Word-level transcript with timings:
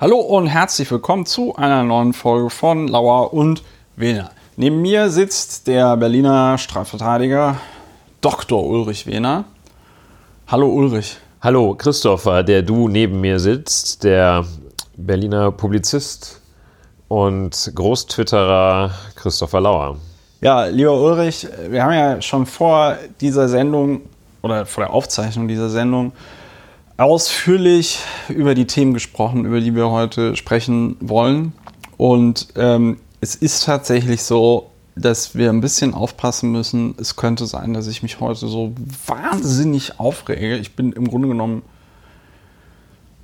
Hallo 0.00 0.18
und 0.20 0.46
herzlich 0.46 0.88
willkommen 0.92 1.26
zu 1.26 1.56
einer 1.56 1.82
neuen 1.82 2.12
Folge 2.12 2.50
von 2.50 2.86
Lauer 2.86 3.34
und 3.34 3.64
Wehner. 3.96 4.30
Neben 4.54 4.80
mir 4.80 5.10
sitzt 5.10 5.66
der 5.66 5.96
Berliner 5.96 6.56
Strafverteidiger 6.56 7.56
Dr. 8.20 8.64
Ulrich 8.64 9.08
Wehner. 9.08 9.46
Hallo 10.46 10.68
Ulrich. 10.68 11.16
Hallo 11.40 11.74
Christopher, 11.74 12.44
der 12.44 12.62
du 12.62 12.86
neben 12.86 13.20
mir 13.20 13.40
sitzt, 13.40 14.04
der 14.04 14.44
Berliner 14.96 15.50
Publizist 15.50 16.42
und 17.08 17.72
Großtwitterer 17.74 18.92
Christopher 19.16 19.60
Lauer. 19.60 19.96
Ja, 20.40 20.66
lieber 20.66 20.94
Ulrich, 20.94 21.44
wir 21.70 21.82
haben 21.82 21.94
ja 21.94 22.22
schon 22.22 22.46
vor 22.46 22.96
dieser 23.20 23.48
Sendung 23.48 24.02
oder 24.42 24.64
vor 24.64 24.84
der 24.84 24.94
Aufzeichnung 24.94 25.48
dieser 25.48 25.70
Sendung 25.70 26.12
ausführlich 26.98 28.00
über 28.28 28.54
die 28.54 28.66
Themen 28.66 28.92
gesprochen, 28.92 29.46
über 29.46 29.60
die 29.60 29.74
wir 29.74 29.90
heute 29.90 30.36
sprechen 30.36 30.96
wollen. 31.00 31.52
Und 31.96 32.48
ähm, 32.56 32.98
es 33.20 33.34
ist 33.34 33.64
tatsächlich 33.64 34.22
so, 34.22 34.70
dass 34.96 35.36
wir 35.36 35.50
ein 35.50 35.60
bisschen 35.60 35.94
aufpassen 35.94 36.50
müssen. 36.50 36.94
Es 37.00 37.16
könnte 37.16 37.46
sein, 37.46 37.72
dass 37.72 37.86
ich 37.86 38.02
mich 38.02 38.20
heute 38.20 38.48
so 38.48 38.72
wahnsinnig 39.06 40.00
aufrege. 40.00 40.56
Ich 40.56 40.74
bin 40.74 40.92
im 40.92 41.08
Grunde 41.08 41.28
genommen 41.28 41.62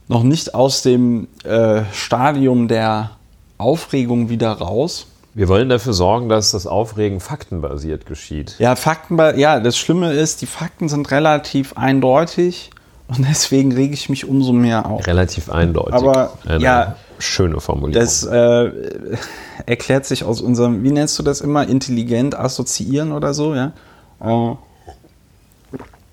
noch 0.06 0.22
nicht 0.22 0.54
aus 0.54 0.82
dem 0.82 1.26
äh, 1.42 1.82
Stadium 1.92 2.68
der 2.68 3.12
Aufregung 3.58 4.28
wieder 4.28 4.52
raus. 4.52 5.06
Wir 5.32 5.48
wollen 5.48 5.68
dafür 5.68 5.94
sorgen, 5.94 6.28
dass 6.28 6.52
das 6.52 6.68
Aufregen 6.68 7.18
faktenbasiert 7.18 8.06
geschieht. 8.06 8.54
Ja, 8.60 8.76
Fakten, 8.76 9.18
ja, 9.36 9.58
das 9.58 9.76
Schlimme 9.76 10.12
ist, 10.12 10.42
die 10.42 10.46
Fakten 10.46 10.88
sind 10.88 11.10
relativ 11.10 11.76
eindeutig. 11.76 12.70
Und 13.08 13.28
deswegen 13.28 13.72
rege 13.72 13.94
ich 13.94 14.08
mich 14.08 14.26
umso 14.26 14.52
mehr 14.52 14.86
auf. 14.86 15.06
Relativ 15.06 15.50
eindeutig. 15.50 15.94
Aber 15.94 16.38
Eine 16.46 16.62
ja, 16.62 16.96
schöne 17.18 17.60
Formulierung. 17.60 18.02
Das 18.02 18.24
äh, 18.24 18.70
erklärt 19.66 20.06
sich 20.06 20.24
aus 20.24 20.40
unserem, 20.40 20.82
wie 20.82 20.90
nennst 20.90 21.18
du 21.18 21.22
das 21.22 21.40
immer, 21.40 21.68
intelligent 21.68 22.34
assoziieren 22.34 23.12
oder 23.12 23.34
so, 23.34 23.54
ja. 23.54 23.72
Äh, 24.20 24.56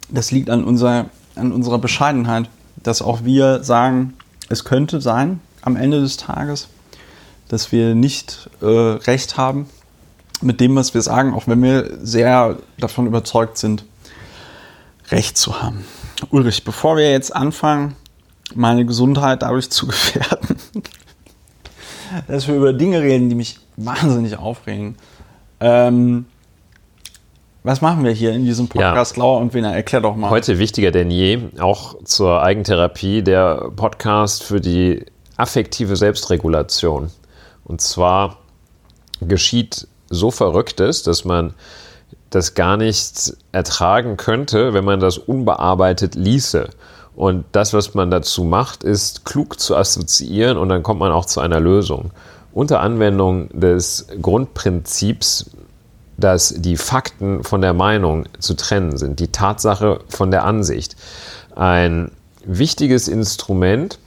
das 0.10 0.32
liegt 0.32 0.50
an, 0.50 0.66
unser, 0.66 1.06
an 1.36 1.54
unserer 1.54 1.80
Bescheidenheit, 1.80 2.50
dass 2.84 3.02
auch 3.02 3.24
wir 3.24 3.64
sagen, 3.64 4.16
es 4.50 4.66
könnte 4.66 5.00
sein 5.00 5.40
am 5.62 5.78
Ende 5.78 6.02
des 6.02 6.18
Tages, 6.18 6.68
dass 7.48 7.72
wir 7.72 7.96
nicht 7.96 8.50
äh, 8.62 8.66
recht 8.66 9.38
haben 9.38 9.70
mit 10.42 10.60
dem, 10.60 10.76
was 10.76 10.94
wir 10.94 11.02
sagen, 11.02 11.34
auch 11.34 11.48
wenn 11.48 11.62
wir 11.64 12.00
sehr 12.02 12.58
davon 12.78 13.06
überzeugt 13.08 13.58
sind, 13.58 13.86
recht 15.10 15.38
zu 15.38 15.62
haben. 15.62 15.86
Ulrich, 16.30 16.64
bevor 16.64 16.98
wir 16.98 17.12
jetzt 17.12 17.36
anfangen, 17.36 17.96
meine 18.56 18.86
Gesundheit 18.86 19.42
dadurch 19.42 19.70
zu 19.70 19.88
gefährden, 19.88 20.58
dass 22.28 22.48
wir 22.48 22.56
über 22.56 22.74
Dinge 22.74 23.02
reden, 23.02 23.30
die 23.30 23.36
mich 23.36 23.60
wahnsinnig 23.78 24.38
aufregen. 24.38 24.96
Ähm, 25.60 26.26
was 27.64 27.82
machen 27.82 28.04
wir 28.04 28.12
hier 28.12 28.32
in 28.32 28.44
diesem 28.44 28.68
Podcast, 28.68 29.18
ja. 29.18 29.24
Lauer 29.24 29.40
und 29.40 29.54
Wiener? 29.54 29.76
Erklär 29.76 30.02
doch 30.02 30.16
mal. 30.16 30.32
Heute 30.32 30.58
wichtiger 30.58 30.90
denn 30.90 31.12
je, 31.12 31.40
auch 31.60 32.04
zur 32.04 32.42
Eigentherapie, 32.42 33.22
der 33.22 33.72
Podcast 33.76 34.44
für 34.44 34.60
die 34.60 35.06
affektive 35.38 35.96
Selbstregulation. 35.96 37.12
Und 37.64 37.82
zwar 37.82 38.40
geschieht 39.22 39.88
so 40.10 40.32
Verrücktes, 40.32 41.04
dass 41.04 41.24
man 41.24 41.54
das 42.32 42.56
gar 42.56 42.78
nicht 42.78 43.36
ertragen 43.52 44.18
könnte, 44.18 44.74
wenn 44.74 44.86
man 44.86 45.00
das 45.00 45.18
unbearbeitet 45.18 46.16
ließe. 46.16 46.70
Und 47.16 47.46
das, 47.52 47.74
was 47.74 47.94
man 47.94 48.10
dazu 48.10 48.44
macht, 48.44 48.84
ist 48.84 49.26
klug 49.26 49.60
zu 49.60 49.76
assoziieren 49.76 50.58
und 50.58 50.70
dann 50.70 50.82
kommt 50.82 51.00
man 51.00 51.12
auch 51.12 51.26
zu 51.26 51.42
einer 51.42 51.60
Lösung. 51.60 52.12
Unter 52.54 52.80
Anwendung 52.80 53.50
des 53.50 54.08
Grundprinzips, 54.22 55.52
dass 56.18 56.54
die 56.58 56.78
Fakten 56.78 57.44
von 57.44 57.62
der 57.62 57.74
Meinung 57.74 58.26
zu 58.40 58.56
trennen 58.56 58.98
sind, 58.98 59.20
die 59.20 59.32
Tatsache 59.32 60.00
von 60.08 60.32
der 60.32 60.46
Ansicht. 60.46 60.96
Ein 61.56 62.12
wichtiges 62.46 63.08
Instrument, 63.10 64.00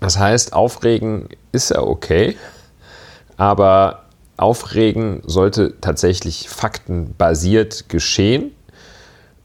das 0.00 0.18
heißt, 0.18 0.52
aufregen 0.52 1.28
ist 1.50 1.70
ja 1.70 1.80
okay, 1.80 2.36
aber 3.36 4.03
Aufregen 4.36 5.22
sollte 5.26 5.74
tatsächlich 5.80 6.48
faktenbasiert 6.48 7.88
geschehen. 7.88 8.52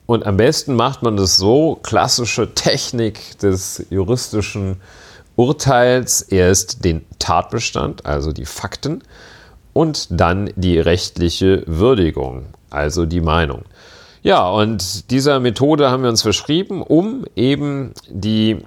Und 0.05 0.25
am 0.25 0.37
besten 0.37 0.75
macht 0.75 1.03
man 1.03 1.17
das 1.17 1.37
so, 1.37 1.79
klassische 1.83 2.53
Technik 2.55 3.37
des 3.39 3.85
juristischen 3.89 4.77
Urteils, 5.35 6.21
erst 6.21 6.83
den 6.83 7.05
Tatbestand, 7.19 8.05
also 8.05 8.33
die 8.33 8.45
Fakten, 8.45 9.03
und 9.73 10.07
dann 10.09 10.51
die 10.55 10.79
rechtliche 10.79 11.63
Würdigung, 11.67 12.47
also 12.69 13.05
die 13.05 13.21
Meinung. 13.21 13.63
Ja, 14.23 14.49
und 14.49 15.11
dieser 15.11 15.39
Methode 15.39 15.91
haben 15.91 16.03
wir 16.03 16.09
uns 16.09 16.23
verschrieben, 16.23 16.81
um 16.81 17.25
eben 17.35 17.93
die 18.09 18.57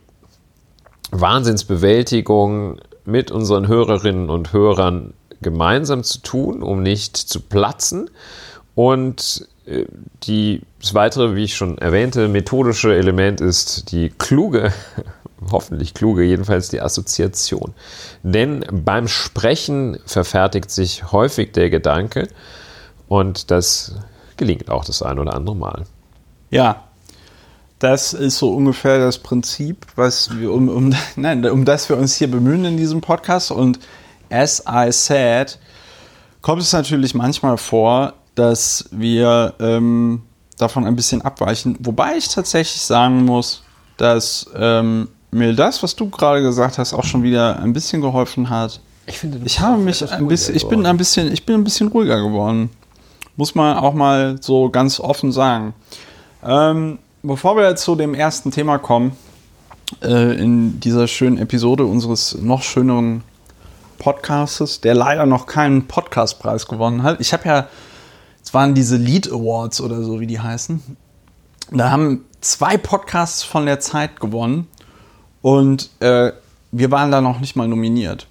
Wahnsinnsbewältigung 1.10 2.78
mit 3.04 3.30
unseren 3.30 3.68
Hörerinnen 3.68 4.30
und 4.30 4.52
Hörern 4.52 5.12
gemeinsam 5.42 6.04
zu 6.04 6.20
tun, 6.20 6.62
um 6.62 6.82
nicht 6.82 7.16
zu 7.16 7.40
platzen. 7.40 8.10
Und 8.74 9.46
äh, 9.66 9.84
die, 10.24 10.62
das 10.80 10.94
weitere, 10.94 11.34
wie 11.36 11.44
ich 11.44 11.56
schon 11.56 11.78
erwähnte, 11.78 12.28
methodische 12.28 12.94
Element 12.94 13.40
ist 13.40 13.92
die 13.92 14.10
kluge, 14.10 14.72
hoffentlich 15.50 15.94
kluge, 15.94 16.22
jedenfalls 16.22 16.68
die 16.68 16.80
Assoziation. 16.80 17.74
Denn 18.22 18.64
beim 18.70 19.08
Sprechen 19.08 19.98
verfertigt 20.06 20.70
sich 20.70 21.12
häufig 21.12 21.52
der 21.52 21.70
Gedanke 21.70 22.28
und 23.08 23.50
das 23.50 23.96
gelingt 24.36 24.70
auch 24.70 24.84
das 24.84 25.02
ein 25.02 25.18
oder 25.18 25.34
andere 25.34 25.56
Mal. 25.56 25.84
Ja, 26.50 26.84
das 27.82 28.12
ist 28.12 28.38
so 28.38 28.54
ungefähr 28.54 29.00
das 29.00 29.18
Prinzip, 29.18 29.86
was 29.96 30.38
wir, 30.38 30.52
um, 30.52 30.68
um, 30.68 30.94
nein, 31.16 31.44
um 31.46 31.64
das 31.64 31.88
wir 31.88 31.96
uns 31.98 32.14
hier 32.14 32.30
bemühen 32.30 32.64
in 32.64 32.76
diesem 32.76 33.00
Podcast. 33.00 33.50
Und 33.50 33.80
as 34.32 34.62
I 34.66 34.90
said, 34.90 35.58
kommt 36.40 36.62
es 36.62 36.72
natürlich 36.72 37.14
manchmal 37.14 37.56
vor, 37.56 38.14
dass 38.34 38.86
wir 38.90 39.54
ähm, 39.60 40.22
davon 40.58 40.86
ein 40.86 40.96
bisschen 40.96 41.22
abweichen. 41.22 41.76
Wobei 41.80 42.16
ich 42.16 42.28
tatsächlich 42.28 42.80
sagen 42.80 43.24
muss, 43.24 43.62
dass 43.96 44.46
ähm, 44.56 45.08
mir 45.30 45.54
das, 45.54 45.82
was 45.82 45.94
du 45.94 46.08
gerade 46.08 46.42
gesagt 46.42 46.78
hast, 46.78 46.94
auch 46.94 47.04
schon 47.04 47.22
wieder 47.22 47.58
ein 47.58 47.72
bisschen 47.72 48.00
geholfen 48.00 48.50
hat. 48.50 48.80
Ich 49.06 49.18
finde, 49.18 49.40
ich 49.44 49.60
habe 49.60 49.78
mich 49.78 50.10
ein 50.10 50.28
bisschen, 50.28 50.54
ich 50.54 50.66
bin 50.68 50.86
ein 50.86 50.96
bisschen, 50.96 51.32
ich 51.32 51.44
bin 51.44 51.56
ein 51.56 51.64
bisschen 51.64 51.88
ruhiger 51.88 52.20
geworden. 52.20 52.70
Muss 53.36 53.54
man 53.54 53.76
auch 53.76 53.94
mal 53.94 54.36
so 54.40 54.70
ganz 54.70 55.00
offen 55.00 55.32
sagen. 55.32 55.74
Ähm, 56.44 56.98
bevor 57.22 57.56
wir 57.56 57.74
zu 57.76 57.96
dem 57.96 58.14
ersten 58.14 58.50
Thema 58.50 58.78
kommen, 58.78 59.16
äh, 60.02 60.36
in 60.36 60.80
dieser 60.80 61.08
schönen 61.08 61.38
Episode 61.38 61.84
unseres 61.84 62.36
noch 62.40 62.62
schöneren 62.62 63.22
Podcastes, 64.02 64.80
der 64.80 64.94
leider 64.94 65.26
noch 65.26 65.46
keinen 65.46 65.86
Podcastpreis 65.86 66.66
gewonnen 66.66 67.04
hat. 67.04 67.20
Ich 67.20 67.32
habe 67.32 67.48
ja, 67.48 67.68
es 68.42 68.52
waren 68.52 68.74
diese 68.74 68.96
Lead 68.96 69.30
Awards 69.30 69.80
oder 69.80 70.02
so, 70.02 70.18
wie 70.18 70.26
die 70.26 70.40
heißen. 70.40 70.82
Da 71.70 71.92
haben 71.92 72.24
zwei 72.40 72.76
Podcasts 72.76 73.44
von 73.44 73.64
der 73.64 73.78
Zeit 73.78 74.18
gewonnen 74.18 74.66
und 75.40 75.90
äh, 76.00 76.32
wir 76.72 76.90
waren 76.90 77.12
da 77.12 77.20
noch 77.20 77.38
nicht 77.38 77.54
mal 77.54 77.68
nominiert. 77.68 78.26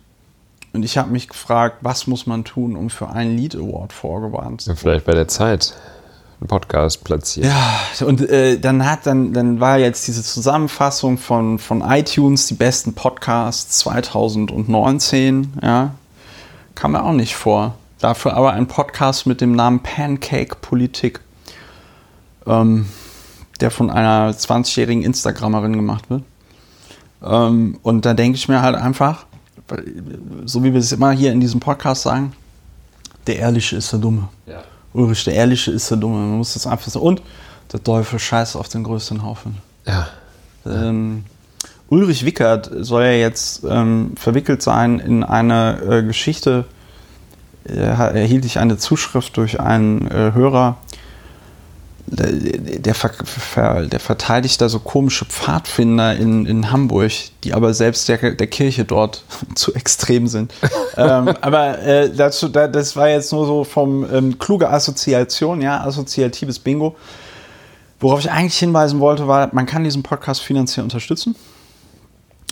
Und 0.74 0.84
ich 0.84 0.98
habe 0.98 1.10
mich 1.10 1.30
gefragt, 1.30 1.78
was 1.80 2.06
muss 2.06 2.28
man 2.28 2.44
tun, 2.44 2.76
um 2.76 2.90
für 2.90 3.08
einen 3.08 3.38
Lead 3.38 3.56
Award 3.56 3.94
vorgewarnt 3.94 4.62
zu 4.62 4.68
werden? 4.68 4.78
Vielleicht 4.78 5.06
bei 5.06 5.14
der 5.14 5.30
Zeit 5.30 5.74
Podcast 6.48 7.04
platziert. 7.04 7.48
Ja, 7.48 8.06
und 8.06 8.22
äh, 8.30 8.60
dann 8.60 8.86
hat 8.86 9.06
dann, 9.06 9.34
dann 9.34 9.60
war 9.60 9.78
jetzt 9.78 10.08
diese 10.08 10.24
Zusammenfassung 10.24 11.18
von, 11.18 11.60
von 11.60 11.82
iTunes, 11.82 12.48
die 12.48 12.56
besten 12.56 12.94
Podcasts 12.94 13.80
2019, 13.80 15.54
ja, 15.62 15.94
kam 16.76 16.94
mir 16.94 17.04
auch 17.04 17.14
nicht 17.14 17.36
vor. 17.36 17.76
Dafür 18.00 18.34
aber 18.34 18.54
ein 18.54 18.68
Podcast 18.68 19.28
mit 19.28 19.42
dem 19.42 19.52
Namen 19.52 19.82
Pancake 19.82 20.56
Politik, 20.60 21.20
ähm, 22.48 22.88
der 23.60 23.70
von 23.70 23.92
einer 23.92 24.32
20-jährigen 24.32 25.04
Instagrammerin 25.04 25.74
gemacht 25.74 26.10
wird. 26.10 26.24
Ähm, 27.24 27.78
und 27.84 28.06
da 28.06 28.16
denke 28.16 28.38
ich 28.38 28.48
mir 28.48 28.64
halt 28.64 28.76
einfach, 28.76 29.26
so 30.46 30.64
wie 30.64 30.74
wir 30.74 30.80
es 30.80 30.92
immer 30.92 31.12
hier 31.12 31.32
in 31.32 31.40
diesem 31.40 31.60
Podcast 31.60 32.02
sagen, 32.02 32.34
der 33.28 33.38
Ehrliche 33.38 33.76
ist 33.76 33.92
der 33.92 34.00
Dumme. 34.00 34.30
Ja. 34.48 34.64
Ulrich 34.94 35.24
der 35.24 35.34
Ehrliche 35.34 35.72
ist 35.72 35.90
der 35.90 35.98
Dumme. 35.98 36.18
Man 36.18 36.38
muss 36.38 36.54
das 36.54 36.68
einfach 36.68 36.90
so. 36.90 37.00
Und 37.00 37.22
der 37.72 37.84
Teufel 37.84 38.20
scheißt 38.20 38.56
auf 38.56 38.70
den 38.70 38.84
größten 38.84 39.24
Haufen. 39.24 39.58
Ja. 39.86 40.08
Ähm, 40.66 41.24
Ulrich 41.90 42.26
Wickert 42.26 42.70
soll 42.80 43.04
ja 43.04 43.12
jetzt 43.12 43.64
ähm, 43.70 44.14
verwickelt 44.16 44.62
sein 44.62 45.00
in 45.00 45.24
eine 45.24 45.82
äh, 45.82 46.04
Geschichte. 46.04 46.66
Er 47.64 47.98
erhielt 48.16 48.46
ich 48.46 48.60
eine 48.60 48.78
Zuschrift 48.78 49.38
durch 49.38 49.60
einen 49.60 50.08
äh, 50.08 50.32
Hörer. 50.34 50.78
Der, 52.08 52.32
der, 52.32 52.96
ver, 52.96 53.12
der, 53.88 54.00
verteidigt 54.00 54.62
da 54.62 54.70
so 54.70 54.80
komische 54.80 55.26
Pfadfinder 55.26 56.16
in, 56.16 56.46
in 56.46 56.72
Hamburg, 56.72 57.12
die 57.44 57.54
aber 57.54 57.74
selbst 57.74 58.08
der, 58.10 58.36
der 58.36 58.48
Kirche 58.48 58.86
dort 58.86 59.24
zu 59.56 59.74
extrem 59.74 60.28
sind. 60.28 60.54
ähm, 60.98 61.30
aber 61.42 61.80
äh, 61.80 62.10
dazu, 62.14 62.50
da, 62.50 62.68
das 62.68 62.96
war 62.96 63.10
jetzt 63.10 63.32
nur 63.32 63.46
so 63.46 63.64
vom 63.64 64.06
ähm, 64.12 64.40
kluge 64.40 64.70
Assoziation, 64.70 65.62
ja, 65.62 65.82
assoziatives 65.82 66.60
Bingo. 66.60 66.96
Worauf 68.00 68.20
ich 68.20 68.32
eigentlich 68.32 68.58
hinweisen 68.58 69.00
wollte, 69.00 69.28
war, 69.28 69.50
man 69.54 69.66
kann 69.66 69.84
diesen 69.84 70.02
Podcast 70.02 70.42
finanziell 70.42 70.84
unterstützen. 70.84 71.36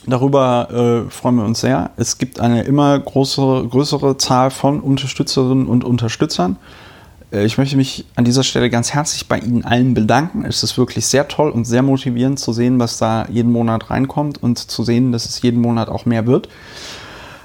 Darüber 0.05 1.05
äh, 1.07 1.11
freuen 1.11 1.35
wir 1.35 1.45
uns 1.45 1.59
sehr. 1.59 1.91
Es 1.97 2.17
gibt 2.17 2.39
eine 2.39 2.63
immer 2.63 2.97
größere, 2.99 3.67
größere 3.67 4.17
Zahl 4.17 4.51
von 4.51 4.79
Unterstützerinnen 4.79 5.67
und 5.67 5.83
Unterstützern. 5.83 6.57
Äh, 7.31 7.45
ich 7.45 7.57
möchte 7.57 7.77
mich 7.77 8.05
an 8.15 8.25
dieser 8.25 8.43
Stelle 8.43 8.69
ganz 8.69 8.93
herzlich 8.93 9.27
bei 9.27 9.39
Ihnen 9.39 9.65
allen 9.65 9.93
bedanken. 9.93 10.45
Es 10.45 10.63
ist 10.63 10.77
wirklich 10.77 11.05
sehr 11.05 11.27
toll 11.27 11.51
und 11.51 11.65
sehr 11.65 11.81
motivierend 11.81 12.39
zu 12.39 12.53
sehen, 12.53 12.79
was 12.79 12.97
da 12.97 13.27
jeden 13.29 13.51
Monat 13.51 13.89
reinkommt 13.89 14.41
und 14.41 14.57
zu 14.57 14.83
sehen, 14.83 15.11
dass 15.11 15.25
es 15.25 15.41
jeden 15.41 15.61
Monat 15.61 15.89
auch 15.89 16.05
mehr 16.05 16.25
wird. 16.25 16.49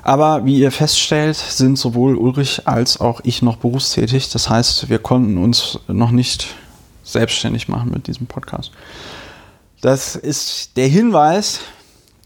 Aber 0.02 0.44
wie 0.44 0.58
ihr 0.58 0.70
feststellt, 0.70 1.36
sind 1.36 1.78
sowohl 1.78 2.16
Ulrich 2.16 2.68
als 2.68 3.00
auch 3.00 3.22
ich 3.24 3.40
noch 3.40 3.56
berufstätig. 3.56 4.28
Das 4.30 4.50
heißt, 4.50 4.90
wir 4.90 4.98
konnten 4.98 5.38
uns 5.38 5.78
noch 5.88 6.10
nicht 6.10 6.48
selbstständig 7.02 7.68
machen 7.68 7.90
mit 7.90 8.06
diesem 8.06 8.26
Podcast. 8.26 8.70
Das 9.80 10.14
ist 10.14 10.76
der 10.76 10.88
Hinweis 10.88 11.60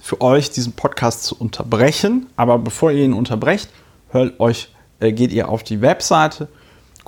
für 0.02 0.20
euch, 0.20 0.50
diesen 0.50 0.72
Podcast 0.72 1.22
zu 1.22 1.36
unterbrechen. 1.36 2.26
Aber 2.34 2.58
bevor 2.58 2.90
ihr 2.90 3.04
ihn 3.04 3.12
unterbrecht, 3.12 3.68
hört 4.10 4.40
euch, 4.40 4.70
äh, 4.98 5.12
geht 5.12 5.30
ihr 5.30 5.48
auf 5.48 5.62
die 5.62 5.80
Webseite 5.80 6.48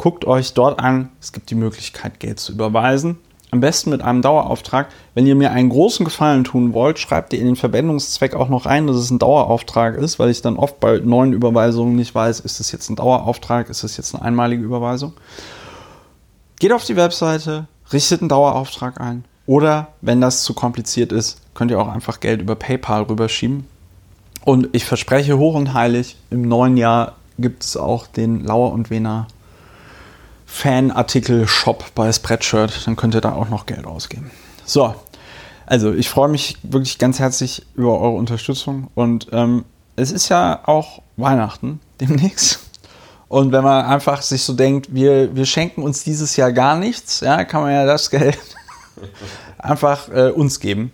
Guckt 0.01 0.25
euch 0.25 0.55
dort 0.55 0.81
an, 0.81 1.11
es 1.21 1.31
gibt 1.31 1.51
die 1.51 1.55
Möglichkeit, 1.55 2.21
Geld 2.21 2.41
zu 2.41 2.53
überweisen. 2.53 3.19
Am 3.51 3.61
besten 3.61 3.91
mit 3.91 4.01
einem 4.01 4.23
Dauerauftrag. 4.23 4.89
Wenn 5.13 5.27
ihr 5.27 5.35
mir 5.35 5.51
einen 5.51 5.69
großen 5.69 6.07
Gefallen 6.07 6.43
tun 6.43 6.73
wollt, 6.73 6.99
schreibt 6.99 7.35
ihr 7.35 7.39
in 7.39 7.45
den 7.45 7.57
Verwendungszweck 7.57 8.35
auch 8.35 8.49
noch 8.49 8.65
rein, 8.65 8.87
dass 8.87 8.97
es 8.97 9.11
ein 9.11 9.19
Dauerauftrag 9.19 9.97
ist, 9.97 10.19
weil 10.19 10.31
ich 10.31 10.41
dann 10.41 10.57
oft 10.57 10.81
bei 10.81 11.01
neuen 11.01 11.35
Überweisungen 11.35 11.97
nicht 11.97 12.15
weiß, 12.15 12.41
ist 12.41 12.61
es 12.61 12.73
jetzt 12.73 12.89
ein 12.89 12.97
Dauerauftrag, 12.97 13.69
ist 13.69 13.85
es 13.85 13.99
jetzt 13.99 14.15
eine 14.15 14.25
einmalige 14.25 14.63
Überweisung. 14.63 15.13
Geht 16.59 16.73
auf 16.73 16.87
die 16.87 16.97
Webseite, 16.97 17.67
richtet 17.93 18.23
einen 18.23 18.31
Dauerauftrag 18.31 19.03
ein. 19.03 19.27
Oder 19.45 19.89
wenn 20.01 20.23
das 20.23 20.45
zu 20.45 20.55
kompliziert 20.55 21.13
ist, 21.13 21.43
könnt 21.53 21.71
ihr 21.71 21.79
auch 21.79 21.89
einfach 21.89 22.21
Geld 22.21 22.41
über 22.41 22.55
PayPal 22.55 23.03
rüberschieben. 23.03 23.67
Und 24.47 24.71
ich 24.73 24.87
verspreche 24.87 25.37
hoch 25.37 25.57
und 25.57 25.75
heilig, 25.75 26.17
im 26.31 26.41
neuen 26.41 26.79
Jahr 26.79 27.17
gibt 27.39 27.65
es 27.65 27.77
auch 27.77 28.07
den 28.07 28.43
Lauer 28.43 28.73
und 28.73 28.89
Wener 28.89 29.27
Fanartikel-Shop 30.51 31.95
bei 31.95 32.13
Spreadshirt, 32.13 32.87
dann 32.87 32.97
könnt 32.97 33.15
ihr 33.15 33.21
da 33.21 33.33
auch 33.33 33.49
noch 33.49 33.67
Geld 33.67 33.87
ausgeben. 33.87 34.31
So, 34.67 34.95
also 35.65 35.93
ich 35.93 36.11
freue 36.11 36.29
mich 36.29 36.59
wirklich 36.63 36.99
ganz 36.99 37.21
herzlich 37.21 37.65
über 37.77 37.99
eure 38.01 38.17
Unterstützung 38.17 38.89
und 38.95 39.29
ähm, 39.33 39.65
es 39.97 40.11
ist 40.11 40.29
ja 40.29 40.61
auch 40.67 41.03
Weihnachten 41.17 41.81
demnächst. 42.01 42.59
Und 43.29 43.53
wenn 43.53 43.63
man 43.63 43.85
einfach 43.85 44.23
sich 44.23 44.43
so 44.43 44.53
denkt, 44.55 44.93
wir, 44.93 45.35
wir 45.37 45.47
schenken 45.47 45.83
uns 45.83 46.03
dieses 46.03 46.35
Jahr 46.37 46.53
gar 46.53 46.77
nichts, 46.77 47.21
ja, 47.21 47.45
kann 47.45 47.63
man 47.63 47.73
ja 47.73 47.87
das 47.87 48.11
Geld 48.11 48.39
einfach 49.59 50.09
äh, 50.09 50.31
uns 50.31 50.59
geben. 50.59 50.91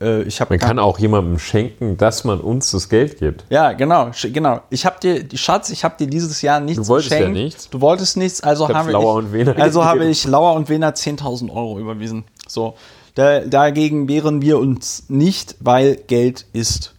Äh, 0.00 0.22
ich 0.22 0.40
man 0.40 0.58
kann 0.58 0.78
auch 0.78 0.98
jemandem 0.98 1.38
schenken, 1.38 1.96
dass 1.96 2.24
man 2.24 2.40
uns 2.40 2.70
das 2.70 2.88
Geld 2.88 3.18
gibt. 3.18 3.44
Ja, 3.50 3.72
genau, 3.72 4.10
genau. 4.22 4.62
Ich 4.70 4.86
habe 4.86 4.96
dir, 5.00 5.24
Schatz, 5.36 5.70
ich 5.70 5.84
habe 5.84 5.96
dir 5.98 6.06
dieses 6.06 6.40
Jahr 6.42 6.60
nichts 6.60 6.86
Du 6.86 6.88
wolltest 6.88 7.10
geschenkt. 7.10 7.36
ja 7.36 7.42
nichts. 7.42 7.70
Du 7.70 7.80
wolltest 7.80 8.16
nichts, 8.16 8.40
also 8.40 8.68
ich 8.68 8.74
habe 8.74 8.92
Lauer 8.92 9.14
und 9.14 9.32
Wiener 9.32 9.56
also 9.58 9.84
habe 9.84 10.06
ich 10.06 10.24
Lauer 10.26 10.54
und 10.54 10.68
Wiener 10.68 10.90
10.000 10.94 11.50
Euro 11.50 11.78
überwiesen. 11.78 12.24
So, 12.48 12.74
da, 13.14 13.40
dagegen 13.40 14.08
wehren 14.08 14.40
wir 14.40 14.58
uns 14.58 15.04
nicht, 15.08 15.56
weil 15.60 15.96
Geld 15.96 16.46
ist 16.52 16.94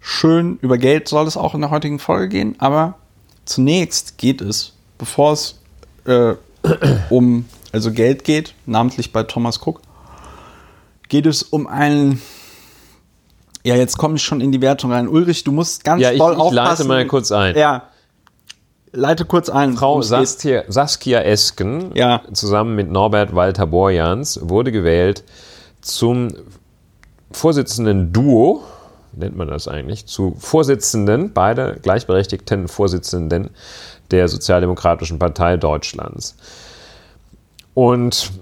schön. 0.00 0.58
Über 0.60 0.76
Geld 0.78 1.08
soll 1.08 1.26
es 1.26 1.36
auch 1.36 1.54
in 1.54 1.62
der 1.62 1.70
heutigen 1.70 1.98
Folge 1.98 2.28
gehen, 2.28 2.56
aber 2.58 2.94
zunächst 3.44 4.18
geht 4.18 4.40
es, 4.40 4.74
bevor 4.98 5.32
es 5.32 5.58
äh, 6.04 6.34
um 7.10 7.46
also 7.72 7.90
Geld 7.90 8.24
geht, 8.24 8.54
namentlich 8.66 9.12
bei 9.12 9.22
Thomas 9.22 9.58
Cook, 9.66 9.80
geht 11.08 11.24
es 11.26 11.42
um 11.42 11.66
einen 11.66 12.20
ja, 13.64 13.76
jetzt 13.76 13.96
komme 13.96 14.16
ich 14.16 14.22
schon 14.22 14.40
in 14.40 14.52
die 14.52 14.60
Wertung 14.60 14.92
rein. 14.92 15.08
Ulrich, 15.08 15.44
du 15.44 15.52
musst 15.52 15.84
ganz 15.84 16.02
ja, 16.02 16.10
ich, 16.10 16.18
doll 16.18 16.32
ich 16.32 16.38
aufpassen. 16.38 16.54
leite 16.54 16.84
mal 16.84 17.06
kurz 17.06 17.30
ein. 17.30 17.56
Ja, 17.56 17.84
leite 18.92 19.24
kurz 19.24 19.48
ein. 19.48 19.74
Frau 19.74 20.02
Saskia, 20.02 20.64
Saskia 20.68 21.20
Esken 21.20 21.92
ja. 21.94 22.22
zusammen 22.32 22.74
mit 22.74 22.90
Norbert 22.90 23.34
Walter 23.34 23.66
Borjans 23.66 24.40
wurde 24.42 24.72
gewählt 24.72 25.24
zum 25.80 26.28
Vorsitzenden 27.30 28.12
Duo, 28.12 28.62
nennt 29.12 29.36
man 29.36 29.48
das 29.48 29.68
eigentlich, 29.68 30.06
zu 30.06 30.34
Vorsitzenden, 30.38 31.32
beide 31.32 31.78
gleichberechtigten 31.82 32.68
Vorsitzenden 32.68 33.50
der 34.10 34.28
Sozialdemokratischen 34.28 35.18
Partei 35.18 35.56
Deutschlands. 35.56 36.36
Und 37.74 38.32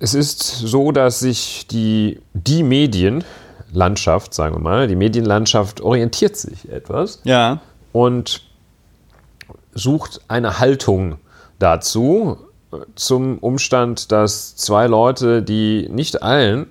es 0.00 0.14
ist 0.14 0.42
so, 0.42 0.90
dass 0.90 1.20
sich 1.20 1.66
die, 1.68 2.20
die 2.34 2.64
Medien, 2.64 3.22
Landschaft, 3.72 4.34
sagen 4.34 4.54
wir 4.56 4.60
mal, 4.60 4.86
die 4.86 4.96
Medienlandschaft 4.96 5.80
orientiert 5.80 6.36
sich 6.36 6.70
etwas 6.70 7.20
ja. 7.24 7.60
und 7.92 8.42
sucht 9.74 10.20
eine 10.28 10.58
Haltung 10.58 11.16
dazu, 11.58 12.38
zum 12.94 13.38
Umstand, 13.38 14.12
dass 14.12 14.56
zwei 14.56 14.86
Leute, 14.86 15.42
die 15.42 15.88
nicht 15.90 16.22
allen 16.22 16.70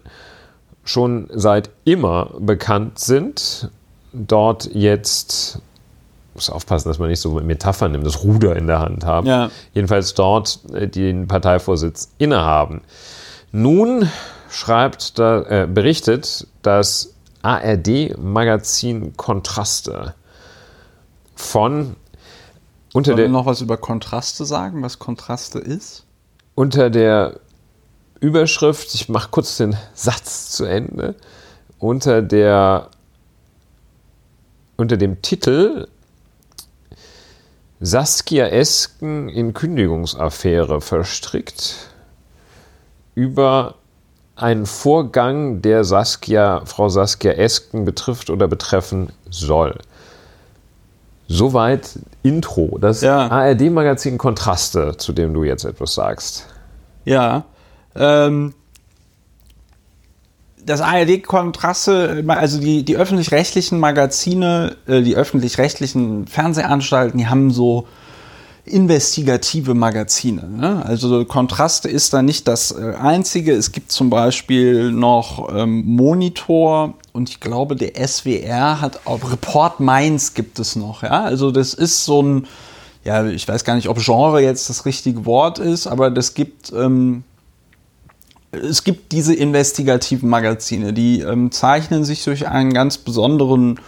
schon 0.83 1.30
seit 1.31 1.69
immer 1.83 2.31
bekannt 2.39 3.00
sind, 3.00 3.69
dort 4.13 4.69
jetzt 4.74 5.62
muss 6.33 6.50
aufpassen, 6.50 6.88
dass 6.88 6.98
man 6.98 7.09
nicht 7.09 7.19
so 7.19 7.31
Metaphern 7.31 7.92
nimmt, 7.92 8.06
das 8.06 8.24
Ruder 8.24 8.56
in 8.56 8.68
der 8.68 8.80
Hand 8.80 9.06
haben. 9.06 9.27
Ja. 9.27 9.51
Jedenfalls 9.74 10.13
dort 10.13 10.59
äh, 10.74 10.88
den 10.88 11.27
Parteivorsitz 11.27 12.13
innehaben. 12.18 12.81
Nun 13.51 14.09
schreibt, 14.50 15.19
da, 15.19 15.42
äh, 15.44 15.68
berichtet 15.68 16.48
das 16.62 17.13
ARD-Magazin 17.42 19.16
Kontraste 19.18 20.13
von 21.36 21.96
unter 22.94 23.12
Sollen 23.12 23.18
der, 23.18 23.30
noch 23.30 23.46
was 23.46 23.62
über 23.62 23.78
Kontraste 23.78 24.46
sagen, 24.46 24.84
was 24.84 25.00
Kontraste 25.00 25.60
ist? 25.60 26.06
Unter 26.56 26.90
der 26.90 27.40
Überschrift, 28.19 28.94
ich 28.94 29.10
mache 29.10 29.30
kurz 29.31 29.58
den 29.58 29.75
Satz 29.94 30.52
zu 30.52 30.66
Ende, 30.66 31.16
unter 31.80 32.22
der 32.22 32.90
unter 34.78 34.98
dem 34.98 35.22
Titel 35.22 35.88
Saskia 37.80 38.48
Esken 38.48 39.30
in 39.30 39.53
Kündigungsaffäre 39.53 40.82
verstrickt 40.82 41.75
über 43.15 43.75
einen 44.41 44.65
Vorgang, 44.65 45.62
der 45.62 45.83
Saskia, 45.83 46.62
Frau 46.65 46.89
Saskia 46.89 47.33
Esken 47.33 47.86
betrifft 47.86 48.29
oder 48.29 48.48
betreffen 48.48 49.10
soll. 49.29 49.77
Soweit 51.27 52.00
Intro. 52.24 52.77
Das 52.79 53.01
ja. 53.01 53.27
ARD-Magazin 53.27 54.17
Kontraste, 54.17 54.98
zu 54.98 55.13
dem 55.13 55.33
du 55.33 55.43
jetzt 55.43 55.63
etwas 55.63 55.93
sagst. 55.93 56.48
Ja. 57.05 57.45
Ähm, 57.95 58.53
das 60.65 60.81
ARD-Kontraste, 60.81 62.24
also 62.27 62.60
die, 62.60 62.83
die 62.83 62.98
öffentlich-rechtlichen 62.98 63.79
Magazine, 63.79 64.75
äh, 64.88 65.01
die 65.01 65.15
öffentlich-rechtlichen 65.15 66.27
Fernsehanstalten, 66.27 67.17
die 67.17 67.27
haben 67.27 67.51
so 67.51 67.88
investigative 68.65 69.74
Magazine. 69.74 70.48
Ne? 70.48 70.86
Also 70.86 71.25
Kontraste 71.25 71.89
ist 71.89 72.13
da 72.13 72.22
nicht 72.22 72.48
das 72.48 72.72
äh, 72.72 72.94
einzige. 72.96 73.53
Es 73.53 73.72
gibt 73.72 73.91
zum 73.91 74.10
Beispiel 74.10 74.91
noch 74.91 75.50
ähm, 75.53 75.84
Monitor 75.86 76.94
und 77.12 77.30
ich 77.30 77.39
glaube 77.39 77.75
der 77.75 78.08
SWR 78.08 78.80
hat 78.82 79.01
auch 79.06 79.32
Report 79.32 79.80
Mainz 79.80 80.34
gibt 80.34 80.60
es 80.60 80.75
noch. 80.75 81.03
Ja, 81.03 81.24
also 81.24 81.51
das 81.51 81.74
ist 81.74 82.06
so 82.06 82.22
ein 82.22 82.48
ja, 83.03 83.25
ich 83.25 83.48
weiß 83.48 83.63
gar 83.63 83.75
nicht, 83.75 83.89
ob 83.89 83.98
Genre 83.98 84.41
jetzt 84.41 84.70
das 84.70 84.86
richtige 84.86 85.25
Wort 85.25 85.58
ist, 85.58 85.88
aber 85.88 86.12
das 86.12 86.36
gibt 86.36 86.72
ähm, 86.72 87.24
es 88.51 88.84
gibt 88.84 89.12
diese 89.12 89.34
investigativen 89.34 90.30
Magazine, 90.30 90.94
die 90.94 91.22
ähm, 91.22 91.51
zeichnen 91.51 92.03
sich 92.03 92.24
durch 92.24 92.48
einen 92.48 92.74
ganz 92.74 92.98
besonderen 92.98 93.80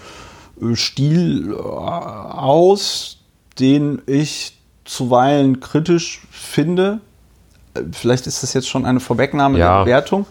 äh, 0.62 0.76
Stil 0.76 1.52
äh, 1.52 1.56
aus, 1.58 3.18
den 3.60 4.02
ich 4.08 4.58
zuweilen 4.86 5.60
kritisch 5.60 6.22
finde. 6.32 7.00
Vielleicht 7.92 8.28
ist 8.28 8.44
das 8.44 8.54
jetzt 8.54 8.70
schon 8.70 8.86
eine 8.86 9.00
Vorwegnahme 9.00 9.58
ja. 9.58 9.78
der 9.78 9.84
Bewertung. 9.84 10.26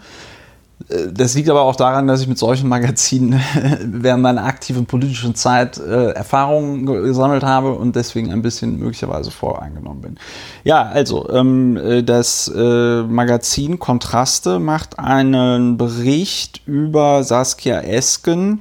das 1.12 1.34
liegt 1.34 1.48
aber 1.48 1.62
auch 1.62 1.76
daran, 1.76 2.06
dass 2.06 2.20
ich 2.20 2.28
mit 2.28 2.38
solchen 2.38 2.68
Magazinen 2.68 3.40
während 3.84 4.22
meiner 4.22 4.44
aktiven 4.44 4.86
politischen 4.86 5.34
Zeit 5.34 5.78
äh, 5.78 6.10
Erfahrungen 6.10 6.86
gesammelt 6.86 7.42
habe 7.42 7.72
und 7.72 7.96
deswegen 7.96 8.32
ein 8.32 8.42
bisschen 8.42 8.78
möglicherweise 8.78 9.30
voreingenommen 9.30 10.02
bin. 10.02 10.18
Ja, 10.64 10.82
also 10.82 11.28
ähm, 11.30 11.76
äh, 11.76 12.02
das 12.02 12.48
äh, 12.48 13.02
Magazin 13.02 13.78
Kontraste 13.78 14.58
macht 14.58 14.98
einen 14.98 15.76
Bericht 15.78 16.62
über 16.66 17.24
Saskia 17.24 17.80
Esken, 17.80 18.60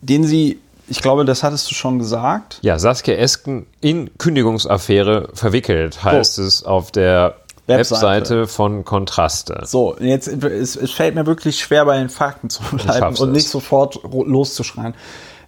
den 0.00 0.24
sie 0.24 0.58
ich 0.88 1.02
glaube, 1.02 1.24
das 1.24 1.42
hattest 1.42 1.70
du 1.70 1.74
schon 1.74 1.98
gesagt. 1.98 2.58
Ja, 2.62 2.78
Saskia 2.78 3.14
Esken 3.14 3.66
in 3.80 4.10
Kündigungsaffäre 4.18 5.28
verwickelt, 5.34 6.02
heißt 6.02 6.38
oh. 6.38 6.42
es 6.42 6.62
auf 6.62 6.90
der 6.90 7.36
Webseite. 7.66 8.06
Webseite. 8.06 8.46
von 8.46 8.84
Kontraste. 8.84 9.62
So, 9.66 9.96
jetzt 10.00 10.28
es, 10.28 10.76
es, 10.76 10.90
fällt 10.90 11.14
mir 11.14 11.26
wirklich 11.26 11.58
schwer, 11.58 11.84
bei 11.84 11.98
den 11.98 12.08
Fakten 12.08 12.48
zu 12.48 12.62
bleiben 12.76 13.16
und 13.16 13.32
nicht 13.32 13.48
sofort 13.48 14.00
loszuschreien. 14.02 14.94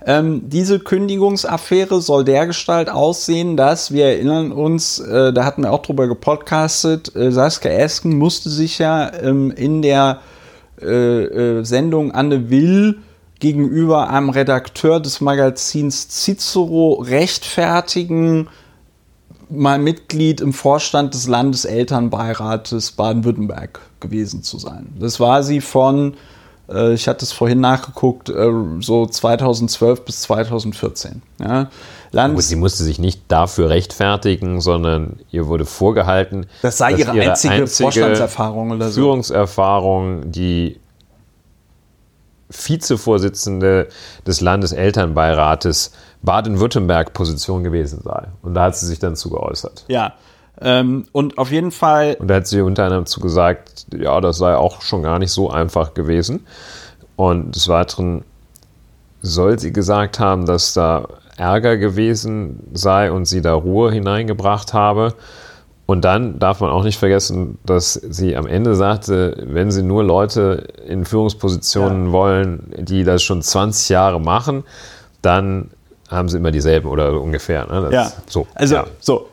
Ähm, 0.06 0.48
diese 0.48 0.78
Kündigungsaffäre 0.78 2.00
soll 2.00 2.24
dergestalt 2.24 2.88
aussehen, 2.88 3.56
dass 3.56 3.92
wir 3.92 4.06
erinnern 4.06 4.50
uns, 4.50 4.98
äh, 4.98 5.32
da 5.32 5.44
hatten 5.44 5.62
wir 5.62 5.72
auch 5.72 5.82
drüber 5.82 6.06
gepodcastet, 6.06 7.14
äh, 7.14 7.30
Saskia 7.30 7.72
Esken 7.72 8.16
musste 8.16 8.48
sich 8.48 8.78
ja 8.78 9.12
ähm, 9.12 9.50
in 9.50 9.82
der 9.82 10.20
äh, 10.80 10.86
äh 10.86 11.64
Sendung 11.64 12.12
Anne 12.12 12.48
Will 12.48 13.00
gegenüber 13.40 14.10
einem 14.10 14.30
Redakteur 14.30 15.00
des 15.00 15.20
Magazins 15.20 16.08
Cicero 16.08 17.02
rechtfertigen, 17.02 18.48
mal 19.48 19.78
Mitglied 19.78 20.40
im 20.40 20.52
Vorstand 20.52 21.14
des 21.14 21.26
Landeselternbeirates 21.26 22.92
Baden-Württemberg 22.92 23.80
gewesen 23.98 24.42
zu 24.42 24.58
sein. 24.58 24.94
Das 24.98 25.18
war 25.18 25.42
sie 25.42 25.60
von, 25.60 26.14
äh, 26.68 26.94
ich 26.94 27.08
hatte 27.08 27.24
es 27.24 27.32
vorhin 27.32 27.60
nachgeguckt, 27.60 28.28
äh, 28.28 28.50
so 28.80 29.06
2012 29.06 30.04
bis 30.04 30.20
2014. 30.22 31.22
Ja. 31.40 31.68
Landes 32.12 32.48
sie 32.48 32.56
musste 32.56 32.84
sich 32.84 32.98
nicht 32.98 33.22
dafür 33.28 33.70
rechtfertigen, 33.70 34.60
sondern 34.60 35.20
ihr 35.30 35.46
wurde 35.46 35.64
vorgehalten, 35.64 36.46
das 36.62 36.78
sei 36.78 36.92
ihre, 36.92 37.16
ihre 37.16 37.30
einzige, 37.30 37.54
einzige 37.54 37.84
Vorstandserfahrung 37.84 38.72
oder 38.72 38.90
so. 38.90 39.00
Führungserfahrung, 39.00 40.30
die 40.30 40.80
Vizevorsitzende 42.50 43.88
des 44.26 44.40
Landeselternbeirates 44.40 45.92
Baden-Württemberg 46.22 47.12
Position 47.12 47.64
gewesen 47.64 48.00
sei. 48.02 48.28
Und 48.42 48.54
da 48.54 48.64
hat 48.64 48.76
sie 48.76 48.86
sich 48.86 48.98
dann 48.98 49.16
zu 49.16 49.30
geäußert. 49.30 49.84
Ja. 49.88 50.14
Ähm, 50.60 51.06
und 51.12 51.38
auf 51.38 51.50
jeden 51.50 51.70
Fall. 51.70 52.16
Und 52.18 52.28
da 52.28 52.36
hat 52.36 52.46
sie 52.46 52.60
unter 52.60 52.84
anderem 52.84 53.06
zu 53.06 53.20
gesagt, 53.20 53.86
ja, 53.96 54.20
das 54.20 54.38
sei 54.38 54.54
auch 54.54 54.82
schon 54.82 55.02
gar 55.02 55.18
nicht 55.18 55.32
so 55.32 55.50
einfach 55.50 55.94
gewesen. 55.94 56.46
Und 57.16 57.54
des 57.54 57.68
Weiteren 57.68 58.24
soll 59.22 59.58
sie 59.58 59.72
gesagt 59.72 60.18
haben, 60.18 60.46
dass 60.46 60.74
da 60.74 61.06
Ärger 61.36 61.78
gewesen 61.78 62.60
sei 62.72 63.10
und 63.10 63.24
sie 63.24 63.40
da 63.40 63.54
Ruhe 63.54 63.90
hineingebracht 63.90 64.74
habe. 64.74 65.14
Und 65.90 66.02
dann 66.02 66.38
darf 66.38 66.60
man 66.60 66.70
auch 66.70 66.84
nicht 66.84 67.00
vergessen, 67.00 67.58
dass 67.66 67.94
sie 67.94 68.36
am 68.36 68.46
Ende 68.46 68.76
sagte, 68.76 69.36
wenn 69.44 69.72
sie 69.72 69.82
nur 69.82 70.04
Leute 70.04 70.68
in 70.86 71.04
Führungspositionen 71.04 72.06
ja. 72.06 72.12
wollen, 72.12 72.72
die 72.78 73.02
das 73.02 73.24
schon 73.24 73.42
20 73.42 73.88
Jahre 73.88 74.20
machen, 74.20 74.62
dann 75.20 75.70
haben 76.08 76.28
sie 76.28 76.36
immer 76.36 76.52
dieselben 76.52 76.88
oder 76.88 77.20
ungefähr. 77.20 77.66
Ne? 77.66 77.88
Das, 77.90 77.92
ja. 77.92 78.12
So. 78.28 78.46
Also, 78.54 78.74
ja. 78.76 78.86
so. 79.00 79.28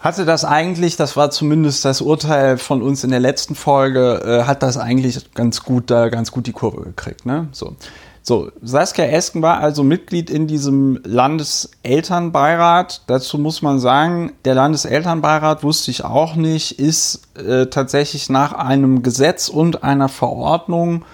Hatte 0.00 0.24
das 0.24 0.44
eigentlich, 0.44 0.96
das 0.96 1.16
war 1.16 1.30
zumindest 1.30 1.84
das 1.84 2.00
Urteil 2.00 2.58
von 2.58 2.82
uns 2.82 3.04
in 3.04 3.10
der 3.10 3.20
letzten 3.20 3.54
Folge, 3.54 4.20
äh, 4.24 4.46
hat 4.48 4.64
das 4.64 4.76
eigentlich 4.76 5.32
ganz 5.34 5.62
gut 5.62 5.92
da, 5.92 6.08
ganz 6.08 6.32
gut 6.32 6.48
die 6.48 6.52
Kurve 6.52 6.82
gekriegt, 6.82 7.24
ne? 7.24 7.46
So. 7.52 7.76
So, 8.26 8.50
Saskia 8.62 9.04
Esken 9.04 9.42
war 9.42 9.58
also 9.58 9.84
Mitglied 9.84 10.30
in 10.30 10.46
diesem 10.46 10.98
Landeselternbeirat. 11.04 13.02
Dazu 13.06 13.36
muss 13.36 13.60
man 13.60 13.78
sagen, 13.78 14.32
der 14.46 14.54
Landeselternbeirat, 14.54 15.62
wusste 15.62 15.90
ich 15.90 16.04
auch 16.06 16.34
nicht, 16.34 16.78
ist 16.78 17.28
äh, 17.36 17.66
tatsächlich 17.66 18.30
nach 18.30 18.54
einem 18.54 19.02
Gesetz 19.02 19.50
und 19.50 19.84
einer 19.84 20.08
Verordnung 20.08 21.04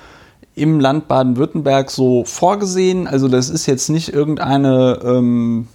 im 0.55 0.79
Land 0.79 1.09
Baden-Württemberg 1.09 1.91
so 1.91 2.23
vorgesehen. 2.25 3.09
Also 3.09 3.27
das 3.27 3.51
ist 3.51 3.67
jetzt 3.67 3.91
nicht 3.91 4.13
irgendeine 4.13 5.01
ähm, 5.03 5.67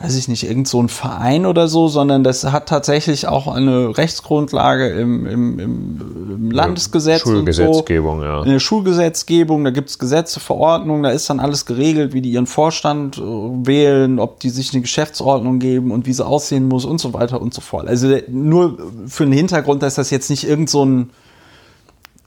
weiß 0.00 0.16
ich 0.16 0.28
nicht, 0.28 0.44
irgend 0.44 0.66
so 0.66 0.82
ein 0.82 0.88
Verein 0.88 1.44
oder 1.44 1.68
so, 1.68 1.88
sondern 1.88 2.24
das 2.24 2.44
hat 2.44 2.70
tatsächlich 2.70 3.28
auch 3.28 3.46
eine 3.46 3.98
Rechtsgrundlage 3.98 4.88
im, 4.88 5.26
im, 5.26 5.58
im 5.58 6.50
Landesgesetz. 6.50 7.20
Schulgesetzgebung, 7.20 8.20
so. 8.20 8.24
ja. 8.24 8.42
In 8.42 8.50
der 8.50 8.60
Schulgesetzgebung, 8.60 9.62
da 9.62 9.70
gibt 9.70 9.90
es 9.90 9.98
Gesetze, 9.98 10.40
Verordnungen, 10.40 11.02
da 11.02 11.10
ist 11.10 11.28
dann 11.28 11.38
alles 11.38 11.66
geregelt, 11.66 12.14
wie 12.14 12.22
die 12.22 12.30
ihren 12.30 12.46
Vorstand 12.46 13.18
äh, 13.18 13.20
wählen, 13.20 14.18
ob 14.18 14.40
die 14.40 14.48
sich 14.48 14.72
eine 14.72 14.80
Geschäftsordnung 14.80 15.58
geben 15.58 15.90
und 15.90 16.06
wie 16.06 16.14
sie 16.14 16.24
aussehen 16.24 16.66
muss 16.66 16.86
und 16.86 16.98
so 16.98 17.12
weiter 17.12 17.42
und 17.42 17.52
so 17.52 17.60
fort. 17.60 17.86
Also 17.86 18.16
nur 18.28 18.78
für 19.06 19.24
den 19.24 19.34
Hintergrund, 19.34 19.82
dass 19.82 19.96
das 19.96 20.08
jetzt 20.08 20.30
nicht 20.30 20.44
irgend 20.44 20.70
so 20.70 20.82
ein 20.82 21.10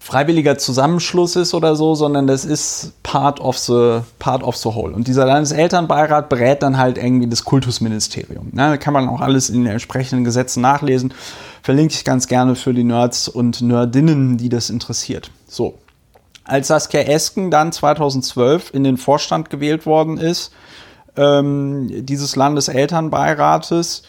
freiwilliger 0.04 0.58
Zusammenschluss 0.58 1.38
ist 1.38 1.54
oder 1.54 1.78
so, 1.78 1.96
sondern 1.96 2.28
das 2.28 2.44
ist 2.44 2.92
part 3.04 3.40
of 3.40 3.58
the, 3.58 4.02
part 4.20 4.44
of 4.44 4.58
the 4.58 4.68
whole. 4.68 4.94
Und 4.94 5.08
dieser 5.08 5.26
Landeselternbeirat 5.26 6.28
berät 6.28 6.62
dann 6.62 6.78
halt 6.78 6.98
irgendwie 6.98 7.28
das 7.28 7.46
Kultusministerium. 7.46 8.52
Ja, 8.54 8.72
da 8.72 8.76
kann 8.78 8.94
man 8.94 9.08
auch 9.08 9.22
alles 9.22 9.50
in 9.50 9.64
den 9.64 9.72
entsprechenden 9.72 10.26
Gesetzen 10.26 10.60
nachlesen. 10.60 11.14
Verlinke 11.62 11.94
ich 11.94 12.04
ganz 12.04 12.28
gerne 12.28 12.56
für 12.56 12.74
die 12.74 12.84
Nerds 12.84 13.30
und 13.30 13.62
Nerdinnen, 13.62 14.36
die 14.38 14.50
das 14.50 14.70
interessiert. 14.70 15.32
So. 15.48 15.76
Als 16.44 16.68
Saskia 16.68 17.04
Esken 17.04 17.50
dann 17.50 17.72
2012 17.72 18.74
in 18.74 18.84
den 18.84 18.98
Vorstand 18.98 19.50
gewählt 19.50 19.86
worden 19.86 20.18
ist, 20.18 20.52
ähm, 21.16 21.88
dieses 22.06 22.36
Landeselternbeirates, 22.36 24.04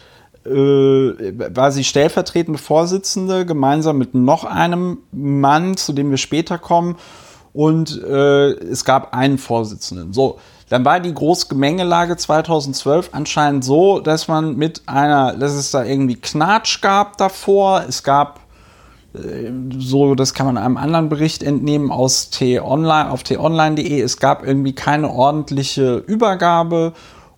war 0.45 1.71
sie 1.71 1.83
stellvertretende 1.83 2.59
Vorsitzende, 2.59 3.45
gemeinsam 3.45 3.97
mit 3.97 4.13
noch 4.13 4.43
einem 4.43 4.99
Mann, 5.11 5.75
zu 5.75 5.91
dem 5.93 6.11
wir 6.11 6.17
später 6.17 6.57
kommen. 6.57 6.97
Und 7.51 8.03
äh, 8.03 8.51
es 8.51 8.83
gab 8.85 9.13
einen 9.13 9.37
Vorsitzenden. 9.37 10.13
So, 10.13 10.39
dann 10.69 10.83
war 10.83 10.99
die 10.99 11.13
Großgemengelage 11.13 12.17
2012 12.17 13.09
anscheinend 13.13 13.63
so, 13.63 13.99
dass 13.99 14.27
man 14.27 14.57
mit 14.57 14.83
einer, 14.87 15.35
dass 15.35 15.53
es 15.53 15.71
da 15.71 15.83
irgendwie 15.83 16.15
Knatsch 16.15 16.81
gab 16.81 17.17
davor. 17.17 17.85
Es 17.87 18.03
gab 18.03 18.41
äh, 19.13 19.51
so, 19.77 20.15
das 20.15 20.33
kann 20.33 20.47
man 20.47 20.57
einem 20.57 20.77
anderen 20.77 21.09
Bericht 21.09 21.43
entnehmen 21.43 21.91
aus 21.91 22.29
T-Online, 22.29 23.09
auf 23.09 23.23
t-online.de. 23.23 24.01
Es 24.01 24.17
gab 24.17 24.45
irgendwie 24.45 24.73
keine 24.73 25.09
ordentliche 25.09 25.97
Übergabe 25.97 26.93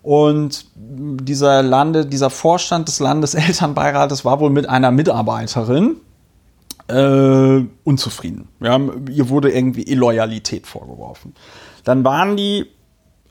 und 0.08 0.66
dieser 0.78 1.62
Lande, 1.62 2.06
dieser 2.06 2.30
Vorstand 2.30 2.88
des 2.88 3.02
Landeselternbeirates 3.02 4.24
war 4.24 4.40
wohl 4.40 4.50
mit 4.50 4.70
einer 4.70 4.90
Mitarbeiterin 4.90 5.98
äh, 6.88 7.66
unzufrieden. 7.84 8.48
Ja, 8.62 8.80
ihr 9.12 9.28
wurde 9.28 9.52
irgendwie 9.52 9.84
Illoyalität 9.84 10.66
vorgeworfen. 10.66 11.36
Dann 11.84 12.06
waren 12.06 12.38
die 12.38 12.68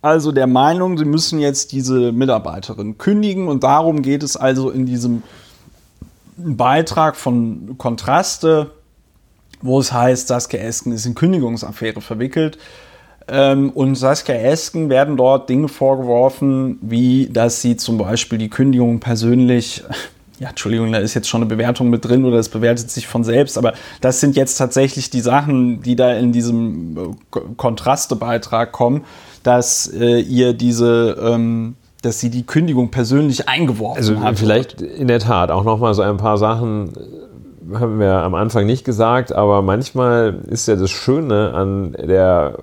also 0.03 0.33
der 0.33 0.47
Meinung, 0.47 0.99
sie 0.99 1.07
müssen 1.07 1.39
jetzt 1.39 1.73
diese 1.73 2.13
Mitarbeiterin 2.13 2.99
kündigen 2.99 3.49
und 3.49 3.65
darum 3.65 4.03
geht 4.03 4.23
es 4.23 4.37
also 4.37 4.69
in 4.69 4.85
diesem 4.85 5.23
Beitrag 6.37 7.17
von 7.17 7.79
Kontraste, 7.79 8.73
wo 9.63 9.81
es 9.81 9.95
heißt, 9.95 10.29
Saskia 10.29 10.61
Esken 10.61 10.93
ist 10.93 11.07
in 11.07 11.15
Kündigungsaffäre 11.15 12.03
verwickelt. 12.03 12.59
Ähm, 13.29 13.71
und 13.71 13.97
Saskia 13.97 14.37
Esken 14.37 14.89
werden 14.89 15.17
dort 15.17 15.49
Dinge 15.49 15.69
vorgeworfen, 15.69 16.79
wie 16.81 17.29
dass 17.29 17.61
sie 17.61 17.77
zum 17.77 17.99
Beispiel 17.99 18.39
die 18.39 18.51
Kündigung 18.51 19.01
persönlich 19.01 19.83
ja, 20.39 20.51
Entschuldigung, 20.51 20.93
da 20.93 20.99
ist 20.99 21.15
jetzt 21.15 21.29
schon 21.29 21.43
eine 21.43 21.49
Bewertung 21.49 21.89
mit 21.89 22.05
drin 22.05 22.25
oder 22.25 22.37
es 22.37 22.49
bewertet 22.49 22.91
sich 22.91 23.07
von 23.07 23.25
selbst, 23.25 23.57
aber 23.57 23.73
das 24.01 24.21
sind 24.21 24.37
jetzt 24.37 24.57
tatsächlich 24.57 25.11
die 25.11 25.21
Sachen, 25.21 25.83
die 25.83 25.97
da 25.97 26.13
in 26.13 26.33
diesem 26.33 26.97
äh, 27.35 27.41
Kontrastebeitrag 27.57 28.73
kommen, 28.73 29.05
dass 29.43 29.87
äh, 29.89 30.21
ihr 30.21 30.53
diese, 30.53 31.17
ähm, 31.21 31.77
dass 32.03 32.21
sie 32.21 32.31
die 32.31 32.45
Kündigung 32.45 32.91
persönlich 32.91 33.49
eingeworfen 33.49 33.97
also 33.97 34.17
hat. 34.17 34.27
Also 34.27 34.45
vielleicht 34.45 34.83
in 34.83 35.09
der 35.09 35.21
Tat 35.21 35.51
auch 35.51 35.65
nochmal 35.65 35.95
so 35.95 36.03
ein 36.03 36.19
paar 36.19 36.37
Sachen 36.37 36.93
äh, 36.93 37.77
haben 37.79 37.99
wir 37.99 38.13
am 38.13 38.35
Anfang 38.35 38.67
nicht 38.67 38.85
gesagt, 38.85 39.33
aber 39.33 39.63
manchmal 39.63 40.41
ist 40.49 40.69
ja 40.69 40.77
das 40.77 40.91
Schöne 40.91 41.55
an 41.55 41.93
der 41.93 42.59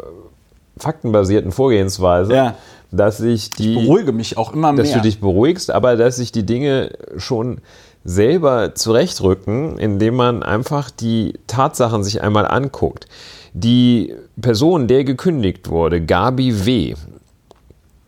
faktenbasierten 0.77 1.51
Vorgehensweise, 1.51 2.33
ja. 2.33 2.55
dass 2.91 3.17
sich 3.17 3.51
die. 3.51 3.77
Ich 3.77 3.87
beruhige 3.87 4.11
mich 4.11 4.37
auch 4.37 4.53
immer 4.53 4.71
mehr. 4.71 4.83
Dass 4.83 4.93
du 4.93 5.01
dich 5.01 5.19
beruhigst, 5.19 5.71
aber 5.71 5.95
dass 5.95 6.17
sich 6.17 6.31
die 6.31 6.45
Dinge 6.45 6.91
schon 7.17 7.59
selber 8.03 8.75
zurechtrücken, 8.75 9.77
indem 9.77 10.15
man 10.15 10.43
einfach 10.43 10.91
die 10.91 11.39
Tatsachen 11.47 12.03
sich 12.03 12.21
einmal 12.21 12.47
anguckt. 12.47 13.07
Die 13.53 14.13
Person, 14.41 14.87
der 14.87 15.03
gekündigt 15.03 15.69
wurde, 15.69 16.01
Gabi 16.01 16.65
W. 16.65 16.95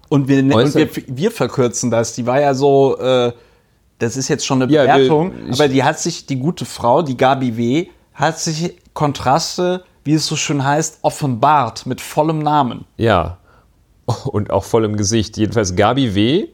Und 0.09 0.27
wir, 0.27 0.39
und 0.39 0.75
wir, 0.75 0.89
wir 1.07 1.31
verkürzen 1.31 1.91
das. 1.91 2.13
Die 2.13 2.25
war 2.25 2.41
ja 2.41 2.53
so, 2.53 2.97
äh, 2.97 3.31
das 3.99 4.17
ist 4.17 4.27
jetzt 4.27 4.45
schon 4.45 4.61
eine 4.61 4.67
Bewertung, 4.67 5.31
ja, 5.31 5.49
ich, 5.49 5.53
aber 5.53 5.67
die 5.67 5.83
hat 5.83 5.99
sich, 5.99 6.25
die 6.25 6.37
gute 6.37 6.65
Frau, 6.65 7.01
die 7.01 7.17
Gabi 7.17 7.57
W., 7.57 7.87
hat 8.13 8.39
sich 8.39 8.75
Kontraste, 8.93 9.83
wie 10.05 10.13
es 10.13 10.25
so 10.27 10.37
schön 10.37 10.63
heißt, 10.63 10.99
offenbart 11.01 11.85
mit 11.85 11.99
vollem 11.99 12.39
Namen. 12.39 12.85
Ja. 12.95 13.37
Und 14.25 14.51
auch 14.51 14.63
vollem 14.63 14.95
Gesicht. 14.95 15.35
Jedenfalls 15.35 15.75
Gabi 15.75 16.15
W. 16.15 16.47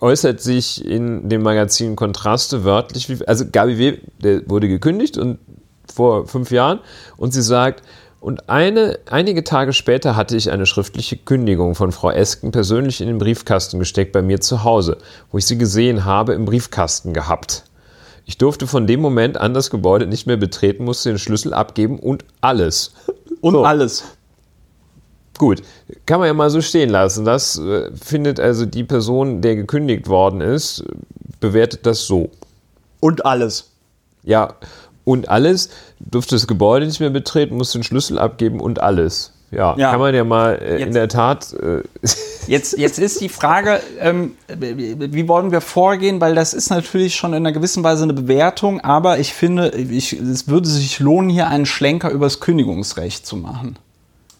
äußert 0.00 0.40
sich 0.40 0.84
in 0.84 1.28
dem 1.28 1.42
Magazin 1.42 1.96
Kontraste 1.96 2.64
wörtlich. 2.64 3.08
Wie, 3.10 3.28
also 3.28 3.44
Gabi 3.50 3.78
W. 3.78 3.98
Der 4.22 4.48
wurde 4.48 4.68
gekündigt 4.68 5.18
und 5.18 5.38
vor 5.92 6.26
fünf 6.26 6.50
Jahren 6.50 6.80
und 7.18 7.32
sie 7.32 7.42
sagt, 7.42 7.82
und 8.20 8.48
eine, 8.48 9.00
einige 9.10 9.44
Tage 9.44 9.74
später 9.74 10.16
hatte 10.16 10.34
ich 10.34 10.50
eine 10.50 10.64
schriftliche 10.64 11.18
Kündigung 11.18 11.74
von 11.74 11.92
Frau 11.92 12.10
Esken 12.10 12.52
persönlich 12.52 13.02
in 13.02 13.06
den 13.06 13.18
Briefkasten 13.18 13.78
gesteckt 13.78 14.12
bei 14.12 14.22
mir 14.22 14.40
zu 14.40 14.64
Hause, 14.64 14.96
wo 15.30 15.36
ich 15.36 15.44
sie 15.44 15.58
gesehen 15.58 16.06
habe, 16.06 16.32
im 16.32 16.46
Briefkasten 16.46 17.12
gehabt. 17.12 17.64
Ich 18.26 18.38
durfte 18.38 18.66
von 18.66 18.86
dem 18.86 19.00
Moment 19.00 19.36
an 19.36 19.52
das 19.54 19.70
Gebäude 19.70 20.06
nicht 20.06 20.26
mehr 20.26 20.36
betreten, 20.36 20.84
musste 20.84 21.10
den 21.10 21.18
Schlüssel 21.18 21.52
abgeben 21.52 21.98
und 21.98 22.24
alles. 22.40 22.94
Und 23.40 23.54
So. 23.54 23.64
alles. 23.64 24.04
Gut, 25.36 25.62
kann 26.06 26.20
man 26.20 26.28
ja 26.28 26.34
mal 26.34 26.48
so 26.48 26.60
stehen 26.60 26.90
lassen. 26.90 27.24
Das 27.24 27.58
äh, 27.58 27.90
findet 27.96 28.38
also 28.38 28.66
die 28.66 28.84
Person, 28.84 29.42
der 29.42 29.56
gekündigt 29.56 30.08
worden 30.08 30.40
ist, 30.40 30.84
bewertet 31.40 31.86
das 31.86 32.06
so. 32.06 32.30
Und 33.00 33.26
alles. 33.26 33.72
Ja, 34.22 34.54
und 35.04 35.28
alles, 35.28 35.68
durfte 36.00 36.36
das 36.36 36.46
Gebäude 36.46 36.86
nicht 36.86 37.00
mehr 37.00 37.10
betreten, 37.10 37.56
musste 37.56 37.78
den 37.78 37.84
Schlüssel 37.84 38.18
abgeben 38.18 38.60
und 38.60 38.80
alles. 38.80 39.33
Ja, 39.54 39.74
Ja. 39.76 39.90
kann 39.90 40.00
man 40.00 40.14
ja 40.14 40.24
mal 40.24 40.54
äh, 40.60 40.74
in 40.74 40.78
Jetzt- 40.80 40.94
der 40.94 41.08
Tat. 41.08 41.52
Äh, 41.54 41.82
Jetzt, 42.46 42.76
jetzt 42.76 42.98
ist 42.98 43.22
die 43.22 43.30
Frage, 43.30 43.80
ähm, 44.00 44.32
wie 44.58 45.26
wollen 45.28 45.50
wir 45.50 45.62
vorgehen, 45.62 46.20
weil 46.20 46.34
das 46.34 46.52
ist 46.52 46.68
natürlich 46.68 47.14
schon 47.16 47.30
in 47.32 47.36
einer 47.38 47.52
gewissen 47.52 47.82
Weise 47.82 48.02
eine 48.02 48.12
Bewertung, 48.12 48.82
aber 48.82 49.18
ich 49.18 49.32
finde, 49.32 49.70
ich, 49.70 50.12
es 50.12 50.46
würde 50.46 50.68
sich 50.68 50.98
lohnen, 51.00 51.30
hier 51.30 51.48
einen 51.48 51.64
Schlenker 51.64 52.10
übers 52.10 52.40
Kündigungsrecht 52.40 53.24
zu 53.26 53.36
machen. 53.38 53.78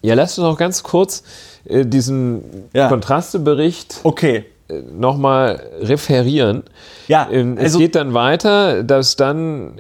ja, 0.02 0.12
lass 0.14 0.36
uns 0.38 0.44
noch 0.46 0.58
ganz 0.58 0.82
kurz 0.82 1.22
äh, 1.64 1.86
diesen 1.86 2.42
Ja. 2.74 2.88
Kontrastebericht 2.88 4.00
Okay. 4.02 4.44
nochmal 4.92 5.62
referieren. 5.80 6.64
Ja, 7.08 7.26
Ähm, 7.32 7.56
es 7.56 7.64
also- 7.64 7.78
geht 7.78 7.94
dann 7.94 8.12
weiter, 8.12 8.82
dass 8.82 9.16
dann 9.16 9.78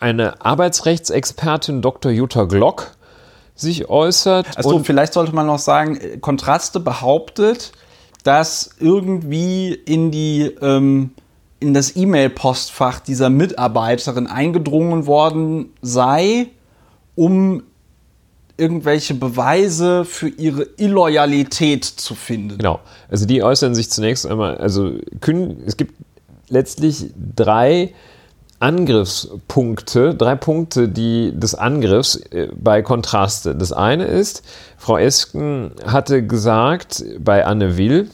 eine 0.00 0.44
Arbeitsrechtsexpertin 0.44 1.80
Dr. 1.80 2.10
Jutta 2.10 2.42
Glock 2.44 2.90
sich 3.60 3.88
äußert. 3.88 4.58
Achso, 4.58 4.80
vielleicht 4.80 5.12
sollte 5.12 5.34
man 5.34 5.46
noch 5.46 5.58
sagen, 5.58 5.96
äh, 5.96 6.18
Kontraste 6.18 6.80
behauptet, 6.80 7.72
dass 8.24 8.70
irgendwie 8.78 9.72
in 9.72 10.10
die 10.10 10.42
ähm, 10.60 11.10
in 11.60 11.74
das 11.74 11.94
E-Mail-Postfach 11.94 13.00
dieser 13.00 13.28
Mitarbeiterin 13.28 14.26
eingedrungen 14.26 15.06
worden 15.06 15.70
sei, 15.82 16.46
um 17.14 17.62
irgendwelche 18.56 19.14
Beweise 19.14 20.04
für 20.04 20.28
ihre 20.28 20.66
Illoyalität 20.76 21.84
zu 21.84 22.14
finden. 22.14 22.58
Genau. 22.58 22.80
Also 23.10 23.26
die 23.26 23.42
äußern 23.42 23.74
sich 23.74 23.90
zunächst 23.90 24.26
einmal, 24.26 24.56
also 24.58 24.92
es 25.66 25.76
gibt 25.76 25.94
letztlich 26.48 27.06
drei 27.36 27.92
Angriffspunkte, 28.60 30.14
drei 30.14 30.36
Punkte 30.36 30.88
die, 30.88 31.32
des 31.34 31.54
Angriffs 31.54 32.16
äh, 32.16 32.48
bei 32.54 32.82
Kontraste. 32.82 33.54
Das 33.54 33.72
eine 33.72 34.04
ist, 34.04 34.42
Frau 34.76 34.98
Esken 34.98 35.72
hatte 35.84 36.24
gesagt 36.24 37.02
bei 37.18 37.44
Anne 37.44 37.76
Will, 37.76 38.08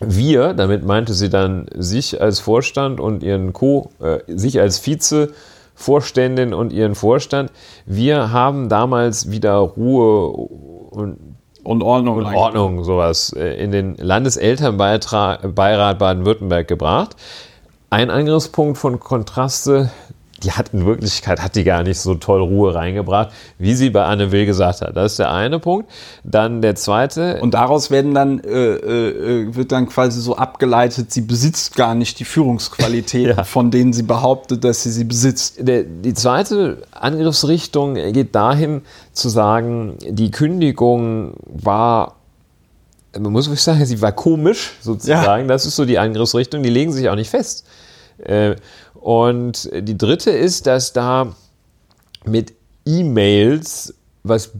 wir, 0.00 0.54
damit 0.54 0.84
meinte 0.84 1.12
sie 1.12 1.28
dann 1.28 1.66
sich 1.76 2.22
als 2.22 2.40
Vorstand 2.40 3.00
und 3.00 3.22
ihren 3.22 3.52
Co, 3.52 3.90
äh, 4.00 4.20
sich 4.28 4.58
als 4.58 4.78
Vize-Vorständin 4.78 6.54
und 6.54 6.72
ihren 6.72 6.94
Vorstand, 6.94 7.52
wir 7.84 8.32
haben 8.32 8.70
damals 8.70 9.30
wieder 9.30 9.56
Ruhe 9.56 10.28
und 10.30 11.18
Und 11.62 11.82
Ordnung. 11.82 12.16
und 12.16 12.34
Ordnung, 12.34 12.84
sowas, 12.84 13.34
äh, 13.36 13.62
in 13.62 13.72
den 13.72 13.96
Landeselternbeirat 13.96 15.98
Baden-Württemberg 15.98 16.66
gebracht. 16.66 17.14
Ein 17.90 18.10
Angriffspunkt 18.10 18.78
von 18.78 19.00
Kontraste, 19.00 19.90
die 20.44 20.52
hat 20.52 20.72
in 20.72 20.86
Wirklichkeit, 20.86 21.42
hat 21.42 21.54
die 21.56 21.64
gar 21.64 21.82
nicht 21.82 21.98
so 21.98 22.14
toll 22.14 22.40
Ruhe 22.40 22.74
reingebracht, 22.74 23.30
wie 23.58 23.74
sie 23.74 23.90
bei 23.90 24.04
Anne 24.04 24.30
Will 24.32 24.46
gesagt 24.46 24.80
hat. 24.80 24.96
Das 24.96 25.12
ist 25.12 25.18
der 25.18 25.32
eine 25.32 25.58
Punkt. 25.58 25.90
Dann 26.24 26.62
der 26.62 26.76
zweite, 26.76 27.40
Und 27.42 27.52
daraus 27.54 27.90
werden 27.90 28.14
dann, 28.14 28.38
äh, 28.40 28.74
äh, 28.74 29.54
wird 29.54 29.72
dann 29.72 29.86
quasi 29.88 30.20
so 30.20 30.36
abgeleitet, 30.36 31.12
sie 31.12 31.20
besitzt 31.22 31.74
gar 31.76 31.94
nicht 31.96 32.20
die 32.20 32.24
Führungsqualitäten, 32.24 33.20
Ja. 33.36 33.44
von 33.44 33.70
denen 33.72 33.92
sie 33.92 34.04
behauptet, 34.04 34.62
dass 34.64 34.82
sie 34.84 34.92
sie 34.92 35.04
besitzt. 35.04 35.56
der, 35.58 35.82
die 35.82 36.14
zweite 36.14 36.82
Angriffsrichtung 36.92 37.94
geht 37.96 38.34
dahin 38.34 38.82
zu 39.12 39.28
sagen, 39.28 39.96
die 40.08 40.30
Kündigung 40.30 41.34
war, 41.44 42.14
man 43.18 43.32
muss 43.32 43.46
wirklich 43.48 43.62
sagen, 43.62 43.84
sie 43.84 44.00
war 44.00 44.12
komisch 44.12 44.74
sozusagen. 44.80 45.48
Das 45.48 45.66
ist 45.66 45.74
so 45.76 45.84
die 45.84 45.98
Angriffsrichtung. 45.98 46.62
Die 46.62 46.70
legen 46.70 46.92
sich 46.92 47.08
auch 47.10 47.16
nicht 47.16 47.28
fest. 47.30 47.66
Äh, 48.24 48.56
Und 48.94 49.70
die 49.72 49.96
dritte 49.96 50.30
ist, 50.30 50.66
dass 50.66 50.92
da 50.92 51.34
mit 52.24 52.52
E-Mails 52.86 53.94
was 54.22 54.52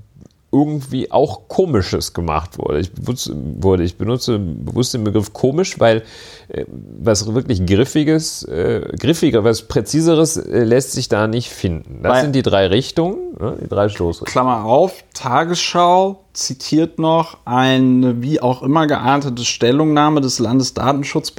irgendwie 0.53 1.13
auch 1.13 1.47
Komisches 1.47 2.13
gemacht 2.13 2.59
wurde. 2.59 2.81
Ich, 2.81 2.91
benutze- 2.91 3.33
wurde. 3.63 3.85
ich 3.85 3.97
benutze 3.97 4.39
bewusst 4.39 4.93
den 4.95 5.05
Begriff 5.05 5.33
komisch, 5.33 5.79
weil 5.79 6.03
äh, 6.49 6.65
was 6.69 7.33
wirklich 7.33 7.65
Griffiges, 7.65 8.43
äh, 8.43 8.81
griffiger, 8.99 9.45
was 9.45 9.63
Präziseres 9.63 10.37
äh, 10.37 10.65
lässt 10.65 10.91
sich 10.93 11.09
da 11.09 11.29
nicht 11.29 11.51
finden. 11.51 12.01
Das 12.03 12.13
Weil- 12.15 12.23
sind 12.23 12.35
die 12.35 12.43
drei 12.43 12.67
Richtungen, 12.67 13.37
ne, 13.39 13.59
die 13.63 13.69
drei 13.69 13.89
Stoßrichtungen. 13.89 14.33
Klammer 14.33 14.65
auf, 14.65 15.05
Tagesschau 15.15 16.25
zitiert 16.33 16.99
noch 16.99 17.39
eine 17.45 18.21
wie 18.23 18.41
auch 18.41 18.63
immer 18.65 18.87
geartete 18.89 19.45
Stellungnahme 19.45 20.21
des 20.21 20.41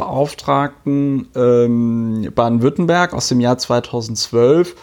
Landesdatenschutzbeauftragten 0.02 1.28
ähm, 1.36 2.32
Baden-Württemberg 2.34 3.14
aus 3.14 3.28
dem 3.28 3.40
Jahr 3.40 3.58
2012, 3.58 4.76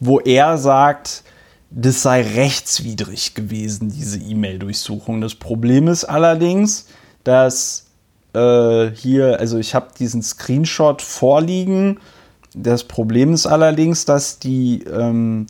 wo 0.00 0.20
er 0.20 0.58
sagt, 0.58 1.22
das 1.70 2.02
sei 2.02 2.22
rechtswidrig 2.22 3.34
gewesen, 3.34 3.90
diese 3.90 4.18
E-Mail-Durchsuchung. 4.18 5.20
Das 5.20 5.34
Problem 5.34 5.88
ist 5.88 6.04
allerdings, 6.04 6.86
dass 7.24 7.86
äh, 8.32 8.90
hier, 8.90 9.38
also 9.38 9.58
ich 9.58 9.74
habe 9.74 9.88
diesen 9.98 10.22
Screenshot 10.22 11.02
vorliegen. 11.02 12.00
Das 12.54 12.84
Problem 12.84 13.34
ist 13.34 13.46
allerdings, 13.46 14.06
dass 14.06 14.38
die 14.38 14.82
ähm, 14.84 15.46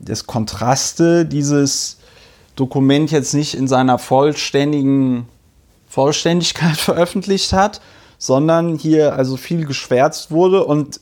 das 0.00 0.26
Kontraste 0.26 1.24
dieses 1.24 1.98
Dokument 2.56 3.10
jetzt 3.10 3.34
nicht 3.34 3.54
in 3.54 3.68
seiner 3.68 3.98
vollständigen 3.98 5.28
Vollständigkeit 5.86 6.76
veröffentlicht 6.78 7.52
hat, 7.52 7.80
sondern 8.18 8.76
hier 8.76 9.14
also 9.14 9.36
viel 9.36 9.66
geschwärzt 9.66 10.30
wurde 10.30 10.64
und 10.64 11.00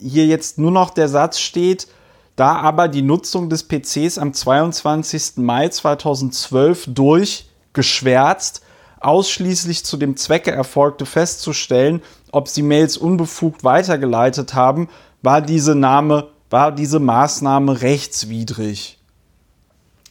hier 0.00 0.26
jetzt 0.26 0.58
nur 0.58 0.70
noch 0.70 0.90
der 0.90 1.08
Satz 1.08 1.38
steht, 1.38 1.88
da 2.36 2.56
aber 2.56 2.88
die 2.88 3.02
Nutzung 3.02 3.48
des 3.48 3.66
PCs 3.66 4.18
am 4.18 4.32
22. 4.32 5.36
Mai 5.36 5.68
2012 5.68 6.84
durch 6.88 7.48
geschwärzt 7.72 8.62
ausschließlich 9.00 9.84
zu 9.84 9.96
dem 9.96 10.16
Zwecke 10.16 10.50
erfolgte 10.50 11.06
festzustellen, 11.06 12.02
ob 12.32 12.48
sie 12.48 12.62
Mails 12.62 12.96
unbefugt 12.96 13.62
weitergeleitet 13.64 14.54
haben, 14.54 14.88
war 15.22 15.40
diese 15.42 15.74
Name, 15.74 16.28
war 16.50 16.72
diese 16.72 16.98
Maßnahme 16.98 17.82
rechtswidrig. 17.82 18.98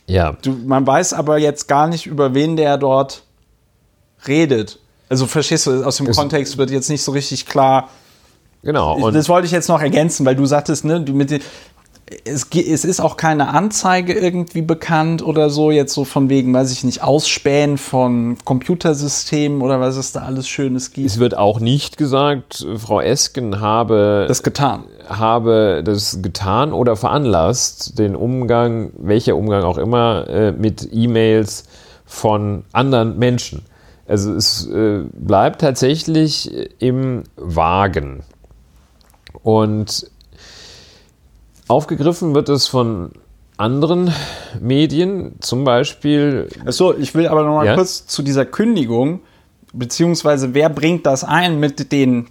Ja, 0.08 0.34
Du, 0.42 0.52
man 0.52 0.86
weiß 0.86 1.14
aber 1.14 1.40
jetzt 1.40 1.68
gar 1.68 1.88
nicht, 1.88 2.06
über 2.06 2.34
wen 2.36 2.56
der 2.56 2.78
dort 2.78 3.24
redet. 4.28 4.80
Also 5.10 5.26
verstehst 5.28 5.68
du, 5.68 5.84
aus 5.84 5.98
dem 5.98 6.08
Es- 6.08 6.16
Kontext 6.18 6.58
wird 6.58 6.70
jetzt 6.70 6.90
nicht 6.90 7.04
so 7.04 7.12
richtig 7.12 7.46
klar. 7.46 7.90
genau. 8.62 8.96
Und 8.96 9.14
das 9.16 9.30
wollte 9.30 9.46
ich 9.48 9.52
jetzt 9.52 9.68
noch 9.68 9.82
ergänzen, 9.82 10.26
weil 10.26 10.36
du 10.36 10.46
sagtest, 10.46 10.86
ne, 10.86 11.02
du 11.02 11.14
mit 11.14 11.32
den, 11.32 11.42
es, 12.24 12.48
es 12.52 12.86
ist 12.86 13.00
auch 13.00 13.18
keine 13.18 13.50
Anzeige 13.50 14.14
irgendwie 14.14 14.62
bekannt 14.62 15.24
oder 15.24 15.50
so, 15.50 15.72
jetzt 15.72 15.94
so 15.94 16.06
von 16.06 16.30
wegen, 16.30 16.54
weiß 16.54 16.72
ich 16.72 16.84
nicht, 16.84 17.02
Ausspähen 17.02 17.78
von 17.78 18.38
Computersystemen 18.46 19.62
oder 19.62 19.80
was 19.80 19.96
es 19.96 20.12
da 20.12 20.22
alles 20.22 20.48
Schönes 20.48 20.92
gibt. 20.92 21.08
es 21.08 21.20
wird 21.20 21.36
auch 21.36 21.60
nicht 21.60 21.98
gesagt, 21.98 22.66
Frau 22.78 23.02
Esken 23.02 23.60
habe 23.60 24.26
Das 24.28 24.44
getan. 24.44 24.84
habe 25.10 25.82
das 25.84 26.22
getan 26.22 26.74
oder 26.74 26.96
veranlasst, 26.96 27.98
den 27.98 28.16
Umgang, 28.16 28.92
welcher 28.98 29.36
Umgang 29.36 29.64
auch 29.64 29.80
immer, 29.80 30.28
äh, 30.30 30.52
mit 30.52 30.88
E-Mails 30.92 31.64
von 32.06 32.66
anderen 32.72 33.18
Menschen. 33.18 33.64
Also 34.08 34.36
es 34.36 34.68
äh, 34.68 35.02
bleibt 35.12 35.62
tatsächlich 35.62 36.52
im 36.78 37.24
Wagen. 37.36 38.22
Und 39.42 40.12
aufgegriffen 41.68 42.36
wird 42.36 42.50
es 42.50 42.68
von 42.68 43.12
anderen 43.58 44.14
Medien, 44.60 45.36
zum 45.40 45.64
Beispiel 45.64 46.50
Achso, 46.66 46.94
ich 46.94 47.16
will 47.16 47.28
aber 47.28 47.44
noch 47.44 47.56
mal 47.56 47.66
Ja? 47.66 47.76
kurz 47.76 48.06
zu 48.06 48.22
dieser 48.22 48.46
Kündigung, 48.46 49.22
beziehungsweise 49.74 50.54
wer 50.54 50.70
bringt 50.70 51.06
das 51.06 51.24
ein 51.24 51.60
mit 51.60 51.92
den 51.92 52.28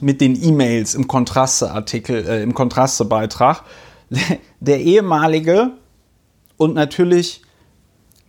mit 0.00 0.20
den 0.20 0.40
E-Mails 0.40 0.94
im 0.94 1.08
Kontraste-Artikel, 1.08 2.24
äh, 2.24 2.42
im 2.42 2.54
Kontraste-Beitrag. 2.54 3.64
der 4.60 4.80
ehemalige 4.80 5.72
und 6.56 6.74
natürlich 6.74 7.42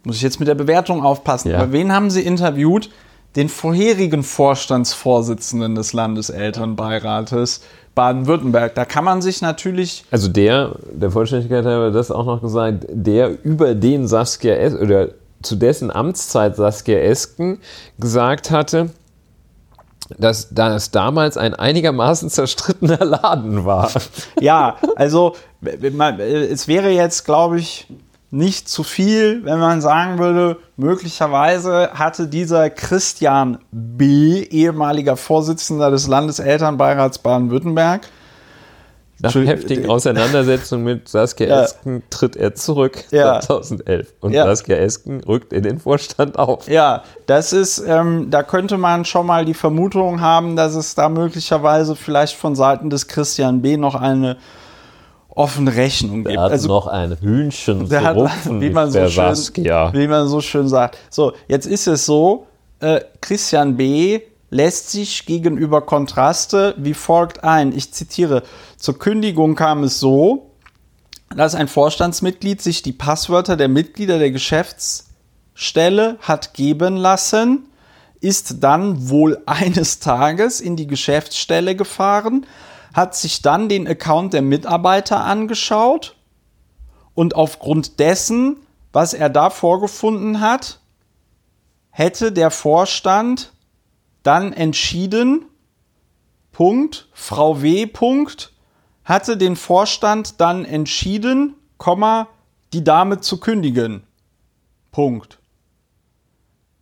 muss 0.03 0.15
ich 0.15 0.21
jetzt 0.21 0.39
mit 0.39 0.47
der 0.47 0.55
Bewertung 0.55 1.03
aufpassen. 1.03 1.51
Ja. 1.51 1.59
Aber 1.59 1.71
wen 1.71 1.91
haben 1.91 2.09
Sie 2.09 2.21
interviewt? 2.21 2.89
Den 3.35 3.47
vorherigen 3.47 4.23
Vorstandsvorsitzenden 4.23 5.75
des 5.75 5.93
Landeselternbeirates 5.93 7.61
Baden-Württemberg. 7.95 8.75
Da 8.75 8.85
kann 8.85 9.03
man 9.03 9.21
sich 9.21 9.41
natürlich 9.41 10.05
Also 10.11 10.27
der, 10.27 10.75
der 10.91 11.11
Vollständigkeit 11.11 11.65
habe 11.65 11.91
das 11.91 12.11
auch 12.11 12.25
noch 12.25 12.41
gesagt, 12.41 12.85
der 12.89 13.43
über 13.43 13.75
den 13.75 14.07
Saskia 14.07 14.55
es 14.55 14.75
oder 14.75 15.09
zu 15.41 15.55
dessen 15.55 15.91
Amtszeit 15.91 16.55
Saskia 16.55 16.99
Esken 16.99 17.59
gesagt 17.97 18.51
hatte, 18.51 18.89
dass 20.17 20.49
das 20.51 20.91
damals 20.91 21.37
ein 21.37 21.53
einigermaßen 21.53 22.29
zerstrittener 22.29 23.05
Laden 23.05 23.65
war. 23.65 23.91
Ja, 24.39 24.77
also 24.95 25.35
es 25.61 26.67
wäre 26.67 26.89
jetzt, 26.89 27.25
glaube 27.25 27.59
ich, 27.59 27.87
nicht 28.31 28.69
zu 28.69 28.83
viel, 28.83 29.43
wenn 29.43 29.59
man 29.59 29.81
sagen 29.81 30.19
würde, 30.19 30.57
möglicherweise 30.77 31.89
hatte 31.93 32.27
dieser 32.27 32.69
Christian 32.69 33.57
B., 33.71 34.41
ehemaliger 34.43 35.17
Vorsitzender 35.17 35.89
des 35.89 36.07
Landeselternbeirats 36.07 37.17
Baden-Württemberg, 37.19 38.07
Nach 39.21 39.33
heftigen 39.33 39.85
äh, 39.85 39.87
Auseinandersetzungen 39.87 40.83
mit 40.83 41.09
Saskia 41.09 41.47
Ja. 41.49 41.63
Esken 41.63 42.03
tritt 42.11 42.35
er 42.35 42.53
zurück 42.53 43.03
Ja. 43.09 43.39
2011 43.39 44.13
und 44.21 44.33
Ja. 44.33 44.45
Saskia 44.45 44.77
Esken 44.77 45.23
rückt 45.23 45.51
in 45.51 45.63
den 45.63 45.79
Vorstand 45.79 46.37
auf. 46.37 46.67
Ja, 46.67 47.03
das 47.25 47.51
ist, 47.51 47.83
ähm, 47.85 48.29
da 48.29 48.43
könnte 48.43 48.77
man 48.77 49.05
schon 49.05 49.25
mal 49.25 49.43
die 49.43 49.55
Vermutung 49.55 50.21
haben, 50.21 50.55
dass 50.55 50.75
es 50.75 50.93
da 50.93 51.09
möglicherweise 51.09 51.95
vielleicht 51.95 52.35
von 52.35 52.55
Seiten 52.55 52.91
des 52.91 53.07
Christian 53.07 53.63
B. 53.63 53.75
noch 53.75 53.95
eine 53.95 54.37
offene 55.29 55.75
Rechnung 55.75 56.23
gibt. 56.23 56.35
Er 56.35 56.43
hat 56.43 56.51
Also 56.51 56.67
noch 56.67 56.87
ein 56.87 57.17
Hühnchen 57.19 57.87
der 57.87 58.01
zu 58.01 58.05
hat, 58.05 58.15
rupfen, 58.17 58.61
wie 58.61 58.69
man, 58.69 58.91
so 58.91 58.99
der 58.99 59.09
schön, 59.09 59.35
Saskia. 59.35 59.93
wie 59.93 60.07
man 60.07 60.27
so 60.27 60.41
schön 60.41 60.67
sagt. 60.67 60.97
So, 61.09 61.33
jetzt 61.47 61.65
ist 61.65 61.87
es 61.87 62.05
so, 62.05 62.47
äh, 62.79 63.01
Christian 63.21 63.77
B. 63.77 64.21
lässt 64.49 64.89
sich 64.91 65.25
gegenüber 65.25 65.81
Kontraste 65.81 66.73
wie 66.77 66.93
folgt 66.93 67.43
ein. 67.43 67.71
Ich 67.75 67.93
zitiere, 67.93 68.43
zur 68.77 68.97
Kündigung 68.97 69.55
kam 69.55 69.83
es 69.83 69.99
so, 69.99 70.51
dass 71.35 71.53
ein 71.53 71.67
Vorstandsmitglied 71.67 72.61
sich 72.61 72.81
die 72.81 72.93
Passwörter 72.93 73.55
der 73.55 73.67
Mitglieder 73.67 74.17
der 74.17 74.31
Geschäftsstelle 74.31 76.17
hat 76.21 76.53
geben 76.55 76.97
lassen, 76.97 77.67
ist 78.21 78.63
dann 78.63 79.09
wohl 79.09 79.41
eines 79.45 79.99
Tages 79.99 80.59
in 80.59 80.75
die 80.75 80.87
Geschäftsstelle 80.87 81.75
gefahren, 81.75 82.45
hat 82.93 83.15
sich 83.15 83.41
dann 83.41 83.69
den 83.69 83.87
Account 83.87 84.33
der 84.33 84.41
Mitarbeiter 84.41 85.23
angeschaut 85.23 86.15
und 87.13 87.35
aufgrund 87.35 87.99
dessen, 87.99 88.57
was 88.91 89.13
er 89.13 89.29
da 89.29 89.49
vorgefunden 89.49 90.41
hat, 90.41 90.79
hätte 91.91 92.31
der 92.31 92.51
Vorstand 92.51 93.51
dann 94.23 94.53
entschieden, 94.53 95.45
Punkt, 96.51 97.07
Frau 97.13 97.61
W. 97.61 97.85
Punkt, 97.85 98.53
hatte 99.03 99.37
den 99.37 99.55
Vorstand 99.55 100.39
dann 100.39 100.65
entschieden, 100.65 101.55
Komma, 101.77 102.27
die 102.73 102.83
Dame 102.83 103.21
zu 103.21 103.39
kündigen. 103.39 104.03
Punkt. 104.91 105.39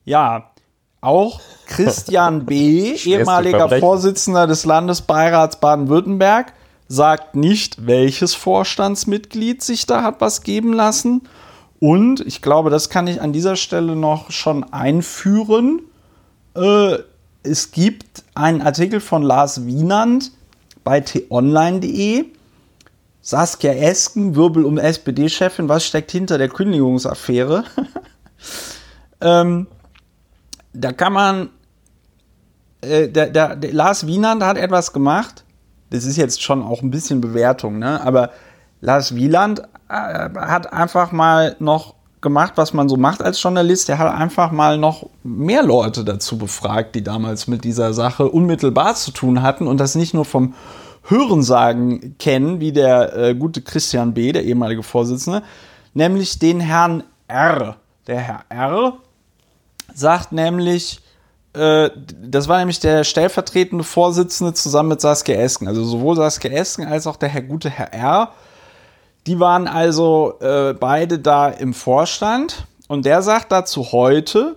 Ja, 0.04 0.52
auch 1.08 1.40
Christian 1.66 2.46
B., 2.46 2.94
ehemaliger. 2.94 3.70
Vorsitzender 3.80 4.48
des 4.48 4.66
Landesbeirats 4.66 5.60
Baden-Württemberg, 5.60 6.54
sagt 6.88 7.36
nicht, 7.36 7.86
welches 7.86 8.34
Vorstandsmitglied 8.34 9.62
sich 9.62 9.86
da 9.86 10.04
hat 10.04 10.22
was 10.22 10.44
geben 10.44 10.74
lassen. 10.74 11.22
Und 11.80 12.22
ich 12.22 12.42
glaube, 12.42 12.70
das 12.70 12.90
kann 12.90 13.08
ich 13.08 13.22
an 13.22 13.34
dieser 13.34 13.56
Stelle 13.56 13.96
noch 13.96 14.32
schon 14.32 14.64
einführen. 14.72 15.82
Äh, 16.56 16.98
es 17.44 17.72
gibt 17.72 18.24
einen 18.34 18.62
Artikel 18.62 19.00
von 19.00 19.22
Lars 19.22 19.66
Wienand 19.66 20.32
bei 20.84 21.02
t-online.de. 21.02 22.26
Saskia 23.22 23.74
Esken, 23.74 24.36
Wirbel 24.36 24.64
um 24.64 24.78
SPD-Chefin, 24.78 25.68
was 25.68 25.86
steckt 25.86 26.12
hinter 26.12 26.38
der 26.38 26.48
Kündigungsaffäre? 26.48 27.66
ähm, 29.22 29.68
da 30.80 30.92
kann 30.92 31.14
man, 31.14 31.50
äh, 32.82 33.08
der, 33.08 33.30
der 33.30 33.74
Lars 33.74 34.06
Wienand 34.06 34.44
hat 34.44 34.58
etwas 34.58 34.94
gemacht, 34.94 35.44
das 35.90 36.06
ist 36.06 36.18
jetzt 36.18 36.42
schon 36.44 36.62
auch 36.62 36.82
ein 36.82 36.92
bisschen 36.92 37.22
Bewertung, 37.22 37.80
ne? 37.80 38.02
aber 38.02 38.32
Lars 38.82 39.16
Wieland 39.16 39.62
äh, 39.90 39.94
hat 39.94 40.72
einfach 40.72 41.12
mal 41.12 41.56
noch 41.60 41.96
gemacht, 42.22 42.54
was 42.56 42.74
man 42.74 42.90
so 42.90 42.98
macht 42.98 43.22
als 43.22 43.42
Journalist. 43.42 43.90
Er 43.90 43.98
hat 44.00 44.14
einfach 44.14 44.52
mal 44.52 44.78
noch 44.78 45.10
mehr 45.24 45.64
Leute 45.64 46.04
dazu 46.04 46.38
befragt, 46.38 46.96
die 46.96 47.04
damals 47.04 47.48
mit 47.48 47.64
dieser 47.64 47.94
Sache 47.94 48.28
unmittelbar 48.30 48.96
zu 48.96 49.12
tun 49.12 49.42
hatten 49.42 49.68
und 49.68 49.80
das 49.80 49.96
nicht 49.96 50.14
nur 50.14 50.26
vom 50.26 50.54
Hörensagen 51.04 52.18
kennen, 52.20 52.60
wie 52.60 52.72
der 52.72 53.16
äh, 53.16 53.36
gute 53.36 53.62
Christian 53.62 54.14
B., 54.14 54.32
der 54.32 54.44
ehemalige 54.44 54.84
Vorsitzende, 54.84 55.42
nämlich 55.94 56.38
den 56.38 56.60
Herrn 56.60 57.04
R. 57.28 57.78
Der 58.08 58.20
Herr 58.20 58.44
R. 58.50 58.98
sagt 59.98 60.32
nämlich, 60.32 61.02
äh, 61.54 61.90
das 62.22 62.48
war 62.48 62.60
nämlich 62.60 62.80
der 62.80 63.04
stellvertretende 63.04 63.84
Vorsitzende 63.84 64.54
zusammen 64.54 64.90
mit 64.90 65.02
Saskia 65.02 65.36
Esken. 65.36 65.68
Also 65.68 65.84
sowohl 65.84 66.16
Saskia 66.16 66.52
Esken 66.52 66.86
als 66.86 67.08
auch 67.08 67.16
der 67.16 67.30
Herr 67.30 67.42
gute 67.42 67.70
Herr 67.70 67.94
R. 67.94 68.32
Die 69.26 69.40
waren 69.40 69.68
also 69.68 70.36
äh, 70.40 70.74
beide 70.74 71.20
da 71.20 71.50
im 71.50 71.74
Vorstand 71.74 72.68
und 72.88 73.06
der 73.06 73.22
sagt 73.24 73.52
dazu 73.52 73.92
heute 73.92 74.56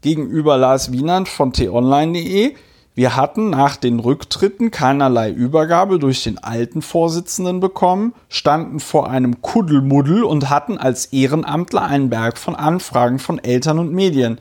gegenüber 0.00 0.56
Lars 0.56 0.90
Wienand 0.90 1.28
von 1.28 1.52
t-online.de, 1.52 2.54
wir 2.94 3.14
hatten 3.14 3.50
nach 3.50 3.76
den 3.76 4.00
Rücktritten 4.00 4.72
keinerlei 4.72 5.30
Übergabe 5.30 6.00
durch 6.00 6.24
den 6.24 6.38
alten 6.38 6.82
Vorsitzenden 6.82 7.60
bekommen, 7.60 8.12
standen 8.28 8.80
vor 8.80 9.08
einem 9.08 9.40
Kuddelmuddel 9.40 10.24
und 10.24 10.50
hatten 10.50 10.78
als 10.78 11.06
Ehrenamtler 11.06 11.82
einen 11.82 12.10
Berg 12.10 12.38
von 12.38 12.56
Anfragen 12.56 13.20
von 13.20 13.38
Eltern 13.38 13.78
und 13.78 13.92
Medien. 13.92 14.40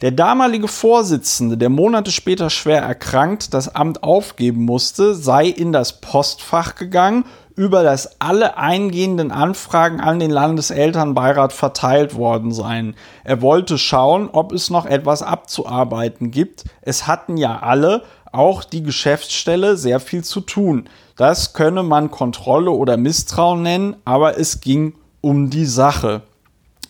Der 0.00 0.12
damalige 0.12 0.68
Vorsitzende, 0.68 1.56
der 1.56 1.70
Monate 1.70 2.12
später 2.12 2.50
schwer 2.50 2.82
erkrankt 2.82 3.52
das 3.52 3.74
Amt 3.74 4.04
aufgeben 4.04 4.64
musste, 4.64 5.16
sei 5.16 5.48
in 5.48 5.72
das 5.72 6.00
Postfach 6.00 6.76
gegangen, 6.76 7.24
über 7.56 7.82
das 7.82 8.20
alle 8.20 8.56
eingehenden 8.56 9.32
Anfragen 9.32 10.00
an 10.00 10.20
den 10.20 10.30
Landeselternbeirat 10.30 11.52
verteilt 11.52 12.14
worden 12.14 12.52
seien. 12.52 12.94
Er 13.24 13.42
wollte 13.42 13.76
schauen, 13.76 14.28
ob 14.30 14.52
es 14.52 14.70
noch 14.70 14.86
etwas 14.86 15.24
abzuarbeiten 15.24 16.30
gibt. 16.30 16.64
Es 16.80 17.08
hatten 17.08 17.36
ja 17.36 17.58
alle, 17.58 18.04
auch 18.30 18.62
die 18.62 18.84
Geschäftsstelle, 18.84 19.76
sehr 19.76 19.98
viel 19.98 20.22
zu 20.22 20.40
tun. 20.40 20.88
Das 21.16 21.54
könne 21.54 21.82
man 21.82 22.12
Kontrolle 22.12 22.70
oder 22.70 22.96
Misstrauen 22.96 23.62
nennen, 23.62 23.96
aber 24.04 24.38
es 24.38 24.60
ging 24.60 24.94
um 25.20 25.50
die 25.50 25.66
Sache. 25.66 26.22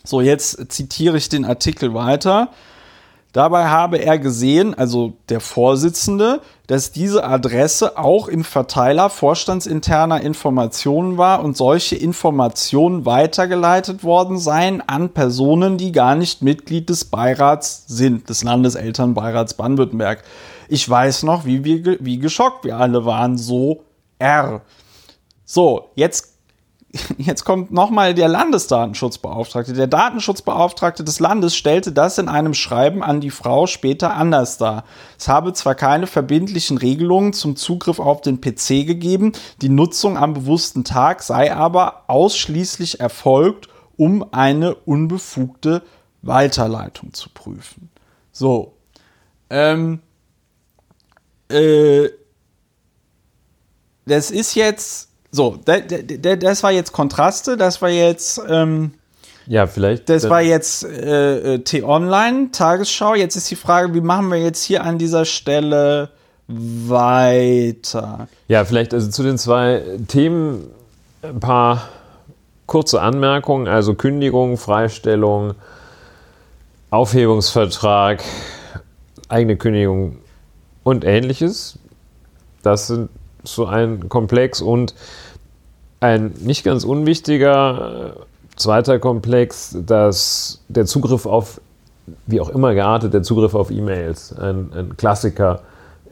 So, 0.03 0.21
jetzt 0.21 0.71
zitiere 0.71 1.17
ich 1.17 1.29
den 1.29 1.45
Artikel 1.45 1.95
weiter. 1.95 2.49
Dabei 3.31 3.67
habe 3.67 3.97
er 3.97 4.17
gesehen, 4.17 4.73
also 4.73 5.13
der 5.29 5.39
Vorsitzende, 5.39 6.41
dass 6.65 6.91
diese 6.91 7.23
Adresse 7.23 7.95
auch 7.97 8.27
im 8.27 8.43
Verteiler 8.43 9.11
vorstandsinterner 9.11 10.21
Informationen 10.21 11.19
war 11.19 11.43
und 11.43 11.55
solche 11.55 11.95
Informationen 11.95 13.05
weitergeleitet 13.05 14.03
worden 14.03 14.39
seien 14.39 14.81
an 14.81 15.09
Personen, 15.09 15.77
die 15.77 15.91
gar 15.91 16.15
nicht 16.15 16.41
Mitglied 16.41 16.89
des 16.89 17.05
Beirats 17.05 17.83
sind, 17.87 18.29
des 18.29 18.43
Landeselternbeirats 18.43 19.53
Baden-Württemberg. 19.53 20.23
Ich 20.67 20.89
weiß 20.89 21.21
noch, 21.21 21.45
wie, 21.45 21.63
wir, 21.63 21.97
wie 21.99 22.17
geschockt 22.17 22.65
wir 22.65 22.77
alle 22.77 23.05
waren, 23.05 23.37
so 23.37 23.83
R. 24.17 24.61
So, 25.45 25.89
jetzt 25.95 26.38
Jetzt 27.17 27.45
kommt 27.45 27.71
nochmal 27.71 28.15
der 28.15 28.27
Landesdatenschutzbeauftragte. 28.27 29.73
Der 29.73 29.87
Datenschutzbeauftragte 29.87 31.03
des 31.03 31.19
Landes 31.19 31.55
stellte 31.55 31.91
das 31.91 32.17
in 32.17 32.27
einem 32.27 32.53
Schreiben 32.53 33.03
an 33.03 33.21
die 33.21 33.29
Frau 33.29 33.67
später 33.67 34.15
anders 34.15 34.57
dar. 34.57 34.85
Es 35.17 35.27
habe 35.27 35.53
zwar 35.53 35.75
keine 35.75 36.07
verbindlichen 36.07 36.77
Regelungen 36.77 37.33
zum 37.33 37.55
Zugriff 37.55 37.99
auf 37.99 38.21
den 38.21 38.41
PC 38.41 38.87
gegeben, 38.87 39.33
die 39.61 39.69
Nutzung 39.69 40.17
am 40.17 40.33
bewussten 40.33 40.83
Tag 40.83 41.21
sei 41.21 41.53
aber 41.53 42.05
ausschließlich 42.07 42.99
erfolgt, 42.99 43.69
um 43.95 44.25
eine 44.33 44.73
unbefugte 44.73 45.83
Weiterleitung 46.21 47.13
zu 47.13 47.29
prüfen. 47.29 47.89
So. 48.31 48.73
Ähm, 49.51 49.99
äh, 51.49 52.09
das 54.05 54.31
ist 54.31 54.55
jetzt 54.55 55.08
so, 55.31 55.57
da- 55.65 55.79
da- 55.79 55.97
da- 56.01 56.35
das 56.35 56.63
war 56.63 56.71
jetzt 56.71 56.91
Kontraste, 56.91 57.55
das 57.57 57.81
war 57.81 57.89
jetzt, 57.89 58.41
ähm, 58.49 58.91
Ja, 59.47 59.67
vielleicht. 59.67 60.09
das 60.09 60.29
war 60.29 60.41
jetzt 60.41 60.83
äh, 60.83 61.55
äh, 61.55 61.59
T-Online, 61.59 62.49
Tagesschau. 62.51 63.15
Jetzt 63.15 63.35
ist 63.35 63.49
die 63.51 63.55
Frage, 63.55 63.93
wie 63.93 64.01
machen 64.01 64.29
wir 64.29 64.37
jetzt 64.41 64.63
hier 64.63 64.83
an 64.83 64.97
dieser 64.97 65.25
Stelle 65.25 66.09
weiter? 66.47 68.27
Ja, 68.47 68.65
vielleicht 68.65 68.93
also 68.93 69.09
zu 69.09 69.23
den 69.23 69.37
zwei 69.37 69.81
Themen 70.07 70.67
ein 71.21 71.39
paar 71.39 71.89
kurze 72.65 73.01
Anmerkung, 73.01 73.67
also 73.67 73.93
Kündigung, 73.93 74.57
Freistellung, 74.57 75.53
Aufhebungsvertrag, 76.91 78.23
eigene 79.27 79.57
Kündigung 79.57 80.17
und 80.83 81.05
ähnliches. 81.05 81.77
Das 82.63 82.87
sind 82.87 83.09
so 83.43 83.65
ein 83.65 84.09
Komplex 84.09 84.61
und 84.61 84.93
ein 85.99 86.33
nicht 86.39 86.63
ganz 86.63 86.83
unwichtiger 86.83 88.15
äh, 88.15 88.21
zweiter 88.55 88.99
Komplex, 88.99 89.75
dass 89.85 90.61
der 90.67 90.85
Zugriff 90.85 91.25
auf, 91.25 91.61
wie 92.27 92.41
auch 92.41 92.49
immer 92.49 92.73
geartet, 92.73 93.13
der 93.13 93.23
Zugriff 93.23 93.55
auf 93.55 93.71
E-Mails, 93.71 94.33
ein, 94.37 94.71
ein 94.73 94.97
Klassiker 94.97 95.61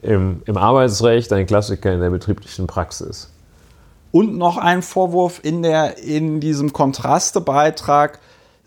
im, 0.02 0.42
im 0.46 0.56
Arbeitsrecht, 0.56 1.32
ein 1.32 1.46
Klassiker 1.46 1.92
in 1.92 2.00
der 2.00 2.10
betrieblichen 2.10 2.66
Praxis. 2.66 3.30
Und 4.10 4.38
noch 4.38 4.56
ein 4.56 4.82
Vorwurf 4.82 5.40
in, 5.42 5.62
der, 5.62 5.98
in 5.98 6.40
diesem 6.40 6.72
Kontrastebeitrag. 6.72 8.18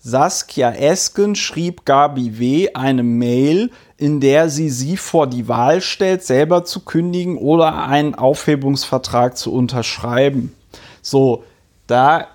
Saskia 0.04 0.72
Esken 0.72 1.36
schrieb 1.36 1.86
Gabi 1.86 2.40
W. 2.40 2.74
eine 2.74 3.04
Mail, 3.04 3.70
in 3.98 4.20
der 4.20 4.50
sie 4.50 4.70
sie 4.70 4.98
vor 4.98 5.28
die 5.28 5.48
Wahl 5.48 5.80
stellt, 5.82 6.24
selber 6.24 6.66
zu 6.66 6.80
kündigen 6.80 7.38
oder 7.38 7.88
einen 7.88 8.16
Aufhebungsvertrag 8.16 9.38
zu 9.38 9.54
unterschreiben. 9.54 10.56
So, 11.04 11.44
da 11.86 12.28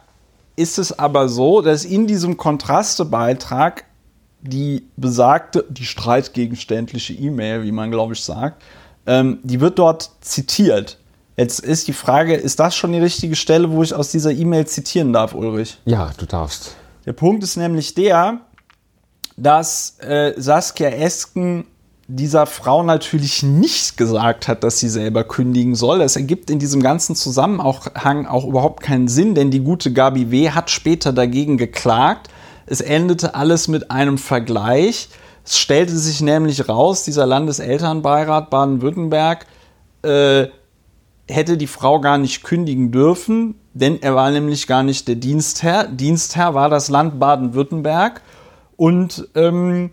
ist 0.55 0.79
es 0.79 0.97
aber 0.97 1.29
so, 1.29 1.61
dass 1.61 1.85
in 1.85 2.07
diesem 2.07 2.37
Kontrastebeitrag 2.37 3.85
die 4.41 4.87
besagte, 4.97 5.65
die 5.69 5.87
streitgegenständliche 5.87 7.15
E-Mail, 7.15 7.65
wie 7.65 7.73
man 7.73 7.91
glaube 7.91 8.15
ich 8.15 8.23
sagt, 8.23 8.63
ähm, 9.07 9.41
die 9.43 9.61
wird 9.61 9.81
dort 9.81 10.11
zitiert. 10.21 10.99
Jetzt 11.37 11.61
ist 11.61 11.89
die 11.89 11.93
Frage, 11.93 12.35
ist 12.35 12.61
das 12.61 12.77
schon 12.77 12.93
die 12.93 13.01
richtige 13.01 13.35
Stelle, 13.35 13.71
wo 13.73 13.83
ich 13.83 13.93
aus 13.93 14.11
dieser 14.13 14.31
E-Mail 14.31 14.67
zitieren 14.69 15.13
darf, 15.13 15.35
Ulrich? 15.35 15.79
Ja, 15.85 16.13
du 16.17 16.27
darfst. 16.27 16.77
Der 17.07 17.13
Punkt 17.13 17.43
ist 17.43 17.57
nämlich 17.57 17.95
der, 17.95 18.41
dass 19.37 19.99
äh, 20.01 20.35
Saskia 20.37 20.89
Esken 20.89 21.67
dieser 22.09 22.47
Frau 22.47 22.83
natürlich 22.83 23.43
nicht 23.43 23.97
gesagt 23.97 24.47
hat, 24.47 24.63
dass 24.63 24.79
sie 24.79 24.89
selber 24.89 25.25
kündigen 25.25 25.75
soll. 25.75 25.99
Das 25.99 26.17
ergibt 26.17 26.51
in 26.51 26.59
diesem 26.59 26.83
ganzen 26.83 27.17
Zusammenhang 27.17 28.27
auch 28.27 28.45
überhaupt 28.45 28.83
keinen 28.83 29.09
Sinn, 29.09 29.35
denn 29.35 29.51
die 29.51 29.61
gute 29.61 29.93
Gabi 29.93 30.31
W. 30.31 30.51
hat 30.51 30.71
später 30.71 31.13
dagegen 31.13 31.57
geklagt. 31.57 32.29
Es 32.67 32.81
endete 32.81 33.35
alles 33.35 33.67
mit 33.69 33.91
einem 33.91 34.19
Vergleich. 34.19 35.09
Es 35.45 35.59
stellte 35.59 35.97
sich 35.97 36.21
nämlich 36.21 36.69
raus, 36.69 37.05
dieser 37.05 37.27
Landeselternbeirat 37.27 38.51
Baden-Württemberg 38.51 39.47
äh, 40.03 40.47
hätte 41.29 41.57
die 41.57 41.67
Frau 41.67 42.01
gar 42.01 42.19
nicht 42.19 42.45
kündigen 42.45 42.93
dürfen, 42.93 43.57
denn 43.79 44.01
er 44.01 44.15
war 44.15 44.31
nämlich 44.31 44.67
gar 44.67 44.83
nicht 44.83 45.07
der 45.07 45.17
Dienstherr. 45.17 45.87
Dienstherr 45.87 46.55
war 46.55 46.71
das 46.71 46.89
Land 46.89 47.21
Baden-Württemberg 47.21 48.23
und 48.77 49.29
ähm, 49.35 49.91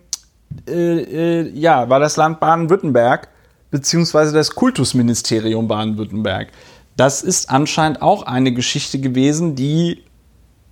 äh, 0.69 1.41
äh, 1.41 1.49
ja, 1.53 1.89
war 1.89 1.99
das 1.99 2.15
Land 2.15 2.39
Baden-Württemberg 2.39 3.27
beziehungsweise 3.71 4.33
das 4.33 4.55
Kultusministerium 4.55 5.67
Baden-Württemberg. 5.67 6.49
Das 6.95 7.23
ist 7.23 7.49
anscheinend 7.49 8.01
auch 8.01 8.23
eine 8.23 8.53
Geschichte 8.53 8.99
gewesen, 8.99 9.55
die 9.55 10.03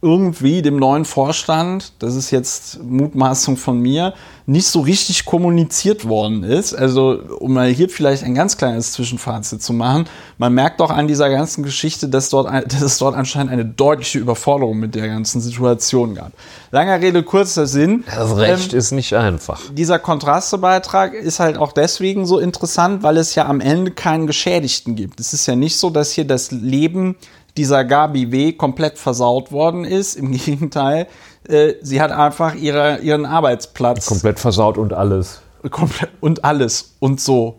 irgendwie 0.01 0.63
dem 0.63 0.77
neuen 0.77 1.05
Vorstand, 1.05 1.93
das 1.99 2.15
ist 2.15 2.31
jetzt 2.31 2.81
Mutmaßung 2.83 3.55
von 3.55 3.79
mir, 3.79 4.13
nicht 4.47 4.67
so 4.67 4.81
richtig 4.81 5.25
kommuniziert 5.25 6.07
worden 6.07 6.43
ist. 6.43 6.73
Also, 6.73 7.19
um 7.39 7.53
mal 7.53 7.69
hier 7.69 7.87
vielleicht 7.87 8.23
ein 8.23 8.33
ganz 8.33 8.57
kleines 8.57 8.93
Zwischenfazit 8.93 9.61
zu 9.61 9.73
machen, 9.73 10.05
man 10.39 10.53
merkt 10.53 10.79
doch 10.79 10.89
an 10.89 11.07
dieser 11.07 11.29
ganzen 11.29 11.63
Geschichte, 11.63 12.09
dass, 12.09 12.29
dort, 12.29 12.47
dass 12.73 12.81
es 12.81 12.97
dort 12.97 13.15
anscheinend 13.15 13.51
eine 13.51 13.63
deutliche 13.63 14.17
Überforderung 14.17 14.79
mit 14.79 14.95
der 14.95 15.07
ganzen 15.07 15.39
Situation 15.39 16.15
gab. 16.15 16.31
Langer 16.71 16.99
Rede, 16.99 17.21
kurzer 17.21 17.67
Sinn. 17.67 18.03
Das 18.07 18.35
Recht 18.37 18.73
ähm, 18.73 18.79
ist 18.79 18.91
nicht 18.91 19.13
einfach. 19.13 19.61
Dieser 19.71 19.99
Kontrastebeitrag 19.99 21.13
ist 21.13 21.39
halt 21.39 21.57
auch 21.57 21.73
deswegen 21.73 22.25
so 22.25 22.39
interessant, 22.39 23.03
weil 23.03 23.17
es 23.17 23.35
ja 23.35 23.45
am 23.45 23.59
Ende 23.59 23.91
keinen 23.91 24.25
Geschädigten 24.25 24.95
gibt. 24.95 25.19
Es 25.19 25.33
ist 25.33 25.45
ja 25.45 25.55
nicht 25.55 25.77
so, 25.77 25.91
dass 25.91 26.11
hier 26.11 26.25
das 26.25 26.49
Leben 26.51 27.15
dieser 27.57 27.83
Gabi 27.83 28.31
W. 28.31 28.53
komplett 28.53 28.97
versaut 28.97 29.51
worden 29.51 29.83
ist. 29.83 30.15
Im 30.15 30.31
Gegenteil, 30.37 31.07
äh, 31.47 31.73
sie 31.81 32.01
hat 32.01 32.11
einfach 32.11 32.55
ihre, 32.55 32.99
ihren 32.99 33.25
Arbeitsplatz. 33.25 34.05
Komplett 34.05 34.39
versaut 34.39 34.77
und 34.77 34.93
alles. 34.93 35.41
Komplett 35.69 36.09
und 36.19 36.43
alles 36.43 36.95
und 36.99 37.19
so. 37.21 37.57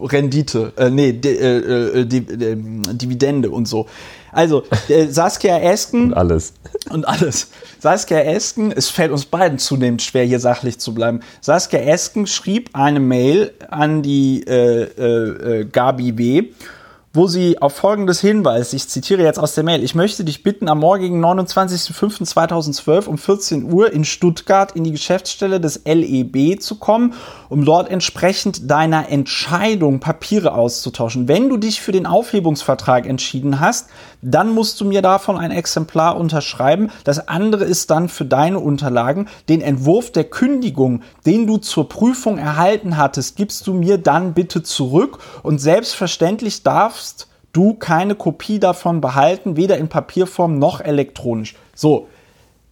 Rendite, 0.00 0.72
äh, 0.78 0.88
nee, 0.88 1.12
di, 1.12 1.28
äh, 1.28 2.00
äh, 2.00 2.06
di, 2.06 2.18
äh, 2.18 2.56
Dividende 2.56 3.50
und 3.50 3.68
so. 3.68 3.86
Also, 4.30 4.62
äh, 4.88 5.08
Saskia 5.08 5.58
Esken. 5.58 6.04
Und 6.04 6.14
alles. 6.14 6.54
Und 6.88 7.06
alles. 7.06 7.48
Saskia 7.78 8.20
Esken, 8.20 8.72
es 8.72 8.88
fällt 8.88 9.12
uns 9.12 9.26
beiden 9.26 9.58
zunehmend 9.58 10.00
schwer, 10.00 10.24
hier 10.24 10.40
sachlich 10.40 10.78
zu 10.78 10.94
bleiben. 10.94 11.20
Saskia 11.42 11.80
Esken 11.80 12.26
schrieb 12.26 12.70
eine 12.72 13.00
Mail 13.00 13.52
an 13.68 14.02
die 14.02 14.44
äh, 14.46 14.84
äh, 14.84 15.60
äh 15.60 15.64
Gabi 15.66 16.16
W 16.16 16.44
wo 17.14 17.26
sie 17.26 17.60
auf 17.60 17.74
folgendes 17.74 18.20
hinweist. 18.20 18.72
Ich 18.72 18.88
zitiere 18.88 19.22
jetzt 19.22 19.38
aus 19.38 19.54
der 19.54 19.64
Mail. 19.64 19.82
Ich 19.82 19.94
möchte 19.94 20.24
dich 20.24 20.42
bitten, 20.42 20.68
am 20.68 20.78
morgigen 20.78 21.22
29.05.2012 21.22 23.06
um 23.06 23.18
14 23.18 23.70
Uhr 23.70 23.92
in 23.92 24.06
Stuttgart 24.06 24.72
in 24.72 24.84
die 24.84 24.92
Geschäftsstelle 24.92 25.60
des 25.60 25.82
LEB 25.84 26.58
zu 26.62 26.76
kommen, 26.76 27.12
um 27.50 27.66
dort 27.66 27.90
entsprechend 27.90 28.70
deiner 28.70 29.10
Entscheidung 29.10 30.00
Papiere 30.00 30.54
auszutauschen. 30.54 31.28
Wenn 31.28 31.50
du 31.50 31.58
dich 31.58 31.82
für 31.82 31.92
den 31.92 32.06
Aufhebungsvertrag 32.06 33.06
entschieden 33.06 33.60
hast, 33.60 33.90
dann 34.22 34.54
musst 34.54 34.80
du 34.80 34.86
mir 34.86 35.02
davon 35.02 35.36
ein 35.36 35.50
Exemplar 35.50 36.16
unterschreiben. 36.16 36.90
Das 37.04 37.28
andere 37.28 37.64
ist 37.64 37.90
dann 37.90 38.08
für 38.08 38.24
deine 38.24 38.58
Unterlagen. 38.58 39.28
Den 39.50 39.60
Entwurf 39.60 40.12
der 40.12 40.24
Kündigung, 40.24 41.02
den 41.26 41.46
du 41.46 41.58
zur 41.58 41.90
Prüfung 41.90 42.38
erhalten 42.38 42.96
hattest, 42.96 43.36
gibst 43.36 43.66
du 43.66 43.74
mir 43.74 43.98
dann 43.98 44.32
bitte 44.32 44.62
zurück 44.62 45.18
und 45.42 45.58
selbstverständlich 45.58 46.62
darfst 46.62 47.01
du 47.52 47.74
keine 47.74 48.14
Kopie 48.14 48.58
davon 48.58 49.00
behalten, 49.00 49.56
weder 49.56 49.78
in 49.78 49.88
Papierform 49.88 50.58
noch 50.58 50.80
elektronisch. 50.80 51.56
So, 51.74 52.08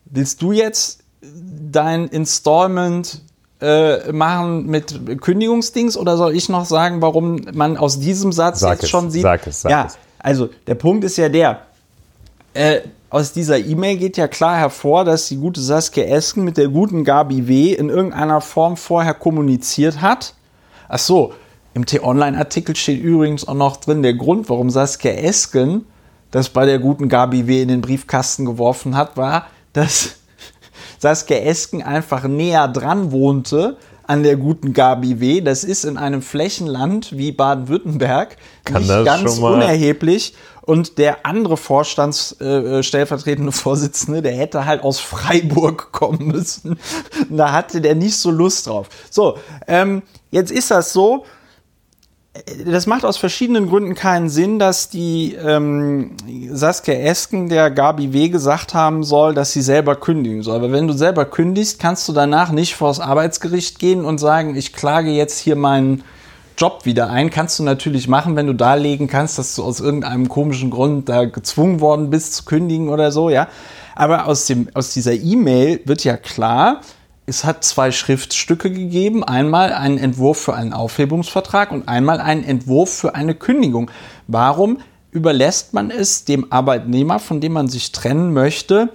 willst 0.06 0.42
du 0.42 0.52
jetzt 0.52 1.00
dein 1.22 2.08
Installment 2.08 3.22
äh, 3.60 4.10
machen 4.12 4.66
mit 4.66 5.20
Kündigungsdings 5.20 5.96
oder 5.96 6.16
soll 6.16 6.34
ich 6.34 6.48
noch 6.48 6.64
sagen, 6.64 7.02
warum 7.02 7.42
man 7.52 7.76
aus 7.76 8.00
diesem 8.00 8.32
Satz 8.32 8.60
sag 8.60 8.72
jetzt 8.72 8.84
es, 8.84 8.90
schon 8.90 9.10
sieht? 9.10 9.22
Sag 9.22 9.46
es, 9.46 9.62
sag 9.62 9.70
ja, 9.70 9.86
es. 9.86 9.98
also 10.18 10.48
der 10.66 10.76
Punkt 10.76 11.04
ist 11.04 11.18
ja 11.18 11.28
der, 11.28 11.60
äh, 12.54 12.80
aus 13.10 13.32
dieser 13.32 13.58
E-Mail 13.58 13.96
geht 13.96 14.16
ja 14.16 14.28
klar 14.28 14.56
hervor, 14.56 15.04
dass 15.04 15.28
die 15.28 15.36
gute 15.36 15.60
Saskia 15.60 16.04
Esken 16.04 16.44
mit 16.44 16.56
der 16.56 16.68
guten 16.68 17.04
Gabi 17.04 17.48
W. 17.48 17.72
in 17.72 17.88
irgendeiner 17.88 18.40
Form 18.40 18.76
vorher 18.76 19.14
kommuniziert 19.14 20.00
hat. 20.00 20.34
Ach 20.88 20.98
so, 20.98 21.34
im 21.74 21.86
T-Online-Artikel 21.86 22.74
steht 22.76 23.02
übrigens 23.02 23.46
auch 23.46 23.54
noch 23.54 23.76
drin 23.76 24.02
der 24.02 24.14
Grund, 24.14 24.48
warum 24.48 24.70
Saskia 24.70 25.12
Esken 25.12 25.86
das 26.30 26.48
bei 26.48 26.64
der 26.64 26.78
guten 26.78 27.08
Gabi 27.08 27.46
W. 27.46 27.62
in 27.62 27.68
den 27.68 27.80
Briefkasten 27.80 28.44
geworfen 28.44 28.96
hat, 28.96 29.16
war, 29.16 29.46
dass 29.72 30.16
Saskia 30.98 31.38
Esken 31.38 31.82
einfach 31.82 32.24
näher 32.24 32.68
dran 32.68 33.10
wohnte 33.12 33.76
an 34.06 34.22
der 34.22 34.36
guten 34.36 34.72
Gabi 34.72 35.20
W. 35.20 35.40
Das 35.40 35.62
ist 35.64 35.84
in 35.84 35.96
einem 35.96 36.22
Flächenland 36.22 37.16
wie 37.16 37.32
Baden-Württemberg 37.32 38.36
nicht 38.68 39.04
ganz 39.04 39.38
unerheblich. 39.38 40.34
Und 40.62 40.98
der 40.98 41.26
andere 41.26 41.56
Vorstandsstellvertretende 41.56 43.50
äh, 43.50 43.52
Vorsitzende, 43.56 44.22
der 44.22 44.32
hätte 44.32 44.66
halt 44.66 44.82
aus 44.84 45.00
Freiburg 45.00 45.90
kommen 45.92 46.28
müssen. 46.28 46.78
da 47.28 47.52
hatte 47.52 47.80
der 47.80 47.94
nicht 47.94 48.16
so 48.16 48.30
Lust 48.30 48.66
drauf. 48.66 48.88
So, 49.10 49.38
ähm, 49.66 50.02
jetzt 50.30 50.52
ist 50.52 50.70
das 50.70 50.92
so, 50.92 51.24
das 52.64 52.86
macht 52.86 53.04
aus 53.04 53.16
verschiedenen 53.16 53.68
Gründen 53.68 53.94
keinen 53.94 54.28
Sinn, 54.28 54.58
dass 54.58 54.88
die 54.88 55.34
ähm, 55.34 56.12
Saskia 56.50 56.94
Esken 56.94 57.48
der 57.48 57.70
Gabi 57.70 58.12
W. 58.12 58.28
gesagt 58.28 58.74
haben 58.74 59.04
soll, 59.04 59.34
dass 59.34 59.52
sie 59.52 59.62
selber 59.62 59.96
kündigen 59.96 60.42
soll. 60.42 60.56
Aber 60.56 60.72
wenn 60.72 60.86
du 60.86 60.92
selber 60.92 61.24
kündigst, 61.24 61.78
kannst 61.78 62.08
du 62.08 62.12
danach 62.12 62.50
nicht 62.52 62.74
vors 62.74 63.00
Arbeitsgericht 63.00 63.78
gehen 63.78 64.04
und 64.04 64.18
sagen, 64.18 64.56
ich 64.56 64.72
klage 64.72 65.10
jetzt 65.10 65.38
hier 65.38 65.56
meinen 65.56 66.04
Job 66.56 66.84
wieder 66.84 67.08
ein. 67.10 67.30
Kannst 67.30 67.58
du 67.58 67.62
natürlich 67.62 68.06
machen, 68.06 68.36
wenn 68.36 68.46
du 68.46 68.52
darlegen 68.52 69.06
kannst, 69.06 69.38
dass 69.38 69.54
du 69.54 69.62
aus 69.62 69.80
irgendeinem 69.80 70.28
komischen 70.28 70.70
Grund 70.70 71.08
da 71.08 71.24
gezwungen 71.24 71.80
worden 71.80 72.10
bist 72.10 72.34
zu 72.34 72.44
kündigen 72.44 72.88
oder 72.88 73.12
so, 73.12 73.30
ja. 73.30 73.48
Aber 73.94 74.26
aus, 74.26 74.46
dem, 74.46 74.68
aus 74.74 74.92
dieser 74.92 75.14
E-Mail 75.14 75.80
wird 75.84 76.04
ja 76.04 76.16
klar, 76.16 76.80
es 77.30 77.44
hat 77.44 77.62
zwei 77.62 77.92
Schriftstücke 77.92 78.72
gegeben. 78.72 79.22
Einmal 79.22 79.72
einen 79.72 79.98
Entwurf 79.98 80.40
für 80.40 80.54
einen 80.54 80.72
Aufhebungsvertrag 80.72 81.70
und 81.70 81.88
einmal 81.88 82.20
einen 82.20 82.42
Entwurf 82.42 82.92
für 82.92 83.14
eine 83.14 83.36
Kündigung. 83.36 83.88
Warum 84.26 84.78
überlässt 85.12 85.72
man 85.72 85.92
es 85.92 86.24
dem 86.24 86.52
Arbeitnehmer, 86.52 87.20
von 87.20 87.40
dem 87.40 87.52
man 87.52 87.68
sich 87.68 87.92
trennen 87.92 88.32
möchte, 88.32 88.88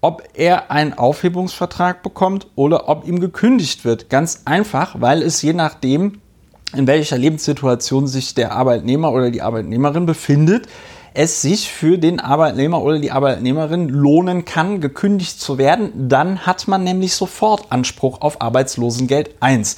ob 0.00 0.22
er 0.34 0.70
einen 0.70 0.94
Aufhebungsvertrag 0.94 2.04
bekommt 2.04 2.46
oder 2.54 2.88
ob 2.88 3.06
ihm 3.06 3.18
gekündigt 3.18 3.84
wird? 3.84 4.10
Ganz 4.10 4.42
einfach, 4.44 5.00
weil 5.00 5.22
es 5.22 5.42
je 5.42 5.52
nachdem, 5.52 6.20
in 6.72 6.86
welcher 6.86 7.18
Lebenssituation 7.18 8.06
sich 8.06 8.34
der 8.34 8.52
Arbeitnehmer 8.52 9.10
oder 9.10 9.32
die 9.32 9.42
Arbeitnehmerin 9.42 10.06
befindet, 10.06 10.68
es 11.16 11.40
sich 11.40 11.72
für 11.72 11.96
den 11.96 12.20
Arbeitnehmer 12.20 12.82
oder 12.82 12.98
die 12.98 13.10
Arbeitnehmerin 13.10 13.88
lohnen 13.88 14.44
kann, 14.44 14.82
gekündigt 14.82 15.40
zu 15.40 15.56
werden. 15.56 16.08
Dann 16.10 16.44
hat 16.44 16.68
man 16.68 16.84
nämlich 16.84 17.14
sofort 17.14 17.72
Anspruch 17.72 18.20
auf 18.20 18.42
Arbeitslosengeld 18.42 19.30
1. 19.40 19.76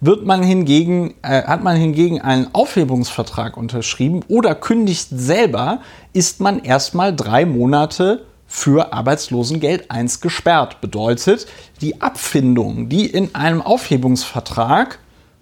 Wird 0.00 0.24
man 0.24 0.44
hingegen, 0.44 1.14
äh, 1.22 1.42
hat 1.42 1.64
man 1.64 1.76
hingegen 1.76 2.20
einen 2.20 2.54
Aufhebungsvertrag 2.54 3.56
unterschrieben 3.56 4.20
oder 4.28 4.54
kündigt 4.54 5.08
selber, 5.10 5.80
ist 6.12 6.40
man 6.40 6.60
erstmal 6.60 7.14
drei 7.16 7.46
Monate 7.46 8.24
für 8.46 8.92
Arbeitslosengeld 8.92 9.90
1 9.90 10.20
gesperrt. 10.20 10.80
Bedeutet, 10.80 11.46
die 11.80 12.00
Abfindung, 12.00 12.88
die 12.88 13.06
in 13.06 13.34
einem 13.34 13.60
Aufhebungsvertrag 13.60 15.00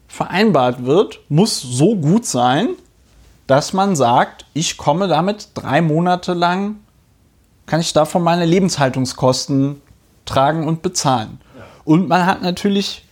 vereinbart 0.09 0.87
wird, 0.87 1.21
muss 1.29 1.61
so 1.61 1.97
gut 1.97 2.25
sein, 2.25 2.69
dass 3.47 3.73
man 3.73 3.97
sagt, 3.97 4.47
ich 4.55 4.77
komme 4.77 5.09
damit 5.09 5.49
drei 5.55 5.83
Monate 5.83 6.33
lang, 6.33 6.77
kann 7.67 7.81
ich 7.81 7.93
davon 7.93 8.23
meine 8.23 8.45
Lebenshaltungskosten 8.45 9.81
tragen 10.25 10.67
und 10.67 10.83
bezahlen. 10.83 11.39
Ja. 11.57 11.65
Und 11.85 12.09
man 12.09 12.27
hat 12.27 12.43
natürlich, 12.43 13.05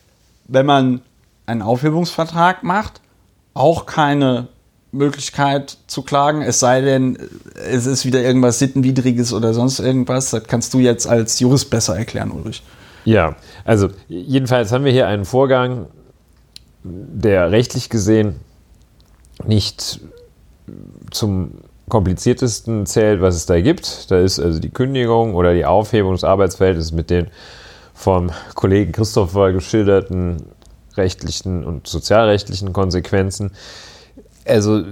wenn 0.46 0.66
man 0.66 1.00
einen 1.46 1.62
Aufhebungsvertrag 1.62 2.62
macht, 2.62 3.00
auch 3.54 3.86
keine 3.86 4.48
Möglichkeit 4.92 5.78
zu 5.86 6.02
klagen, 6.02 6.42
es 6.42 6.60
sei 6.60 6.82
denn, 6.82 7.18
es 7.54 7.86
ist 7.86 8.04
wieder 8.04 8.20
irgendwas 8.20 8.58
Sittenwidriges 8.58 9.32
oder 9.32 9.54
sonst 9.54 9.78
irgendwas. 9.78 10.30
Das 10.30 10.44
kannst 10.44 10.74
du 10.74 10.78
jetzt 10.78 11.06
als 11.06 11.40
Jurist 11.40 11.70
besser 11.70 11.96
erklären, 11.96 12.30
Ulrich. 12.30 12.62
Ja, 13.04 13.36
also 13.64 13.88
jedenfalls 14.08 14.70
haben 14.70 14.84
wir 14.84 14.92
hier 14.92 15.08
einen 15.08 15.24
Vorgang, 15.24 15.86
der 16.84 17.50
rechtlich 17.50 17.88
gesehen 17.88 18.36
nicht 19.44 20.00
zum 21.14 21.52
kompliziertesten 21.88 22.86
zählt, 22.86 23.20
was 23.20 23.34
es 23.34 23.46
da 23.46 23.60
gibt. 23.60 24.10
Da 24.10 24.18
ist 24.18 24.40
also 24.40 24.58
die 24.58 24.70
Kündigung 24.70 25.34
oder 25.34 25.54
die 25.54 25.66
Aufhebung 25.66 26.12
des 26.12 26.24
Arbeitsfeldes 26.24 26.92
mit 26.92 27.10
den 27.10 27.28
vom 27.94 28.30
Kollegen 28.54 28.92
Christopher 28.92 29.52
geschilderten 29.52 30.42
rechtlichen 30.96 31.64
und 31.64 31.86
sozialrechtlichen 31.86 32.72
Konsequenzen. 32.72 33.52
Also 34.46 34.82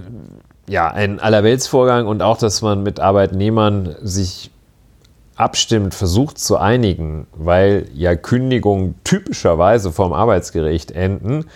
ja, 0.68 0.88
ein 0.90 1.18
Allerweltsvorgang 1.18 2.06
und 2.06 2.22
auch, 2.22 2.38
dass 2.38 2.62
man 2.62 2.83
mit 2.83 3.00
Arbeitnehmern 3.00 3.96
sich 4.02 4.50
abstimmt, 5.35 5.94
versucht 5.94 6.38
zu 6.38 6.59
einigen, 6.59 7.26
weil 7.33 7.88
ja 7.94 8.14
Kündigungen 8.14 8.94
typischerweise 9.04 9.90
vom 9.90 10.12
Arbeitsgericht 10.12 10.90
enden, 10.90 11.46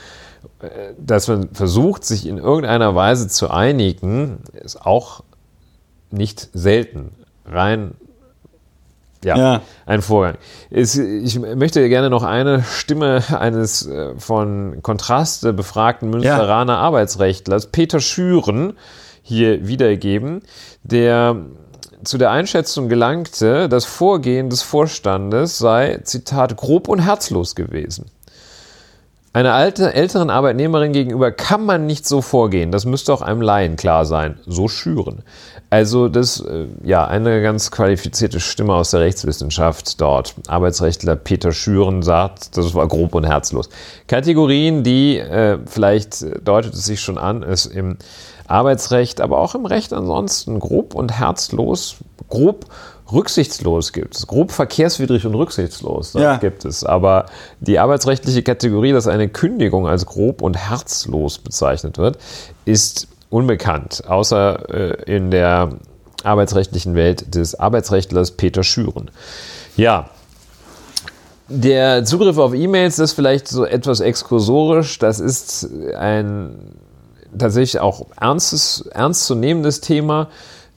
dass 0.98 1.29
man 1.29 1.48
versucht, 1.53 2.05
sich 2.05 2.27
in 2.27 2.38
irgendeiner 2.38 2.94
Weise 2.94 3.29
zu 3.29 3.50
einigen, 3.50 4.38
ist 4.53 4.85
auch 4.85 5.22
nicht 6.11 6.50
selten. 6.53 7.12
Rein 7.46 7.94
ja, 9.24 9.37
ja, 9.37 9.62
ein 9.87 10.03
Vorgang. 10.03 10.37
ich 10.70 11.38
möchte 11.38 11.88
gerne 11.88 12.11
noch 12.11 12.22
eine 12.22 12.62
Stimme 12.62 13.22
eines 13.31 13.87
äh, 13.87 14.14
von 14.18 14.83
Kontraste 14.83 15.53
befragten 15.53 16.11
Münsteraner 16.11 16.74
ja. 16.74 16.79
Arbeitsrechtlers, 16.79 17.68
Peter 17.68 18.00
Schüren, 18.00 18.74
hier 19.22 19.66
wiedergeben, 19.66 20.42
der 20.83 21.37
zu 22.05 22.18
der 22.18 22.31
Einschätzung 22.31 22.90
gelangte, 22.90 23.70
das 23.70 23.87
Vorgehen 23.87 24.50
des 24.50 24.61
Vorstandes 24.61 25.57
sei, 25.57 26.00
Zitat, 26.05 26.57
grob 26.57 26.88
und 26.88 26.98
herzlos 26.98 27.55
gewesen. 27.55 28.11
Einer 29.35 29.53
alte, 29.53 29.92
älteren 29.92 30.31
Arbeitnehmerin 30.31 30.92
gegenüber 30.92 31.33
kann 31.33 31.66
man 31.66 31.87
nicht 31.87 32.07
so 32.07 32.23
vorgehen. 32.23 32.70
Das 32.70 32.85
müsste 32.85 33.12
auch 33.12 33.20
einem 33.20 33.42
Laien 33.42 33.75
klar 33.75 34.05
sein. 34.05 34.38
So 34.47 34.68
schüren. 34.68 35.25
Also 35.70 36.09
das, 36.09 36.38
äh, 36.38 36.68
ja, 36.85 37.05
eine 37.05 37.42
ganz 37.42 37.73
qualifizierte 37.73 38.38
Stimme 38.38 38.75
aus 38.75 38.92
der 38.92 39.01
Rechtswissenschaft 39.01 40.01
dort. 40.01 40.37
Arbeitsrechtler 40.47 41.16
Peter 41.16 41.51
Schüren 41.51 42.05
sagt, 42.05 42.57
das 42.57 42.77
war 42.77 42.87
grob 42.87 43.16
und 43.16 43.25
herzlos. 43.25 43.70
Kategorien, 44.07 44.85
die, 44.85 45.18
äh, 45.18 45.59
vielleicht 45.66 46.25
deutet 46.47 46.73
es 46.73 46.85
sich 46.85 47.01
schon 47.01 47.18
an, 47.18 47.42
es 47.42 47.66
im 47.66 47.97
Arbeitsrecht, 48.47 49.20
aber 49.20 49.38
auch 49.38 49.57
im 49.57 49.66
Recht 49.66 49.92
ansonsten 49.92 50.61
grob 50.61 50.94
und 50.94 51.18
herzlos, 51.18 51.97
grob 52.29 52.66
rücksichtslos 53.12 53.93
gibt 53.93 54.17
es. 54.17 54.27
Grob 54.27 54.53
verkehrswidrig 54.53 55.27
und 55.27 55.35
rücksichtslos 55.35 56.14
ja. 56.14 56.37
gibt 56.37 56.64
es. 56.64 56.85
Aber 56.85 57.27
die 57.61 57.79
arbeitsrechtliche 57.79 58.43
Kategorie, 58.43 58.93
dass 58.93 59.07
eine 59.07 59.29
Kündigung 59.29 59.87
als 59.87 60.07
grob 60.07 60.43
und 60.43 60.57
herzlos 60.57 61.38
bezeichnet 61.38 61.99
wird, 61.99 62.19
ist 62.64 63.09
unbekannt, 63.31 64.05
außer 64.07 65.05
äh, 65.07 65.17
in 65.17 65.31
der 65.31 65.71
arbeitsrechtlichen 66.23 66.95
Welt 66.95 67.35
des 67.35 67.55
Arbeitsrechtlers 67.55 68.33
Peter 68.33 68.62
Schüren. 68.62 69.11
Ja, 69.77 70.09
der 71.49 72.05
Zugriff 72.05 72.38
auf 72.38 72.55
E-Mails 72.55 72.99
ist 72.99 73.12
vielleicht 73.12 73.49
so 73.49 73.67
etwas 73.67 74.01
exkursorisch. 74.01 74.99
Das 74.99 75.21
ist 75.21 75.69
ein 75.95 76.75
tatsächlich 77.38 77.81
auch 77.81 78.07
ernstes, 78.19 78.87
ernstzunehmendes 78.93 79.81
Thema, 79.81 80.29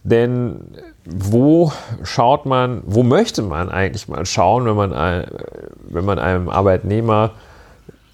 denn 0.03 0.59
wo 1.09 1.71
schaut 2.03 2.45
man, 2.45 2.81
wo 2.85 3.03
möchte 3.03 3.41
man 3.41 3.69
eigentlich 3.69 4.07
mal 4.07 4.25
schauen, 4.25 4.65
wenn 4.65 4.75
man, 4.75 4.93
ein, 4.93 5.25
wenn 5.87 6.03
man 6.03 6.19
einem 6.19 6.49
Arbeitnehmer 6.49 7.31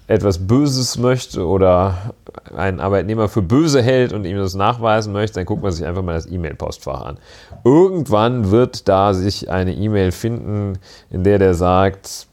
etwas 0.06 0.46
Böses 0.46 0.98
möchte 0.98 1.46
oder 1.46 2.14
einen 2.54 2.78
Arbeitnehmer 2.78 3.28
für 3.28 3.42
böse 3.42 3.82
hält 3.82 4.12
und 4.12 4.24
ihm 4.26 4.36
das 4.36 4.54
nachweisen 4.54 5.12
möchte, 5.12 5.36
dann 5.36 5.46
guckt 5.46 5.62
man 5.62 5.72
sich 5.72 5.84
einfach 5.86 6.02
mal 6.02 6.14
das 6.14 6.26
E-Mail-Postfach 6.26 7.00
an. 7.00 7.18
Irgendwann 7.64 8.50
wird 8.50 8.86
da 8.86 9.14
sich 9.14 9.50
eine 9.50 9.74
E-Mail 9.74 10.12
finden, 10.12 10.78
in 11.10 11.24
der 11.24 11.38
der 11.38 11.54
sagt, 11.54 12.26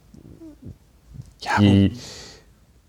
ja, 1.40 1.52
die, 1.60 1.94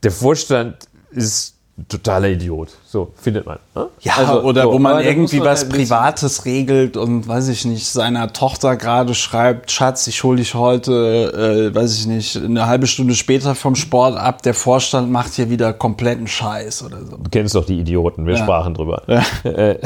der 0.02 0.10
Vorstand 0.10 0.88
ist 1.10 1.56
totaler 1.88 2.28
Idiot. 2.28 2.68
So 2.84 3.12
findet 3.16 3.46
man. 3.46 3.58
Ne? 3.74 3.88
Ja, 4.00 4.14
also, 4.16 4.42
oder 4.42 4.64
so, 4.64 4.72
wo 4.72 4.78
man 4.78 5.02
irgendwie 5.02 5.38
man 5.38 5.48
was 5.48 5.68
Privates 5.68 6.44
regelt 6.44 6.96
und 6.98 7.26
weiß 7.26 7.48
ich 7.48 7.64
nicht, 7.64 7.86
seiner 7.86 8.32
Tochter 8.32 8.76
gerade 8.76 9.14
schreibt, 9.14 9.70
Schatz, 9.70 10.06
ich 10.06 10.22
hole 10.22 10.36
dich 10.36 10.54
heute, 10.54 11.72
äh, 11.72 11.74
weiß 11.74 11.98
ich 11.98 12.06
nicht, 12.06 12.36
eine 12.36 12.66
halbe 12.66 12.86
Stunde 12.86 13.14
später 13.14 13.54
vom 13.54 13.74
Sport 13.74 14.16
ab, 14.16 14.42
der 14.42 14.52
Vorstand 14.52 15.10
macht 15.10 15.32
hier 15.32 15.48
wieder 15.48 15.72
kompletten 15.72 16.26
Scheiß 16.26 16.84
oder 16.84 16.98
so. 17.04 17.16
Du 17.16 17.30
kennst 17.30 17.54
doch 17.54 17.64
die 17.64 17.78
Idioten, 17.78 18.26
wir 18.26 18.34
ja. 18.34 18.42
sprachen 18.42 18.74
drüber. 18.74 19.02
Ja. 19.06 19.22
Äh, 19.44 19.78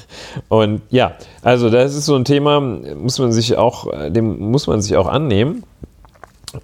und 0.48 0.80
ja, 0.90 1.12
also 1.42 1.68
das 1.68 1.94
ist 1.94 2.06
so 2.06 2.16
ein 2.16 2.24
Thema, 2.24 2.60
muss 2.60 3.18
man 3.18 3.32
sich 3.32 3.56
auch, 3.56 3.86
dem 4.08 4.50
muss 4.50 4.66
man 4.66 4.80
sich 4.80 4.96
auch 4.96 5.06
annehmen. 5.06 5.62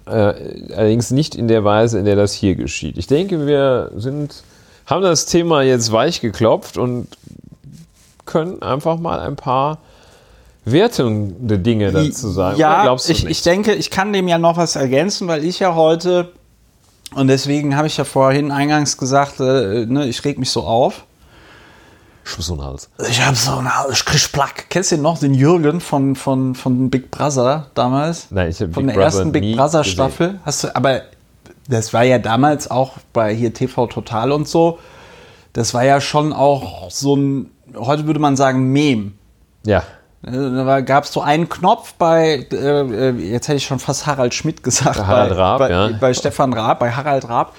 Äh, 0.05 0.33
allerdings 0.73 1.11
nicht 1.11 1.35
in 1.35 1.47
der 1.47 1.63
Weise, 1.63 1.99
in 1.99 2.05
der 2.05 2.15
das 2.15 2.33
hier 2.33 2.55
geschieht. 2.55 2.97
Ich 2.97 3.07
denke, 3.07 3.45
wir 3.45 3.91
sind 3.95 4.43
haben 4.91 5.01
das 5.01 5.25
Thema 5.25 5.63
jetzt 5.63 5.91
weich 5.91 6.21
geklopft 6.21 6.77
und 6.77 7.07
können 8.25 8.61
einfach 8.61 8.99
mal 8.99 9.19
ein 9.19 9.37
paar 9.37 9.79
wertende 10.65 11.57
Dinge 11.57 11.91
dazu 11.91 12.29
sagen. 12.29 12.59
Ja, 12.59 12.93
ich, 13.07 13.25
ich 13.25 13.41
denke, 13.41 13.73
ich 13.73 13.89
kann 13.89 14.13
dem 14.13 14.27
ja 14.27 14.37
noch 14.37 14.57
was 14.57 14.75
ergänzen, 14.75 15.27
weil 15.27 15.43
ich 15.43 15.59
ja 15.59 15.75
heute, 15.75 16.31
und 17.15 17.27
deswegen 17.27 17.75
habe 17.75 17.87
ich 17.87 17.97
ja 17.97 18.03
vorhin 18.03 18.51
eingangs 18.51 18.97
gesagt, 18.97 19.39
äh, 19.39 19.85
ne, 19.85 20.07
ich 20.07 20.23
reg 20.25 20.37
mich 20.37 20.51
so 20.51 20.63
auf. 20.63 21.05
Ich 22.23 22.33
hab 22.33 22.43
so 22.43 22.53
einen 22.53 22.63
Hals. 22.63 22.89
Ich 23.09 23.25
hab 23.25 23.35
so 23.35 23.51
einen 23.53 23.73
Hals, 23.73 23.99
ich 23.99 24.05
krieg 24.05 24.31
Plack. 24.31 24.65
Kennst 24.69 24.91
du 24.91 24.97
noch 24.97 25.19
den 25.19 25.33
Jürgen 25.33 25.79
von, 25.79 26.15
von, 26.15 26.53
von 26.53 26.89
Big 26.89 27.09
Brother 27.09 27.67
damals? 27.73 28.27
Nein, 28.29 28.49
ich 28.51 28.61
habe 28.61 28.71
Von 28.71 28.85
Big 28.85 28.93
der 28.93 29.01
Brother 29.01 29.17
ersten 29.17 29.31
Big 29.31 29.57
Brother 29.57 29.83
Staffel. 29.83 30.39
Hast 30.45 30.65
du, 30.65 30.75
aber 30.75 31.01
das 31.67 31.93
war 31.93 32.03
ja 32.03 32.19
damals 32.19 32.69
auch 32.69 32.93
bei 33.13 33.33
hier 33.33 33.53
TV 33.53 33.87
Total 33.87 34.31
und 34.31 34.47
so, 34.47 34.79
das 35.53 35.73
war 35.73 35.83
ja 35.83 36.01
schon 36.01 36.33
auch 36.33 36.89
so 36.89 37.15
ein, 37.15 37.51
heute 37.75 38.05
würde 38.07 38.19
man 38.19 38.35
sagen, 38.35 38.71
Mem. 38.71 39.13
Ja. 39.65 39.83
Da 40.23 40.81
gab 40.81 41.05
es 41.05 41.13
so 41.13 41.21
einen 41.21 41.49
Knopf 41.49 41.95
bei, 41.95 42.47
äh, 42.51 43.09
jetzt 43.11 43.47
hätte 43.47 43.57
ich 43.57 43.65
schon 43.65 43.79
fast 43.79 44.05
Harald 44.05 44.35
Schmidt 44.35 44.61
gesagt, 44.61 44.97
bei, 44.97 45.05
Harald 45.05 45.35
Raab, 45.35 45.59
bei, 45.59 45.69
ja. 45.71 45.89
bei 45.99 46.13
Stefan 46.13 46.53
Raab, 46.53 46.79
bei 46.79 46.91
Harald 46.91 47.27
Raab, 47.27 47.55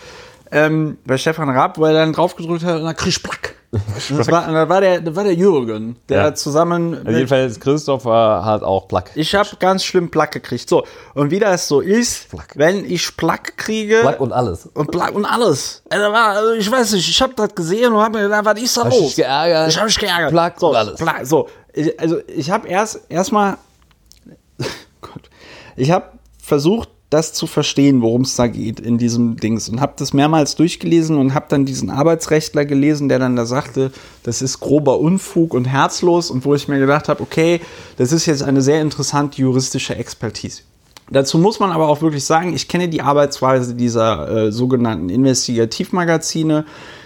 ähm, 0.53 0.99
bei 1.05 1.19
Stefan 1.19 1.51
Raab, 1.51 1.77
wo 1.79 1.85
er 1.87 1.93
dann 1.93 2.13
draufgedrückt 2.13 2.65
hat 2.65 2.77
und 2.77 2.85
dann 2.85 2.97
krieg 2.97 3.21
Plack. 3.23 3.57
Das 3.73 4.31
war, 4.31 4.53
das 4.53 4.69
war, 4.69 4.81
der, 4.83 5.01
das 5.01 5.17
war 5.17 5.25
der 5.25 5.33
Jürgen, 5.33 5.97
der 6.07 6.25
ja. 6.25 6.35
zusammen. 6.35 6.95
Also 7.07 7.11
jedenfalls 7.11 7.59
Christopher 7.59 8.45
hat 8.45 8.63
auch 8.63 8.87
Plack. 8.87 9.13
Ich 9.15 9.35
habe 9.35 9.49
ganz 9.59 9.83
schlimm 9.83 10.11
Plack 10.11 10.33
gekriegt. 10.33 10.69
So, 10.69 10.85
und 11.15 11.31
wie 11.31 11.39
das 11.39 11.69
so 11.69 11.81
ist, 11.81 12.29
Plack. 12.29 12.53
wenn 12.55 12.85
ich 12.85 13.17
Plack 13.17 13.57
kriege. 13.57 14.01
Plack 14.03 14.21
und 14.21 14.31
alles. 14.31 14.67
Und 14.75 14.91
Plack 14.91 15.15
und 15.15 15.25
alles. 15.25 15.83
Also, 15.89 16.05
also 16.13 16.53
ich 16.53 16.71
weiß 16.71 16.93
nicht, 16.93 17.09
ich 17.09 17.23
habe 17.23 17.33
das 17.35 17.55
gesehen 17.55 17.95
und 17.95 18.03
habe 18.03 18.19
mir 18.19 18.25
gedacht, 18.25 18.45
was 18.45 18.61
ist 18.61 18.77
da 18.77 18.83
los? 18.83 19.01
Ich 19.01 19.17
geärgert. 19.17 19.71
Ich 19.71 19.77
habe 19.77 19.87
mich 19.87 19.99
geärgert. 19.99 20.31
Plack 20.31 20.61
so, 20.61 20.69
und 20.69 20.77
alles. 20.77 20.97
Plack, 20.97 21.27
so, 21.27 21.49
also 21.97 22.21
ich 22.27 22.51
habe 22.51 22.69
erst 22.69 23.01
erstmal. 23.09 23.57
Gott, 25.01 25.31
ich 25.77 25.91
habe 25.91 26.05
versucht, 26.43 26.91
das 27.13 27.33
zu 27.33 27.47
verstehen, 27.47 28.01
worum 28.01 28.23
es 28.23 28.37
da 28.37 28.47
geht 28.47 28.81
in 28.81 28.97
diesem 28.97 29.37
Dings 29.37 29.69
und 29.69 29.81
habe 29.81 29.93
das 29.97 30.13
mehrmals 30.13 30.57
durchgelesen 30.57 31.19
und 31.19 31.35
habe 31.35 31.47
dann 31.49 31.67
diesen 31.67 31.91
Arbeitsrechtler 31.91 32.65
gelesen, 32.65 33.09
der 33.09 33.19
dann 33.19 33.37
da 33.37 33.45
sagte, 33.45 33.93
das 34.23 34.41
ist 34.41 34.61
grober 34.61 34.99
Unfug 34.99 35.53
und 35.53 35.67
herzlos 35.67 36.31
und 36.31 36.45
wo 36.45 36.55
ich 36.55 36.69
mir 36.69 36.79
gedacht 36.79 37.09
habe, 37.09 37.23
okay, 37.23 37.61
das 37.99 38.13
ist 38.13 38.27
jetzt 38.27 38.43
eine 38.43 38.63
sehr 38.63 38.81
interessante 38.81 39.41
juristische 39.43 39.95
Expertise. 39.97 40.63
Dazu 41.11 41.37
muss 41.37 41.61
man 41.61 41.73
aber 41.73 41.89
auch 41.89 42.01
wirklich 42.01 42.25
sagen, 42.25 42.55
ich 42.55 42.69
kenne 42.69 42.89
die 42.89 43.03
Arbeitsweise 43.03 43.75
dieser 43.75 44.47
äh, 44.47 44.53
sogenannten 44.53 45.11
Investigativmagazine. 45.11 46.65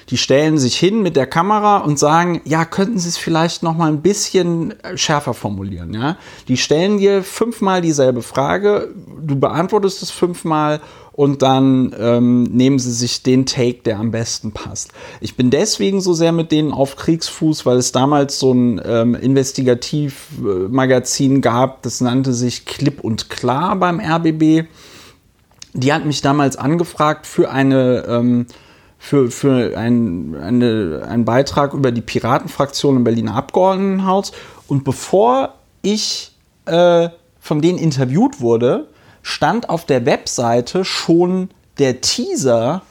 Die 0.08 0.16
stellen 0.16 0.58
sich 0.58 0.76
hin 0.76 1.02
mit 1.02 1.16
der 1.16 1.26
Kamera 1.26 1.78
und 1.78 1.98
sagen, 1.98 2.40
ja, 2.44 2.64
könnten 2.64 2.98
Sie 2.98 3.08
es 3.08 3.18
vielleicht 3.18 3.62
noch 3.62 3.76
mal 3.76 3.88
ein 3.88 4.02
bisschen 4.02 4.74
schärfer 4.94 5.34
formulieren, 5.34 5.94
ja? 5.94 6.16
Die 6.46 6.56
stellen 6.56 6.98
dir 6.98 7.24
fünfmal 7.24 7.80
dieselbe 7.80 8.22
Frage, 8.22 8.94
du 9.20 9.36
beantwortest 9.36 10.02
es 10.02 10.10
fünfmal 10.10 10.80
und 11.16 11.42
dann 11.42 11.94
ähm, 11.98 12.44
nehmen 12.44 12.78
sie 12.78 12.92
sich 12.92 13.22
den 13.22 13.46
Take, 13.46 13.80
der 13.84 13.98
am 13.98 14.10
besten 14.10 14.52
passt. 14.52 14.90
Ich 15.20 15.34
bin 15.34 15.48
deswegen 15.50 16.02
so 16.02 16.12
sehr 16.12 16.32
mit 16.32 16.52
denen 16.52 16.72
auf 16.72 16.96
Kriegsfuß, 16.96 17.64
weil 17.64 17.78
es 17.78 17.90
damals 17.90 18.38
so 18.38 18.52
ein 18.52 18.78
ähm, 18.84 19.14
Investigativmagazin 19.14 21.40
gab, 21.40 21.80
das 21.82 22.02
nannte 22.02 22.34
sich 22.34 22.66
Klipp 22.66 23.00
und 23.00 23.30
Klar 23.30 23.76
beim 23.76 23.98
RBB. 23.98 24.66
Die 25.72 25.92
hat 25.92 26.04
mich 26.04 26.20
damals 26.20 26.56
angefragt 26.56 27.26
für 27.26 27.50
eine 27.50 28.04
ähm, 28.06 28.46
für, 28.98 29.30
für 29.30 29.76
ein, 29.76 30.34
eine, 30.40 31.06
einen 31.08 31.24
Beitrag 31.24 31.74
über 31.74 31.92
die 31.92 32.00
Piratenfraktion 32.00 32.96
im 32.96 33.04
Berliner 33.04 33.34
Abgeordnetenhaus. 33.34 34.32
Und 34.66 34.84
bevor 34.84 35.54
ich 35.82 36.32
äh, 36.66 37.08
von 37.40 37.62
denen 37.62 37.78
interviewt 37.78 38.40
wurde, 38.40 38.88
stand 39.22 39.68
auf 39.68 39.84
der 39.86 40.06
Webseite 40.06 40.84
schon 40.84 41.50
der 41.78 42.00
Teaser 42.00 42.82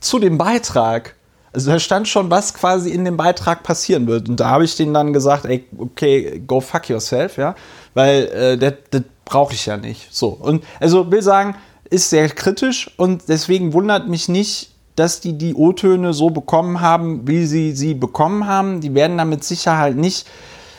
zu 0.00 0.18
dem 0.18 0.38
Beitrag. 0.38 1.14
Also 1.52 1.70
da 1.70 1.78
stand 1.78 2.08
schon, 2.08 2.30
was 2.30 2.54
quasi 2.54 2.90
in 2.90 3.04
dem 3.04 3.16
Beitrag 3.16 3.62
passieren 3.62 4.06
wird. 4.06 4.28
Und 4.28 4.40
da 4.40 4.50
habe 4.50 4.64
ich 4.64 4.76
denen 4.76 4.94
dann 4.94 5.12
gesagt, 5.12 5.46
ey, 5.46 5.64
okay, 5.78 6.42
go 6.46 6.60
fuck 6.60 6.88
yourself, 6.88 7.38
ja, 7.38 7.54
weil 7.94 8.24
äh, 8.26 8.58
das, 8.58 8.74
das 8.90 9.02
brauche 9.24 9.54
ich 9.54 9.66
ja 9.66 9.76
nicht. 9.76 10.14
So. 10.14 10.28
Und 10.28 10.64
also 10.80 11.10
will 11.10 11.22
sagen, 11.22 11.56
ist 11.88 12.10
sehr 12.10 12.28
kritisch 12.28 12.90
und 12.96 13.28
deswegen 13.28 13.72
wundert 13.72 14.08
mich 14.08 14.28
nicht, 14.28 14.70
dass 14.96 15.20
die 15.20 15.34
die 15.34 15.54
O-Töne 15.54 16.12
so 16.12 16.30
bekommen 16.30 16.80
haben, 16.80 17.28
wie 17.28 17.46
sie 17.46 17.72
sie 17.72 17.94
bekommen 17.94 18.46
haben. 18.46 18.80
Die 18.80 18.94
werden 18.94 19.18
da 19.18 19.26
mit 19.26 19.44
Sicherheit 19.44 19.94
nicht, 19.94 20.26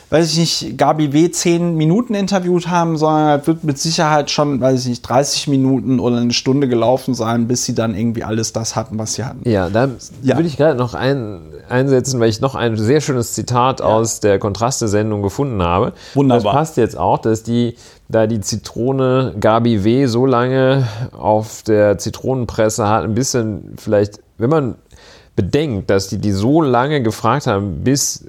weiß 0.10 0.32
ich 0.32 0.38
nicht, 0.40 0.78
Gabi 0.78 1.14
W. 1.14 1.30
zehn 1.30 1.76
Minuten 1.76 2.16
interviewt 2.16 2.68
haben, 2.68 2.98
sondern 2.98 3.46
wird 3.46 3.64
mit 3.64 3.78
Sicherheit 3.78 4.32
schon, 4.32 4.60
weiß 4.60 4.82
ich 4.82 4.88
nicht, 4.88 5.02
30 5.04 5.48
Minuten 5.50 6.00
oder 6.00 6.18
eine 6.18 6.34
Stunde 6.34 6.68
gelaufen 6.68 7.14
sein, 7.14 7.48
bis 7.48 7.66
sie 7.66 7.76
dann 7.76 7.96
irgendwie 7.96 8.24
alles 8.24 8.54
das 8.54 8.76
hatten, 8.76 8.98
was 8.98 9.14
sie 9.14 9.24
hatten. 9.24 9.48
Ja, 9.48 9.70
da 9.70 9.90
ja. 10.24 10.36
würde 10.36 10.48
ich 10.48 10.58
gerade 10.58 10.78
noch 10.78 10.96
ein, 10.96 11.42
einsetzen, 11.70 12.20
weil 12.20 12.30
ich 12.30 12.42
noch 12.42 12.56
ein 12.56 12.76
sehr 12.76 13.02
schönes 13.02 13.34
Zitat 13.34 13.82
ja. 13.82 13.86
aus 13.86 14.20
der 14.20 14.40
Kontraste-Sendung 14.40 15.22
gefunden 15.22 15.62
habe. 15.62 15.94
Wunderbar. 16.16 16.44
Das 16.44 16.54
passt 16.54 16.78
jetzt 16.78 16.98
auch, 16.98 17.20
dass 17.20 17.44
die 17.44 17.76
da 18.10 18.28
die 18.28 18.40
Zitrone 18.40 19.36
Gabi 19.40 19.84
W. 19.84 20.06
so 20.06 20.26
lange 20.26 20.88
auf 21.12 21.64
der 21.64 21.98
Zitronenpresse 21.98 22.88
hat, 22.88 23.04
ein 23.04 23.16
bisschen 23.16 23.74
vielleicht, 23.78 24.22
wenn 24.38 24.50
man 24.50 24.76
bedenkt, 25.36 25.90
dass 25.90 26.08
die 26.08 26.18
die 26.18 26.32
so 26.32 26.62
lange 26.62 27.02
gefragt 27.02 27.48
haben, 27.48 27.84
bis 27.84 28.26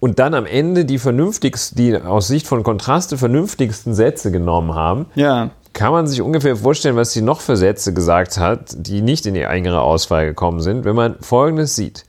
und 0.00 0.18
dann 0.18 0.34
am 0.34 0.46
Ende 0.46 0.86
die 0.86 0.98
vernünftigsten, 0.98 1.76
die 1.76 1.94
aus 1.96 2.26
Sicht 2.26 2.46
von 2.46 2.62
Kontraste 2.62 3.18
vernünftigsten 3.18 3.94
Sätze 3.94 4.32
genommen 4.32 4.74
haben, 4.74 5.06
ja. 5.14 5.50
kann 5.74 5.92
man 5.92 6.06
sich 6.06 6.22
ungefähr 6.22 6.56
vorstellen, 6.56 6.96
was 6.96 7.12
sie 7.12 7.20
noch 7.20 7.40
für 7.40 7.56
Sätze 7.56 7.92
gesagt 7.92 8.38
hat, 8.38 8.74
die 8.74 9.02
nicht 9.02 9.26
in 9.26 9.34
die 9.34 9.42
engere 9.42 9.82
Auswahl 9.82 10.24
gekommen 10.24 10.60
sind, 10.60 10.86
wenn 10.86 10.96
man 10.96 11.16
Folgendes 11.20 11.76
sieht. 11.76 12.06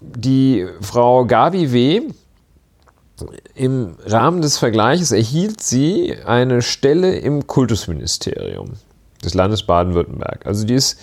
Die 0.00 0.66
Frau 0.80 1.24
Gabi 1.24 1.72
W 1.72 2.02
im 3.54 3.96
Rahmen 4.04 4.42
des 4.42 4.58
Vergleiches 4.58 5.12
erhielt 5.12 5.62
sie 5.62 6.16
eine 6.24 6.62
Stelle 6.62 7.16
im 7.18 7.46
Kultusministerium 7.46 8.72
des 9.24 9.34
Landes 9.34 9.62
Baden-Württemberg. 9.62 10.46
Also 10.46 10.66
die 10.66 10.74
ist 10.74 10.98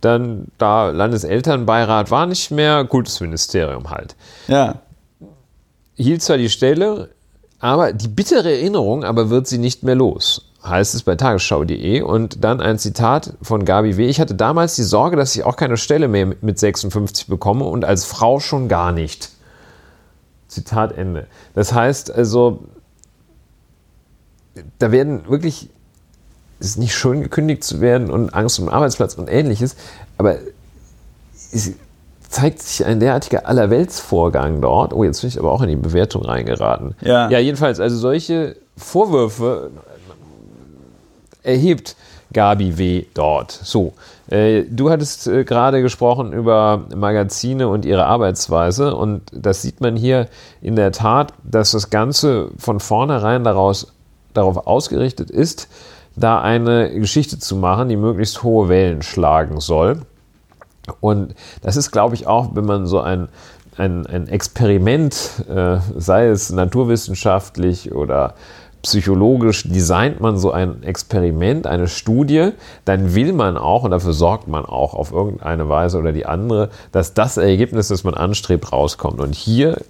dann 0.00 0.48
da 0.58 0.90
Landeselternbeirat 0.90 2.10
war 2.10 2.26
nicht 2.26 2.50
mehr, 2.50 2.84
Kultusministerium 2.84 3.90
halt. 3.90 4.16
Ja. 4.48 4.82
Hielt 5.94 6.22
zwar 6.22 6.38
die 6.38 6.50
Stelle, 6.50 7.10
aber 7.60 7.92
die 7.92 8.08
bittere 8.08 8.52
Erinnerung 8.52 9.04
aber 9.04 9.30
wird 9.30 9.46
sie 9.46 9.58
nicht 9.58 9.84
mehr 9.84 9.94
los. 9.94 10.48
Heißt 10.64 10.94
es 10.94 11.02
bei 11.02 11.16
tagesschau.de 11.16 12.02
und 12.02 12.44
dann 12.44 12.60
ein 12.60 12.78
Zitat 12.78 13.34
von 13.42 13.64
Gabi 13.64 13.96
W. 13.96 14.06
Ich 14.06 14.20
hatte 14.20 14.34
damals 14.34 14.76
die 14.76 14.84
Sorge, 14.84 15.16
dass 15.16 15.34
ich 15.34 15.44
auch 15.44 15.56
keine 15.56 15.76
Stelle 15.76 16.08
mehr 16.08 16.34
mit 16.40 16.58
56 16.58 17.26
bekomme 17.26 17.64
und 17.64 17.84
als 17.84 18.04
Frau 18.04 18.38
schon 18.38 18.68
gar 18.68 18.92
nicht. 18.92 19.30
Zitat 20.52 20.96
Ende. 20.96 21.26
Das 21.54 21.72
heißt 21.72 22.10
also, 22.10 22.64
da 24.78 24.92
werden 24.92 25.28
wirklich, 25.28 25.70
es 26.60 26.68
ist 26.68 26.78
nicht 26.78 26.94
schön 26.94 27.22
gekündigt 27.22 27.64
zu 27.64 27.80
werden 27.80 28.10
und 28.10 28.34
Angst 28.34 28.58
um 28.58 28.66
den 28.66 28.74
Arbeitsplatz 28.74 29.14
und 29.14 29.28
ähnliches, 29.28 29.76
aber 30.18 30.36
es 31.52 31.72
zeigt 32.28 32.60
sich 32.60 32.84
ein 32.84 33.00
derartiger 33.00 33.46
Allerweltsvorgang 33.46 34.60
dort. 34.60 34.92
Oh, 34.92 35.04
jetzt 35.04 35.22
bin 35.22 35.28
ich 35.28 35.38
aber 35.38 35.52
auch 35.52 35.62
in 35.62 35.68
die 35.68 35.76
Bewertung 35.76 36.22
reingeraten. 36.22 36.94
Ja, 37.00 37.30
ja 37.30 37.38
jedenfalls, 37.38 37.80
also 37.80 37.96
solche 37.96 38.56
Vorwürfe 38.76 39.70
erhebt 41.42 41.96
Gabi 42.32 42.78
W. 42.78 43.04
dort. 43.14 43.52
So, 43.52 43.92
äh, 44.28 44.64
du 44.64 44.90
hattest 44.90 45.26
äh, 45.26 45.44
gerade 45.44 45.82
gesprochen 45.82 46.32
über 46.32 46.84
Magazine 46.94 47.68
und 47.68 47.84
ihre 47.84 48.06
Arbeitsweise 48.06 48.94
und 48.94 49.22
das 49.32 49.62
sieht 49.62 49.80
man 49.80 49.96
hier 49.96 50.28
in 50.60 50.76
der 50.76 50.92
Tat, 50.92 51.34
dass 51.44 51.72
das 51.72 51.90
Ganze 51.90 52.50
von 52.56 52.80
vornherein 52.80 53.44
daraus, 53.44 53.92
darauf 54.34 54.66
ausgerichtet 54.66 55.30
ist, 55.30 55.68
da 56.16 56.40
eine 56.40 56.90
Geschichte 56.92 57.38
zu 57.38 57.56
machen, 57.56 57.88
die 57.88 57.96
möglichst 57.96 58.42
hohe 58.42 58.68
Wellen 58.68 59.02
schlagen 59.02 59.60
soll. 59.60 60.02
Und 61.00 61.34
das 61.62 61.76
ist, 61.76 61.90
glaube 61.90 62.14
ich, 62.14 62.26
auch, 62.26 62.54
wenn 62.54 62.64
man 62.64 62.86
so 62.86 63.00
ein, 63.00 63.28
ein, 63.76 64.06
ein 64.06 64.28
Experiment, 64.28 65.44
äh, 65.48 65.78
sei 65.96 66.26
es 66.26 66.50
naturwissenschaftlich 66.50 67.92
oder 67.92 68.34
psychologisch 68.82 69.62
designt 69.68 70.20
man 70.20 70.36
so 70.36 70.50
ein 70.50 70.82
Experiment, 70.82 71.66
eine 71.66 71.88
Studie, 71.88 72.50
dann 72.84 73.14
will 73.14 73.32
man 73.32 73.56
auch, 73.56 73.84
und 73.84 73.92
dafür 73.92 74.12
sorgt 74.12 74.48
man 74.48 74.64
auch 74.64 74.94
auf 74.94 75.12
irgendeine 75.12 75.68
Weise 75.68 75.98
oder 75.98 76.12
die 76.12 76.26
andere, 76.26 76.70
dass 76.90 77.14
das 77.14 77.36
Ergebnis, 77.36 77.88
das 77.88 78.04
man 78.04 78.14
anstrebt, 78.14 78.72
rauskommt. 78.72 79.20
Und 79.20 79.34
hier 79.34 79.80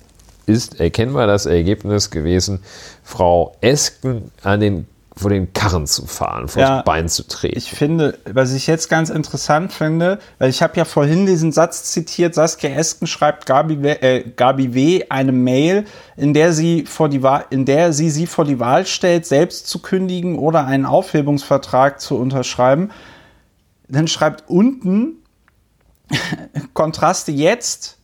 ist 0.46 0.80
erkennbar 0.80 1.26
das 1.26 1.46
Ergebnis 1.46 2.10
gewesen, 2.10 2.60
Frau 3.02 3.56
Esken 3.60 4.30
an 4.42 4.60
den 4.60 4.86
vor 5.16 5.30
den 5.30 5.52
Karren 5.52 5.86
zu 5.86 6.06
fahren, 6.06 6.48
vor 6.48 6.62
ja, 6.62 6.76
das 6.76 6.84
Bein 6.84 7.08
zu 7.08 7.26
treten. 7.26 7.58
Ich 7.58 7.70
finde, 7.70 8.18
was 8.24 8.52
ich 8.52 8.66
jetzt 8.66 8.88
ganz 8.88 9.10
interessant 9.10 9.72
finde, 9.72 10.18
weil 10.38 10.48
ich 10.48 10.62
habe 10.62 10.76
ja 10.76 10.84
vorhin 10.84 11.26
diesen 11.26 11.52
Satz 11.52 11.84
zitiert, 11.92 12.34
Saskia 12.34 12.70
Esken 12.70 13.06
schreibt 13.06 13.46
Gabi, 13.46 13.74
äh, 13.86 14.30
Gabi 14.30 14.74
W. 14.74 15.04
eine 15.10 15.32
Mail, 15.32 15.84
in 16.16 16.32
der 16.32 16.52
sie 16.52 16.86
vor 16.86 17.08
die 17.08 17.22
Wahl, 17.22 17.44
in 17.50 17.64
der 17.64 17.92
sie 17.92 18.10
sie 18.10 18.26
vor 18.26 18.44
die 18.44 18.58
Wahl 18.58 18.86
stellt, 18.86 19.26
selbst 19.26 19.66
zu 19.66 19.80
kündigen 19.80 20.38
oder 20.38 20.66
einen 20.66 20.86
Aufhebungsvertrag 20.86 22.00
zu 22.00 22.16
unterschreiben. 22.16 22.90
Dann 23.88 24.08
schreibt 24.08 24.44
unten 24.48 25.16
Kontraste 26.72 27.32
jetzt 27.32 27.98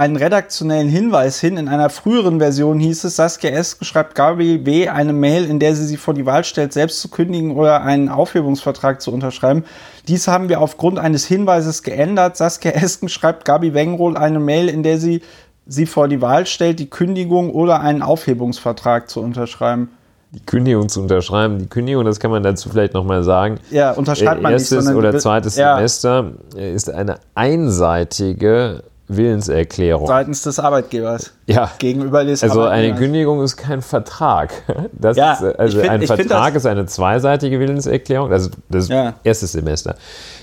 einen 0.00 0.16
redaktionellen 0.16 0.88
Hinweis 0.88 1.40
hin. 1.40 1.58
In 1.58 1.68
einer 1.68 1.90
früheren 1.90 2.38
Version 2.38 2.80
hieß 2.80 3.04
es, 3.04 3.16
Saskia 3.16 3.50
S. 3.50 3.76
schreibt 3.82 4.14
Gabi 4.14 4.64
W. 4.64 4.88
eine 4.88 5.12
Mail, 5.12 5.44
in 5.44 5.58
der 5.58 5.76
sie 5.76 5.84
sich 5.84 5.98
vor 5.98 6.14
die 6.14 6.24
Wahl 6.24 6.42
stellt, 6.44 6.72
selbst 6.72 7.02
zu 7.02 7.08
kündigen 7.08 7.54
oder 7.54 7.82
einen 7.82 8.08
Aufhebungsvertrag 8.08 9.02
zu 9.02 9.12
unterschreiben. 9.12 9.62
Dies 10.08 10.26
haben 10.26 10.48
wir 10.48 10.62
aufgrund 10.62 10.98
eines 10.98 11.26
Hinweises 11.26 11.82
geändert. 11.82 12.38
Saskia 12.38 12.70
Esken 12.70 13.10
schreibt 13.10 13.44
Gabi 13.44 13.74
Wengrohl 13.74 14.16
eine 14.16 14.40
Mail, 14.40 14.70
in 14.70 14.82
der 14.82 14.96
sie 14.96 15.20
sie 15.66 15.84
vor 15.84 16.08
die 16.08 16.22
Wahl 16.22 16.46
stellt, 16.46 16.78
die 16.78 16.88
Kündigung 16.88 17.50
oder 17.50 17.82
einen 17.82 18.00
Aufhebungsvertrag 18.00 19.10
zu 19.10 19.20
unterschreiben. 19.20 19.90
Die 20.32 20.40
Kündigung 20.40 20.88
zu 20.88 21.02
unterschreiben. 21.02 21.58
Die 21.58 21.66
Kündigung, 21.66 22.06
das 22.06 22.18
kann 22.18 22.30
man 22.30 22.42
dazu 22.42 22.70
vielleicht 22.70 22.94
nochmal 22.94 23.22
sagen. 23.22 23.58
Ja, 23.70 23.90
unterschreibt 23.90 24.40
man 24.40 24.52
Erstes 24.52 24.86
nicht. 24.86 24.96
Oder 24.96 25.18
zweites 25.18 25.56
ja. 25.56 25.76
Semester 25.76 26.32
ist 26.56 26.88
eine 26.88 27.16
einseitige 27.34 28.84
Willenserklärung. 29.16 30.06
Seitens 30.06 30.42
des 30.42 30.58
Arbeitgebers. 30.58 31.32
Ja. 31.46 31.70
Gegenüber 31.78 32.24
des 32.24 32.42
Also 32.42 32.62
eine 32.62 32.94
Kündigung 32.94 33.42
ist 33.42 33.56
kein 33.56 33.82
Vertrag. 33.82 34.52
Das 34.92 35.16
ja, 35.16 35.34
ist, 35.34 35.42
also 35.58 35.78
find, 35.80 35.90
ein 35.90 36.06
Vertrag 36.06 36.54
ist 36.54 36.66
eine 36.66 36.84
zweiseitige 36.84 37.58
Willenserklärung. 37.58 38.32
Also 38.32 38.50
das 38.68 38.88
ja. 38.88 39.14
erste 39.24 39.46
Semester. 39.46 39.96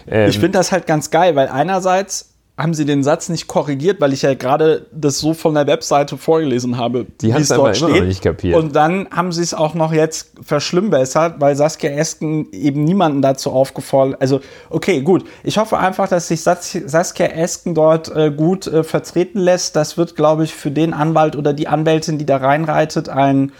Ähm, 0.08 0.30
ich 0.30 0.40
finde 0.40 0.58
das 0.58 0.72
halt 0.72 0.88
ganz 0.88 1.12
geil, 1.12 1.36
weil 1.36 1.48
einerseits 1.48 2.34
haben 2.58 2.74
sie 2.74 2.86
den 2.86 3.04
Satz 3.04 3.30
nicht 3.30 3.48
korrigiert, 3.48 4.02
weil 4.02 4.14
ich 4.14 4.24
ja 4.24 4.34
gerade 4.34 4.88
das 4.92 5.20
so 5.20 5.36
von 5.36 5.54
der 5.54 5.68
Webseite 5.68 6.18
vorgelesen 6.18 6.78
habe. 6.78 7.06
Die 7.22 7.32
haben 7.32 7.42
es 7.44 7.52
aber 7.52 7.72
immer 7.76 7.90
noch 7.90 8.04
nicht 8.04 8.24
kapiert. 8.24 8.56
Und 8.56 8.76
dann 8.76 9.08
haben 9.12 9.32
sie 9.32 9.44
es 9.44 9.54
auch 9.54 9.76
noch 9.76 9.94
jetzt 9.94 10.32
verschlimmbessert, 10.42 11.36
weil 11.40 11.56
Saskia 11.56 11.92
Esken 11.92 12.52
eben 12.52 12.84
niemanden 12.84 13.22
dazu 13.22 13.52
aufgefordert. 13.52 14.20
Also, 14.22 14.42
okay, 14.72 15.02
gut. 15.02 15.24
Ich 15.44 15.60
hoffe 15.60 15.78
einfach, 15.78 16.08
dass 16.08 16.30
sich 16.30 16.42
Saskia 16.42 17.28
Esken 17.28 17.76
dort 17.76 18.14
äh, 18.16 18.32
gut 18.32 18.66
äh, 18.66 18.84
vertreten 18.84 19.40
lässt. 19.40 19.76
Das 19.76 19.96
wird, 19.98 20.16
glaube 20.16 20.44
ich, 20.44 20.56
für 20.56 20.72
den 20.72 20.94
Anwalt 20.94 21.36
oder 21.36 21.54
die 21.54 21.68
Anwältin, 21.68 22.18
die 22.18 22.26
da 22.26 22.38
reinreitet, 22.38 23.08
ein 23.08 23.52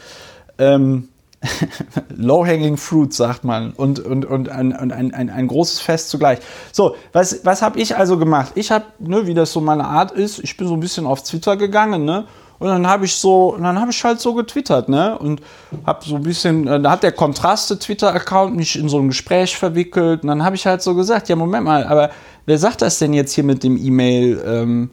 ähm, 0.58 1.10
Low-hanging 2.16 2.78
fruit, 2.78 3.14
sagt 3.14 3.44
man. 3.44 3.72
Und, 3.72 4.00
und, 4.00 4.26
und 4.26 4.50
ein, 4.50 4.74
ein, 4.74 4.92
ein, 4.92 5.30
ein 5.30 5.48
großes 5.48 5.80
Fest 5.80 6.10
zugleich. 6.10 6.40
So, 6.72 6.96
was, 7.14 7.42
was 7.44 7.62
habe 7.62 7.80
ich 7.80 7.96
also 7.96 8.18
gemacht? 8.18 8.54
Ich 8.56 8.72
habe, 8.72 8.86
ne, 9.00 9.28
wie 9.28 9.34
das 9.34 9.52
so 9.52 9.62
meine 9.62 9.86
Art 9.86 10.12
ist, 10.12 10.40
ich 10.40 10.58
bin 10.58 10.68
so 10.68 10.74
ein 10.74 10.80
bisschen 10.80 11.06
auf 11.06 11.24
Twitter 11.24 11.58
gegangen, 11.58 12.06
ne? 12.06 12.26
Und 12.60 12.70
dann 12.70 12.88
habe 12.88 13.06
ich 13.06 13.16
so, 13.16 13.56
dann 13.62 13.80
habe 13.80 13.92
ich 13.92 14.04
halt 14.04 14.20
so 14.20 14.34
getwittert, 14.34 14.90
ne? 14.90 15.18
Und 15.18 15.42
habe 15.86 16.04
so 16.04 16.16
ein 16.16 16.24
bisschen, 16.24 16.68
äh, 16.68 16.82
da 16.82 16.92
hat 16.92 17.04
der 17.04 17.12
Kontraste 17.12 17.78
Twitter-Account 17.78 18.56
mich 18.56 18.80
in 18.80 18.90
so 18.90 18.98
ein 18.98 19.10
Gespräch 19.10 19.56
verwickelt. 19.56 20.24
Und 20.24 20.30
dann 20.30 20.44
habe 20.44 20.56
ich 20.56 20.66
halt 20.66 20.82
so 20.82 20.96
gesagt, 20.96 21.30
ja, 21.30 21.36
Moment 21.36 21.66
mal, 21.66 21.84
aber 21.86 22.10
wer 22.48 22.58
sagt 22.58 22.82
das 22.82 22.98
denn 22.98 23.14
jetzt 23.14 23.34
hier 23.34 23.44
mit 23.44 23.64
dem 23.64 23.78
E-Mail, 23.78 24.44
ähm, 24.46 24.90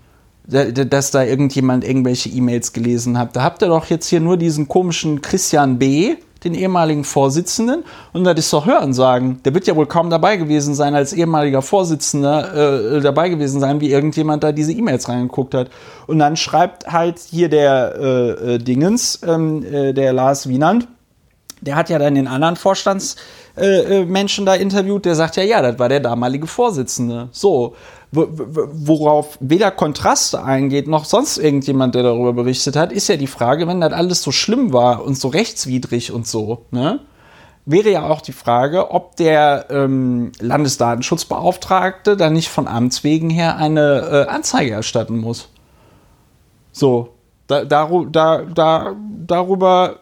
dass 0.47 1.11
da 1.11 1.25
irgendjemand 1.25 1.85
irgendwelche 1.85 2.29
E-Mails 2.29 2.75
gelesen 2.75 3.19
hat? 3.19 3.35
Da 3.35 3.43
habt 3.43 3.63
ihr 3.63 3.69
doch 3.69 3.87
jetzt 3.87 4.09
hier 4.09 4.21
nur 4.21 4.37
diesen 4.37 4.69
komischen 4.69 5.23
Christian 5.23 5.79
B., 5.79 6.17
den 6.45 6.55
ehemaligen 6.55 7.05
Vorsitzenden. 7.05 7.85
Und 8.13 8.25
das 8.25 8.39
ist 8.39 8.53
doch 8.53 8.67
Hören 8.67 8.93
sagen. 8.93 9.41
Der 9.45 9.55
wird 9.55 9.67
ja 9.67 9.75
wohl 9.77 9.87
kaum 9.87 10.11
dabei 10.11 10.37
gewesen 10.37 10.75
sein, 10.75 10.95
als 10.95 11.13
ehemaliger 11.13 11.63
Vorsitzender 11.63 12.97
äh, 12.97 13.01
dabei 13.01 13.29
gewesen 13.29 13.61
sein, 13.61 13.81
wie 13.81 13.91
irgendjemand 13.91 14.45
da 14.45 14.53
diese 14.53 14.73
E-Mails 14.73 15.09
reingeguckt 15.09 15.55
hat. 15.55 15.71
Und 16.07 16.19
dann 16.19 16.37
schreibt 16.37 16.87
halt 16.93 17.19
hier 17.19 17.49
der 17.49 17.95
äh, 17.99 18.55
äh 18.55 18.59
Dingens, 18.59 19.21
ähm, 19.27 19.65
äh, 19.65 19.93
der 19.93 20.13
Lars 20.13 20.49
Wienand, 20.49 20.89
der 21.61 21.77
hat 21.77 21.89
ja 21.89 21.99
dann 21.99 22.15
den 22.15 22.29
anderen 22.29 22.57
Vorstandsmenschen 22.57 24.45
äh, 24.45 24.47
da 24.47 24.55
interviewt, 24.55 25.05
der 25.05 25.15
sagt 25.15 25.37
ja, 25.37 25.43
ja, 25.43 25.63
das 25.63 25.79
war 25.79 25.89
der 25.89 26.01
damalige 26.01 26.47
Vorsitzende. 26.47 27.29
So, 27.33 27.75
worauf 28.15 29.37
weder 29.41 29.71
Kontraste 29.71 30.43
eingeht, 30.43 30.89
noch 30.89 31.05
sonst 31.05 31.39
irgendjemand, 31.39 31.95
der 31.95 32.03
darüber 32.03 32.33
berichtet 32.33 32.77
hat, 32.77 32.93
ist 32.93 33.09
ja 33.09 33.17
die 33.17 33.27
Frage, 33.27 33.67
wenn 33.67 33.81
das 33.81 33.93
alles 33.93 34.23
so 34.23 34.31
schlimm 34.31 34.73
war 34.73 35.05
und 35.05 35.19
so 35.19 35.29
rechtswidrig 35.29 36.13
und 36.13 36.27
so, 36.27 36.67
ne? 36.71 37.01
Wäre 37.67 37.91
ja 37.91 38.11
auch 38.11 38.21
die 38.21 38.33
Frage, 38.33 38.91
ob 38.91 39.17
der 39.17 39.69
ähm, 39.71 40.33
Landesdatenschutzbeauftragte 40.39 42.15
dann 42.15 42.35
nicht 42.35 42.51
von 42.51 42.69
Amts 42.69 43.05
wegen 43.05 43.31
her 43.31 43.57
eine 43.57 44.27
äh, 44.27 44.31
Anzeige 44.31 44.73
erstatten 44.73 45.17
muss. 45.17 45.49
So, 46.73 47.15
da, 47.47 47.65
da, 47.65 47.89
da, 48.55 48.95
darüber 49.27 50.01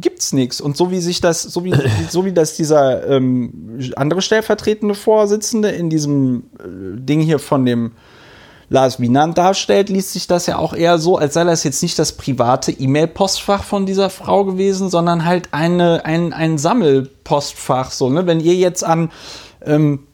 gibt's 0.00 0.32
nichts. 0.32 0.60
Und 0.60 0.76
so 0.76 0.90
wie 0.90 1.00
sich 1.00 1.20
das, 1.20 1.42
so 1.42 1.64
wie, 1.64 1.74
so 2.08 2.24
wie 2.24 2.32
das 2.32 2.56
dieser 2.56 3.06
ähm, 3.08 3.78
andere 3.96 4.22
stellvertretende 4.22 4.94
Vorsitzende 4.94 5.70
in 5.70 5.90
diesem 5.90 6.44
äh, 6.58 6.98
Ding 7.00 7.20
hier 7.20 7.38
von 7.38 7.64
dem 7.64 7.92
Lars 8.72 9.00
Wienand 9.00 9.36
darstellt, 9.36 9.88
liest 9.88 10.12
sich 10.12 10.28
das 10.28 10.46
ja 10.46 10.56
auch 10.56 10.74
eher 10.74 10.98
so, 10.98 11.16
als 11.16 11.34
sei 11.34 11.42
das 11.42 11.64
jetzt 11.64 11.82
nicht 11.82 11.98
das 11.98 12.12
private 12.12 12.70
E-Mail-Postfach 12.70 13.64
von 13.64 13.84
dieser 13.84 14.10
Frau 14.10 14.44
gewesen, 14.44 14.90
sondern 14.90 15.24
halt 15.24 15.48
eine, 15.50 16.04
ein, 16.04 16.32
ein 16.32 16.56
Sammelpostfach. 16.56 17.90
So, 17.90 18.10
ne? 18.10 18.28
Wenn 18.28 18.38
ihr 18.38 18.54
jetzt 18.54 18.84
an 18.84 19.10
ähm, 19.66 20.06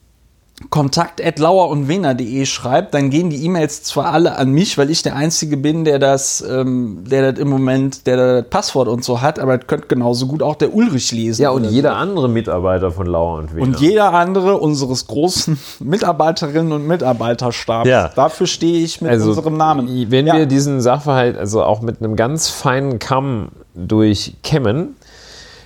kontakt.lauer 0.71 1.69
und 1.69 1.87
wener.de 1.87 2.47
schreibt, 2.47 2.95
dann 2.95 3.11
gehen 3.11 3.29
die 3.29 3.45
E-Mails 3.45 3.83
zwar 3.83 4.07
alle 4.07 4.39
an 4.39 4.53
mich, 4.53 4.79
weil 4.79 4.91
ich 4.91 5.03
der 5.03 5.15
Einzige 5.15 5.59
bin, 5.59 5.85
der 5.85 5.99
das, 5.99 6.41
ähm, 6.41 7.05
der 7.07 7.31
das 7.31 7.41
im 7.41 7.49
Moment, 7.49 8.07
der 8.07 8.17
das 8.17 8.49
Passwort 8.49 8.89
und 8.89 9.05
so 9.05 9.21
hat, 9.21 9.39
aber 9.39 9.59
das 9.59 9.67
könnte 9.67 9.89
genauso 9.89 10.27
gut 10.27 10.43
auch 10.43 10.55
der 10.55 10.75
Ulrich 10.75 11.13
lesen. 11.13 11.43
Ja, 11.43 11.51
und 11.51 11.65
jeder 11.65 11.91
so. 11.91 11.97
andere 11.97 12.29
Mitarbeiter 12.31 12.91
von 12.91 13.07
Lauer 13.07 13.39
und 13.39 13.55
Wener. 13.55 13.63
Und 13.63 13.81
jeder 13.81 14.15
andere 14.15 14.57
unseres 14.57 15.07
großen 15.07 15.59
Mitarbeiterinnen 15.81 16.73
und 16.73 16.87
Mitarbeiterstabs. 16.87 17.87
Ja. 17.87 18.09
Dafür 18.17 18.47
stehe 18.47 18.83
ich 18.83 19.03
mit 19.03 19.11
also, 19.11 19.29
unserem 19.29 19.59
Namen. 19.59 20.11
Wenn 20.11 20.27
ja. 20.27 20.37
wir 20.37 20.47
diesen 20.47 20.81
Sachverhalt 20.81 21.37
also 21.37 21.63
auch 21.65 21.83
mit 21.83 22.01
einem 22.01 22.17
ganz 22.17 22.49
feinen 22.49 22.99
Kamm 22.99 23.51
durchkämmen, 23.75 24.97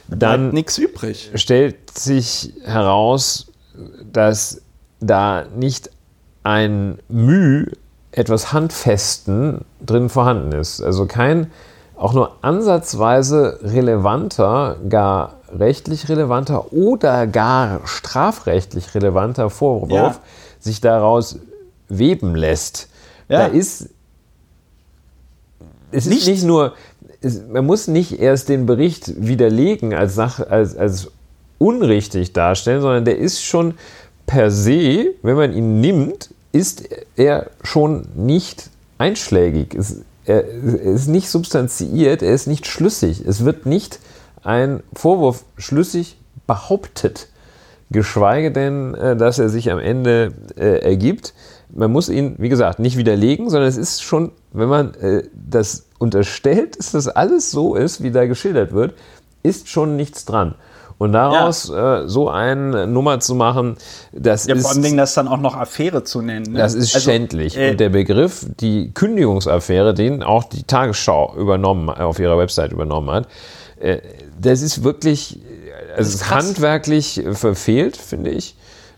dann 0.09 0.51
nichts 0.51 0.79
übrig. 0.79 1.31
stellt 1.37 1.97
sich 1.97 2.53
heraus, 2.65 3.47
dass 4.13 4.63
da 5.01 5.45
nicht 5.57 5.91
ein 6.43 6.99
Müh 7.09 7.67
etwas 8.13 8.53
Handfesten 8.53 9.65
drin 9.85 10.09
vorhanden 10.09 10.53
ist. 10.53 10.81
Also 10.81 11.07
kein 11.07 11.51
auch 11.97 12.15
nur 12.15 12.37
ansatzweise 12.43 13.61
relevanter, 13.63 14.79
gar 14.89 15.35
rechtlich 15.53 16.09
relevanter 16.09 16.73
oder 16.73 17.27
gar 17.27 17.87
strafrechtlich 17.87 18.95
relevanter 18.95 19.51
Vorwurf 19.51 19.91
ja. 19.93 20.21
sich 20.59 20.81
daraus 20.81 21.39
weben 21.89 22.35
lässt. 22.35 22.89
Ja. 23.29 23.41
Da 23.41 23.47
ist 23.47 23.91
es 25.93 26.07
nicht, 26.07 26.23
ist 26.23 26.29
nicht 26.29 26.45
nur, 26.45 26.75
es, 27.21 27.43
man 27.47 27.67
muss 27.67 27.89
nicht 27.89 28.19
erst 28.19 28.49
den 28.49 28.65
Bericht 28.65 29.13
widerlegen 29.17 29.93
als, 29.93 30.15
Sache, 30.15 30.49
als, 30.49 30.77
als 30.77 31.11
unrichtig 31.59 32.33
darstellen, 32.33 32.81
sondern 32.81 33.05
der 33.05 33.19
ist 33.19 33.43
schon 33.43 33.75
per 34.31 34.53
se, 34.53 35.15
wenn 35.23 35.35
man 35.35 35.53
ihn 35.53 35.81
nimmt, 35.81 36.31
ist 36.53 36.89
er 37.17 37.51
schon 37.65 38.07
nicht 38.15 38.71
einschlägig. 38.97 39.75
Es, 39.75 40.03
er, 40.25 40.47
ist 40.47 41.09
nicht 41.09 41.29
substanziiert, 41.29 42.23
er 42.23 42.33
ist 42.33 42.47
nicht 42.47 42.69
schlüssig. 42.69 43.25
Es 43.27 43.45
wird 43.45 43.67
nicht 43.67 43.99
ein 44.45 44.85
Vorwurf 44.93 45.45
schlüssig 45.57 46.17
behauptet, 46.47 47.27
geschweige 47.91 48.53
denn, 48.53 48.95
äh, 48.95 49.17
dass 49.17 49.41
er 49.41 49.49
sich 49.49 49.73
am 49.73 49.81
Ende 49.81 50.33
äh, 50.57 50.79
ergibt. 50.79 51.35
Man 51.69 51.91
muss 51.91 52.09
ihn, 52.09 52.37
wie 52.39 52.49
gesagt, 52.49 52.79
nicht 52.79 52.97
widerlegen, 52.97 53.51
sondern 53.51 53.69
es 53.69 53.77
ist 53.77 54.01
schon, 54.01 54.31
wenn 54.53 54.69
man 54.69 54.95
äh, 54.95 55.25
das 55.35 55.87
unterstellt, 55.99 56.79
dass 56.79 56.93
das 56.93 57.09
alles 57.09 57.51
so 57.51 57.75
ist, 57.75 58.01
wie 58.01 58.13
da 58.13 58.27
geschildert 58.27 58.71
wird, 58.71 58.95
ist 59.43 59.69
schon 59.69 59.97
nichts 59.97 60.25
dran. 60.25 60.55
Und 61.01 61.13
daraus 61.13 61.71
ja. 61.71 62.03
äh, 62.03 62.09
so 62.11 62.29
eine 62.29 62.87
Nummer 62.87 63.21
zu 63.21 63.35
machen, 63.35 63.79
das 64.13 64.47
ja, 64.47 64.55
ist. 64.55 64.67
Vor 64.67 64.73
allem 64.73 64.99
das 64.99 65.15
dann 65.15 65.29
auch 65.29 65.41
noch 65.41 65.57
Affäre 65.57 66.05
zu 66.05 66.21
nennen. 66.21 66.53
Ne? 66.53 66.59
Das 66.59 66.75
ist 66.75 66.95
also, 66.95 67.11
schändlich. 67.11 67.57
Äh, 67.57 67.71
Und 67.71 67.81
der 67.81 67.89
Begriff, 67.89 68.45
die 68.61 68.93
Kündigungsaffäre, 68.93 69.95
den 69.95 70.23
auch 70.23 70.45
die 70.45 70.63
Tagesschau 70.65 71.35
übernommen, 71.39 71.89
auf 71.89 72.19
ihrer 72.19 72.37
Website 72.37 72.73
übernommen 72.73 73.11
hat, 73.11 73.29
äh, 73.81 74.01
das 74.39 74.61
ist 74.61 74.85
wirklich, 74.85 75.41
also 75.97 76.11
ist 76.11 76.29
handwerklich 76.29 77.23
verfehlt, 77.33 77.97
finde 77.97 78.33
ich. 78.33 78.55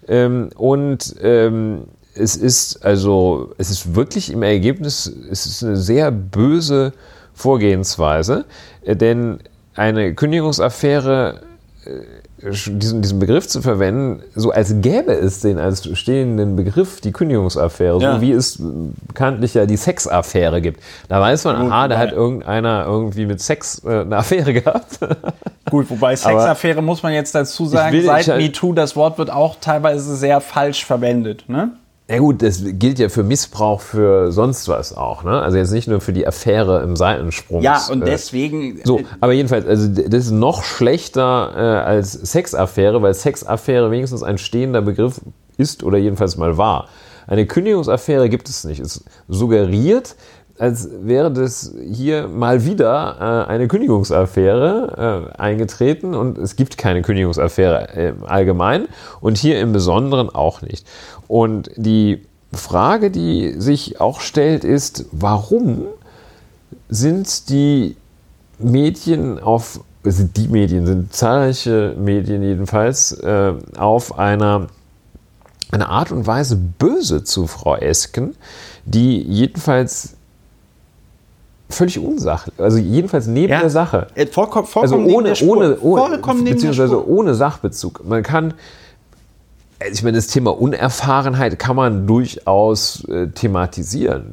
Ähm, 0.08 0.50
und 0.56 1.14
ähm, 1.22 1.84
es 2.16 2.34
ist 2.34 2.84
also, 2.84 3.52
es 3.58 3.70
ist 3.70 3.94
wirklich 3.94 4.32
im 4.32 4.42
Ergebnis, 4.42 5.06
es 5.30 5.46
ist 5.46 5.62
eine 5.62 5.76
sehr 5.76 6.10
böse 6.10 6.94
Vorgehensweise, 7.32 8.44
äh, 8.84 8.96
denn 8.96 9.38
eine 9.76 10.16
Kündigungsaffäre 10.16 11.42
äh, 11.42 11.51
diesen, 12.38 13.00
diesen 13.00 13.18
Begriff 13.18 13.48
zu 13.48 13.60
verwenden, 13.60 14.22
so 14.34 14.50
als 14.50 14.74
gäbe 14.80 15.12
es 15.12 15.40
den 15.40 15.58
als 15.58 15.88
stehenden 15.98 16.56
Begriff, 16.56 17.00
die 17.00 17.12
Kündigungsaffäre, 17.12 17.98
ja. 18.00 18.14
so 18.14 18.20
wie 18.20 18.32
es 18.32 18.58
bekanntlich 18.60 19.54
ja 19.54 19.66
die 19.66 19.76
Sexaffäre 19.76 20.60
gibt. 20.60 20.80
Da 21.08 21.20
weiß 21.20 21.44
man, 21.44 21.56
aha, 21.56 21.88
da 21.88 21.98
hat 21.98 22.12
irgendeiner 22.12 22.84
irgendwie 22.86 23.26
mit 23.26 23.40
Sex 23.40 23.82
äh, 23.84 24.00
eine 24.00 24.16
Affäre 24.16 24.52
gehabt. 24.52 24.98
Gut, 25.70 25.90
wobei 25.90 26.14
Sexaffäre 26.16 26.82
muss 26.82 27.02
man 27.02 27.12
jetzt 27.12 27.34
dazu 27.34 27.66
sagen, 27.66 27.92
will, 27.92 28.04
seit 28.04 28.28
MeToo, 28.28 28.72
das 28.72 28.94
Wort 28.94 29.18
wird 29.18 29.30
auch 29.30 29.56
teilweise 29.60 30.16
sehr 30.16 30.40
falsch 30.40 30.84
verwendet. 30.84 31.48
Ne? 31.48 31.70
Ja 32.12 32.18
gut, 32.18 32.42
das 32.42 32.62
gilt 32.62 32.98
ja 32.98 33.08
für 33.08 33.22
Missbrauch 33.22 33.80
für 33.80 34.32
sonst 34.32 34.68
was 34.68 34.94
auch, 34.94 35.24
ne? 35.24 35.40
Also 35.40 35.56
jetzt 35.56 35.70
nicht 35.70 35.88
nur 35.88 36.02
für 36.02 36.12
die 36.12 36.26
Affäre 36.26 36.82
im 36.82 36.94
Seitensprung. 36.94 37.62
Ja, 37.62 37.80
und 37.90 38.02
äh, 38.02 38.04
deswegen. 38.04 38.82
so, 38.84 38.98
äh, 38.98 39.04
aber 39.20 39.32
jedenfalls, 39.32 39.66
also 39.66 39.88
das 39.88 40.26
ist 40.26 40.30
noch 40.30 40.62
schlechter 40.62 41.52
äh, 41.56 41.88
als 41.88 42.12
Sexaffäre, 42.12 43.00
weil 43.00 43.14
Sexaffäre 43.14 43.90
wenigstens 43.90 44.22
ein 44.22 44.36
stehender 44.36 44.82
Begriff 44.82 45.22
ist 45.56 45.84
oder 45.84 45.96
jedenfalls 45.96 46.36
mal 46.36 46.58
war. 46.58 46.90
Eine 47.26 47.46
Kündigungsaffäre 47.46 48.28
gibt 48.28 48.46
es 48.50 48.64
nicht. 48.64 48.80
Es 48.80 49.04
suggeriert, 49.28 50.16
als 50.62 50.88
wäre 51.02 51.32
das 51.32 51.74
hier 51.90 52.28
mal 52.28 52.64
wieder 52.64 53.46
äh, 53.48 53.50
eine 53.50 53.66
Kündigungsaffäre 53.66 55.32
äh, 55.34 55.36
eingetreten 55.36 56.14
und 56.14 56.38
es 56.38 56.54
gibt 56.54 56.78
keine 56.78 57.02
Kündigungsaffäre 57.02 57.88
äh, 57.96 58.12
allgemein 58.24 58.86
und 59.20 59.38
hier 59.38 59.58
im 59.58 59.72
Besonderen 59.72 60.30
auch 60.30 60.62
nicht. 60.62 60.86
Und 61.26 61.72
die 61.74 62.22
Frage, 62.52 63.10
die 63.10 63.54
sich 63.58 64.00
auch 64.00 64.20
stellt, 64.20 64.62
ist, 64.62 65.06
warum 65.10 65.86
sind 66.88 67.48
die 67.48 67.96
Medien 68.60 69.40
auf, 69.40 69.80
also 70.04 70.28
die 70.32 70.46
Medien 70.46 70.86
sind 70.86 71.12
zahlreiche 71.12 71.96
Medien 71.98 72.40
jedenfalls, 72.40 73.10
äh, 73.10 73.54
auf 73.76 74.16
einer 74.16 74.68
eine 75.72 75.88
Art 75.88 76.12
und 76.12 76.26
Weise 76.26 76.54
böse 76.54 77.24
zu 77.24 77.48
Frau 77.48 77.76
Esken, 77.76 78.36
die 78.84 79.22
jedenfalls 79.22 80.18
völlig 81.72 81.98
unsachlich, 81.98 82.54
also 82.58 82.78
jedenfalls 82.78 83.26
neben 83.26 83.52
Ja. 83.52 83.60
der 83.60 83.70
Sache. 83.70 84.06
Äh, 84.14 84.26
Vollkommen, 84.26 84.64
Also 84.66 84.72
vollkommen 84.96 85.04
neben 85.06 85.16
ohne, 85.16 85.28
der 85.28 85.34
Spur. 85.34 85.56
ohne, 85.56 85.78
ohne 85.80 86.00
vollkommen 86.02 86.38
neben 86.38 86.44
der 86.46 86.52
beziehungsweise 86.54 86.92
Spur. 86.94 87.08
ohne 87.08 87.34
Sachbezug. 87.34 88.04
Man 88.06 88.22
kann, 88.22 88.46
also 88.46 88.56
ich 89.90 90.02
meine, 90.02 90.16
das 90.18 90.26
Thema 90.26 90.50
Unerfahrenheit 90.58 91.58
kann 91.58 91.76
man 91.76 92.06
durchaus 92.06 93.04
äh, 93.08 93.28
thematisieren. 93.28 94.32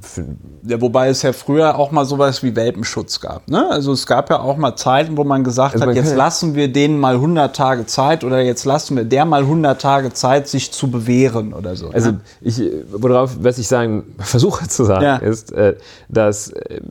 Ja, 0.63 0.81
wobei 0.81 1.09
es 1.09 1.21
ja 1.21 1.31
früher 1.33 1.77
auch 1.77 1.91
mal 1.91 2.05
sowas 2.05 2.43
wie 2.43 2.55
Welpenschutz 2.55 3.19
gab. 3.21 3.47
Ne? 3.49 3.69
Also 3.69 3.91
es 3.93 4.05
gab 4.05 4.29
ja 4.29 4.39
auch 4.41 4.57
mal 4.57 4.75
Zeiten, 4.75 5.17
wo 5.17 5.23
man 5.23 5.43
gesagt 5.43 5.73
Also 5.73 5.81
hat, 5.81 5.87
man 5.87 5.95
jetzt 5.95 6.09
kann- 6.09 6.17
lassen 6.17 6.55
wir 6.55 6.71
denen 6.71 6.99
mal 6.99 7.15
100 7.15 7.55
Tage 7.55 7.85
Zeit 7.85 8.23
oder 8.23 8.41
jetzt 8.41 8.65
lassen 8.65 8.97
wir 8.97 9.05
der 9.05 9.25
mal 9.25 9.41
100 9.43 9.81
Tage 9.81 10.13
Zeit, 10.13 10.47
sich 10.47 10.71
zu 10.71 10.91
bewähren 10.91 11.53
oder 11.53 11.75
so. 11.75 11.89
Also 11.89 12.11
ne? 12.11 12.19
ich, 12.41 12.59
äh, 12.61 12.83
worauf, 12.91 13.37
was 13.41 13.57
ich 13.57 13.67
sagen, 13.67 14.03
versuche 14.19 14.67
zu 14.67 14.83
sagen, 14.83 15.03
Ja. 15.03 15.15
ist, 15.17 15.51
äh, 15.53 15.75
dass 16.09 16.49
äh, 16.51 16.81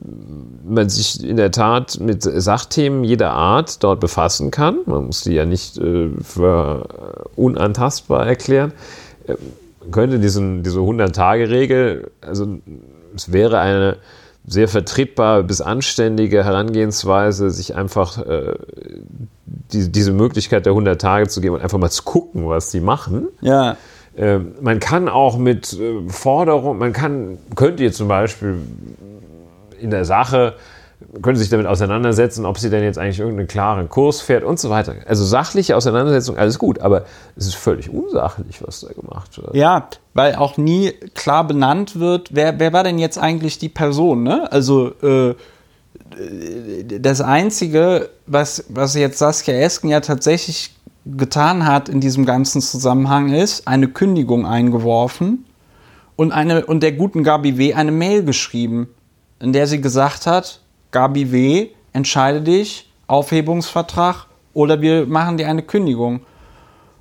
man 0.67 0.89
sich 0.89 1.23
in 1.23 1.37
der 1.37 1.51
Tat 1.51 1.99
mit 1.99 2.23
Sachthemen 2.23 3.03
jeder 3.03 3.31
Art 3.31 3.83
dort 3.83 3.99
befassen 3.99 4.51
kann. 4.51 4.79
Man 4.85 5.05
muss 5.05 5.21
die 5.21 5.33
ja 5.33 5.45
nicht 5.45 5.77
äh, 5.77 6.09
für 6.23 6.87
unantastbar 7.35 8.25
erklären. 8.27 8.48
Äh, 9.27 9.35
man 9.81 9.91
könnte 9.91 10.19
diesen, 10.19 10.63
diese 10.63 10.79
100-Tage-Regel, 10.79 12.11
also 12.21 12.59
es 13.15 13.31
wäre 13.31 13.59
eine 13.59 13.97
sehr 14.45 14.67
vertretbare 14.67 15.43
bis 15.43 15.61
anständige 15.61 16.43
Herangehensweise, 16.43 17.49
sich 17.49 17.75
einfach 17.75 18.25
äh, 18.25 18.53
die, 19.45 19.91
diese 19.91 20.11
Möglichkeit 20.11 20.65
der 20.65 20.71
100 20.73 20.99
Tage 20.99 21.27
zu 21.27 21.41
geben 21.41 21.55
und 21.55 21.61
einfach 21.61 21.77
mal 21.77 21.89
zu 21.89 22.03
gucken, 22.03 22.47
was 22.47 22.71
die 22.71 22.79
machen. 22.81 23.27
ja. 23.41 23.77
Ähm, 24.17 24.53
man 24.59 24.81
kann 24.81 25.07
auch 25.07 25.37
mit 25.37 25.71
äh, 25.73 26.09
Forderungen, 26.09 26.77
man 26.77 26.91
kann, 26.91 27.37
könnte 27.55 27.83
jetzt 27.83 27.97
zum 27.97 28.09
Beispiel 28.09 28.55
in 29.79 29.91
der 29.91 30.03
Sache, 30.03 30.55
könnte 31.21 31.39
sich 31.39 31.49
damit 31.49 31.65
auseinandersetzen, 31.65 32.45
ob 32.45 32.59
sie 32.59 32.69
denn 32.69 32.83
jetzt 32.83 32.97
eigentlich 32.97 33.19
irgendeinen 33.19 33.47
klaren 33.47 33.87
Kurs 33.87 34.21
fährt 34.21 34.43
und 34.43 34.59
so 34.59 34.69
weiter. 34.69 34.95
Also 35.07 35.23
sachliche 35.23 35.77
Auseinandersetzung, 35.77 36.37
alles 36.37 36.59
gut, 36.59 36.79
aber 36.79 37.05
es 37.37 37.47
ist 37.47 37.55
völlig 37.55 37.89
unsachlich, 37.89 38.61
was 38.65 38.81
da 38.81 38.91
gemacht 38.91 39.37
wird. 39.37 39.55
Ja, 39.55 39.87
weil 40.13 40.35
auch 40.35 40.57
nie 40.57 40.91
klar 41.15 41.47
benannt 41.47 41.99
wird, 41.99 42.35
wer, 42.35 42.59
wer 42.59 42.73
war 42.73 42.83
denn 42.83 42.99
jetzt 42.99 43.17
eigentlich 43.17 43.57
die 43.59 43.69
Person, 43.69 44.23
ne? 44.23 44.51
Also 44.51 44.91
äh, 45.01 45.35
das 46.99 47.21
Einzige, 47.21 48.09
was, 48.25 48.65
was 48.67 48.93
jetzt 48.95 49.19
Saskia 49.19 49.55
Esken 49.55 49.89
ja 49.89 50.01
tatsächlich 50.01 50.75
getan 51.05 51.65
hat 51.65 51.87
in 51.87 52.01
diesem 52.01 52.25
ganzen 52.25 52.61
Zusammenhang 52.61 53.31
ist, 53.33 53.67
eine 53.67 53.87
Kündigung 53.87 54.45
eingeworfen 54.45 55.45
und, 56.17 56.33
eine, 56.33 56.65
und 56.65 56.83
der 56.83 56.91
guten 56.91 57.23
Gabi 57.23 57.57
W. 57.57 57.73
eine 57.73 57.91
Mail 57.91 58.23
geschrieben, 58.23 58.89
in 59.39 59.53
der 59.53 59.65
sie 59.65 59.79
gesagt 59.79 60.27
hat, 60.27 60.59
Gabi 60.91 61.31
W., 61.31 61.67
entscheide 61.93 62.41
dich, 62.41 62.89
Aufhebungsvertrag 63.07 64.27
oder 64.53 64.81
wir 64.81 65.05
machen 65.05 65.37
dir 65.37 65.47
eine 65.47 65.63
Kündigung. 65.63 66.21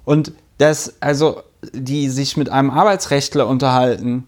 Und 0.04 0.32
das, 0.58 0.94
also, 1.00 1.42
die 1.72 2.08
sich 2.08 2.36
mit 2.36 2.50
einem 2.50 2.70
Arbeitsrechtler 2.70 3.46
unterhalten 3.46 4.24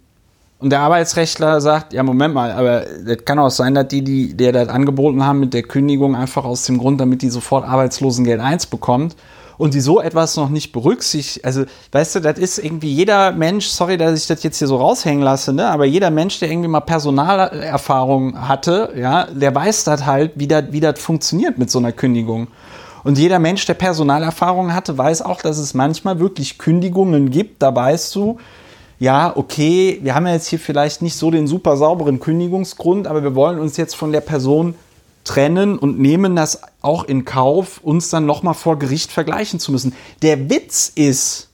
und 0.60 0.70
der 0.70 0.80
Arbeitsrechtler 0.80 1.60
sagt, 1.60 1.94
ja, 1.94 2.02
Moment 2.02 2.34
mal, 2.34 2.52
aber 2.52 2.84
das 3.06 3.24
kann 3.24 3.38
auch 3.38 3.50
sein, 3.50 3.74
dass 3.74 3.88
die, 3.88 4.02
die 4.02 4.36
der 4.36 4.52
das 4.52 4.68
angeboten 4.68 5.24
haben 5.24 5.40
mit 5.40 5.54
der 5.54 5.62
Kündigung 5.62 6.14
einfach 6.14 6.44
aus 6.44 6.64
dem 6.64 6.76
Grund, 6.76 7.00
damit 7.00 7.22
die 7.22 7.30
sofort 7.30 7.66
Arbeitslosengeld 7.66 8.40
1 8.40 8.66
bekommt 8.66 9.16
und 9.60 9.74
die 9.74 9.80
so 9.80 10.00
etwas 10.00 10.36
noch 10.36 10.48
nicht 10.48 10.72
berücksichtigt, 10.72 11.44
also, 11.44 11.64
weißt 11.92 12.14
du, 12.14 12.20
das 12.20 12.38
ist 12.38 12.58
irgendwie 12.58 12.90
jeder 12.94 13.30
Mensch, 13.30 13.66
sorry, 13.66 13.98
dass 13.98 14.18
ich 14.18 14.26
das 14.26 14.42
jetzt 14.42 14.56
hier 14.56 14.66
so 14.66 14.78
raushängen 14.78 15.22
lasse, 15.22 15.52
ne, 15.52 15.68
aber 15.68 15.84
jeder 15.84 16.10
Mensch, 16.10 16.38
der 16.38 16.50
irgendwie 16.50 16.68
mal 16.68 16.80
Personalerfahrung 16.80 18.48
hatte, 18.48 18.94
ja, 18.96 19.26
der 19.26 19.54
weiß 19.54 19.84
das 19.84 20.06
halt, 20.06 20.32
wie 20.36 20.48
das, 20.48 20.64
wie 20.70 20.80
funktioniert 20.96 21.58
mit 21.58 21.70
so 21.70 21.78
einer 21.78 21.92
Kündigung. 21.92 22.48
Und 23.04 23.18
jeder 23.18 23.38
Mensch, 23.38 23.66
der 23.66 23.74
Personalerfahrung 23.74 24.72
hatte, 24.72 24.96
weiß 24.96 25.20
auch, 25.20 25.42
dass 25.42 25.58
es 25.58 25.74
manchmal 25.74 26.20
wirklich 26.20 26.56
Kündigungen 26.56 27.30
gibt. 27.30 27.62
Da 27.62 27.74
weißt 27.74 28.14
du, 28.14 28.38
ja, 28.98 29.34
okay, 29.36 29.98
wir 30.02 30.14
haben 30.14 30.26
ja 30.26 30.32
jetzt 30.32 30.46
hier 30.46 30.58
vielleicht 30.58 31.02
nicht 31.02 31.16
so 31.16 31.30
den 31.30 31.46
super 31.46 31.76
sauberen 31.76 32.18
Kündigungsgrund, 32.18 33.06
aber 33.06 33.22
wir 33.22 33.34
wollen 33.34 33.58
uns 33.58 33.76
jetzt 33.76 33.94
von 33.94 34.10
der 34.10 34.20
Person 34.22 34.74
trennen 35.30 35.78
und 35.78 36.00
nehmen 36.00 36.34
das 36.34 36.60
auch 36.82 37.04
in 37.04 37.24
Kauf, 37.24 37.78
uns 37.84 38.10
dann 38.10 38.26
nochmal 38.26 38.54
vor 38.54 38.80
Gericht 38.80 39.12
vergleichen 39.12 39.60
zu 39.60 39.70
müssen. 39.70 39.94
Der 40.22 40.50
Witz 40.50 40.90
ist, 40.92 41.50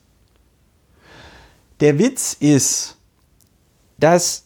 der 1.80 1.98
Witz 1.98 2.34
ist, 2.40 2.96
dass, 3.98 4.44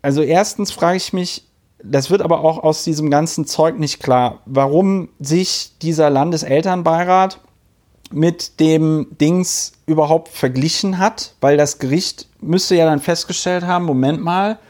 also 0.00 0.22
erstens 0.22 0.70
frage 0.70 0.96
ich 0.96 1.12
mich, 1.12 1.44
das 1.82 2.08
wird 2.10 2.22
aber 2.22 2.44
auch 2.44 2.62
aus 2.62 2.84
diesem 2.84 3.10
ganzen 3.10 3.46
Zeug 3.46 3.80
nicht 3.80 4.00
klar, 4.00 4.42
warum 4.46 5.08
sich 5.18 5.72
dieser 5.82 6.08
Landeselternbeirat 6.08 7.40
mit 8.12 8.60
dem 8.60 9.08
Dings 9.20 9.72
überhaupt 9.86 10.28
verglichen 10.28 10.98
hat, 10.98 11.34
weil 11.40 11.56
das 11.56 11.80
Gericht 11.80 12.28
müsste 12.40 12.76
ja 12.76 12.86
dann 12.86 13.00
festgestellt 13.00 13.64
haben, 13.64 13.84
Moment 13.84 14.22
mal, 14.22 14.60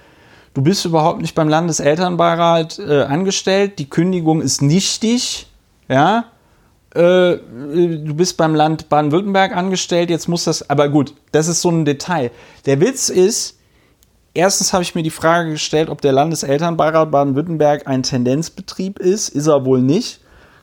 du 0.59 0.65
bist 0.65 0.85
überhaupt 0.85 1.21
nicht 1.21 1.37
beim 1.37 1.49
Landeselternbeirat 1.49 2.81
äh, 2.81 3.03
angestellt, 3.03 3.79
die 3.79 3.89
Kündigung 3.89 4.41
ist 4.41 4.61
nichtig, 4.61 5.47
ja, 5.89 6.25
äh, 6.97 7.37
du 7.37 8.13
bist 8.17 8.37
beim 8.37 8.57
Land 8.57 8.89
Baden-Württemberg 8.89 9.57
angestellt, 9.57 10.11
jetzt 10.11 10.27
muss 10.27 10.43
das, 10.43 10.69
aber 10.69 10.89
gut, 10.89 11.15
das 11.31 11.47
ist 11.47 11.63
so 11.63 11.71
ein 11.71 11.85
Detail. 11.85 12.33
Der 12.67 12.81
Witz 12.81 13.09
ist, 13.09 13.57
erstens 14.35 14.73
habe 14.73 14.83
ich 14.83 14.97
mir 14.97 15.05
die 15.05 15.11
Frage 15.11 15.51
gestellt, 15.51 15.91
ob 15.91 16.01
der 16.01 16.11
Landeselternbeirat 16.11 17.13
Baden-Württemberg 17.13 17.87
ein 17.87 18.03
Tendenzbetrieb 18.03 18.99
ist. 18.99 19.29
Ist 19.29 19.47
er 19.47 19.65
wohl 19.65 19.81
nicht. 19.81 20.19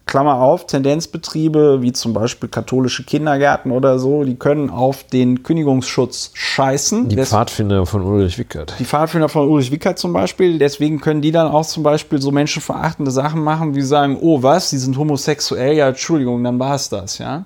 Klammer 0.06 0.36
auf, 0.39 0.68
Tendenzbetriebe 0.68 1.82
wie 1.82 1.91
zum 1.91 2.14
Beispiel 2.14 2.47
katholische 2.47 3.03
Kindergärten 3.03 3.72
oder 3.72 3.97
so, 3.99 4.24
die 4.24 4.36
können 4.36 4.70
auf 4.70 5.03
den 5.03 5.41
Kündigungsschutz 5.43 6.32
scheißen. 6.34 7.10
Die 7.10 7.16
Des- 7.16 7.30
Pfadfinder 7.30 7.86
von 7.86 8.03
Ulrich 8.03 8.38
Wickert. 8.38 8.76
die 8.80 8.86
Pfadfinder 8.86 9.30
von 9.30 9.47
Ulrich 9.49 9.72
Wickert 9.72 9.97
zum 9.97 10.14
Beispiel, 10.14 10.60
deswegen 10.60 11.01
können 11.01 11.22
die 11.22 11.32
dann 11.32 11.47
auch 11.47 11.66
zum 11.66 11.84
Beispiel 11.84 12.22
so 12.22 12.32
menschenverachtende 12.32 13.10
Sachen 13.12 13.41
machen, 13.43 13.76
wie 13.76 13.82
sagen, 13.82 14.18
oh 14.22 14.43
was, 14.43 14.70
die 14.70 14.78
sind 14.78 14.97
homosexuell, 14.97 15.74
ja, 15.76 15.89
Entschuldigung, 15.89 16.43
dann 16.43 16.60
war 16.60 16.76
es 16.76 16.89
das, 16.89 17.18
ja. 17.18 17.45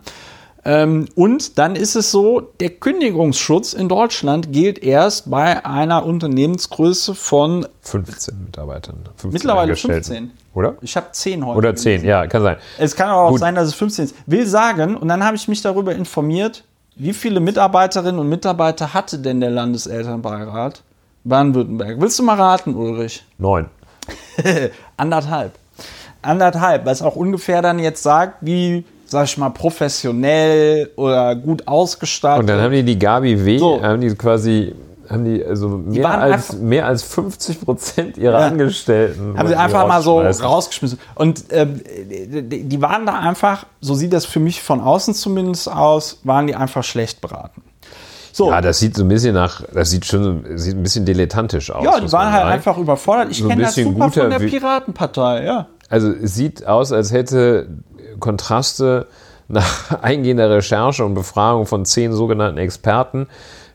Ähm, 0.65 1.07
und 1.15 1.57
dann 1.57 1.77
ist 1.77 1.95
es 1.95 2.11
so, 2.11 2.41
der 2.59 2.69
Kündigungsschutz 2.71 3.71
in 3.71 3.87
Deutschland 3.87 4.51
gilt 4.51 4.77
erst 4.83 5.31
bei 5.31 5.65
einer 5.65 6.05
Unternehmensgröße 6.05 7.15
von 7.15 7.65
15 7.79 8.43
Mitarbeitern. 8.43 8.97
15 9.15 9.31
mittlerweile 9.31 9.61
Angestellten. 9.61 10.03
15. 10.03 10.31
Oder? 10.53 10.75
Ich 10.81 10.95
habe 10.95 11.07
10 11.11 11.45
heute. 11.45 11.57
Oder 11.57 11.75
10, 11.75 12.03
ja, 12.03 12.25
kann 12.27 12.41
sein. 12.41 12.57
Es 12.77 12.95
kann 12.95 13.09
aber 13.09 13.23
auch 13.23 13.31
Gut. 13.31 13.39
sein, 13.39 13.55
dass 13.55 13.67
es 13.67 13.75
15 13.75 14.05
ist. 14.05 14.15
Will 14.25 14.45
sagen, 14.45 14.97
und 14.97 15.07
dann 15.07 15.23
habe 15.23 15.35
ich 15.35 15.47
mich 15.47 15.61
darüber 15.61 15.93
informiert, 15.93 16.63
wie 16.95 17.13
viele 17.13 17.39
Mitarbeiterinnen 17.39 18.19
und 18.19 18.27
Mitarbeiter 18.27 18.93
hatte 18.93 19.19
denn 19.19 19.39
der 19.39 19.51
Landeselternbeirat 19.51 20.81
Baden-Württemberg? 21.23 21.99
Willst 21.99 22.19
du 22.19 22.23
mal 22.23 22.35
raten, 22.35 22.75
Ulrich? 22.75 23.23
9. 23.37 23.67
Anderthalb. 24.97 25.53
Anderthalb, 26.21 26.85
was 26.85 27.01
auch 27.01 27.15
ungefähr 27.15 27.61
dann 27.61 27.79
jetzt 27.79 28.03
sagt, 28.03 28.37
wie, 28.41 28.83
sag 29.05 29.25
ich 29.25 29.37
mal, 29.37 29.49
professionell 29.49 30.89
oder 30.95 31.35
gut 31.35 31.67
ausgestattet. 31.67 32.41
Und 32.41 32.47
dann 32.47 32.61
haben 32.61 32.73
die 32.73 32.83
die 32.83 32.99
Gabi 32.99 33.45
W. 33.45 33.57
So. 33.57 33.81
haben 33.81 34.01
die 34.01 34.13
quasi 34.15 34.75
haben 35.09 35.25
die 35.25 35.43
also 35.43 35.69
mehr, 35.69 36.03
waren 36.03 36.19
als, 36.21 36.51
einfach- 36.51 36.61
mehr 36.63 36.85
als 36.85 37.03
50 37.03 37.61
Prozent 37.61 38.17
ihrer 38.17 38.39
Ja. 38.41 38.47
Angestellten 38.47 39.35
haben 39.37 39.47
sie 39.47 39.53
die 39.55 39.59
einfach 39.59 39.87
mal 39.87 40.01
so 40.01 40.19
rausgeschmissen. 40.21 40.99
Und 41.15 41.45
ähm, 41.49 41.81
die 42.07 42.63
die 42.63 42.81
waren 42.81 43.05
da 43.05 43.19
einfach, 43.19 43.65
so 43.81 43.95
sieht 43.95 44.13
das 44.13 44.25
für 44.25 44.39
mich 44.39 44.61
von 44.61 44.81
außen 44.81 45.13
zumindest 45.15 45.71
aus, 45.71 46.19
waren 46.23 46.45
die 46.47 46.55
einfach 46.55 46.83
schlecht 46.83 47.21
beraten. 47.21 47.63
So, 48.31 48.51
Ja, 48.51 48.61
das 48.61 48.77
sieht 48.79 48.95
so 48.95 49.03
ein 49.03 49.09
bisschen 49.09 49.33
nach, 49.33 49.63
das 49.73 49.89
sieht 49.89 50.05
schon 50.05 50.45
sieht 50.55 50.75
ein 50.77 50.83
bisschen 50.83 51.05
dilettantisch 51.05 51.71
aus. 51.71 51.83
ja, 51.83 51.99
die 51.99 52.11
waren 52.11 52.31
halt 52.31 52.41
sagen. 52.43 52.51
einfach 52.53 52.77
überfordert. 52.77 53.29
Ich 53.31 53.39
So 53.39 53.47
kenne 53.47 53.63
das 53.63 53.75
super 53.75 54.05
guter 54.07 54.21
von 54.21 54.29
der 54.29 54.39
Piratenpartei, 54.39 55.43
ja. 55.43 55.67
Also 55.89 56.11
es 56.11 56.35
sieht 56.35 56.67
aus, 56.67 56.91
als 56.91 57.11
hätte 57.11 57.67
Kontraste 58.19 59.07
nach 59.47 60.01
eingehender 60.03 60.49
Recherche 60.51 61.03
und 61.03 61.15
Befragung 61.15 61.65
von 61.65 61.83
zehn 61.85 62.13
sogenannten 62.13 62.59
Experten 62.59 63.27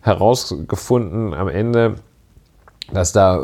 herausgefunden 0.05 1.33
am 1.33 1.49
Ende, 1.49 1.97
dass 2.93 3.13
da 3.13 3.39
äh, 3.39 3.41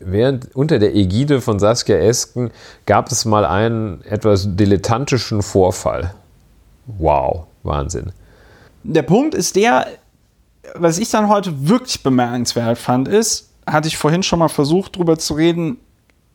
während 0.00 0.56
unter 0.56 0.78
der 0.78 0.94
Ägide 0.96 1.40
von 1.42 1.58
Saskia 1.58 1.96
Esken 1.96 2.50
gab 2.86 3.12
es 3.12 3.26
mal 3.26 3.44
einen 3.44 4.02
etwas 4.04 4.56
dilettantischen 4.56 5.42
Vorfall. 5.42 6.14
Wow, 6.86 7.44
Wahnsinn. 7.62 8.12
Der 8.82 9.02
Punkt 9.02 9.34
ist 9.34 9.54
der, 9.54 9.86
was 10.74 10.98
ich 10.98 11.10
dann 11.10 11.28
heute 11.28 11.68
wirklich 11.68 12.02
bemerkenswert 12.02 12.78
fand, 12.78 13.06
ist, 13.06 13.50
hatte 13.66 13.88
ich 13.88 13.98
vorhin 13.98 14.22
schon 14.22 14.38
mal 14.38 14.48
versucht, 14.48 14.96
drüber 14.96 15.18
zu 15.18 15.34
reden. 15.34 15.76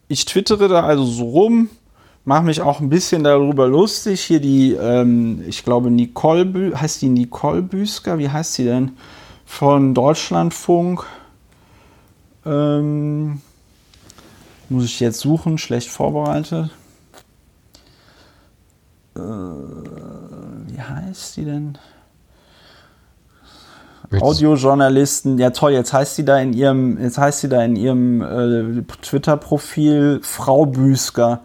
Ich 0.08 0.26
twittere 0.26 0.70
da 0.70 0.84
also 0.84 1.03
so 1.03 1.26
rum, 1.26 1.70
mache 2.24 2.43
mich 2.43 2.62
auch 2.62 2.80
ein 2.80 2.89
bisschen 2.89 3.24
darüber 3.24 3.68
lustig. 3.68 4.22
Hier 4.22 4.39
die, 4.39 4.74
ähm, 4.74 5.43
ich 5.47 5.66
glaube, 5.66 5.89
Nicole, 5.89 6.74
heißt 6.80 7.01
die 7.01 7.10
Nicole 7.10 7.64
Büsker? 7.64 8.20
Wie 8.20 8.30
heißt 8.30 8.53
sie 8.53 8.66
denn? 8.66 8.91
Von 9.48 9.95
Deutschlandfunk. 9.95 11.06
Ähm, 12.45 13.41
muss 14.70 14.86
ich 14.86 15.00
jetzt 15.00 15.20
suchen, 15.22 15.58
schlecht 15.58 15.89
vorbereitet. 15.89 16.70
Äh, 19.16 19.20
wie 19.20 20.80
heißt 20.80 21.34
sie 21.34 21.45
denn? 21.45 21.80
Audiojournalisten, 24.22 25.38
ja 25.38 25.50
toll, 25.50 25.72
jetzt 25.72 25.91
heißt 25.91 26.16
sie 26.16 26.24
da 26.24 26.38
in 26.39 26.54
ihrem, 26.54 27.02
jetzt 27.02 27.18
heißt 27.18 27.41
sie 27.41 27.50
da 27.50 27.64
in 27.64 27.76
ihrem 27.76 28.22
äh, 28.22 28.84
Twitter-Profil 29.02 30.22
Frau 30.24 30.66
Büsker. 30.66 31.41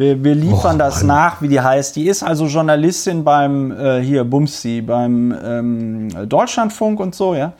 Wir, 0.00 0.24
wir 0.24 0.34
liefern 0.34 0.76
oh, 0.76 0.78
das 0.78 1.02
Mann. 1.02 1.08
nach, 1.08 1.42
wie 1.42 1.48
die 1.48 1.60
heißt. 1.60 1.94
Die 1.94 2.08
ist 2.08 2.22
also 2.22 2.46
Journalistin 2.46 3.22
beim 3.22 3.70
äh, 3.70 4.00
hier 4.00 4.24
Bumsi, 4.24 4.80
beim 4.80 5.36
ähm, 5.44 6.26
Deutschlandfunk 6.26 6.98
und 7.00 7.14
so, 7.14 7.34
ja. 7.34 7.52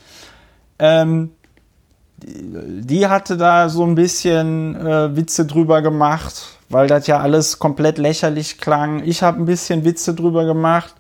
Ähm, 0.79 1.33
die, 2.17 2.81
die, 2.87 3.07
hatte 3.07 3.37
da 3.37 3.69
so 3.69 3.85
ein 3.85 3.95
bisschen 3.95 4.75
äh, 4.75 5.15
Witze 5.15 5.45
drüber 5.45 5.83
gemacht, 5.83 6.57
weil 6.71 6.87
das 6.87 7.07
ja 7.07 7.21
alles 7.21 7.59
komplett 7.59 7.99
lächerlich 7.99 8.57
klang. 8.57 9.03
Ich 9.05 9.23
habe 9.23 9.39
ein 9.39 9.45
bisschen 9.45 9.85
Witze 9.85 10.15
drüber 10.15 10.47
gemacht. 10.47 10.95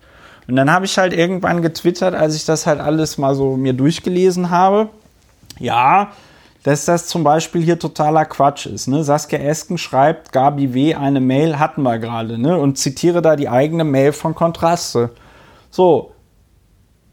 Und 0.47 0.57
dann 0.57 0.71
habe 0.71 0.85
ich 0.85 0.99
halt 0.99 1.15
irgendwann 1.15 1.63
getwittert, 1.63 2.15
als 2.15 2.37
ich 2.37 2.45
das 2.45 2.67
halt 2.67 2.81
alles 2.81 3.17
mal 3.17 3.35
so 3.35 3.57
mir 3.57 3.73
durchgelesen 3.73 4.51
habe. 4.51 4.91
Ja, 5.59 6.11
dass 6.63 6.85
das 6.85 7.07
zum 7.07 7.25
Beispiel 7.25 7.63
hier 7.63 7.79
totaler 7.79 8.25
Quatsch 8.25 8.67
ist. 8.67 8.87
Ne? 8.87 9.03
Saskia 9.03 9.39
Esken 9.39 9.79
schreibt 9.79 10.33
Gabi 10.33 10.75
W. 10.75 10.95
eine 10.95 11.21
Mail, 11.21 11.59
hatten 11.59 11.83
wir 11.83 11.99
gerade, 11.99 12.39
ne? 12.39 12.59
und 12.59 12.77
zitiere 12.77 13.23
da 13.23 13.37
die 13.37 13.49
eigene 13.49 13.85
Mail 13.85 14.13
von 14.13 14.35
Kontraste. 14.35 15.11
So, 15.71 16.13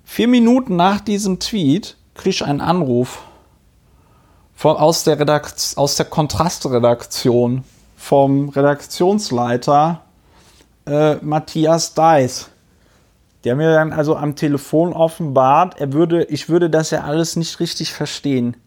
vier 0.04 0.28
Minuten 0.28 0.76
nach 0.76 1.00
diesem 1.00 1.40
Tweet 1.40 1.96
kriege 2.14 2.30
ich 2.32 2.46
einen 2.46 2.62
Anruf 2.62 3.24
von, 4.54 4.76
aus 4.76 5.04
der, 5.04 5.20
Redakt 5.20 5.74
aus 5.76 5.96
der 5.96 6.08
Kontrastredaktion 6.08 7.64
vom 7.96 8.50
Redaktionsleiter 8.50 10.02
äh, 10.86 11.16
Matthias 11.16 11.94
Deiss. 11.94 12.50
Der 13.44 13.56
mir 13.56 13.72
dann 13.72 13.94
also 13.94 14.16
am 14.16 14.36
Telefon 14.36 14.92
offenbart, 14.94 15.80
er 15.80 15.94
würde, 15.94 16.26
ich 16.26 16.50
würde 16.50 16.70
das 16.70 16.90
ja 16.90 17.02
alles 17.02 17.36
nicht 17.38 17.60
richtig 17.60 17.94
verstehen. 17.94 18.58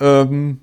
Ähm, 0.00 0.60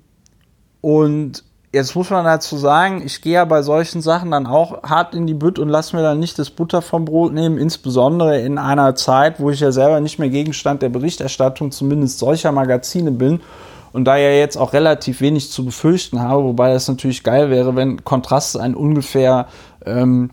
und 0.80 1.44
jetzt 1.72 1.94
muss 1.94 2.10
man 2.10 2.24
dazu 2.24 2.56
sagen, 2.56 3.02
ich 3.04 3.22
gehe 3.22 3.34
ja 3.34 3.44
bei 3.44 3.62
solchen 3.62 4.02
Sachen 4.02 4.30
dann 4.30 4.46
auch 4.46 4.82
hart 4.82 5.14
in 5.14 5.26
die 5.26 5.34
Bütt 5.34 5.58
und 5.58 5.68
lasse 5.68 5.96
mir 5.96 6.02
dann 6.02 6.18
nicht 6.18 6.38
das 6.38 6.50
Butter 6.50 6.82
vom 6.82 7.04
Brot 7.04 7.32
nehmen, 7.32 7.58
insbesondere 7.58 8.40
in 8.40 8.58
einer 8.58 8.94
Zeit, 8.94 9.40
wo 9.40 9.50
ich 9.50 9.60
ja 9.60 9.72
selber 9.72 10.00
nicht 10.00 10.18
mehr 10.18 10.28
Gegenstand 10.28 10.82
der 10.82 10.90
Berichterstattung 10.90 11.70
zumindest 11.70 12.18
solcher 12.18 12.52
Magazine 12.52 13.10
bin 13.10 13.40
und 13.92 14.04
da 14.04 14.16
ja 14.16 14.30
jetzt 14.30 14.56
auch 14.56 14.72
relativ 14.72 15.20
wenig 15.20 15.50
zu 15.50 15.64
befürchten 15.64 16.20
habe, 16.20 16.44
wobei 16.44 16.72
das 16.72 16.88
natürlich 16.88 17.22
geil 17.22 17.50
wäre, 17.50 17.76
wenn 17.76 18.04
Kontrast 18.04 18.58
ein 18.58 18.74
ungefähr 18.74 19.46
ähm, 19.86 20.30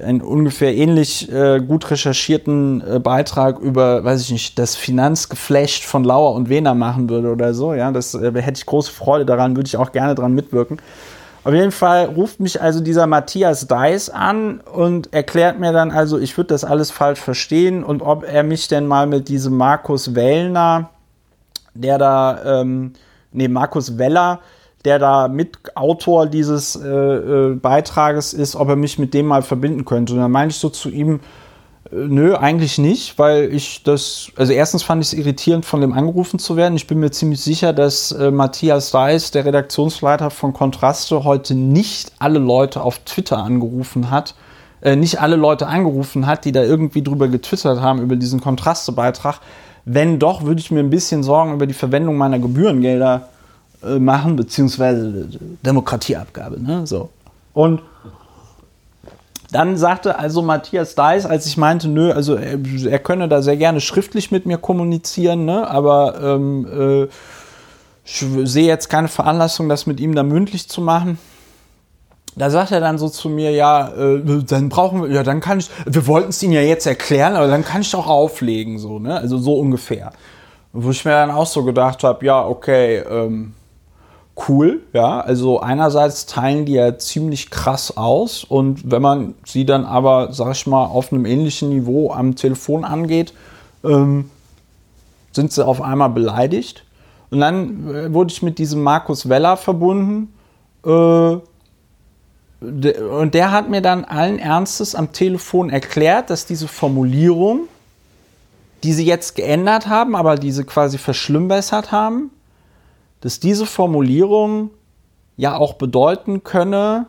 einen 0.00 0.20
ungefähr 0.20 0.74
ähnlich 0.74 1.30
äh, 1.32 1.60
gut 1.60 1.90
recherchierten 1.90 2.82
äh, 2.86 2.98
Beitrag 2.98 3.58
über, 3.58 4.04
weiß 4.04 4.22
ich 4.22 4.30
nicht, 4.30 4.58
das 4.58 4.76
Finanzgeflecht 4.76 5.84
von 5.84 6.04
Lauer 6.04 6.34
und 6.34 6.48
Wehner 6.48 6.74
machen 6.74 7.10
würde 7.10 7.30
oder 7.30 7.54
so. 7.54 7.74
Ja, 7.74 7.90
das 7.90 8.14
äh, 8.14 8.32
hätte 8.40 8.58
ich 8.58 8.66
große 8.66 8.90
Freude 8.90 9.26
daran, 9.26 9.56
würde 9.56 9.66
ich 9.66 9.76
auch 9.76 9.92
gerne 9.92 10.14
dran 10.14 10.34
mitwirken. 10.34 10.78
Auf 11.44 11.52
jeden 11.52 11.72
Fall 11.72 12.04
ruft 12.06 12.38
mich 12.38 12.62
also 12.62 12.80
dieser 12.80 13.08
Matthias 13.08 13.66
Deiss 13.66 14.08
an 14.08 14.60
und 14.60 15.12
erklärt 15.12 15.58
mir 15.58 15.72
dann 15.72 15.90
also, 15.90 16.18
ich 16.18 16.36
würde 16.36 16.48
das 16.48 16.64
alles 16.64 16.92
falsch 16.92 17.18
verstehen 17.18 17.82
und 17.82 18.00
ob 18.00 18.22
er 18.22 18.44
mich 18.44 18.68
denn 18.68 18.86
mal 18.86 19.08
mit 19.08 19.28
diesem 19.28 19.56
Markus 19.56 20.14
Wellner, 20.14 20.90
der 21.74 21.98
da, 21.98 22.60
ähm, 22.60 22.92
nee, 23.32 23.48
Markus 23.48 23.98
Weller, 23.98 24.38
der 24.84 24.98
da 24.98 25.28
Mitautor 25.28 26.26
dieses 26.26 26.76
äh, 26.76 26.88
äh, 26.88 27.54
Beitrages 27.54 28.32
ist, 28.32 28.56
ob 28.56 28.68
er 28.68 28.76
mich 28.76 28.98
mit 28.98 29.14
dem 29.14 29.26
mal 29.26 29.42
verbinden 29.42 29.84
könnte. 29.84 30.14
Und 30.14 30.20
dann 30.20 30.30
meinte 30.30 30.52
ich 30.54 30.58
so 30.58 30.70
zu 30.70 30.90
ihm, 30.90 31.20
äh, 31.90 31.96
nö, 31.96 32.34
eigentlich 32.34 32.78
nicht, 32.78 33.18
weil 33.18 33.54
ich 33.54 33.84
das, 33.84 34.32
also 34.36 34.52
erstens 34.52 34.82
fand 34.82 35.02
ich 35.02 35.12
es 35.12 35.18
irritierend, 35.18 35.64
von 35.64 35.80
dem 35.80 35.92
angerufen 35.92 36.38
zu 36.38 36.56
werden. 36.56 36.74
Ich 36.74 36.88
bin 36.88 36.98
mir 36.98 37.12
ziemlich 37.12 37.40
sicher, 37.40 37.72
dass 37.72 38.10
äh, 38.12 38.30
Matthias 38.32 38.92
Reis, 38.92 39.30
der 39.30 39.44
Redaktionsleiter 39.44 40.30
von 40.30 40.52
Kontraste, 40.52 41.22
heute 41.22 41.54
nicht 41.54 42.12
alle 42.18 42.40
Leute 42.40 42.82
auf 42.82 42.98
Twitter 43.00 43.38
angerufen 43.38 44.10
hat, 44.10 44.34
äh, 44.82 44.96
nicht 44.96 45.20
alle 45.20 45.36
Leute 45.36 45.68
angerufen 45.68 46.26
hat, 46.26 46.44
die 46.44 46.52
da 46.52 46.64
irgendwie 46.64 47.02
drüber 47.02 47.28
getwittert 47.28 47.80
haben, 47.80 48.00
über 48.02 48.16
diesen 48.16 48.40
Kontraste-Beitrag. 48.40 49.38
Wenn 49.84 50.18
doch, 50.18 50.42
würde 50.42 50.60
ich 50.60 50.70
mir 50.72 50.80
ein 50.80 50.90
bisschen 50.90 51.22
Sorgen 51.22 51.54
über 51.54 51.66
die 51.66 51.74
Verwendung 51.74 52.16
meiner 52.16 52.38
Gebührengelder 52.38 53.28
äh, 53.84 53.98
machen, 53.98 54.36
beziehungsweise 54.36 55.28
Demokratieabgabe. 55.64 56.62
Ne? 56.62 56.86
So. 56.86 57.08
Und 57.52 57.82
dann 59.52 59.76
sagte 59.76 60.18
also 60.18 60.40
Matthias 60.40 60.94
Deiss, 60.94 61.26
als 61.26 61.46
ich 61.46 61.56
meinte, 61.58 61.88
nö, 61.88 62.10
also 62.10 62.36
er, 62.36 62.58
er 62.86 62.98
könne 62.98 63.28
da 63.28 63.42
sehr 63.42 63.58
gerne 63.58 63.80
schriftlich 63.80 64.30
mit 64.30 64.46
mir 64.46 64.56
kommunizieren, 64.56 65.44
ne? 65.44 65.68
aber 65.68 66.20
ähm, 66.22 66.66
äh, 66.66 67.08
ich 68.04 68.24
sehe 68.44 68.66
jetzt 68.66 68.88
keine 68.88 69.08
Veranlassung, 69.08 69.68
das 69.68 69.86
mit 69.86 70.00
ihm 70.00 70.14
da 70.14 70.22
mündlich 70.22 70.68
zu 70.68 70.80
machen. 70.80 71.18
Da 72.34 72.48
sagt 72.48 72.72
er 72.72 72.80
dann 72.80 72.96
so 72.96 73.10
zu 73.10 73.28
mir, 73.28 73.50
ja, 73.50 73.88
äh, 73.88 74.42
dann 74.46 74.70
brauchen 74.70 75.02
wir, 75.02 75.10
ja, 75.10 75.22
dann 75.22 75.40
kann 75.40 75.58
ich, 75.58 75.68
wir 75.84 76.06
wollten 76.06 76.30
es 76.30 76.42
Ihnen 76.42 76.54
ja 76.54 76.62
jetzt 76.62 76.86
erklären, 76.86 77.36
aber 77.36 77.46
dann 77.46 77.62
kann 77.62 77.82
ich 77.82 77.90
doch 77.90 78.06
auflegen, 78.06 78.78
so, 78.78 78.98
ne? 78.98 79.18
Also 79.18 79.36
so 79.36 79.58
ungefähr. 79.58 80.12
Wo 80.72 80.90
ich 80.90 81.04
mir 81.04 81.10
dann 81.10 81.30
auch 81.30 81.46
so 81.46 81.62
gedacht 81.62 82.02
habe, 82.02 82.24
ja, 82.24 82.42
okay, 82.42 83.00
ähm, 83.00 83.52
cool, 84.48 84.80
ja. 84.92 85.20
Also 85.20 85.60
einerseits 85.60 86.26
teilen 86.26 86.64
die 86.64 86.72
ja 86.72 86.98
ziemlich 86.98 87.50
krass 87.50 87.96
aus 87.96 88.44
und 88.44 88.90
wenn 88.90 89.02
man 89.02 89.34
sie 89.44 89.66
dann 89.66 89.84
aber, 89.84 90.32
sag 90.32 90.52
ich 90.52 90.66
mal, 90.66 90.84
auf 90.84 91.12
einem 91.12 91.26
ähnlichen 91.26 91.68
Niveau 91.68 92.12
am 92.12 92.34
Telefon 92.34 92.84
angeht, 92.84 93.34
ähm, 93.84 94.30
sind 95.32 95.52
sie 95.52 95.64
auf 95.64 95.80
einmal 95.80 96.10
beleidigt. 96.10 96.84
Und 97.30 97.40
dann 97.40 97.94
äh, 97.94 98.12
wurde 98.12 98.32
ich 98.32 98.42
mit 98.42 98.58
diesem 98.58 98.82
Markus 98.82 99.28
Weller 99.28 99.56
verbunden. 99.56 100.32
Äh, 100.84 101.38
und 102.60 103.34
der 103.34 103.50
hat 103.50 103.70
mir 103.70 103.80
dann 103.80 104.04
allen 104.04 104.38
Ernstes 104.38 104.94
am 104.94 105.12
Telefon 105.12 105.70
erklärt, 105.70 106.30
dass 106.30 106.46
diese 106.46 106.68
Formulierung, 106.68 107.62
die 108.84 108.92
sie 108.92 109.04
jetzt 109.04 109.34
geändert 109.34 109.88
haben, 109.88 110.14
aber 110.14 110.36
diese 110.36 110.64
quasi 110.64 110.98
verschlimmbessert 110.98 111.90
haben, 111.90 112.30
dass 113.22 113.40
diese 113.40 113.66
Formulierung 113.66 114.70
ja 115.36 115.56
auch 115.56 115.74
bedeuten 115.74 116.44
könne, 116.44 117.06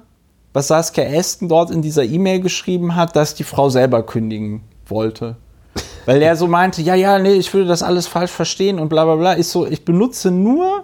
was 0.53 0.67
Saskia 0.67 1.03
Esten 1.03 1.49
dort 1.49 1.71
in 1.71 1.81
dieser 1.81 2.03
E-Mail 2.03 2.39
geschrieben 2.39 2.95
hat, 2.95 3.15
dass 3.15 3.35
die 3.35 3.43
Frau 3.43 3.69
selber 3.69 4.03
kündigen 4.03 4.61
wollte. 4.85 5.35
Weil 6.05 6.21
er 6.21 6.35
so 6.35 6.47
meinte, 6.47 6.81
ja, 6.81 6.95
ja, 6.95 7.17
nee, 7.19 7.33
ich 7.33 7.53
würde 7.53 7.67
das 7.67 7.83
alles 7.83 8.07
falsch 8.07 8.31
verstehen 8.31 8.79
und 8.79 8.89
bla 8.89 9.03
bla 9.03 9.15
bla. 9.15 9.37
Ich 9.37 9.47
so, 9.47 9.65
ich 9.65 9.83
benutze 9.83 10.29
nur, 10.29 10.83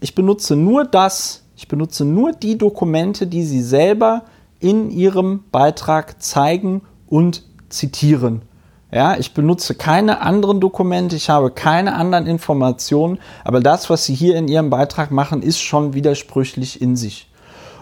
ich 0.00 0.14
benutze 0.14 0.54
nur 0.54 0.84
das, 0.84 1.42
ich 1.56 1.66
benutze 1.66 2.04
nur 2.04 2.32
die 2.32 2.56
Dokumente, 2.56 3.26
die 3.26 3.42
sie 3.42 3.62
selber 3.62 4.22
in 4.60 4.90
ihrem 4.90 5.44
Beitrag 5.50 6.22
zeigen 6.22 6.82
und 7.08 7.42
zitieren. 7.68 8.42
Ja, 8.90 9.18
ich 9.18 9.34
benutze 9.34 9.74
keine 9.74 10.22
anderen 10.22 10.60
Dokumente, 10.60 11.14
ich 11.14 11.28
habe 11.28 11.50
keine 11.50 11.94
anderen 11.94 12.26
Informationen, 12.26 13.18
aber 13.44 13.60
das, 13.60 13.90
was 13.90 14.06
Sie 14.06 14.14
hier 14.14 14.36
in 14.36 14.48
Ihrem 14.48 14.70
Beitrag 14.70 15.10
machen, 15.10 15.42
ist 15.42 15.60
schon 15.60 15.92
widersprüchlich 15.92 16.80
in 16.80 16.96
sich. 16.96 17.28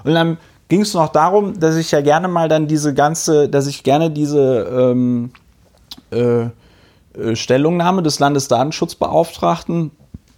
Und 0.02 0.14
dann 0.14 0.38
ging 0.68 0.80
es 0.80 0.94
noch 0.94 1.08
darum, 1.08 1.60
dass 1.60 1.76
ich 1.76 1.92
ja 1.92 2.00
gerne 2.00 2.26
mal 2.26 2.48
dann 2.48 2.66
diese 2.66 2.92
ganze, 2.92 3.48
dass 3.48 3.68
ich 3.68 3.84
gerne 3.84 4.10
diese 4.10 4.66
ähm, 4.68 5.30
äh, 6.10 6.46
äh 7.16 7.36
Stellungnahme 7.36 8.02
des 8.02 8.18
Landesdatenschutzbeauftragten 8.18 9.92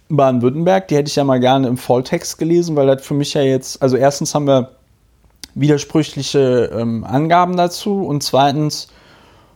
Baden-Württemberg, 0.09 0.87
die 0.87 0.97
hätte 0.97 1.09
ich 1.09 1.15
ja 1.15 1.23
mal 1.23 1.39
gerne 1.39 1.67
im 1.67 1.77
Volltext 1.77 2.37
gelesen, 2.37 2.75
weil 2.75 2.87
das 2.87 3.03
für 3.03 3.15
mich 3.15 3.33
ja 3.33 3.41
jetzt, 3.41 3.81
also 3.81 3.97
erstens 3.97 4.35
haben 4.35 4.45
wir 4.45 4.71
widersprüchliche 5.55 6.69
ähm, 6.73 7.03
Angaben 7.03 7.57
dazu 7.57 8.05
und 8.05 8.21
zweitens 8.21 8.87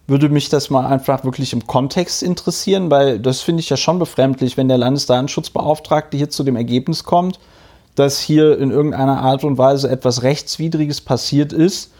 würde 0.07 0.29
mich 0.29 0.49
das 0.49 0.69
mal 0.69 0.85
einfach 0.85 1.23
wirklich 1.23 1.53
im 1.53 1.65
Kontext 1.65 2.23
interessieren, 2.23 2.91
weil 2.91 3.19
das 3.19 3.41
finde 3.41 3.61
ich 3.61 3.69
ja 3.69 3.77
schon 3.77 3.99
befremdlich, 3.99 4.57
wenn 4.57 4.67
der 4.67 4.77
Landesdatenschutzbeauftragte 4.77 6.17
hier 6.17 6.29
zu 6.29 6.43
dem 6.43 6.55
Ergebnis 6.55 7.03
kommt, 7.03 7.39
dass 7.95 8.19
hier 8.19 8.57
in 8.57 8.71
irgendeiner 8.71 9.21
Art 9.21 9.43
und 9.43 9.57
Weise 9.57 9.89
etwas 9.89 10.23
Rechtswidriges 10.23 11.01
passiert 11.01 11.53
ist. 11.53 11.91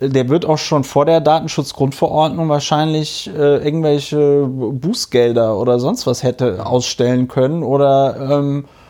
Der 0.00 0.28
wird 0.28 0.44
auch 0.46 0.58
schon 0.58 0.84
vor 0.84 1.04
der 1.04 1.20
Datenschutzgrundverordnung 1.20 2.48
wahrscheinlich 2.48 3.28
äh, 3.28 3.64
irgendwelche 3.64 4.46
Bußgelder 4.46 5.56
oder 5.56 5.78
sonst 5.78 6.06
was 6.06 6.22
hätte 6.22 6.66
ausstellen 6.66 7.28
können 7.28 7.62
oder 7.62 8.38
ähm, 8.38 8.64
äh, 8.64 8.83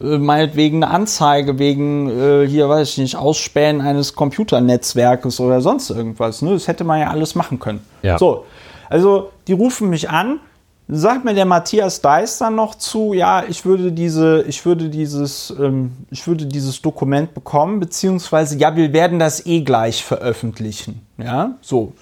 meinetwegen 0.00 0.82
eine 0.82 0.92
Anzeige 0.92 1.58
wegen, 1.58 2.08
äh, 2.08 2.46
hier 2.48 2.68
weiß 2.68 2.88
ich 2.90 2.98
nicht, 2.98 3.16
Ausspähen 3.16 3.80
eines 3.80 4.14
Computernetzwerkes 4.14 5.40
oder 5.40 5.60
sonst 5.60 5.90
irgendwas. 5.90 6.42
Ne? 6.42 6.52
Das 6.52 6.68
hätte 6.68 6.84
man 6.84 7.00
ja 7.00 7.10
alles 7.10 7.34
machen 7.34 7.58
können. 7.58 7.84
Ja. 8.02 8.18
So, 8.18 8.46
also 8.88 9.30
die 9.46 9.52
rufen 9.52 9.90
mich 9.90 10.08
an, 10.08 10.40
sagt 10.88 11.24
mir 11.24 11.34
der 11.34 11.44
Matthias 11.44 12.00
Deis 12.00 12.38
dann 12.38 12.54
noch 12.54 12.74
zu, 12.74 13.12
ja, 13.12 13.44
ich 13.46 13.64
würde 13.64 13.92
diese, 13.92 14.42
ich 14.48 14.64
würde 14.64 14.88
dieses, 14.88 15.54
ähm, 15.60 15.92
ich 16.10 16.26
würde 16.26 16.46
dieses 16.46 16.80
Dokument 16.80 17.34
bekommen, 17.34 17.78
beziehungsweise 17.78 18.56
ja, 18.58 18.74
wir 18.76 18.92
werden 18.92 19.18
das 19.18 19.44
eh 19.46 19.60
gleich 19.60 20.02
veröffentlichen. 20.02 21.06
Ja, 21.18 21.56
so. 21.60 21.92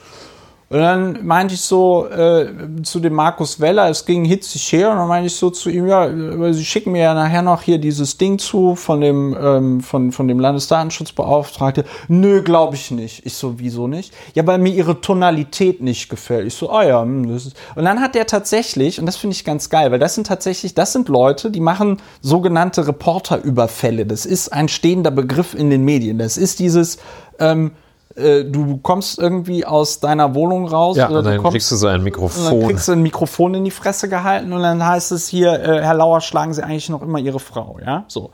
Und 0.70 0.80
dann 0.80 1.26
meinte 1.26 1.54
ich 1.54 1.62
so 1.62 2.06
äh, 2.08 2.46
zu 2.82 3.00
dem 3.00 3.14
Markus 3.14 3.58
Weller, 3.58 3.88
es 3.88 4.04
ging 4.04 4.26
hitzig 4.26 4.70
her, 4.72 4.90
und 4.90 4.98
dann 4.98 5.08
meinte 5.08 5.28
ich 5.28 5.34
so 5.34 5.48
zu 5.48 5.70
ihm, 5.70 5.86
ja, 5.86 6.52
Sie 6.52 6.64
schicken 6.64 6.92
mir 6.92 7.02
ja 7.04 7.14
nachher 7.14 7.40
noch 7.40 7.62
hier 7.62 7.78
dieses 7.78 8.18
Ding 8.18 8.38
zu 8.38 8.74
von 8.74 9.00
dem, 9.00 9.34
ähm, 9.40 9.80
von, 9.80 10.12
von 10.12 10.28
dem 10.28 10.38
Landesdatenschutzbeauftragten. 10.38 11.84
Nö, 12.08 12.42
glaube 12.42 12.76
ich 12.76 12.90
nicht. 12.90 13.24
Ich 13.24 13.34
so, 13.34 13.58
wieso 13.58 13.86
nicht? 13.86 14.12
Ja, 14.34 14.46
weil 14.46 14.58
mir 14.58 14.74
ihre 14.74 15.00
Tonalität 15.00 15.80
nicht 15.80 16.10
gefällt. 16.10 16.46
Ich 16.46 16.54
so, 16.54 16.70
ah 16.70 16.84
ja, 16.84 17.00
hm, 17.00 17.32
das 17.32 17.46
ist. 17.46 17.56
Und 17.74 17.86
dann 17.86 18.02
hat 18.02 18.14
der 18.14 18.26
tatsächlich, 18.26 19.00
und 19.00 19.06
das 19.06 19.16
finde 19.16 19.34
ich 19.34 19.46
ganz 19.46 19.70
geil, 19.70 19.90
weil 19.90 19.98
das 19.98 20.14
sind 20.16 20.26
tatsächlich, 20.26 20.74
das 20.74 20.92
sind 20.92 21.08
Leute, 21.08 21.50
die 21.50 21.60
machen 21.60 21.96
sogenannte 22.20 22.86
Reporterüberfälle. 22.86 24.04
Das 24.04 24.26
ist 24.26 24.52
ein 24.52 24.68
stehender 24.68 25.12
Begriff 25.12 25.54
in 25.54 25.70
den 25.70 25.86
Medien. 25.86 26.18
Das 26.18 26.36
ist 26.36 26.58
dieses, 26.58 26.98
ähm, 27.38 27.70
äh, 28.18 28.44
du 28.44 28.78
kommst 28.78 29.18
irgendwie 29.18 29.64
aus 29.64 30.00
deiner 30.00 30.34
Wohnung 30.34 30.66
raus. 30.68 30.96
Ja, 30.96 31.08
oder 31.08 31.18
und 31.20 31.24
dann 31.24 31.36
du 31.36 31.42
kommst, 31.42 31.52
kriegst 31.54 31.70
du 31.72 31.76
so 31.76 31.86
ein 31.86 31.96
und 32.00 32.04
Mikrofon. 32.04 32.44
dann 32.44 32.68
kriegst 32.68 32.88
du 32.88 32.92
ein 32.92 33.02
Mikrofon 33.02 33.54
in 33.54 33.64
die 33.64 33.70
Fresse 33.70 34.08
gehalten 34.08 34.52
und 34.52 34.62
dann 34.62 34.84
heißt 34.84 35.12
es 35.12 35.28
hier, 35.28 35.52
äh, 35.52 35.82
Herr 35.82 35.94
Lauer, 35.94 36.20
schlagen 36.20 36.52
Sie 36.52 36.62
eigentlich 36.62 36.88
noch 36.88 37.02
immer 37.02 37.18
Ihre 37.18 37.40
Frau, 37.40 37.78
ja? 37.84 38.04
So. 38.08 38.30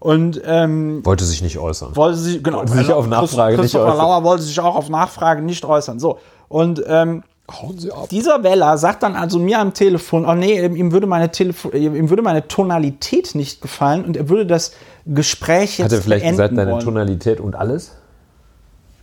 Und 0.00 0.40
ähm, 0.44 1.04
Wollte 1.04 1.24
sich 1.24 1.42
nicht 1.42 1.58
äußern. 1.58 1.96
wollte 1.96 2.18
sich, 2.18 2.42
genau, 2.42 2.58
Wollte 2.58 2.74
sich 2.74 2.92
auf 2.92 3.06
Nachfrage 3.08 3.52
nicht 3.56 3.62
Christopher 3.62 3.86
äußern. 3.86 3.98
Lauer 3.98 4.24
wollte 4.24 4.42
sich 4.44 4.60
auch 4.60 4.76
auf 4.76 4.88
Nachfrage 4.88 5.42
nicht 5.42 5.64
äußern. 5.64 5.98
So. 5.98 6.18
Und 6.48 6.82
ähm, 6.86 7.24
Hauen 7.50 7.78
Sie 7.78 7.90
ab. 7.90 8.08
dieser 8.10 8.42
Weller 8.42 8.76
sagt 8.76 9.02
dann 9.02 9.16
also 9.16 9.38
mir 9.38 9.58
am 9.58 9.72
Telefon, 9.72 10.26
oh 10.26 10.34
nee, 10.34 10.62
ihm 10.64 10.92
würde 10.92 11.06
meine 11.06 11.30
Telefon, 11.32 11.72
ihm 11.72 12.10
würde 12.10 12.22
meine 12.22 12.46
Tonalität 12.46 13.34
nicht 13.34 13.62
gefallen 13.62 14.04
und 14.04 14.18
er 14.18 14.28
würde 14.28 14.46
das 14.46 14.72
Gespräch 15.06 15.78
jetzt 15.78 15.86
Hat 15.86 15.92
er 15.92 16.02
vielleicht 16.02 16.28
gesagt, 16.28 16.56
deine 16.58 16.72
wollen. 16.72 16.84
Tonalität 16.84 17.40
und 17.40 17.56
alles? 17.56 17.96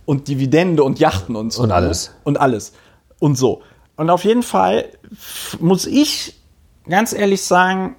Und 0.06 0.28
Dividende 0.28 0.82
und 0.82 0.98
Yachten 0.98 1.36
und 1.36 1.52
so. 1.52 1.62
Und 1.62 1.72
alles. 1.72 2.08
Ne? 2.08 2.14
Und 2.24 2.40
alles. 2.40 2.72
Und 3.18 3.36
so. 3.36 3.62
Und 3.96 4.08
auf 4.08 4.24
jeden 4.24 4.42
Fall 4.42 4.86
muss 5.60 5.86
ich 5.86 6.40
ganz 6.88 7.12
ehrlich 7.12 7.42
sagen, 7.42 7.96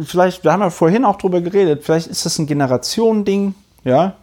vielleicht, 0.00 0.44
wir 0.44 0.52
haben 0.52 0.60
ja 0.60 0.70
vorhin 0.70 1.04
auch 1.04 1.16
drüber 1.16 1.40
geredet, 1.40 1.84
vielleicht 1.84 2.06
ist 2.06 2.24
das 2.24 2.38
ein 2.38 2.46
Generationending, 2.46 3.54
ja. 3.84 4.14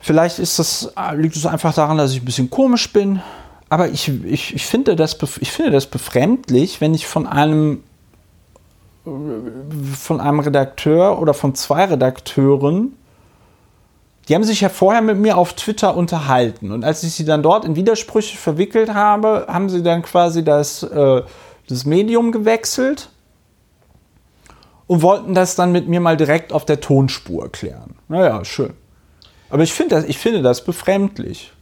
Vielleicht 0.00 0.38
ist 0.38 0.58
das, 0.58 0.92
ah, 0.96 1.12
liegt 1.12 1.34
es 1.34 1.44
einfach 1.44 1.74
daran, 1.74 1.98
dass 1.98 2.12
ich 2.12 2.22
ein 2.22 2.24
bisschen 2.24 2.50
komisch 2.50 2.92
bin. 2.92 3.20
Aber 3.68 3.88
ich, 3.88 4.08
ich, 4.24 4.54
ich, 4.54 4.64
finde 4.64 4.94
das, 4.94 5.18
ich 5.40 5.50
finde 5.50 5.72
das 5.72 5.86
befremdlich, 5.86 6.80
wenn 6.80 6.94
ich 6.94 7.06
von 7.06 7.26
einem 7.26 7.82
äh, 9.04 9.10
von 9.96 10.20
einem 10.20 10.40
Redakteur 10.40 11.20
oder 11.20 11.34
von 11.34 11.54
zwei 11.54 11.84
Redakteuren 11.84 12.94
die 14.28 14.34
haben 14.34 14.44
sich 14.44 14.60
ja 14.60 14.68
vorher 14.68 15.00
mit 15.00 15.16
mir 15.18 15.38
auf 15.38 15.54
Twitter 15.54 15.96
unterhalten. 15.96 16.70
Und 16.70 16.84
als 16.84 17.02
ich 17.02 17.14
sie 17.14 17.24
dann 17.24 17.42
dort 17.42 17.64
in 17.64 17.76
Widersprüche 17.76 18.36
verwickelt 18.36 18.92
habe, 18.92 19.46
haben 19.48 19.70
sie 19.70 19.82
dann 19.82 20.02
quasi 20.02 20.44
das, 20.44 20.82
äh, 20.82 21.22
das 21.68 21.86
Medium 21.86 22.30
gewechselt 22.30 23.08
und 24.86 25.02
wollten 25.02 25.34
das 25.34 25.56
dann 25.56 25.72
mit 25.72 25.88
mir 25.88 26.00
mal 26.00 26.16
direkt 26.16 26.52
auf 26.52 26.66
der 26.66 26.80
Tonspur 26.80 27.50
klären. 27.50 27.96
Naja, 28.08 28.44
schön. 28.44 28.74
Aber 29.50 29.62
ich 29.62 29.72
finde 29.72 29.96
das, 29.96 30.04
ich 30.04 30.18
finde 30.18 30.42
das 30.42 30.62
befremdlich. 30.62 31.52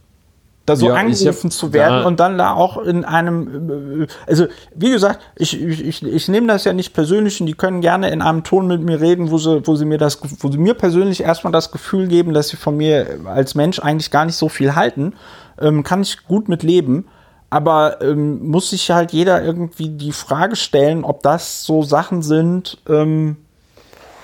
Da 0.67 0.75
so 0.75 0.87
Ja, 0.89 0.95
angerufen 0.95 1.49
hab 1.49 1.51
zu 1.51 1.71
werden 1.71 2.05
und 2.05 2.19
dann 2.19 2.37
da 2.37 2.53
auch 2.53 2.77
in 2.77 3.05
einem, 3.05 4.01
äh, 4.01 4.07
also 4.27 4.47
wie 4.75 4.91
gesagt, 4.91 5.21
ich, 5.37 5.59
ich, 5.59 5.85
ich, 5.85 6.03
ich 6.03 6.27
nehme 6.27 6.45
das 6.47 6.65
ja 6.65 6.73
nicht 6.73 6.93
persönlich 6.93 7.39
und 7.39 7.47
die 7.47 7.53
können 7.53 7.79
gerne 7.79 8.09
in 8.09 8.21
einem 8.21 8.43
Ton 8.43 8.67
mit 8.67 8.81
mir 8.81 8.99
reden, 8.99 9.31
wo 9.31 9.37
sie, 9.37 9.65
wo 9.65 9.77
sie 9.77 9.85
mir 9.85 9.97
das, 9.97 10.19
wo 10.41 10.51
sie 10.51 10.57
mir 10.57 10.73
persönlich 10.73 11.23
erstmal 11.23 11.53
das 11.53 11.71
Gefühl 11.71 12.07
geben, 12.07 12.33
dass 12.33 12.49
sie 12.49 12.57
von 12.57 12.75
mir 12.75 13.17
als 13.23 13.55
Mensch 13.55 13.79
eigentlich 13.79 14.11
gar 14.11 14.25
nicht 14.25 14.35
so 14.35 14.49
viel 14.49 14.75
halten, 14.75 15.13
ähm, 15.57 15.83
kann 15.83 16.01
ich 16.01 16.25
gut 16.27 16.49
mit 16.49 16.63
leben. 16.63 17.07
Aber 17.49 18.01
ähm, 18.01 18.45
muss 18.45 18.71
sich 18.71 18.91
halt 18.91 19.13
jeder 19.13 19.41
irgendwie 19.41 19.87
die 19.87 20.11
Frage 20.11 20.57
stellen, 20.57 21.05
ob 21.05 21.23
das 21.23 21.63
so 21.63 21.81
Sachen 21.81 22.21
sind, 22.23 22.77
ähm, 22.89 23.37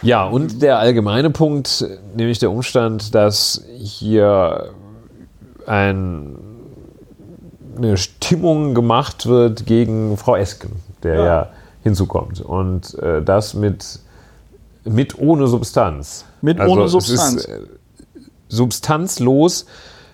Ja, 0.01 0.25
und 0.25 0.61
der 0.61 0.77
allgemeine 0.79 1.29
Punkt, 1.29 1.85
nämlich 2.17 2.39
der 2.39 2.51
Umstand, 2.51 3.15
dass 3.15 3.63
hier 3.79 4.73
ein, 5.68 6.36
eine 7.78 7.97
Stimmung 7.97 8.74
gemacht 8.74 9.26
wird 9.26 9.66
gegen 9.66 10.18
Frau 10.18 10.36
Esken, 10.36 10.72
der 11.03 11.16
ja, 11.16 11.26
Ja. 11.26 11.49
hinzukommt. 11.84 12.41
Und 12.41 12.97
äh, 12.99 13.22
das 13.22 13.53
mit, 13.53 13.99
mit 14.84 15.18
ohne 15.18 15.47
Substanz. 15.47 16.26
Mit 16.41 16.59
ohne 16.59 16.84
es 16.84 16.91
Substanz. 16.91 17.36
Ist, 17.45 17.47
äh, 17.47 17.59
substanzlos 18.49 19.66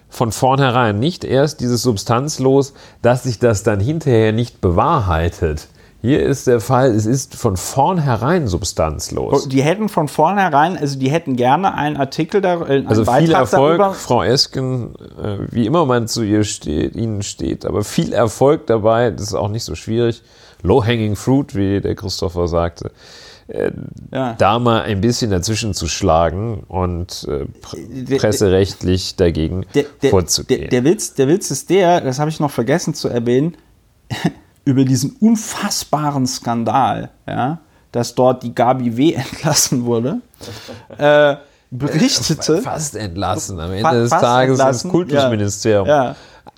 von 0.10 0.32
vornherein. 0.32 1.00
Nicht 1.00 1.24
erst 1.24 1.60
dieses 1.60 1.84
substanzlos, 1.84 2.74
dass 3.02 3.24
sich 3.24 3.39
das 3.39 3.64
dann 3.64 3.80
hinterher 3.80 4.32
nicht 4.32 4.62
bewahrheitet. 4.62 5.68
Hier 6.02 6.22
ist 6.26 6.47
der 6.47 6.62
Fall, 6.62 6.91
es 6.91 7.06
ist 7.06 7.36
von 7.36 7.58
vornherein 7.58 8.47
substanzlos. 8.47 9.50
die 9.50 9.62
hätten 9.62 9.89
von 9.89 10.08
vornherein, 10.08 10.78
also 10.78 10.97
die 10.97 11.10
hätten 11.10 11.36
gerne 11.36 11.74
einen 11.74 11.97
Artikel 11.97 12.39
da, 12.39 12.62
äh, 12.62 12.66
einen 12.78 12.88
Also 12.88 13.04
viel 13.04 13.12
Beitrag 13.28 13.41
Erfolg, 13.41 13.78
darüber. 13.80 13.93
Frau 13.93 14.24
Esken, 14.24 14.95
äh, 15.22 15.39
wie 15.52 15.66
immer 15.66 15.86
man 15.86 16.08
zu 16.08 16.24
ihr 16.24 16.45
steht, 16.45 16.95
Ihnen 16.95 17.22
steht, 17.22 17.66
aber 17.66 17.84
viel 17.84 18.14
Erfolg 18.14 18.66
dabei, 18.68 19.12
das 19.12 19.24
ist 19.28 19.34
auch 19.34 19.50
nicht 19.50 19.66
so 19.66 19.76
schwierig. 19.76 20.22
Low-hanging 20.62 21.16
fruit, 21.18 21.54
wie 21.56 21.82
der 21.82 21.95
Christopher 21.95 22.47
sagte. 22.47 22.91
Äh, 23.50 23.72
Ja. 24.12 24.36
Da 24.38 24.58
mal 24.60 24.84
ein 24.84 25.02
bisschen 25.02 25.32
dazwischen 25.32 25.74
zu 25.74 25.88
schlagen 25.88 26.64
und 26.70 27.28
äh, 27.30 27.45
pr 27.62 27.76
Der- 27.78 28.18
presserechtlich 28.18 29.16
dagegen 29.18 29.66
der, 29.76 29.84
der, 30.02 30.10
vorzugehen. 30.12 30.62
Der, 30.62 30.70
der, 30.70 30.84
Witz, 30.86 31.14
der 31.16 31.28
Witz 31.28 31.52
ist 31.52 31.70
der, 31.70 32.00
das 32.00 32.20
habe 32.20 32.30
ich 32.30 32.39
noch 32.39 32.52
vergessen 32.52 32.93
zu 32.93 33.10
erwähnen, 33.10 33.58
über 34.70 34.86
diesen 34.86 35.15
unfassbaren 35.20 36.28
Skandal, 36.28 37.09
ja, 37.28 37.57
dass 37.91 38.13
dort 38.13 38.43
die 38.43 38.53
Gabi 38.53 38.95
W. 38.95 39.13
entlassen 39.32 39.86
wurde, 39.86 40.22
äh, 40.97 41.38
berichtete. 41.72 42.57
Fast 42.61 42.95
entlassen. 42.95 43.59
Am 43.59 43.72
Ende 43.72 44.01
des 44.01 44.11
Tages 44.11 44.59
entlassen, 44.59 44.88
ins 44.88 44.91
Kultusministerium 44.91 45.88
Ja, 45.88 46.15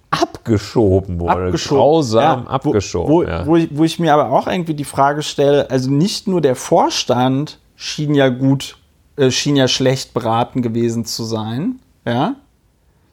abgeschoben 0.09 1.21
wurde. 1.21 1.45
abgeschoben. 1.45 1.77
Grausam 1.77 2.43
Ja, 2.43 2.51
abgeschoben. 2.51 3.09
Wo, 3.09 3.17
wo, 3.19 3.23
ja. 3.23 3.45
wo, 3.45 3.55
ich, 3.55 3.69
wo 3.71 3.83
ich 3.85 3.97
mir 3.97 4.13
aber 4.13 4.29
auch 4.29 4.47
irgendwie 4.47 4.73
die 4.73 4.83
Frage 4.83 5.23
stelle, 5.23 5.69
also 5.71 5.89
nicht 5.89 6.27
nur 6.27 6.41
der 6.41 6.57
Vorstand 6.57 7.59
schien 7.77 8.13
ja 8.13 8.27
gut, 8.27 8.77
äh, 9.15 9.31
schien 9.31 9.55
ja 9.55 9.69
schlecht 9.69 10.13
beraten 10.13 10.61
gewesen 10.61 11.05
zu 11.05 11.23
sein, 11.23 11.79
ja, 12.05 12.35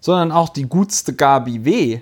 sondern 0.00 0.32
auch 0.32 0.48
die 0.48 0.64
gutste 0.64 1.12
Gabi 1.12 1.64
W. 1.64 2.00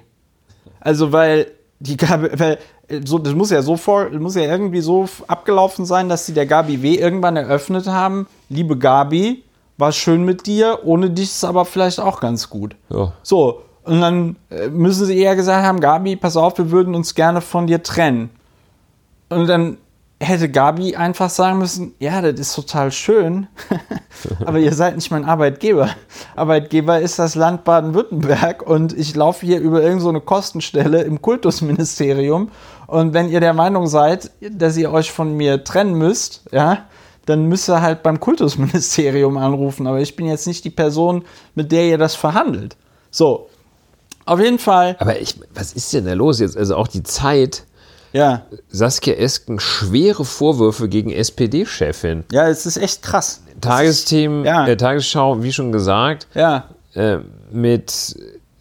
Also 0.81 1.13
weil 1.13 1.49
die 1.79 1.97
Gabi, 1.97 2.29
weil 2.39 2.59
so, 3.05 3.19
das 3.19 3.35
muss 3.35 3.51
ja 3.51 3.63
so 3.63 3.77
vor, 3.77 4.11
muss 4.11 4.37
ja 4.37 4.43
irgendwie 4.43 4.81
so 4.81 5.09
abgelaufen 5.27 5.85
sein, 5.85 6.09
dass 6.09 6.27
sie 6.27 6.35
der 6.35 6.47
Gabi 6.47 6.83
W. 6.83 6.95
irgendwann 6.95 7.37
eröffnet 7.37 7.87
haben, 7.87 8.27
liebe 8.49 8.79
Gabi, 8.79 9.43
war 9.79 9.93
schön 9.93 10.25
mit 10.25 10.47
dir, 10.47 10.81
ohne 10.85 11.11
dich 11.11 11.31
ist 11.31 11.45
aber 11.45 11.65
vielleicht 11.65 12.01
auch 12.01 12.21
ganz 12.21 12.49
gut. 12.49 12.77
Ja. 12.89 13.13
So, 13.23 13.63
und 13.85 14.01
dann 14.01 14.37
äh, 14.51 14.69
müssen 14.69 15.07
sie 15.07 15.19
eher 15.19 15.37
gesagt 15.37 15.65
haben, 15.65 15.81
Gabi, 15.81 16.17
pass 16.17 16.37
auf, 16.37 16.59
wir 16.59 16.71
würden 16.71 16.95
uns 16.95 17.15
gerne 17.15 17.41
von 17.41 17.67
dir 17.67 17.83
trennen. 17.83 18.31
Und 19.29 19.49
dann 19.49 19.79
hätte 20.19 20.49
Gabi 20.49 20.97
einfach 20.97 21.29
sagen 21.29 21.59
müssen, 21.59 21.95
ja, 21.99 22.23
das 22.23 22.41
ist 22.41 22.55
total 22.55 22.91
schön, 22.91 23.49
aber 24.47 24.59
ihr 24.59 24.73
seid 24.73 24.97
nicht 24.97 25.11
mein 25.11 25.25
Arbeitgeber. 25.25 25.91
Arbeitgeber 26.35 27.01
ist 27.01 27.19
das 27.19 27.35
Land 27.35 27.65
Baden-Württemberg 27.65 28.63
und 28.63 28.97
ich 28.97 29.15
laufe 29.15 29.45
hier 29.45 29.61
über 29.61 29.79
irgendeine 29.79 30.01
so 30.01 30.09
eine 30.09 30.21
Kostenstelle 30.21 31.03
im 31.03 31.21
Kultusministerium 31.21 32.51
und 32.87 33.13
wenn 33.15 33.29
ihr 33.29 33.41
der 33.41 33.53
Meinung 33.55 33.87
seid, 33.87 34.31
dass 34.41 34.77
ihr 34.77 34.93
euch 34.93 35.11
von 35.11 35.35
mir 35.35 35.65
trennen 35.65 35.95
müsst, 35.95 36.43
ja, 36.53 36.87
dann 37.27 37.47
müsst 37.47 37.69
ihr 37.69 37.83
halt 37.83 38.03
beim 38.03 38.21
Kultusministerium 38.21 39.37
anrufen, 39.37 39.87
aber 39.87 40.01
ich 40.01 40.15
bin 40.17 40.27
jetzt 40.27 40.47
nicht 40.47 40.65
die 40.65 40.71
Person, 40.71 41.25
mit 41.55 41.73
der 41.73 41.87
ihr 41.87 41.99
das 41.99 42.15
verhandelt. 42.15 42.77
So, 43.11 43.49
auf 44.25 44.41
jeden 44.41 44.59
Fall, 44.59 44.97
Aber 44.99 45.19
ich, 45.21 45.35
was 45.55 45.73
ist 45.73 45.93
denn 45.93 46.05
da 46.07 46.13
los 46.15 46.41
jetzt? 46.41 46.57
Also 46.57 46.77
auch 46.77 46.89
die 46.89 47.03
Zeit. 47.03 47.65
ja, 48.13 48.43
Saskia 48.69 49.15
Esken 49.15 49.59
schwere 49.61 50.25
Vorwürfe 50.25 50.89
gegen 50.89 51.11
SPD-Chefin. 51.13 52.25
ja, 52.33 52.49
es 52.49 52.67
ist 52.67 52.77
echt 52.77 53.03
krass. 53.03 53.43
Tagesthemen, 53.61 54.45
Ja. 54.45 54.67
äh, 54.67 54.77
Tagesschau, 54.77 55.43
wie 55.43 55.53
schon 55.53 55.73
gesagt, 55.73 56.27
Ja, 56.35 56.69
äh, 56.95 57.19
mit 57.51 58.15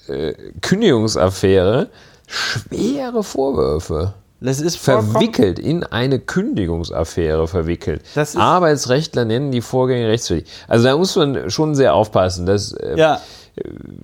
äh, 0.07 0.33
Kündigungsaffäre 0.61 1.89
schwere 2.27 3.23
Vorwürfe. 3.23 4.13
das 4.41 4.59
ist 4.61 4.77
Verwickelt 4.77 5.57
in 5.59 5.83
eine 5.83 6.19
Kündigungsaffäre 6.19 7.47
verwickelt. 7.47 8.01
Arbeitsrechtler 8.35 9.25
nennen 9.25 9.51
die 9.51 9.61
Vorgänge 9.61 10.07
rechtswidrig. 10.09 10.47
Also 10.67 10.85
da 10.87 10.97
muss 10.97 11.15
man 11.15 11.49
schon 11.49 11.73
sehr 11.75 11.93
aufpassen, 11.95 12.45
dass, 12.45 12.71
äh, 12.73 12.97
Ja, 12.97 13.21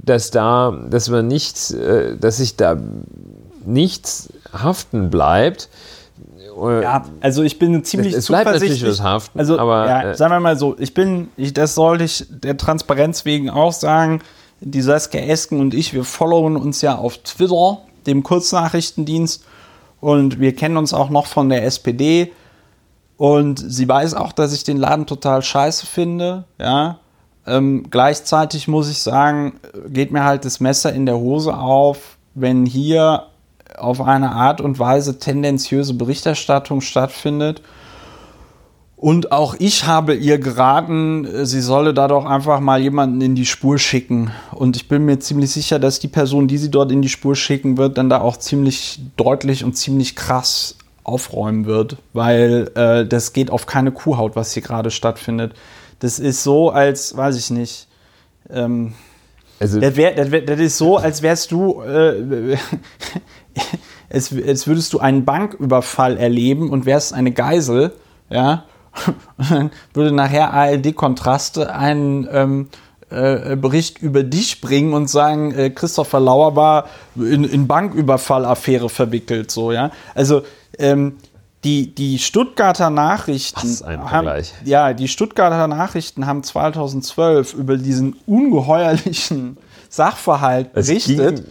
dass 0.04 0.32
da, 0.32 0.72
dass 0.90 1.10
man 1.10 1.28
nicht, 1.28 1.72
äh, 1.72 2.16
dass 2.18 2.38
sich 2.38 2.56
da 2.56 2.78
nichts 3.66 4.30
haften 4.54 5.10
bleibt, 5.10 5.70
äh, 6.60 6.82
Ja, 6.84 7.06
also 7.22 7.44
ich 7.44 7.60
bin 7.60 7.84
ziemlich 7.84 8.14
Es- 8.14 8.20
es 8.20 8.28
bleibt 8.28 8.46
zuversichtlich. 8.48 8.82
natürlich 8.82 9.00
was 9.00 9.06
haften, 9.06 9.40
also, 9.40 9.60
aber, 9.60 9.88
ja, 9.88 10.14
sagen 10.16 10.34
wir 10.34 10.40
mal 10.40 10.58
so, 10.58 10.76
ich 10.80 10.94
bin, 10.94 11.30
ich, 11.38 11.54
das 11.54 11.76
sollte 11.76 12.04
ich 12.06 12.26
der 12.30 12.58
Transparenz 12.58 13.26
wegen 13.26 13.50
auch 13.50 13.74
sagen, 13.74 14.22
die 14.62 14.82
Saskia 14.82 15.22
Esken 15.22 15.60
und 15.60 15.74
ich, 15.74 15.94
wir 15.94 16.04
followen 16.04 16.56
uns 16.56 16.82
ja 16.82 16.96
auf 16.98 17.18
Twitter, 17.20 17.80
dem 18.06 18.24
Kurznachrichtendienst 18.24 19.46
und 20.00 20.40
wir 20.40 20.56
kennen 20.56 20.78
uns 20.78 20.94
auch 20.94 21.10
noch 21.10 21.28
von 21.28 21.50
der 21.50 21.66
SPD 21.66 22.32
und 23.18 23.60
sie 23.60 23.88
weiß 23.88 24.16
auch, 24.16 24.32
dass 24.32 24.54
ich 24.54 24.64
den 24.64 24.78
Laden 24.78 25.06
total 25.06 25.44
scheiße 25.44 25.86
finde, 25.86 26.46
ja. 26.60 26.98
Ähm, 27.46 27.88
gleichzeitig 27.90 28.68
muss 28.68 28.90
ich 28.90 29.00
sagen, 29.00 29.60
geht 29.88 30.12
mir 30.12 30.24
halt 30.24 30.46
das 30.46 30.60
Messer 30.60 30.94
in 30.94 31.06
der 31.06 31.18
Hose 31.18 31.58
auf, 31.58 32.18
wenn 32.36 32.66
hier 32.66 33.28
auf 33.78 34.02
eine 34.02 34.32
Art 34.32 34.62
und 34.62 34.80
Weise 34.80 35.18
tendenziöse 35.18 35.94
Berichterstattung 35.94 36.82
stattfindet. 36.82 37.62
Und 39.02 39.32
auch 39.32 39.56
ich 39.58 39.88
habe 39.88 40.14
ihr 40.14 40.38
geraten, 40.38 41.26
äh, 41.26 41.48
sie 41.48 41.62
solle 41.62 41.92
da 41.92 42.08
doch 42.08 42.24
einfach 42.24 42.60
mal 42.60 42.80
jemanden 42.80 43.20
in 43.20 43.34
die 43.34 43.48
Spur 43.48 43.80
schicken. 43.80 44.30
Und 44.52 44.76
ich 44.76 44.88
bin 44.88 45.06
mir 45.06 45.18
ziemlich 45.18 45.50
sicher, 45.50 45.80
dass 45.80 45.98
die 45.98 46.08
Person, 46.08 46.48
die 46.48 46.60
sie 46.60 46.70
dort 46.70 46.92
in 46.92 47.02
die 47.02 47.10
Spur 47.10 47.36
schicken 47.36 47.78
wird, 47.78 47.98
dann 47.98 48.12
da 48.12 48.22
auch 48.22 48.38
ziemlich 48.38 49.00
deutlich 49.18 49.64
und 49.64 49.76
ziemlich 49.76 50.16
krass 50.16 50.76
aufräumen 51.04 51.66
wird, 51.66 51.98
weil 52.14 52.70
äh, 52.76 53.04
das 53.08 53.34
geht 53.34 53.50
auf 53.50 53.66
keine 53.66 53.92
Kuhhaut, 53.92 54.36
was 54.36 54.54
hier 54.54 54.62
gerade 54.62 54.92
stattfindet. 54.92 55.54
Das 55.98 56.20
ist 56.20 56.44
so, 56.44 56.70
als, 56.70 57.18
weiß 57.18 57.38
ich 57.38 57.50
nicht, 57.50 57.88
ähm, 58.52 58.94
also, 59.60 59.80
das, 59.80 59.96
wär, 59.96 60.14
das, 60.14 60.30
wär, 60.30 60.42
das 60.42 60.60
ist 60.60 60.78
so, 60.78 60.98
als 60.98 61.24
wärst 61.24 61.52
du, 61.52 61.82
äh, 61.82 62.56
als, 64.14 64.32
als 64.48 64.68
würdest 64.68 64.94
du 64.94 65.00
einen 65.00 65.26
Banküberfall 65.26 66.18
erleben 66.18 66.70
und 66.70 66.86
wärst 66.86 67.14
eine 67.14 67.32
Geisel, 67.32 67.94
ja. 68.30 68.66
Und 69.38 69.50
dann 69.50 69.72
würde 69.94 70.12
nachher 70.12 70.54
ARD 70.54 70.96
Kontraste 70.96 71.74
einen 71.74 72.28
ähm, 72.32 72.70
äh, 73.10 73.56
Bericht 73.56 74.00
über 74.00 74.24
dich 74.24 74.62
bringen 74.62 74.94
und 74.94 75.10
sagen, 75.10 75.54
äh, 75.54 75.70
Christopher 75.70 76.20
Lauer 76.20 76.56
war 76.56 76.86
in, 77.16 77.44
in 77.44 77.68
Banküberfallaffäre 77.68 78.90
verwickelt, 78.90 79.52
so, 79.52 79.72
ja. 79.72 79.92
Also, 80.16 80.44
ähm, 80.78 81.18
die, 81.64 81.94
die 81.94 82.18
Stuttgarter 82.18 82.90
Nachrichten 82.90 83.70
Was 83.70 83.84
ein 83.84 84.00
haben, 84.00 84.10
Vergleich. 84.10 84.52
ja, 84.66 84.94
die 84.94 85.08
Stuttgarter 85.08 85.68
Nachrichten 85.68 86.26
haben 86.26 86.42
2012 86.42 87.54
über 87.54 87.78
diesen 87.78 88.16
ungeheuerlichen 88.26 89.58
Sachverhalt 89.90 90.74
berichtet. 90.74 91.46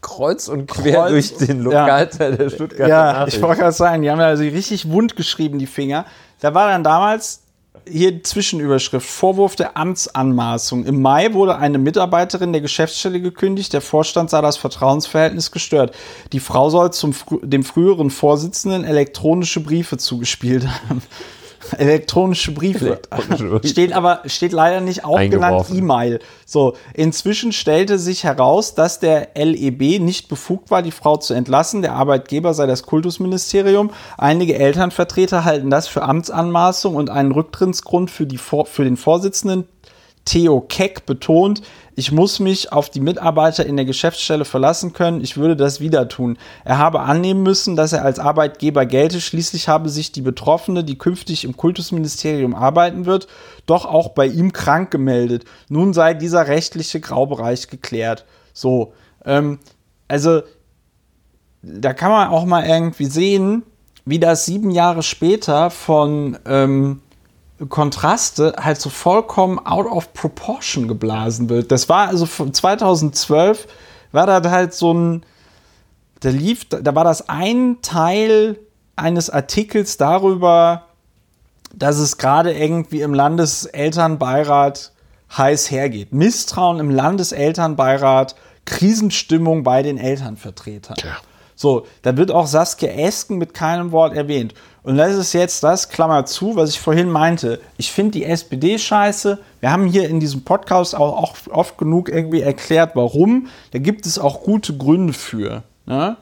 kreuz 0.00 0.48
und 0.48 0.68
quer 0.68 0.94
Kreuz- 1.08 1.10
durch 1.10 1.36
den 1.48 1.58
ja. 1.58 1.62
Lokalteil 1.64 2.36
der 2.36 2.48
Stuttgarter 2.48 2.88
Ja, 2.88 3.10
ich 3.10 3.18
Nachrichten. 3.18 3.42
wollte 3.42 3.60
gerade 3.60 3.72
sagen, 3.76 4.02
die 4.02 4.10
haben 4.10 4.20
ja 4.20 4.26
also 4.26 4.42
richtig 4.44 4.88
wund 4.88 5.16
geschrieben, 5.16 5.58
die 5.58 5.66
Finger. 5.66 6.06
Da 6.42 6.54
war 6.54 6.68
dann 6.68 6.82
damals 6.82 7.42
hier 7.88 8.24
Zwischenüberschrift, 8.24 9.08
Vorwurf 9.08 9.54
der 9.54 9.76
Amtsanmaßung. 9.76 10.84
Im 10.84 11.00
Mai 11.00 11.34
wurde 11.34 11.56
eine 11.56 11.78
Mitarbeiterin 11.78 12.52
der 12.52 12.60
Geschäftsstelle 12.60 13.20
gekündigt, 13.20 13.72
der 13.72 13.80
Vorstand 13.80 14.28
sah 14.28 14.42
das 14.42 14.56
Vertrauensverhältnis 14.56 15.52
gestört. 15.52 15.94
Die 16.32 16.40
Frau 16.40 16.68
soll 16.68 16.92
zum 16.92 17.14
dem 17.42 17.62
früheren 17.62 18.10
Vorsitzenden 18.10 18.82
elektronische 18.82 19.60
Briefe 19.60 19.98
zugespielt 19.98 20.66
haben. 20.66 21.00
Elektronische 21.78 22.52
Briefe. 22.54 23.00
Steht 23.64 23.92
aber, 23.92 24.22
steht 24.26 24.52
leider 24.52 24.80
nicht 24.80 25.04
auch 25.04 25.18
genannt. 25.18 25.66
E-Mail. 25.72 26.20
So, 26.46 26.74
inzwischen 26.94 27.52
stellte 27.52 27.98
sich 27.98 28.24
heraus, 28.24 28.74
dass 28.74 29.00
der 29.00 29.30
LEB 29.34 30.00
nicht 30.00 30.28
befugt 30.28 30.70
war, 30.70 30.82
die 30.82 30.90
Frau 30.90 31.16
zu 31.16 31.34
entlassen. 31.34 31.82
Der 31.82 31.94
Arbeitgeber 31.94 32.54
sei 32.54 32.66
das 32.66 32.84
Kultusministerium. 32.84 33.90
Einige 34.18 34.58
Elternvertreter 34.58 35.44
halten 35.44 35.70
das 35.70 35.88
für 35.88 36.02
Amtsanmaßung 36.02 36.94
und 36.94 37.10
einen 37.10 37.32
Rücktrittsgrund 37.32 38.10
für, 38.10 38.26
die, 38.26 38.38
für 38.38 38.84
den 38.84 38.96
Vorsitzenden. 38.96 39.66
Theo 40.24 40.60
Keck 40.60 41.06
betont, 41.06 41.62
ich 41.94 42.12
muss 42.12 42.40
mich 42.40 42.72
auf 42.72 42.90
die 42.90 43.00
Mitarbeiter 43.00 43.66
in 43.66 43.76
der 43.76 43.84
Geschäftsstelle 43.84 44.44
verlassen 44.44 44.92
können, 44.92 45.20
ich 45.20 45.36
würde 45.36 45.56
das 45.56 45.80
wieder 45.80 46.08
tun. 46.08 46.38
Er 46.64 46.78
habe 46.78 47.00
annehmen 47.00 47.42
müssen, 47.42 47.76
dass 47.76 47.92
er 47.92 48.04
als 48.04 48.18
Arbeitgeber 48.18 48.86
gelte, 48.86 49.20
schließlich 49.20 49.68
habe 49.68 49.88
sich 49.88 50.12
die 50.12 50.22
Betroffene, 50.22 50.84
die 50.84 50.96
künftig 50.96 51.44
im 51.44 51.56
Kultusministerium 51.56 52.54
arbeiten 52.54 53.04
wird, 53.04 53.26
doch 53.66 53.84
auch 53.84 54.10
bei 54.10 54.26
ihm 54.26 54.52
krank 54.52 54.90
gemeldet. 54.90 55.44
Nun 55.68 55.92
sei 55.92 56.14
dieser 56.14 56.46
rechtliche 56.46 57.00
Graubereich 57.00 57.68
geklärt. 57.68 58.24
So, 58.52 58.94
ähm, 59.24 59.58
also 60.08 60.42
da 61.62 61.92
kann 61.92 62.10
man 62.10 62.28
auch 62.28 62.44
mal 62.44 62.66
irgendwie 62.66 63.06
sehen, 63.06 63.62
wie 64.04 64.18
das 64.18 64.46
sieben 64.46 64.70
Jahre 64.70 65.02
später 65.02 65.70
von 65.70 66.38
ähm, 66.46 67.00
Kontraste 67.68 68.54
halt 68.58 68.80
so 68.80 68.90
vollkommen 68.90 69.58
out 69.58 69.86
of 69.86 70.12
proportion 70.12 70.88
geblasen 70.88 71.48
wird. 71.48 71.70
Das 71.70 71.88
war 71.88 72.08
also 72.08 72.26
von 72.26 72.52
2012 72.52 73.66
war 74.12 74.26
das 74.26 74.50
halt 74.50 74.74
so 74.74 74.92
ein, 74.92 75.22
da 76.20 76.30
lief, 76.30 76.66
da 76.68 76.94
war 76.94 77.04
das 77.04 77.28
ein 77.28 77.78
Teil 77.82 78.58
eines 78.96 79.30
Artikels 79.30 79.96
darüber, 79.96 80.84
dass 81.74 81.96
es 81.96 82.18
gerade 82.18 82.52
irgendwie 82.52 83.00
im 83.00 83.14
Landeselternbeirat 83.14 84.92
heiß 85.36 85.70
hergeht. 85.70 86.12
Misstrauen 86.12 86.78
im 86.78 86.90
Landeselternbeirat, 86.90 88.34
Krisenstimmung 88.64 89.62
bei 89.62 89.82
den 89.82 89.98
Elternvertretern. 89.98 90.96
So, 91.54 91.86
da 92.02 92.16
wird 92.16 92.30
auch 92.30 92.46
Saskia 92.46 92.90
Esken 92.90 93.38
mit 93.38 93.54
keinem 93.54 93.92
Wort 93.92 94.14
erwähnt. 94.14 94.54
Und 94.84 94.96
das 94.96 95.14
ist 95.14 95.32
jetzt 95.32 95.62
das, 95.62 95.88
Klammer 95.88 96.26
zu, 96.26 96.56
was 96.56 96.70
ich 96.70 96.80
vorhin 96.80 97.08
meinte. 97.08 97.60
Ich 97.76 97.92
finde 97.92 98.12
die 98.12 98.24
SPD 98.24 98.78
scheiße. 98.78 99.38
Wir 99.60 99.70
haben 99.70 99.86
hier 99.86 100.08
in 100.08 100.18
diesem 100.18 100.42
Podcast 100.42 100.96
auch, 100.96 101.34
oft 101.50 101.78
genug 101.78 102.08
irgendwie 102.08 102.40
erklärt, 102.40 102.92
warum. 102.94 103.46
Da 103.70 103.78
gibt 103.78 104.06
es 104.06 104.18
auch 104.18 104.42
gute 104.42 104.76
Gründe 104.76 105.12
für. 105.12 105.62
Ne? 105.86 106.16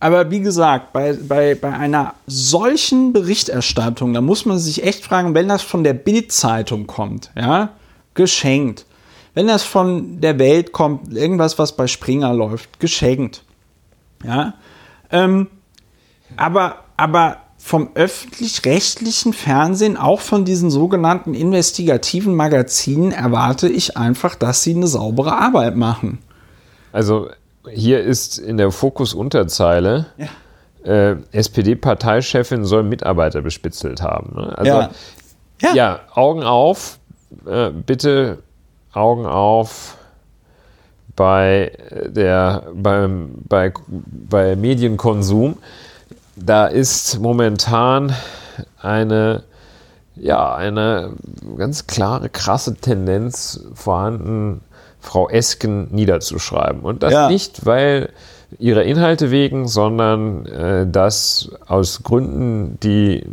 Aber 0.00 0.30
wie 0.30 0.40
gesagt, 0.40 0.94
bei, 0.94 1.12
bei, 1.14 1.54
bei 1.54 1.72
einer 1.72 2.14
solchen 2.26 3.12
Berichterstattung, 3.12 4.14
da 4.14 4.22
muss 4.22 4.46
man 4.46 4.58
sich 4.58 4.82
echt 4.82 5.04
fragen, 5.04 5.34
wenn 5.34 5.48
das 5.48 5.62
von 5.62 5.84
der 5.84 5.94
Bild-Zeitung 5.94 6.86
kommt, 6.86 7.30
ja, 7.36 7.70
geschenkt. 8.14 8.86
Wenn 9.34 9.46
das 9.46 9.62
von 9.62 10.22
der 10.22 10.38
Welt 10.38 10.72
kommt, 10.72 11.14
irgendwas, 11.14 11.58
was 11.58 11.76
bei 11.76 11.86
Springer 11.86 12.32
läuft, 12.32 12.80
geschenkt. 12.80 13.42
Ja. 14.24 14.54
Ähm, 15.10 15.48
aber, 16.36 16.84
aber 16.96 17.38
vom 17.66 17.88
öffentlich-rechtlichen 17.96 19.32
Fernsehen, 19.32 19.96
auch 19.96 20.20
von 20.20 20.44
diesen 20.44 20.70
sogenannten 20.70 21.34
investigativen 21.34 22.36
Magazinen, 22.36 23.10
erwarte 23.10 23.68
ich 23.68 23.96
einfach, 23.96 24.36
dass 24.36 24.62
sie 24.62 24.72
eine 24.72 24.86
saubere 24.86 25.32
Arbeit 25.36 25.74
machen. 25.74 26.20
Also 26.92 27.28
hier 27.68 28.04
ist 28.04 28.38
in 28.38 28.56
der 28.56 28.70
Fokus-Unterzeile, 28.70 30.06
Ja. 30.16 30.28
äh, 31.10 31.16
SPD-Parteichefin 31.32 32.64
soll 32.64 32.84
Mitarbeiter 32.84 33.42
bespitzelt 33.42 34.00
haben. 34.00 34.36
Ne? 34.36 34.56
Also 34.56 34.70
Ja. 34.70 34.90
ja. 35.60 35.74
Ja. 35.74 36.00
Augen 36.14 36.44
auf, 36.44 37.00
äh, 37.46 37.70
bitte 37.70 38.44
Augen 38.92 39.26
auf 39.26 39.96
bei 41.16 41.72
der 42.06 42.62
beim, 42.74 43.30
bei, 43.48 43.72
bei 43.88 44.54
Medienkonsum. 44.54 45.56
Da 46.36 46.66
ist 46.66 47.18
momentan 47.18 48.14
eine 48.80 49.42
ja, 50.16 50.54
eine 50.54 51.12
ganz 51.58 51.86
klare, 51.86 52.28
krasse 52.28 52.74
Tendenz 52.74 53.60
vorhanden, 53.74 54.62
Frau 55.00 55.28
Esken 55.28 55.88
niederzuschreiben. 55.94 56.80
Und 56.80 57.02
das 57.02 57.12
Ja. 57.12 57.28
nicht, 57.28 57.66
weil 57.66 58.10
ihrer 58.58 58.82
Inhalte 58.84 59.30
wegen, 59.30 59.68
sondern 59.68 60.46
äh, 60.46 60.86
das 60.90 61.50
aus 61.66 62.02
Gründen, 62.02 62.78
die 62.82 63.24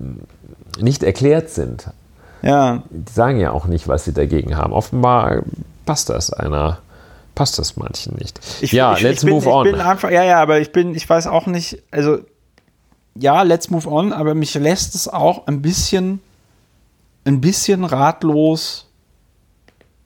nicht 0.79 1.03
erklärt 1.03 1.49
sind. 1.49 1.87
Ja. 2.41 2.83
Die 2.89 3.11
sagen 3.11 3.39
ja 3.39 3.51
auch 3.51 3.65
nicht, 3.65 3.87
was 3.87 4.03
sie 4.03 4.13
dagegen 4.13 4.57
haben. 4.57 4.73
Offenbar 4.73 5.43
passt 5.85 6.09
das 6.09 6.33
einer, 6.33 6.79
passt 7.35 7.57
das 7.59 7.77
manchen 7.77 8.15
nicht. 8.17 8.39
ja, 8.73 8.97
let's 8.97 9.23
bin, 9.23 9.35
move 9.35 9.45
ich 9.45 9.51
on. 9.51 9.63
Bin 9.63 9.75
einfach, 9.79 10.11
ja, 10.11 10.23
ja, 10.23 10.41
aber 10.41 10.59
ich 10.59 10.73
bin, 10.73 10.93
ich 10.95 11.09
weiß 11.09 11.27
auch 11.27 11.45
nicht, 11.47 11.81
also 11.91 12.19
ja, 13.19 13.41
let's 13.43 13.69
move 13.69 13.87
on, 13.89 14.11
aber 14.13 14.33
mich 14.35 14.53
lässt 14.55 14.95
es 14.95 15.07
auch 15.07 15.47
ein 15.47 15.61
bisschen, 15.61 16.19
ein 17.25 17.41
bisschen 17.41 17.83
ratlos 17.83 18.89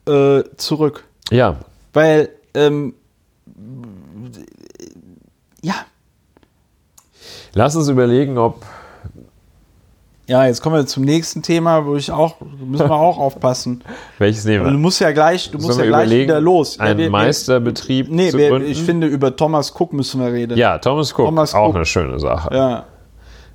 äh, 0.06 0.42
zurück. 0.56 1.04
ja, 1.30 1.56
Weil, 1.92 2.28
ähm, 2.54 2.94
ja, 5.62 5.74
lass 7.54 7.76
uns 7.76 7.88
überlegen, 7.88 8.38
ob 8.38 8.64
ja, 10.26 10.44
jetzt 10.44 10.60
kommen 10.60 10.76
wir 10.76 10.86
zum 10.86 11.04
nächsten 11.04 11.42
Thema, 11.42 11.86
wo 11.86 11.96
ich 11.96 12.10
auch, 12.12 12.36
müssen 12.42 12.86
wir 12.86 12.94
auch 12.94 13.16
aufpassen. 13.18 13.82
welches 14.18 14.44
nehmen 14.44 14.66
wir. 14.66 14.72
Du 14.72 14.76
musst 14.78 15.00
ja 15.00 15.10
gleich, 15.12 15.50
du 15.50 15.56
musst 15.56 15.78
ja 15.78 15.86
gleich 15.86 16.10
wieder 16.10 16.38
los. 16.38 16.76
Ja, 16.76 16.88
wir- 16.88 16.98
wir- 16.98 17.10
Meisterbetrieb 17.10 18.10
Nee, 18.10 18.28
zu 18.30 18.36
wir, 18.36 18.50
gründen? 18.50 18.68
ich 18.70 18.82
finde, 18.82 19.06
über 19.06 19.34
Thomas 19.34 19.72
Cook 19.74 19.94
müssen 19.94 20.20
wir 20.20 20.30
reden. 20.30 20.58
ja, 20.58 20.76
Thomas 20.76 21.12
Cook, 21.12 21.24
Thomas 21.24 21.54
auch 21.54 21.68
Cook. 21.70 21.76
eine 21.76 21.86
schöne 21.86 22.20
Sache. 22.20 22.54
Ja. 22.54 22.84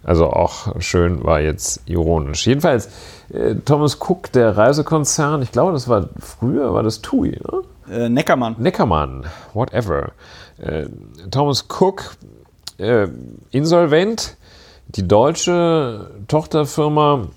Also 0.03 0.27
auch 0.27 0.79
schön 0.81 1.23
war 1.23 1.39
jetzt 1.39 1.81
ironisch. 1.85 2.45
Jedenfalls, 2.45 2.89
äh, 3.31 3.55
Thomas 3.55 3.97
Cook, 4.01 4.31
der 4.33 4.57
Reisekonzern, 4.57 5.41
ich 5.41 5.51
glaube, 5.51 5.71
das 5.71 5.87
war 5.87 6.09
früher, 6.19 6.73
war 6.73 6.83
das 6.83 7.01
TUI, 7.01 7.31
ne? 7.31 7.61
Äh, 7.89 8.09
Neckermann. 8.09 8.55
Neckermann, 8.59 9.25
whatever. 9.53 10.11
Äh, 10.57 10.87
Thomas 11.31 11.65
Cook, 11.67 12.15
äh, 12.77 13.07
insolvent. 13.51 14.37
Die 14.87 15.07
deutsche 15.07 16.11
Tochterfirma, 16.27 17.27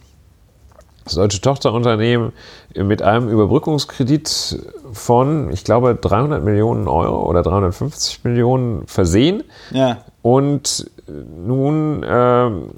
das 1.04 1.14
deutsche 1.14 1.40
Tochterunternehmen 1.40 2.32
mit 2.74 3.00
einem 3.02 3.28
Überbrückungskredit 3.28 4.60
von, 4.92 5.52
ich 5.52 5.64
glaube, 5.64 5.94
300 5.94 6.42
Millionen 6.42 6.88
Euro 6.88 7.28
oder 7.28 7.42
350 7.42 8.24
Millionen 8.24 8.86
versehen. 8.86 9.44
Ja. 9.70 9.98
Und 10.26 10.90
nun 11.06 12.04
ähm, 12.04 12.70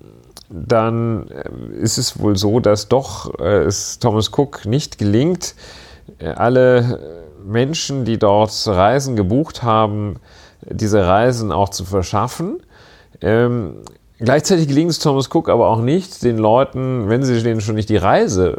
dann 0.51 1.29
äh, 1.29 1.79
ist 1.81 1.97
es 1.97 2.19
wohl 2.19 2.37
so, 2.37 2.61
dass 2.61 2.89
doch 2.89 3.41
äh, 3.41 3.63
es 3.63 4.01
Thomas 4.01 4.31
Cook 4.37 4.67
nicht 4.67 4.99
gelingt, 4.99 5.55
äh, 6.19 6.29
alle 6.29 7.25
Menschen, 7.43 8.05
die 8.05 8.19
dort 8.19 8.53
Reisen 8.67 9.17
gebucht 9.17 9.63
haben, 9.63 10.17
diese 10.61 11.07
Reisen 11.07 11.51
auch 11.51 11.71
zu 11.71 11.87
verschaffen. 11.87 12.61
Ähm, 13.23 13.77
gleichzeitig 14.19 14.69
gelingt 14.69 14.91
es 14.91 14.99
Thomas 14.99 15.35
Cook 15.35 15.49
aber 15.49 15.69
auch 15.69 15.81
nicht, 15.81 16.23
den 16.25 16.37
Leuten, 16.37 17.09
wenn 17.09 17.23
sie 17.23 17.43
denen 17.43 17.63
schon 17.63 17.77
nicht 17.77 17.89
die 17.89 17.97
Reise, 17.97 18.59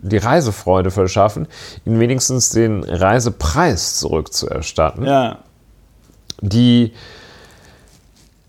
die 0.00 0.18
Reisefreude 0.18 0.92
verschaffen, 0.92 1.48
ihnen 1.84 1.98
wenigstens 1.98 2.50
den 2.50 2.84
Reisepreis 2.84 3.98
zurückzuerstatten. 3.98 5.04
Ja. 5.04 5.38
Die 6.40 6.92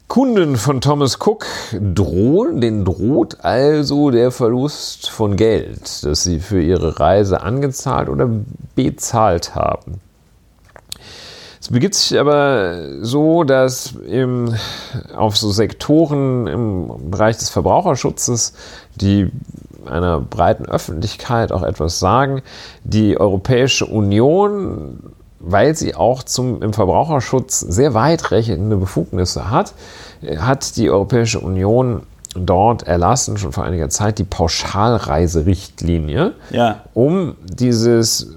Kunden 0.08 0.56
von 0.56 0.80
Thomas 0.80 1.18
Cook 1.20 1.46
drohen, 1.74 2.62
denen 2.62 2.86
droht 2.86 3.44
also 3.44 4.10
der 4.10 4.32
Verlust 4.32 5.10
von 5.10 5.36
Geld, 5.36 6.04
das 6.04 6.24
sie 6.24 6.40
für 6.40 6.62
ihre 6.62 7.00
Reise 7.00 7.42
angezahlt 7.42 8.08
oder 8.08 8.30
bezahlt 8.74 9.54
haben. 9.54 10.00
Es 11.60 11.70
begibt 11.70 11.96
sich 11.96 12.18
aber 12.18 13.04
so, 13.04 13.44
dass 13.44 13.96
im, 14.08 14.56
auf 15.14 15.36
so 15.36 15.52
Sektoren 15.52 16.48
im 16.48 17.12
Bereich 17.12 17.38
des 17.38 17.50
Verbraucherschutzes, 17.50 18.54
die 18.96 19.30
einer 19.86 20.22
breiten 20.22 20.66
Öffentlichkeit 20.66 21.52
auch 21.52 21.64
etwas 21.64 22.00
sagen, 22.00 22.42
die 22.86 23.20
Europäische 23.20 23.86
Union 23.86 25.17
weil 25.40 25.76
sie 25.76 25.96
auch 25.96 26.24
zum, 26.24 26.62
im 26.62 26.74
Verbraucherschutz 26.74 27.60
sehr 27.60 27.94
weitreichende 27.94 28.78
Befugnisse 28.78 29.50
hat, 29.50 29.74
hat 30.40 30.78
die 30.78 30.90
Europäische 30.90 31.40
Union 31.40 32.04
dort 32.36 32.84
erlassen, 32.84 33.38
schon 33.38 33.52
vor 33.52 33.64
einiger 33.64 33.90
Zeit, 33.90 34.20
die 34.20 34.24
Pauschalreiserichtlinie, 34.24 36.34
Ja. 36.52 36.82
um 36.94 37.36
dieses 37.44 38.37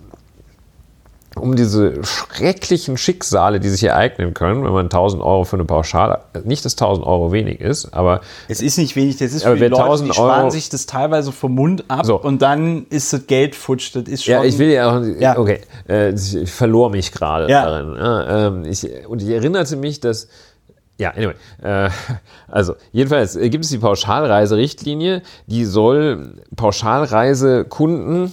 um 1.36 1.54
diese 1.54 2.02
schrecklichen 2.04 2.96
Schicksale, 2.96 3.60
die 3.60 3.68
sich 3.68 3.84
ereignen 3.84 4.34
können, 4.34 4.64
wenn 4.64 4.72
man 4.72 4.86
1000 4.86 5.22
Euro 5.22 5.44
für 5.44 5.56
eine 5.56 5.64
Pauschale, 5.64 6.20
nicht 6.44 6.64
dass 6.64 6.72
1000 6.74 7.06
Euro 7.06 7.30
wenig 7.30 7.60
ist, 7.60 7.94
aber 7.94 8.20
Es 8.48 8.60
ist 8.60 8.78
nicht 8.78 8.96
wenig, 8.96 9.16
das 9.18 9.32
ist 9.32 9.44
für 9.44 9.54
die 9.54 9.60
Leute, 9.66 9.76
1000 9.82 10.10
die 10.10 10.14
sparen 10.14 10.40
Euro- 10.42 10.50
sich 10.50 10.68
das 10.70 10.86
teilweise 10.86 11.30
vom 11.30 11.54
Mund 11.54 11.84
ab 11.88 12.04
So. 12.04 12.20
und 12.20 12.42
dann 12.42 12.86
ist 12.90 13.12
das 13.12 13.26
Geld 13.28 13.54
futsch. 13.54 13.94
Das 13.94 14.04
ist 14.04 14.24
schon. 14.24 14.32
Ja, 14.34 14.42
ich 14.44 14.58
will 14.58 14.70
ja 14.70 14.90
auch, 14.98 15.02
Ja. 15.20 15.38
okay, 15.38 15.60
äh, 15.88 16.12
ich 16.14 16.50
verlor 16.50 16.90
mich 16.90 17.12
gerade 17.12 17.48
Ja. 17.48 17.64
darin. 17.64 18.64
Ähm, 18.64 18.70
ich, 18.70 18.88
und 19.06 19.22
ich 19.22 19.28
erinnerte 19.28 19.76
mich, 19.76 20.00
dass, 20.00 20.26
ja, 20.98 21.10
anyway, 21.12 21.34
äh, 21.62 21.90
also 22.48 22.74
jedenfalls 22.90 23.36
äh, 23.36 23.48
gibt 23.50 23.64
es 23.64 23.70
die 23.70 23.78
Pauschalreiserichtlinie, 23.78 25.22
die 25.46 25.64
soll 25.64 26.34
Pauschalreisekunden 26.56 28.32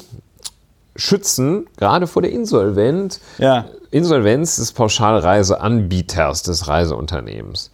schützen, 0.98 1.68
gerade 1.78 2.08
vor 2.08 2.22
der 2.22 2.32
Insolvenz, 2.32 3.22
Ja. 3.38 3.66
Insolvenz 3.92 4.58
des 4.58 4.74
Pauschalreiseanbieters 4.74 6.44
des 6.44 6.68
Reiseunternehmens. 6.68 7.72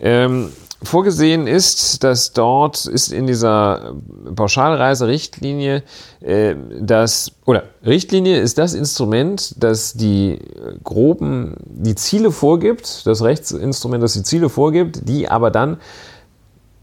Ähm, 0.00 0.48
vorgesehen 0.82 1.46
ist, 1.46 2.02
dass 2.02 2.32
dort 2.32 2.86
ist 2.86 3.12
in 3.12 3.28
dieser 3.28 3.94
Pauschalreiserichtlinie 4.34 5.84
äh, 6.20 6.56
das, 6.80 7.32
oder 7.44 7.64
Richtlinie 7.86 8.40
ist 8.40 8.58
das 8.58 8.74
Instrument, 8.74 9.54
das 9.62 9.94
die 9.94 10.40
groben, 10.82 11.56
die 11.64 11.94
Ziele 11.94 12.32
vorgibt, 12.32 13.06
das 13.06 13.22
Rechtsinstrument, 13.22 14.02
das 14.02 14.14
die 14.14 14.24
Ziele 14.24 14.48
vorgibt, 14.48 15.08
die 15.08 15.28
aber 15.28 15.50
dann 15.52 15.78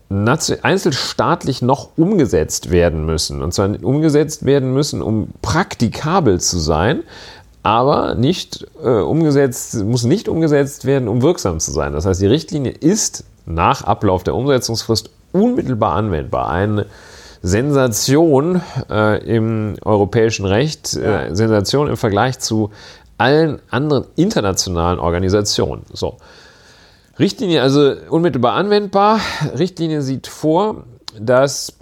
einzelstaatlich 0.09 1.61
noch 1.61 1.89
umgesetzt 1.95 2.71
werden 2.71 3.05
müssen. 3.05 3.43
Und 3.43 3.53
zwar 3.53 3.69
umgesetzt 3.83 4.45
werden 4.45 4.73
müssen, 4.73 5.01
um 5.01 5.29
praktikabel 5.41 6.39
zu 6.39 6.57
sein, 6.57 7.03
aber 7.61 8.15
nicht 8.15 8.65
äh, 8.83 8.89
umgesetzt, 8.89 9.75
muss 9.83 10.03
nicht 10.03 10.27
umgesetzt 10.27 10.85
werden, 10.85 11.07
um 11.07 11.21
wirksam 11.21 11.59
zu 11.59 11.71
sein. 11.71 11.93
Das 11.93 12.05
heißt, 12.05 12.21
die 12.21 12.27
Richtlinie 12.27 12.71
ist 12.71 13.25
nach 13.45 13.83
Ablauf 13.83 14.23
der 14.23 14.35
Umsetzungsfrist 14.35 15.09
unmittelbar 15.31 15.93
anwendbar. 15.93 16.49
Eine 16.49 16.85
Sensation 17.41 18.61
äh, 18.89 19.23
im 19.23 19.75
europäischen 19.83 20.45
Recht, 20.45 20.95
äh, 20.95 21.33
Sensation 21.35 21.87
im 21.87 21.97
Vergleich 21.97 22.39
zu 22.39 22.71
allen 23.17 23.59
anderen 23.69 24.05
internationalen 24.15 24.99
Organisationen. 24.99 25.83
So. 25.93 26.17
Richtlinie 27.19 27.61
also 27.61 27.93
unmittelbar 28.09 28.53
anwendbar. 28.53 29.19
Richtlinie 29.57 30.01
sieht 30.01 30.27
vor, 30.27 30.83
dass 31.19 31.73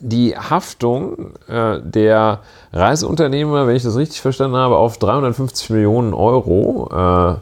die 0.00 0.36
Haftung 0.36 1.34
äh, 1.48 1.80
der 1.82 2.40
Reiseunternehmer, 2.72 3.66
wenn 3.66 3.76
ich 3.76 3.82
das 3.82 3.96
richtig 3.96 4.20
verstanden 4.20 4.56
habe, 4.56 4.76
auf 4.76 4.98
350 4.98 5.70
Millionen 5.70 6.14
Euro 6.14 7.40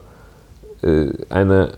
äh, 0.83 0.87
äh, 0.87 1.13
eine 1.29 1.73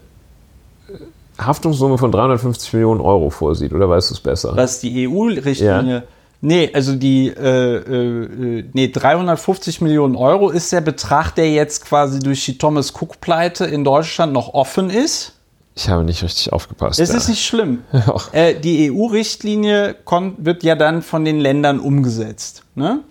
Haftungssumme 1.38 1.98
von 1.98 2.12
350 2.12 2.72
Millionen 2.74 3.00
Euro 3.00 3.30
vorsieht. 3.30 3.72
Oder 3.72 3.88
weißt 3.88 4.10
du 4.10 4.14
es 4.14 4.20
besser? 4.20 4.52
Was 4.56 4.80
die 4.80 5.08
EU-Richtlinie. 5.08 6.04
Nee, 6.44 6.70
also 6.74 6.96
die 6.96 7.28
äh, 7.28 7.76
äh, 7.76 8.64
nee, 8.72 8.88
350 8.88 9.80
Millionen 9.80 10.16
Euro 10.16 10.50
ist 10.50 10.72
der 10.72 10.80
Betrag, 10.80 11.30
der 11.36 11.50
jetzt 11.52 11.84
quasi 11.84 12.18
durch 12.18 12.44
die 12.44 12.58
Thomas 12.58 12.92
Cook-Pleite 12.92 13.64
in 13.64 13.84
Deutschland 13.84 14.32
noch 14.32 14.52
offen 14.52 14.90
ist. 14.90 15.34
Ich 15.76 15.88
habe 15.88 16.02
nicht 16.02 16.22
richtig 16.22 16.52
aufgepasst. 16.52 16.98
Es 16.98 17.10
ja. 17.10 17.16
ist 17.16 17.28
nicht 17.28 17.44
schlimm. 17.44 17.84
Äh, 18.32 18.56
die 18.58 18.90
EU-Richtlinie 18.90 19.94
wird 20.38 20.64
ja 20.64 20.74
dann 20.74 21.02
von 21.02 21.24
den 21.24 21.38
Ländern 21.38 21.78
umgesetzt. 21.78 22.64
Ne? 22.74 23.04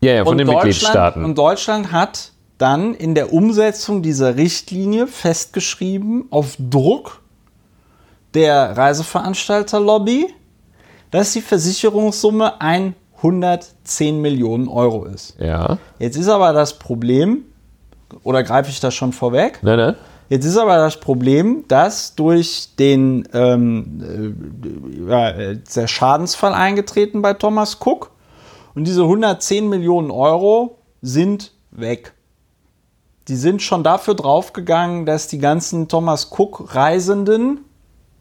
ja, 0.00 0.12
ja, 0.12 0.24
von 0.24 0.38
den 0.38 0.46
Deutschland, 0.46 0.66
Mitgliedstaaten. 0.66 1.24
Und 1.24 1.38
Deutschland 1.38 1.92
hat 1.92 2.32
dann 2.58 2.94
in 2.94 3.14
der 3.14 3.32
Umsetzung 3.32 4.02
dieser 4.02 4.36
Richtlinie 4.36 5.06
festgeschrieben, 5.06 6.26
auf 6.30 6.56
Druck 6.58 7.22
der 8.34 8.76
Reiseveranstalterlobby, 8.76 10.26
dass 11.10 11.32
die 11.32 11.40
Versicherungssumme 11.40 12.60
110 12.60 14.20
Millionen 14.20 14.68
Euro 14.68 15.04
ist. 15.04 15.36
ja. 15.40 15.78
Jetzt 15.98 16.16
ist 16.16 16.28
aber 16.28 16.52
das 16.52 16.78
Problem, 16.78 17.44
oder 18.22 18.42
greife 18.42 18.70
ich 18.70 18.80
das 18.80 18.94
schon 18.94 19.12
vorweg? 19.12 19.58
Nein, 19.62 19.78
nein. 19.78 19.96
Jetzt 20.28 20.44
ist 20.44 20.58
aber 20.58 20.76
das 20.76 21.00
Problem, 21.00 21.64
dass 21.68 22.14
durch 22.14 22.70
den 22.78 23.26
ähm, 23.32 24.36
äh, 25.08 25.52
äh, 25.52 25.58
der 25.74 25.86
Schadensfall 25.86 26.52
eingetreten 26.52 27.22
bei 27.22 27.32
Thomas 27.32 27.78
Cook 27.80 28.10
und 28.74 28.84
diese 28.84 29.02
110 29.02 29.68
Millionen 29.68 30.10
Euro 30.10 30.78
sind 31.00 31.52
weg. 31.70 32.12
Die 33.28 33.36
sind 33.36 33.62
schon 33.62 33.82
dafür 33.82 34.14
draufgegangen, 34.14 35.06
dass 35.06 35.28
die 35.28 35.38
ganzen 35.38 35.88
Thomas 35.88 36.30
Cook 36.30 36.74
Reisenden 36.74 37.60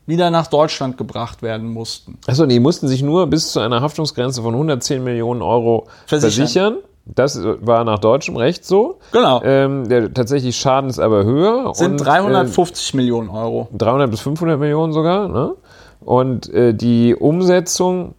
wieder 0.08 0.32
nach 0.32 0.48
Deutschland 0.48 0.98
gebracht 0.98 1.42
werden 1.44 1.72
mussten. 1.72 2.18
Achso, 2.26 2.46
die 2.46 2.60
mussten 2.60 2.88
sich 2.88 3.04
nur 3.04 3.28
bis 3.28 3.52
zu 3.52 3.60
einer 3.60 3.82
Haftungsgrenze 3.82 4.42
von 4.42 4.54
110 4.54 5.04
Millionen 5.04 5.42
Euro 5.42 5.88
Versichern. 6.08 6.32
versichern. 6.32 6.78
Das 7.06 7.40
war 7.62 7.84
nach 7.84 8.00
deutschem 8.00 8.36
Recht 8.36 8.66
so. 8.66 9.00
Genau. 9.12 9.42
Ähm, 9.44 9.88
der 9.88 10.14
tatsächlich 10.14 10.58
Schaden 10.58 10.90
ist 10.90 11.00
aber 11.00 11.24
höher. 11.24 11.74
sind 11.74 11.92
und, 11.92 11.98
350 12.06 12.94
Millionen 12.96 13.30
Euro. 13.30 13.70
Äh, 13.74 13.78
300 13.78 14.12
bis 14.12 14.22
500 14.22 14.60
Millionen 14.60 14.92
sogar. 14.92 15.30
Ne? 15.30 15.54
Und 16.02 16.50
äh, 16.54 16.74
die 16.74 17.16
Umsetzung 17.16 18.16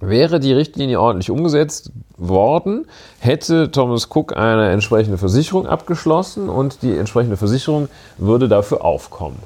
wäre 0.00 0.40
die 0.40 0.52
Richtlinie 0.52 1.00
ordentlich 1.00 1.30
umgesetzt 1.30 1.92
worden, 2.16 2.86
hätte 3.18 3.70
Thomas 3.70 4.08
Cook 4.14 4.36
eine 4.36 4.70
entsprechende 4.70 5.18
Versicherung 5.18 5.66
abgeschlossen 5.66 6.48
und 6.48 6.82
die 6.82 6.96
entsprechende 6.96 7.36
Versicherung 7.36 7.88
würde 8.18 8.48
dafür 8.48 8.84
aufkommen. 8.84 9.38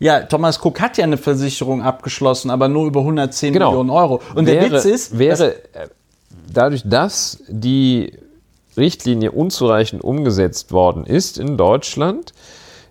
Ja, 0.00 0.20
Thomas 0.20 0.64
Cook 0.64 0.80
hat 0.80 0.96
ja 0.96 1.04
eine 1.04 1.16
Versicherung 1.16 1.82
abgeschlossen, 1.82 2.50
aber 2.50 2.68
nur 2.68 2.86
über 2.86 3.00
110 3.00 3.52
Genau. 3.52 3.70
Millionen 3.70 3.90
Euro. 3.90 4.20
Und 4.34 4.46
wäre, 4.46 4.68
der 4.68 4.72
Witz 4.72 4.84
ist, 4.84 5.18
wäre 5.18 5.54
äh, 5.72 5.88
dadurch, 6.52 6.82
dass 6.84 7.42
die 7.48 8.12
Richtlinie 8.76 9.32
unzureichend 9.32 10.04
umgesetzt 10.04 10.72
worden 10.72 11.04
ist 11.04 11.36
in 11.38 11.56
Deutschland, 11.56 12.32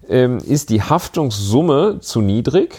ähm, 0.09 0.37
ist 0.39 0.69
die 0.69 0.81
Haftungssumme 0.81 1.99
zu 2.01 2.21
niedrig. 2.21 2.75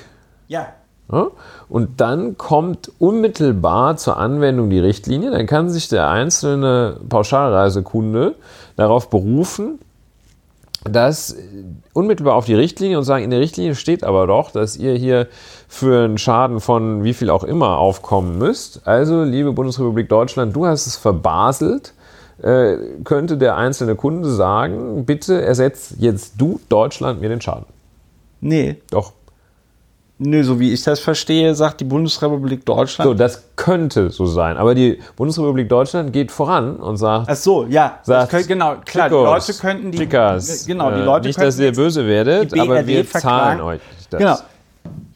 ja, 0.47 0.69
Ja? 1.11 1.29
Und 1.71 2.01
dann 2.01 2.37
kommt 2.39 2.91
unmittelbar 2.99 3.97
zur 3.97 4.17
Anwendung 4.19 4.71
die 4.71 4.79
Richtlinie. 4.79 5.31
Dann 5.31 5.47
kann 5.47 5.69
sich 5.71 5.89
der 5.89 6.09
einzelne 6.09 6.99
Pauschalreisekunde 7.09 8.35
darauf 8.77 9.11
berufen, 9.11 9.79
dass 10.85 11.37
unmittelbar 11.93 12.35
auf 12.35 12.45
die 12.47 12.55
Richtlinie 12.55 12.99
und 12.99 13.05
sagen, 13.05 13.25
in 13.25 13.31
der 13.31 13.41
Richtlinie 13.41 13.75
steht 13.75 14.05
aber 14.05 14.27
doch, 14.27 14.51
dass 14.51 14.77
ihr 14.77 14.95
hier 14.95 15.27
für 15.67 16.05
einen 16.05 16.19
Schaden 16.19 16.61
von 16.61 17.05
wie 17.05 17.15
viel 17.15 17.31
auch 17.31 17.45
immer 17.45 17.79
aufkommen 17.79 18.39
müsst. 18.39 18.87
Also, 18.87 19.23
liebe 19.23 19.53
Bundesrepublik 19.53 20.09
Deutschland, 20.09 20.55
du 20.55 20.67
hast 20.67 20.87
es 20.87 20.97
verbaselt. 20.97 21.95
Äh, 22.41 22.77
könnte 23.03 23.37
der 23.37 23.57
einzelne 23.57 23.97
Kunde 23.97 24.31
sagen, 24.31 25.05
bitte 25.05 25.43
ersetzt 25.43 25.95
jetzt 25.99 26.35
du 26.39 26.61
Deutschland 26.69 27.21
mir 27.21 27.29
den 27.29 27.41
Schaden. 27.41 27.67
Nee. 28.41 28.77
Doch. 28.91 29.13
Nö, 30.21 30.43
so 30.43 30.59
wie 30.59 30.73
ich 30.73 30.83
das 30.83 30.99
verstehe, 30.99 31.55
sagt 31.55 31.81
die 31.81 31.85
Bundesrepublik 31.85 32.67
Deutschland. 32.67 33.09
So, 33.09 33.15
das 33.15 33.45
könnte 33.55 34.11
so 34.11 34.27
sein. 34.27 34.57
Aber 34.57 34.75
die 34.75 34.99
Bundesrepublik 35.15 35.69
Deutschland 35.69 36.13
geht 36.13 36.33
voran 36.33 36.77
und 36.77 36.97
sagt, 36.97 37.29
Ach 37.31 37.37
so, 37.37 37.67
ja. 37.67 38.01
sagt 38.03 38.31
könnte, 38.31 38.49
genau, 38.49 38.77
klar, 38.85 39.09
Chicos, 39.09 39.47
die 39.47 39.53
Leute 39.53 39.61
könnten 39.61 39.93
die. 39.93 39.99
Chicas, 39.99 40.67
genau, 40.67 40.91
die 40.91 41.01
äh, 41.01 41.05
Leute 41.05 41.29
Nicht, 41.29 41.41
dass 41.41 41.59
ihr 41.61 41.73
böse 41.73 42.05
werdet, 42.05 42.59
aber 42.59 42.85
wir 42.85 43.05
verklagen. 43.05 43.59
zahlen 43.59 43.61
euch 43.61 43.81
das. 44.11 44.19
Genau. 44.19 44.37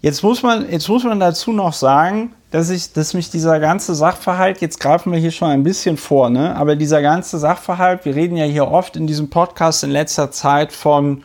Jetzt 0.02 0.22
muss 0.22 0.42
man, 0.42 0.70
jetzt 0.70 0.88
muss 0.88 1.02
man 1.02 1.18
dazu 1.18 1.52
noch 1.52 1.72
sagen, 1.72 2.32
dass 2.52 2.70
ich, 2.70 2.92
dass 2.92 3.14
mich 3.14 3.30
dieser 3.30 3.58
ganze 3.58 3.94
Sachverhalt, 3.94 4.60
jetzt 4.60 4.78
greifen 4.78 5.10
wir 5.10 5.18
hier 5.18 5.30
schon 5.30 5.48
ein 5.48 5.64
bisschen 5.64 5.96
vor, 5.96 6.28
ne? 6.28 6.54
Aber 6.54 6.76
dieser 6.76 7.02
ganze 7.02 7.38
Sachverhalt, 7.38 8.04
wir 8.04 8.14
reden 8.14 8.36
ja 8.36 8.44
hier 8.44 8.68
oft 8.68 8.96
in 8.96 9.06
diesem 9.06 9.30
Podcast 9.30 9.82
in 9.82 9.90
letzter 9.90 10.30
Zeit 10.30 10.72
von 10.72 11.24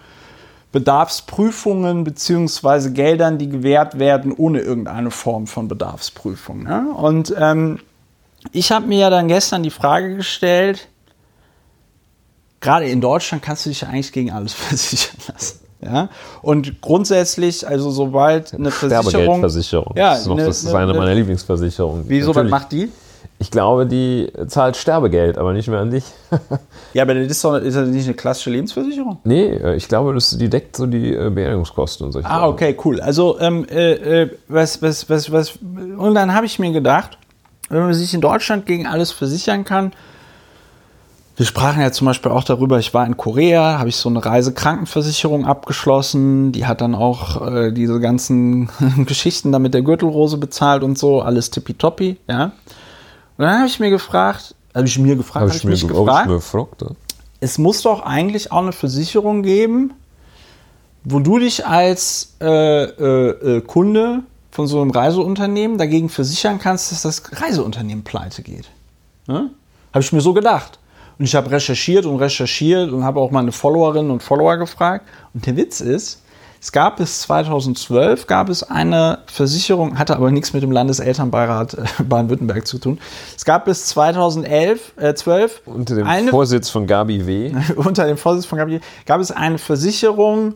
Bedarfsprüfungen 0.78 2.04
beziehungsweise 2.04 2.94
Geldern, 2.94 3.40
die 3.40 3.49
gewährt 3.49 3.98
werden 3.98 4.32
ohne 4.32 4.60
irgendeine 4.60 5.10
Form 5.10 5.48
von 5.48 5.68
Bedarfsprüfung. 5.68 6.64
Ne? 6.64 6.86
Und 6.95 7.34
ähm, 7.40 7.80
ich 8.52 8.72
habe 8.72 8.86
mir 8.86 8.99
ja 8.99 9.10
dann 9.10 9.28
gestern 9.28 9.64
die 9.64 9.72
Frage 9.72 10.16
gestellt, 10.18 10.88
gerade 12.62 12.86
in 12.88 13.02
Deutschland 13.02 13.41
kannst 13.41 13.66
du 13.66 13.70
dich 13.70 13.82
ja 13.82 13.88
eigentlich 13.88 14.12
gegen 14.12 14.32
alles 14.32 14.54
versichern 14.54 15.18
lassen. 15.34 15.60
Ja? 15.82 16.10
Und 16.44 16.80
grundsätzlich, 16.82 17.68
also 17.68 17.90
sobald 17.90 18.54
eine 18.54 18.70
Versicherung. 18.70 19.10
Sterbegeldversicherung. 19.10 19.94
Ja, 19.95 20.12
das 20.12 20.22
ist, 20.22 20.28
noch, 20.28 20.36
ne- 20.36 20.45
das 20.45 20.58
ist 20.64 20.72
ne- 20.72 20.78
eine 20.78 20.94
ne- 20.94 20.99
meiner 20.99 21.16
Lieblingsversicherungen. 21.16 22.04
Wieso, 22.08 22.36
was 22.36 22.49
macht 22.49 22.72
die? 22.72 22.91
Ich 23.40 23.52
glaube, 23.52 23.86
die 23.86 24.32
zahlt 24.48 24.76
Sterbegeld, 24.78 25.38
aber 25.38 25.54
nicht 25.54 25.68
mehr 25.68 25.80
an 25.80 25.91
dich. 25.91 26.04
Ja, 26.94 27.04
aber 27.04 27.14
das 27.14 27.28
ist 27.28 27.44
doch 27.44 27.56
ist 27.58 27.76
das 27.76 27.88
nicht 27.90 28.06
eine 28.06 28.16
klassische 28.16 28.49
Lebensversicherung? 28.49 29.20
nee, 29.24 29.45
äh, 29.49 29.76
ich 29.76 29.88
glaube, 29.88 30.14
das, 30.16 30.36
die 30.38 30.49
deckt 30.49 30.76
so 30.76 30.88
die 30.88 31.14
äh, 31.14 31.30
Beerdigungskosten 31.30 32.06
und 32.08 32.12
solche 32.14 32.28
Ah, 32.28 32.40
Sachen. 32.40 32.54
okay, 32.54 32.76
cool. 32.86 32.99
Also, 33.02 33.40
ähm, 33.40 33.66
äh, 33.70 34.24
äh, 34.24 34.30
was, 34.48 34.82
was, 34.82 35.08
was, 35.10 35.32
was, 35.32 35.60
und 35.98 36.16
dann 36.16 36.34
habe 36.34 36.48
ich 36.48 36.58
mir 36.58 36.72
gedacht, 36.72 37.18
wenn 37.70 37.82
man 37.82 37.94
sich 37.94 38.14
in 38.16 38.22
Deutschland 38.22 38.66
gegen 38.66 38.88
alles 38.88 39.12
versichern 39.12 39.64
kann, 39.64 39.91
wir 41.36 41.45
sprachen 41.45 41.82
ja 41.82 41.91
zum 41.91 42.06
Beispiel 42.08 42.32
auch 42.32 42.44
darüber, 42.44 42.80
ich 42.80 42.95
war 42.95 43.06
in 43.06 43.16
Korea, 43.16 43.78
habe 43.78 43.90
ich 43.90 43.98
so 43.98 44.10
eine 44.10 44.26
Reisekrankenversicherung 44.26 45.45
abgeschlossen, 45.45 46.52
die 46.52 46.66
hat 46.66 46.82
dann 46.82 46.95
auch 46.95 47.45
äh, 47.48 47.72
diese 47.72 47.99
ganzen 47.99 48.70
Geschichten 49.06 49.52
da 49.52 49.60
mit 49.60 49.76
der 49.76 49.84
Gürtelrose 49.84 50.38
bezahlt 50.38 50.82
und 50.82 50.98
so, 50.98 51.22
alles 51.22 51.52
tippitoppi, 51.52 52.18
ja. 52.28 52.54
Und 53.38 53.45
dann 53.45 53.57
habe 53.59 53.68
ich 53.68 53.80
mir 53.80 53.89
gefragt, 53.89 54.55
habe 54.73 54.85
ich 54.88 54.97
mir 54.99 55.15
gefragt, 55.15 55.35
Habe 55.41 55.45
habe 55.51 55.51
ich, 55.51 55.57
ich 55.57 55.64
mir 55.65 55.72
mich 55.72 55.81
ge- 55.88 56.07
hab 56.07 56.26
ich 56.27 56.34
gefragt, 56.34 56.77
gefragt. 56.80 56.81
ja. 56.81 56.88
es 57.39 57.57
muss 57.57 57.81
doch 57.81 58.01
eigentlich 58.01 58.51
auch 58.51 58.61
eine 58.61 58.72
Versicherung 58.72 59.43
geben, 59.43 59.93
wo 61.03 61.19
du 61.19 61.39
dich 61.39 61.65
als 61.65 62.35
äh, 62.41 62.84
äh, 62.84 63.57
äh, 63.57 63.61
Kunde 63.61 64.23
von 64.51 64.68
so 64.68 64.81
einem 64.81 64.91
Reiseunternehmen 64.91 65.77
dagegen 65.77 66.09
versichern 66.09 66.59
kannst, 66.59 66.91
dass 66.91 67.03
das 67.03 67.23
Reiseunternehmen 67.41 68.03
pleite 68.03 68.41
geht. 68.41 68.69
Ne? 69.27 69.51
Habe 69.93 70.03
ich 70.03 70.11
mir 70.11 70.22
so 70.22 70.34
gedacht. 70.34 70.80
Und 71.19 71.26
ich 71.26 71.34
habe 71.35 71.49
recherchiert 71.49 72.05
und 72.05 72.18
recherchiert 72.18 72.91
und 72.91 73.03
habe 73.03 73.19
auch 73.19 73.31
meine 73.31 73.51
Followerinnen 73.51 74.11
und 74.11 74.22
Follower 74.22 74.57
gefragt. 74.57 75.07
Und 75.34 75.45
der 75.45 75.55
Witz 75.55 75.80
ist, 75.81 76.22
es 76.59 76.71
gab 76.71 76.97
bis 76.97 77.21
2012 77.21 78.27
gab 78.27 78.49
es 78.49 78.63
eine 78.63 79.19
Versicherung, 79.27 79.97
hatte 79.99 80.15
aber 80.15 80.31
nichts 80.31 80.53
mit 80.53 80.63
dem 80.63 80.71
Landeselternbeirat 80.71 81.75
äh, 81.75 82.03
Baden-Württemberg 82.03 82.65
zu 82.67 82.77
tun. 82.79 82.99
Es 83.35 83.45
gab 83.45 83.65
bis 83.65 83.85
2011, 83.88 84.93
äh, 84.97 85.13
12 85.13 85.61
Unter 85.65 85.95
dem 85.95 86.07
eine 86.07 86.29
Vorsitz 86.31 86.69
von 86.69 86.88
Gabi 86.88 87.25
W. 87.27 87.53
unter 87.75 88.05
dem 88.05 88.17
Vorsitz 88.17 88.45
von 88.45 88.57
Gabriel, 88.57 88.81
gab 89.05 89.21
es 89.21 89.31
eine 89.31 89.57
Versicherung, 89.57 90.55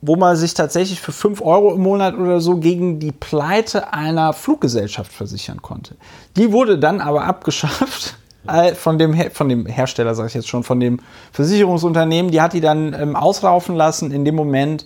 wo 0.00 0.16
man 0.16 0.36
sich 0.36 0.54
tatsächlich 0.54 1.00
für 1.00 1.12
5 1.12 1.40
Euro 1.40 1.74
im 1.74 1.80
Monat 1.80 2.14
oder 2.14 2.40
so 2.40 2.56
gegen 2.56 3.00
die 3.00 3.12
Pleite 3.12 3.92
einer 3.92 4.32
Fluggesellschaft 4.34 5.12
versichern 5.12 5.62
konnte. 5.62 5.96
Die 6.36 6.52
wurde 6.52 6.78
dann 6.78 7.00
aber 7.00 7.24
abgeschafft 7.24 8.16
äh, 8.46 8.74
von 8.74 8.98
dem, 8.98 9.14
Her- 9.14 9.30
von 9.30 9.48
dem 9.48 9.64
Hersteller, 9.66 10.14
sage 10.14 10.28
ich 10.28 10.34
jetzt 10.34 10.48
schon, 10.48 10.62
von 10.62 10.78
dem 10.78 11.00
Versicherungsunternehmen. 11.32 12.30
Die 12.30 12.40
hat 12.40 12.52
die 12.52 12.60
dann 12.60 12.92
ähm, 12.92 13.16
auslaufen 13.16 13.74
lassen 13.76 14.10
in 14.10 14.24
dem 14.24 14.34
Moment, 14.34 14.84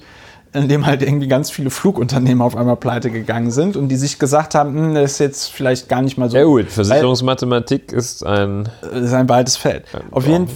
in 0.52 0.68
dem 0.68 0.86
halt 0.86 1.02
irgendwie 1.02 1.28
ganz 1.28 1.50
viele 1.50 1.70
Flugunternehmen 1.70 2.42
auf 2.42 2.56
einmal 2.56 2.76
pleite 2.76 3.10
gegangen 3.10 3.50
sind 3.50 3.76
und 3.76 3.88
die 3.88 3.96
sich 3.96 4.18
gesagt 4.18 4.54
haben, 4.54 4.74
hm, 4.74 4.94
das 4.94 5.12
ist 5.12 5.18
jetzt 5.18 5.52
vielleicht 5.52 5.88
gar 5.88 6.02
nicht 6.02 6.16
mal 6.16 6.30
so 6.30 6.36
Ja 6.36 6.44
gut, 6.44 6.70
Versicherungsmathematik 6.70 7.92
ist 7.92 8.24
ein 8.24 8.68
Das 8.80 9.02
ist 9.02 9.12
ein 9.12 9.28
weites 9.28 9.56
Feld. 9.56 9.84
Auf 10.10 10.26
jeden, 10.26 10.48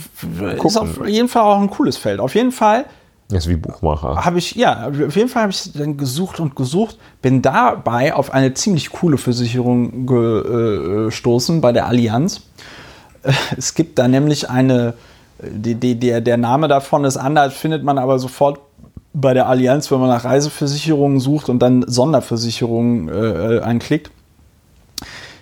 ist 0.64 0.76
auf 0.76 1.06
jeden 1.06 1.28
Fall 1.28 1.42
auch 1.42 1.60
ein 1.60 1.70
cooles 1.70 1.96
Feld. 1.96 2.20
Auf 2.20 2.34
jeden 2.34 2.52
Fall 2.52 2.86
ist 3.30 3.48
wie 3.48 3.56
Buchmacher. 3.56 4.24
habe 4.24 4.38
ich, 4.38 4.54
ja, 4.56 4.88
auf 4.88 5.16
jeden 5.16 5.28
Fall 5.28 5.42
habe 5.42 5.52
ich 5.52 5.72
dann 5.72 5.96
gesucht 5.96 6.38
und 6.40 6.54
gesucht, 6.54 6.98
bin 7.22 7.40
dabei 7.40 8.14
auf 8.14 8.32
eine 8.32 8.52
ziemlich 8.54 8.90
coole 8.90 9.16
Versicherung 9.16 10.06
gestoßen 10.06 11.60
bei 11.60 11.72
der 11.72 11.86
Allianz. 11.86 12.42
Äh, 13.22 13.32
Es 13.56 13.74
gibt 13.74 13.98
da 13.98 14.08
nämlich 14.08 14.50
eine, 14.50 14.94
die, 15.40 15.74
die, 15.74 15.98
der, 15.98 16.20
der 16.20 16.36
Name 16.36 16.68
davon 16.68 17.04
ist 17.04 17.16
anders, 17.16 17.54
findet 17.54 17.84
man 17.84 17.98
aber 17.98 18.18
sofort 18.18 18.58
bei 19.14 19.34
der 19.34 19.46
Allianz, 19.46 19.90
wenn 19.90 20.00
man 20.00 20.08
nach 20.08 20.24
Reiseversicherungen 20.24 21.20
sucht 21.20 21.48
und 21.48 21.58
dann 21.60 21.84
Sonderversicherungen 21.86 23.08
äh, 23.08 23.60
einklickt. 23.60 24.10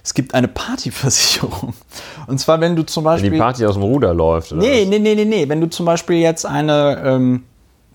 Es 0.02 0.14
gibt 0.14 0.34
eine 0.34 0.48
Partyversicherung. 0.48 1.74
Und 2.26 2.38
zwar, 2.40 2.60
wenn 2.60 2.74
du 2.74 2.84
zum 2.84 3.04
Wenn 3.04 3.10
Beispiel. 3.12 3.30
die 3.32 3.38
Party 3.38 3.66
aus 3.66 3.74
dem 3.74 3.82
Ruder 3.82 4.14
läuft. 4.14 4.50
Oder 4.52 4.62
Nee, 4.62 4.82
was? 4.84 4.88
nee, 4.88 4.98
nee, 4.98 5.14
nee, 5.14 5.24
nee. 5.26 5.48
Wenn 5.48 5.60
du 5.60 5.68
zum 5.68 5.84
Beispiel 5.84 6.16
jetzt 6.16 6.46
eine, 6.46 7.02
ähm, 7.04 7.44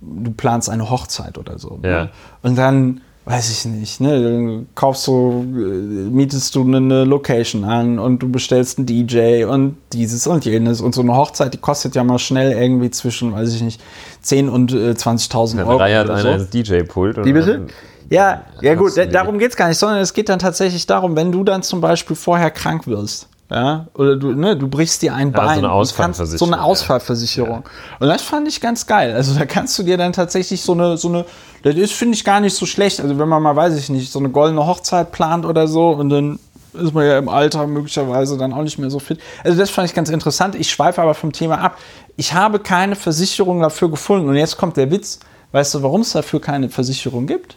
du 0.01 0.31
planst 0.31 0.69
eine 0.69 0.89
Hochzeit 0.89 1.37
oder 1.39 1.57
so. 1.57 1.79
Ja. 1.83 2.03
Ne? 2.05 2.09
Und 2.43 2.57
dann, 2.57 3.01
weiß 3.25 3.49
ich 3.51 3.65
nicht, 3.65 4.01
ne, 4.01 4.21
dann 4.21 4.67
kaufst 4.75 5.07
du, 5.07 5.43
äh, 5.55 6.09
mietest 6.11 6.53
du 6.55 6.63
eine 6.63 7.05
Location 7.05 7.63
an 7.63 7.97
und 7.97 8.19
du 8.19 8.29
bestellst 8.29 8.77
einen 8.77 8.85
DJ 8.85 9.45
und 9.45 9.77
dieses 9.93 10.27
und 10.27 10.45
jenes. 10.45 10.79
Und 10.79 10.93
so 10.93 11.01
eine 11.01 11.15
Hochzeit, 11.15 11.53
die 11.53 11.57
kostet 11.57 11.95
ja 11.95 12.03
mal 12.03 12.19
schnell 12.19 12.51
irgendwie 12.51 12.91
zwischen, 12.91 13.33
weiß 13.33 13.53
ich 13.55 13.63
nicht, 13.63 13.81
10 14.21 14.47
und 14.49 14.71
äh, 14.73 14.91
20.000 14.91 15.57
Dann 15.57 15.67
Euro. 15.67 15.77
reiert 15.79 16.05
oder 16.05 16.15
einer 16.19 16.39
so. 16.39 16.43
ins 16.43 16.49
DJ-Pult. 16.51 17.25
Wie 17.25 17.33
bitte? 17.33 17.51
dann- 17.53 17.67
Ja, 18.11 18.43
ja 18.61 18.75
gut, 18.75 18.91
darum 19.11 19.39
geht 19.39 19.49
es 19.49 19.57
gar 19.57 19.67
nicht, 19.69 19.79
sondern 19.79 19.99
es 19.99 20.13
geht 20.13 20.29
dann 20.29 20.37
tatsächlich 20.37 20.85
darum, 20.85 21.15
wenn 21.15 21.31
du 21.31 21.43
dann 21.43 21.63
zum 21.63 21.81
Beispiel 21.81 22.15
vorher 22.15 22.51
krank 22.51 22.85
wirst, 22.85 23.27
ja, 23.51 23.87
oder 23.93 24.15
du, 24.15 24.31
ne, 24.33 24.57
du 24.57 24.67
brichst 24.67 25.01
dir 25.03 25.13
ein 25.13 25.27
Ja, 25.31 25.33
so 25.35 25.41
Bein. 25.41 25.49
eine 25.49 25.61
du 25.61 25.67
kannst- 25.67 25.73
Ausfallversicherung, 25.75 26.37
So 26.39 26.45
eine 26.45 26.55
ja. 26.57 26.61
Ausfallversicherung. 26.63 27.63
Und 27.99 28.07
das 28.07 28.21
fand 28.23 28.47
ich 28.47 28.59
ganz 28.59 28.87
geil. 28.87 29.13
Also 29.13 29.37
da 29.37 29.45
kannst 29.45 29.77
du 29.77 29.83
dir 29.83 29.97
dann 29.97 30.13
tatsächlich 30.13 30.61
so 30.61 30.71
eine, 30.73 30.97
so 30.97 31.09
eine, 31.09 31.25
das 31.63 31.75
ist, 31.75 31.93
finde 31.93 32.15
ich, 32.15 32.23
gar 32.23 32.39
nicht 32.39 32.55
so 32.55 32.65
schlecht. 32.65 32.99
Also 32.99 33.17
wenn 33.19 33.29
man 33.29 33.41
mal, 33.43 33.55
weiß 33.55 33.75
ich 33.77 33.89
nicht, 33.89 34.11
so 34.11 34.19
eine 34.19 34.29
goldene 34.29 34.65
Hochzeit 34.65 35.11
plant 35.11 35.45
oder 35.45 35.67
so 35.67 35.89
und 35.91 36.09
dann 36.09 36.39
ist 36.73 36.93
man 36.93 37.05
ja 37.05 37.17
im 37.19 37.29
Alter 37.29 37.67
möglicherweise 37.67 38.37
dann 38.37 38.51
auch 38.51 38.63
nicht 38.63 38.79
mehr 38.79 38.89
so 38.89 38.99
fit. 38.99 39.19
Also 39.43 39.57
das 39.57 39.69
fand 39.69 39.87
ich 39.87 39.93
ganz 39.95 40.09
interessant. 40.09 40.55
Ich 40.55 40.69
schweife 40.69 41.01
aber 41.01 41.13
vom 41.13 41.31
Thema 41.31 41.59
ab. 41.59 41.77
Ich 42.17 42.33
habe 42.33 42.59
keine 42.59 42.95
Versicherung 42.95 43.61
dafür 43.61 43.89
gefunden. 43.89 44.27
Und 44.27 44.35
jetzt 44.35 44.57
kommt 44.57 44.75
der 44.75 44.89
Witz. 44.91 45.19
Weißt 45.51 45.73
du, 45.75 45.83
warum 45.83 46.01
es 46.01 46.11
dafür 46.11 46.41
keine 46.41 46.67
Versicherung 46.69 47.27
gibt? 47.27 47.55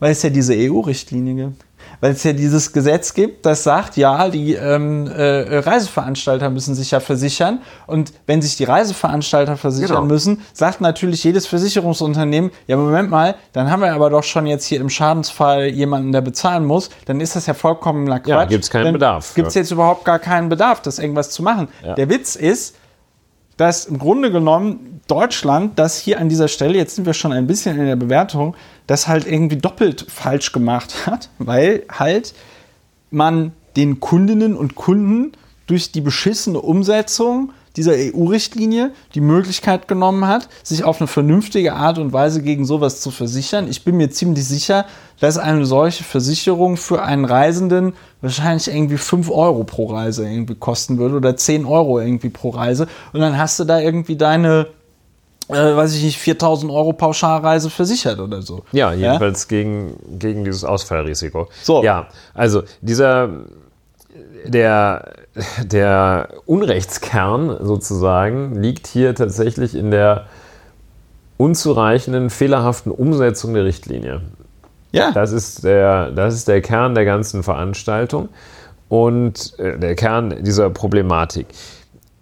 Weil 0.00 0.12
es 0.12 0.22
ja 0.22 0.28
diese 0.30 0.52
EU-Richtlinie 0.54 1.46
gibt. 1.46 1.64
Weil 2.00 2.12
es 2.12 2.22
ja 2.24 2.32
dieses 2.32 2.72
Gesetz 2.72 3.14
gibt, 3.14 3.44
das 3.44 3.64
sagt, 3.64 3.96
ja, 3.96 4.28
die 4.28 4.54
ähm, 4.54 5.06
äh, 5.08 5.58
Reiseveranstalter 5.58 6.50
müssen 6.50 6.74
sich 6.74 6.90
ja 6.92 7.00
versichern. 7.00 7.60
Und 7.86 8.12
wenn 8.26 8.40
sich 8.42 8.56
die 8.56 8.64
Reiseveranstalter 8.64 9.56
versichern 9.56 9.88
Genau. 9.88 10.04
müssen, 10.04 10.42
sagt 10.52 10.80
natürlich 10.80 11.24
jedes 11.24 11.46
Versicherungsunternehmen, 11.46 12.50
ja, 12.66 12.76
Moment 12.76 13.10
mal, 13.10 13.34
dann 13.52 13.70
haben 13.70 13.82
wir 13.82 13.92
aber 13.92 14.10
doch 14.10 14.24
schon 14.24 14.46
jetzt 14.46 14.64
hier 14.66 14.80
im 14.80 14.90
Schadensfall 14.90 15.66
jemanden, 15.66 16.12
der 16.12 16.20
bezahlen 16.20 16.64
muss. 16.64 16.90
Dann 17.06 17.20
ist 17.20 17.36
das 17.36 17.46
ja 17.46 17.54
vollkommener 17.54 18.20
Quatsch. 18.20 18.28
Ja, 18.28 18.44
gibt's 18.44 18.70
keinen 18.70 18.84
dann 18.84 18.92
Bedarf. 18.94 19.34
Gibt 19.34 19.48
es 19.48 19.54
jetzt 19.54 19.70
überhaupt 19.70 20.04
gar 20.04 20.18
keinen 20.18 20.48
Bedarf, 20.48 20.82
das 20.82 20.98
irgendwas 20.98 21.30
zu 21.30 21.42
machen. 21.42 21.68
Ja. 21.84 21.94
Der 21.94 22.08
Witz 22.08 22.36
ist, 22.36 22.76
dass 23.58 23.84
im 23.84 23.98
Grunde 23.98 24.32
genommen 24.32 25.00
Deutschland 25.08 25.78
das 25.78 25.98
hier 25.98 26.18
an 26.20 26.28
dieser 26.28 26.48
Stelle, 26.48 26.78
jetzt 26.78 26.94
sind 26.94 27.04
wir 27.04 27.12
schon 27.12 27.32
ein 27.32 27.46
bisschen 27.46 27.78
in 27.78 27.86
der 27.86 27.96
Bewertung, 27.96 28.56
das 28.86 29.08
halt 29.08 29.26
irgendwie 29.26 29.56
doppelt 29.56 30.06
falsch 30.08 30.52
gemacht 30.52 31.06
hat, 31.06 31.28
weil 31.38 31.82
halt 31.90 32.32
man 33.10 33.52
den 33.76 34.00
Kundinnen 34.00 34.56
und 34.56 34.74
Kunden 34.74 35.32
durch 35.66 35.92
die 35.92 36.00
beschissene 36.00 36.60
Umsetzung 36.60 37.52
dieser 37.78 37.92
EU-Richtlinie 37.92 38.90
die 39.14 39.20
Möglichkeit 39.20 39.88
genommen 39.88 40.26
hat, 40.26 40.48
sich 40.62 40.84
auf 40.84 41.00
eine 41.00 41.06
vernünftige 41.06 41.74
Art 41.74 41.98
und 41.98 42.12
Weise 42.12 42.42
gegen 42.42 42.64
sowas 42.64 43.00
zu 43.00 43.10
versichern. 43.10 43.68
Ich 43.68 43.84
bin 43.84 43.96
mir 43.96 44.10
ziemlich 44.10 44.46
sicher, 44.46 44.84
dass 45.20 45.38
eine 45.38 45.64
solche 45.64 46.04
Versicherung 46.04 46.76
für 46.76 47.02
einen 47.02 47.24
Reisenden 47.24 47.94
wahrscheinlich 48.20 48.68
irgendwie 48.68 48.98
5 48.98 49.30
Euro 49.30 49.64
pro 49.64 49.86
Reise 49.86 50.28
irgendwie 50.28 50.56
kosten 50.56 50.98
würde 50.98 51.16
oder 51.16 51.36
10 51.36 51.64
Euro 51.64 52.00
irgendwie 52.00 52.30
pro 52.30 52.50
Reise. 52.50 52.88
Und 53.12 53.20
dann 53.20 53.38
hast 53.38 53.58
du 53.60 53.64
da 53.64 53.80
irgendwie 53.80 54.16
deine 54.16 54.66
äh, 55.48 55.76
weiß 55.76 55.94
ich 55.94 56.04
nicht, 56.04 56.18
4000 56.18 56.70
Euro 56.70 56.92
Pauschalreise 56.92 57.70
versichert 57.70 58.20
oder 58.20 58.42
so. 58.42 58.64
Ja, 58.72 58.92
jedenfalls 58.92 59.44
ja? 59.44 59.48
Gegen, 59.48 59.96
gegen 60.18 60.44
dieses 60.44 60.62
Ausfallrisiko. 60.62 61.48
So. 61.62 61.82
Ja, 61.82 62.08
also 62.34 62.64
dieser, 62.82 63.30
der, 64.44 65.12
der 65.62 66.28
Unrechtskern 66.46 67.58
sozusagen 67.60 68.60
liegt 68.60 68.86
hier 68.86 69.14
tatsächlich 69.14 69.74
in 69.74 69.90
der 69.90 70.26
unzureichenden, 71.36 72.30
fehlerhaften 72.30 72.90
Umsetzung 72.90 73.54
der 73.54 73.64
Richtlinie. 73.64 74.22
Ja. 74.92 75.12
Das 75.12 75.32
ist 75.32 75.64
der, 75.64 76.10
das 76.10 76.34
ist 76.34 76.48
der 76.48 76.60
Kern 76.62 76.94
der 76.94 77.04
ganzen 77.04 77.42
Veranstaltung 77.42 78.28
und 78.88 79.58
äh, 79.58 79.78
der 79.78 79.94
Kern 79.94 80.42
dieser 80.42 80.70
Problematik. 80.70 81.46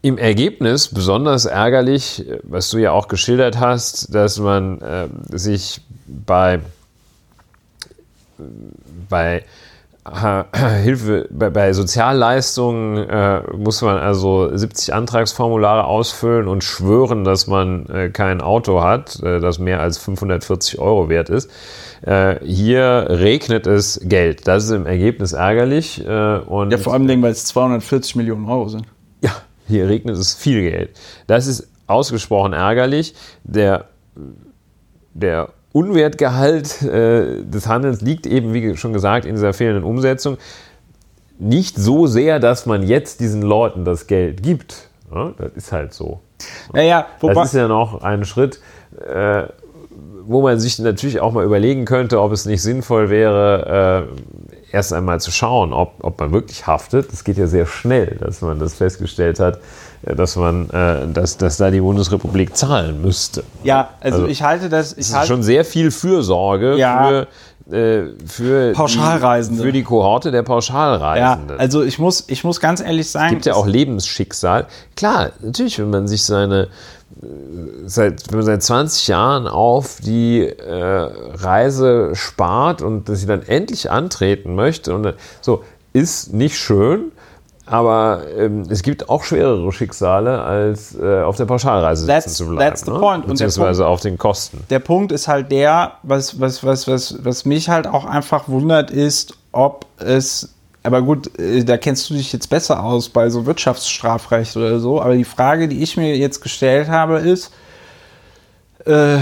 Im 0.03 0.19
Ergebnis 0.19 0.89
besonders 0.89 1.47
ärgerlich, 1.47 2.25
was 2.43 2.71
du 2.71 2.79
ja 2.79 2.93
auch 2.93 3.09
geschildert 3.09 3.59
hast, 3.59 4.15
dass 4.15 4.39
man 4.39 4.81
äh, 4.81 5.09
sich 5.31 5.81
bei, 6.07 6.61
bei 9.09 9.45
Hilfe 10.83 11.29
bei, 11.31 11.51
bei 11.51 11.73
Sozialleistungen 11.73 13.09
äh, 13.09 13.43
muss 13.57 13.83
man 13.83 13.97
also 13.99 14.55
70 14.55 14.95
Antragsformulare 14.95 15.85
ausfüllen 15.85 16.49
und 16.49 16.65
schwören, 16.65 17.25
dass 17.25 17.47
man 17.47 17.87
äh, 17.87 18.11
kein 18.11 18.41
Auto 18.41 18.83
hat, 18.83 19.21
äh, 19.23 19.41
das 19.41 19.59
mehr 19.59 19.81
als 19.81 19.99
540 19.99 20.79
Euro 20.79 21.09
wert 21.09 21.29
ist. 21.29 21.51
Äh, 22.03 22.45
hier 22.45 23.07
regnet 23.09 23.67
es 23.67 24.01
Geld. 24.03 24.47
Das 24.47 24.65
ist 24.65 24.71
im 24.71 24.87
Ergebnis 24.87 25.33
ärgerlich. 25.33 26.05
Äh, 26.07 26.39
und 26.39 26.71
ja, 26.71 26.79
vor 26.79 26.95
allem, 26.95 27.23
weil 27.23 27.33
es 27.33 27.45
240 27.47 28.17
Millionen 28.17 28.49
Euro 28.49 28.69
sind. 28.69 28.87
Ja, 29.23 29.33
hier 29.67 29.89
regnet 29.89 30.17
es 30.17 30.35
viel 30.35 30.63
Geld. 30.63 30.91
Das 31.27 31.47
ist 31.47 31.69
ausgesprochen 31.87 32.53
ärgerlich. 32.53 33.15
Der, 33.45 33.87
der 35.15 35.49
Unwertgehalt 35.77 36.81
äh, 36.81 37.43
des 37.45 37.67
Handelns 37.69 38.01
liegt 38.01 38.27
eben, 38.27 38.55
wie 38.55 38.79
schon 38.79 38.95
gesagt, 38.95 39.27
in 39.27 39.35
dieser 39.35 39.53
fehlenden 39.53 39.85
Umsetzung. 39.85 40.39
Nicht 41.39 41.77
so 41.77 42.07
sehr, 42.07 42.41
dass 42.41 42.65
man 42.65 42.83
jetzt 42.83 43.21
diesen 43.21 43.43
Leuten 43.43 43.85
das 43.85 44.07
Geld 44.07 44.43
gibt. 44.43 44.89
Ja, 45.15 45.35
das 45.37 45.53
ist 45.53 45.73
halt 45.73 45.93
so. 45.93 46.21
Naja, 46.73 47.05
das 47.21 47.49
ist 47.49 47.55
ja 47.55 47.69
noch 47.69 48.01
ein 48.01 48.25
Schritt, 48.25 48.59
äh, 49.07 49.43
wo 50.25 50.41
man 50.41 50.59
sich 50.59 50.79
natürlich 50.79 51.21
auch 51.21 51.33
mal 51.33 51.45
überlegen 51.45 51.85
könnte, 51.85 52.23
ob 52.23 52.33
es 52.33 52.47
nicht 52.47 52.63
sinnvoll 52.63 53.11
wäre, 53.11 54.09
äh, 54.09 54.75
erst 54.75 54.95
einmal 54.95 55.21
zu 55.21 55.31
schauen, 55.31 55.75
ob, 55.75 55.93
ob 56.01 56.19
man 56.19 56.33
wirklich 56.33 56.67
haftet. 56.67 57.13
Das 57.13 57.23
geht 57.23 57.37
ja 57.37 57.49
sehr 57.49 57.67
schnell, 57.67 58.17
dass 58.19 58.41
man 58.41 58.59
das 58.59 58.73
festgestellt 58.73 59.41
hat, 59.41 59.61
dass 60.15 60.37
man, 60.37 60.71
äh, 60.71 61.09
dass, 61.13 61.37
dass 61.37 61.57
da 61.57 61.71
die 61.71 61.81
Bundesrepublik 61.81 62.57
zahlen 62.57 63.03
müsste. 63.03 63.45
Ja, 63.65 63.91
also, 64.01 64.19
also 64.19 64.29
ich 64.29 64.43
halte 64.43 64.69
das. 64.69 64.93
Ich 64.93 65.09
das 65.09 65.15
halte, 65.15 65.29
schon 65.29 65.43
sehr 65.43 65.65
viel 65.65 65.91
Fürsorge 65.91 66.77
ja, 66.77 67.09
für 67.09 67.75
äh, 67.75 68.13
für 68.25 68.73
Pauschalreisende. 68.73 69.63
Die, 69.63 69.67
für 69.67 69.73
die 69.73 69.83
Kohorte 69.83 70.31
der 70.31 70.45
Pauschalreisenden. 70.45 71.57
Ja, 71.57 71.57
also 71.57 71.83
ich 71.83 71.99
muss, 71.99 72.25
ich 72.29 72.45
muss 72.45 72.61
ganz 72.61 72.81
ehrlich 72.81 73.11
sagen. 73.11 73.27
Es 73.27 73.31
gibt 73.33 73.47
ja 73.47 73.55
auch 73.55 73.67
Lebensschicksal. 73.67 74.67
Klar, 74.95 75.31
natürlich, 75.41 75.79
wenn 75.81 75.91
man 75.91 76.07
sich 76.07 76.25
seine 76.25 76.69
seit, 77.87 78.31
wenn 78.31 78.39
man 78.39 78.47
seit 78.47 78.63
20 78.63 79.09
Jahren 79.09 79.47
auf 79.47 79.99
die 80.01 80.43
äh, 80.43 81.11
Reise 81.35 82.13
spart 82.15 82.83
und 82.83 83.09
dass 83.09 83.21
sie 83.21 83.27
dann 83.27 83.43
endlich 83.43 83.91
antreten 83.91 84.55
möchte 84.55 84.95
und 84.95 85.15
so, 85.41 85.65
ist 85.93 86.35
nicht 86.35 86.57
schön. 86.59 87.13
Aber 87.67 88.23
ähm, 88.37 88.63
es 88.71 88.83
gibt 88.83 89.09
auch 89.09 89.25
schwerere 89.25 89.73
Schicksale, 89.73 90.41
als 90.41 90.97
äh, 90.97 91.23
auf 91.23 91.37
der 91.37 91.47
Pauschalreise 91.47 92.07
sitzen 92.07 92.31
zu 92.31 92.45
bleiben. 92.47 92.59
That's 92.59 92.85
the 92.85 92.93
ne? 92.93 92.99
point. 93.01 93.27
Beziehungsweise 93.27 93.83
Punkt, 93.83 93.93
auf 93.93 94.01
den 94.01 94.19
Kosten. 94.19 94.65
Der 94.71 94.79
Punkt 94.79 95.11
ist 95.11 95.27
halt 95.27 95.51
der, 95.51 95.93
was, 96.05 96.41
was, 96.41 96.65
was, 96.65 96.87
was, 96.87 97.25
was 97.25 97.45
mich 97.45 97.69
halt 97.69 97.89
auch 97.89 98.05
einfach 98.05 98.49
wundert, 98.49 98.93
ist, 98.93 99.37
ob 99.51 99.87
es 99.99 100.55
aber 100.85 101.03
gut, 101.03 101.37
äh, 101.41 101.65
da 101.65 101.77
kennst 101.77 102.09
du 102.09 102.15
dich 102.15 102.33
jetzt 102.33 102.49
besser 102.49 102.85
aus 102.85 103.09
bei 103.09 103.29
so 103.29 103.45
Wirtschaftsstrafrecht 103.45 104.57
oder 104.57 104.79
so. 104.79 105.03
Aber 105.03 105.17
die 105.17 105.25
Frage, 105.25 105.67
die 105.67 105.83
ich 105.83 105.97
mir 105.97 106.17
jetzt 106.17 106.41
gestellt 106.41 106.89
habe, 106.89 107.19
ist, 107.19 107.51
äh, 108.85 109.19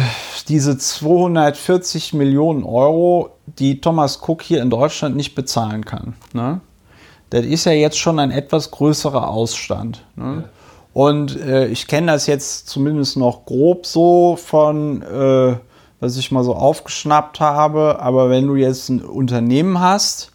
diese 0.49 0.77
240 0.77 2.13
Millionen 2.13 2.65
Euro, 2.65 3.31
die 3.47 3.81
Thomas 3.81 4.21
Cook 4.21 4.43
hier 4.43 4.61
in 4.61 4.69
Deutschland 4.69 5.17
nicht 5.17 5.35
bezahlen 5.35 5.87
kann. 5.87 6.15
Ne? 6.35 6.61
Das 7.35 7.45
ist 7.45 7.65
ja 7.65 7.73
jetzt 7.73 7.99
schon 7.99 8.21
ein 8.21 8.31
etwas 8.31 8.71
größerer 8.71 9.29
Ausstand. 9.29 10.05
Ne? 10.15 10.45
Und 10.93 11.37
äh, 11.41 11.67
ich 11.67 11.89
kenne 11.89 12.13
das 12.13 12.29
jetzt 12.29 12.69
zumindest 12.69 13.17
noch 13.17 13.45
grob 13.45 13.87
so 13.87 14.37
von, 14.37 15.03
äh, 15.03 15.57
was 15.99 16.17
ich 16.17 16.31
mal 16.31 16.45
so 16.45 16.55
aufgeschnappt 16.55 17.41
habe. 17.41 17.99
Aber 17.99 18.31
wenn 18.31 18.47
du 18.47 18.55
jetzt 18.55 18.89
ein 18.89 19.03
Unternehmen 19.03 19.81
hast, 19.81 20.31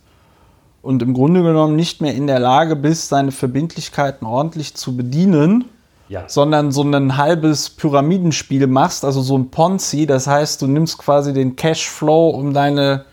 und 0.82 1.02
im 1.02 1.14
Grunde 1.14 1.42
genommen 1.42 1.78
nicht 1.78 2.02
mehr 2.02 2.14
in 2.14 2.28
der 2.28 2.40
Lage 2.40 2.76
bist, 2.76 3.14
deine 3.14 3.32
Verbindlichkeiten 3.32 4.28
ordentlich 4.28 4.76
zu 4.76 4.98
bedienen, 4.98 5.66
ja. 6.10 6.24
sondern 6.28 6.74
so 6.74 6.84
ein 6.84 7.16
halbes 7.16 7.70
Pyramidenspiel 7.70 8.68
machst, 8.68 9.06
also 9.06 9.22
so 9.22 9.38
ein 9.38 9.52
Ponzi, 9.52 10.06
das 10.06 10.28
heißt, 10.28 10.62
du 10.62 10.68
nimmst 10.68 10.98
quasi 10.98 11.32
den 11.32 11.56
Cashflow, 11.56 12.30
um 12.30 12.54
deine 12.54 13.06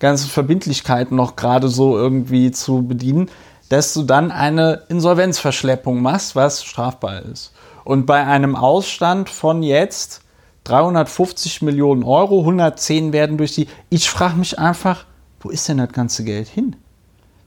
ganzen 0.00 0.28
Verbindlichkeiten 0.28 1.16
noch 1.16 1.36
gerade 1.36 1.68
so 1.68 1.96
irgendwie 1.96 2.50
zu 2.50 2.82
bedienen, 2.82 3.30
dass 3.68 3.94
du 3.94 4.02
dann 4.02 4.32
eine 4.32 4.82
Insolvenzverschleppung 4.88 6.02
machst, 6.02 6.34
was 6.34 6.64
strafbar 6.64 7.22
ist. 7.22 7.52
Und 7.84 8.06
bei 8.06 8.26
einem 8.26 8.56
Ausstand 8.56 9.30
von 9.30 9.62
jetzt 9.62 10.22
350 10.64 11.62
Millionen 11.62 12.02
Euro, 12.02 12.40
110 12.40 13.12
werden 13.12 13.38
durch 13.38 13.54
die. 13.54 13.68
Ich 13.88 14.10
frage 14.10 14.36
mich 14.36 14.58
einfach, 14.58 15.04
wo 15.40 15.50
ist 15.50 15.68
denn 15.68 15.78
das 15.78 15.92
ganze 15.92 16.24
Geld 16.24 16.48
hin? 16.48 16.76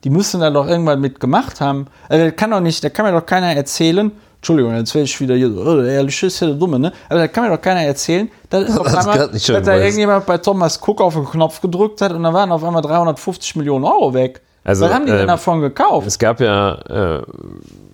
die 0.04 0.10
müssen 0.10 0.42
da 0.42 0.50
doch 0.50 0.68
irgendwann 0.68 1.02
mitgemacht 1.02 1.62
haben. 1.62 1.88
Also, 2.10 2.32
kann 2.36 2.52
doch 2.52 2.60
nicht, 2.60 2.84
da 2.84 2.90
kann 2.90 3.06
mir 3.06 3.18
doch 3.18 3.26
keiner 3.26 3.56
erzählen, 3.56 4.12
Entschuldigung, 4.44 4.76
jetzt 4.76 4.94
werde 4.94 5.06
ich 5.06 5.22
wieder 5.22 5.36
hier 5.36 5.50
so, 5.50 5.82
der 5.82 5.94
Ehrlich 5.94 6.22
ist 6.22 6.42
ja 6.42 6.48
der 6.48 6.58
Dumme, 6.58 6.78
ne? 6.78 6.92
Aber 7.08 7.20
da 7.20 7.30
kann 7.30 7.46
mir 7.46 7.56
doch 7.56 7.62
keiner 7.62 7.80
erzählen, 7.80 8.30
dass, 8.50 8.78
auf 8.78 8.92
das 8.92 9.08
einmal, 9.08 9.30
dass 9.30 9.46
da 9.48 9.78
irgendjemand 9.78 10.26
bei 10.26 10.38
Thomas 10.38 10.82
Cook 10.86 11.00
auf 11.00 11.14
den 11.14 11.24
Knopf 11.24 11.62
gedrückt 11.62 12.02
hat 12.02 12.12
und 12.12 12.24
da 12.24 12.34
waren 12.34 12.52
auf 12.52 12.62
einmal 12.62 12.82
350 12.82 13.56
Millionen 13.56 13.86
Euro 13.86 14.14
weg. 14.14 14.42
Also, 14.66 14.84
Was 14.84 14.94
haben 14.94 15.06
die 15.06 15.14
äh, 15.14 15.20
denn 15.20 15.28
davon 15.28 15.62
gekauft? 15.62 16.08
Es 16.08 16.20
gab 16.20 16.42
ja 16.42 16.74
äh, 16.74 17.22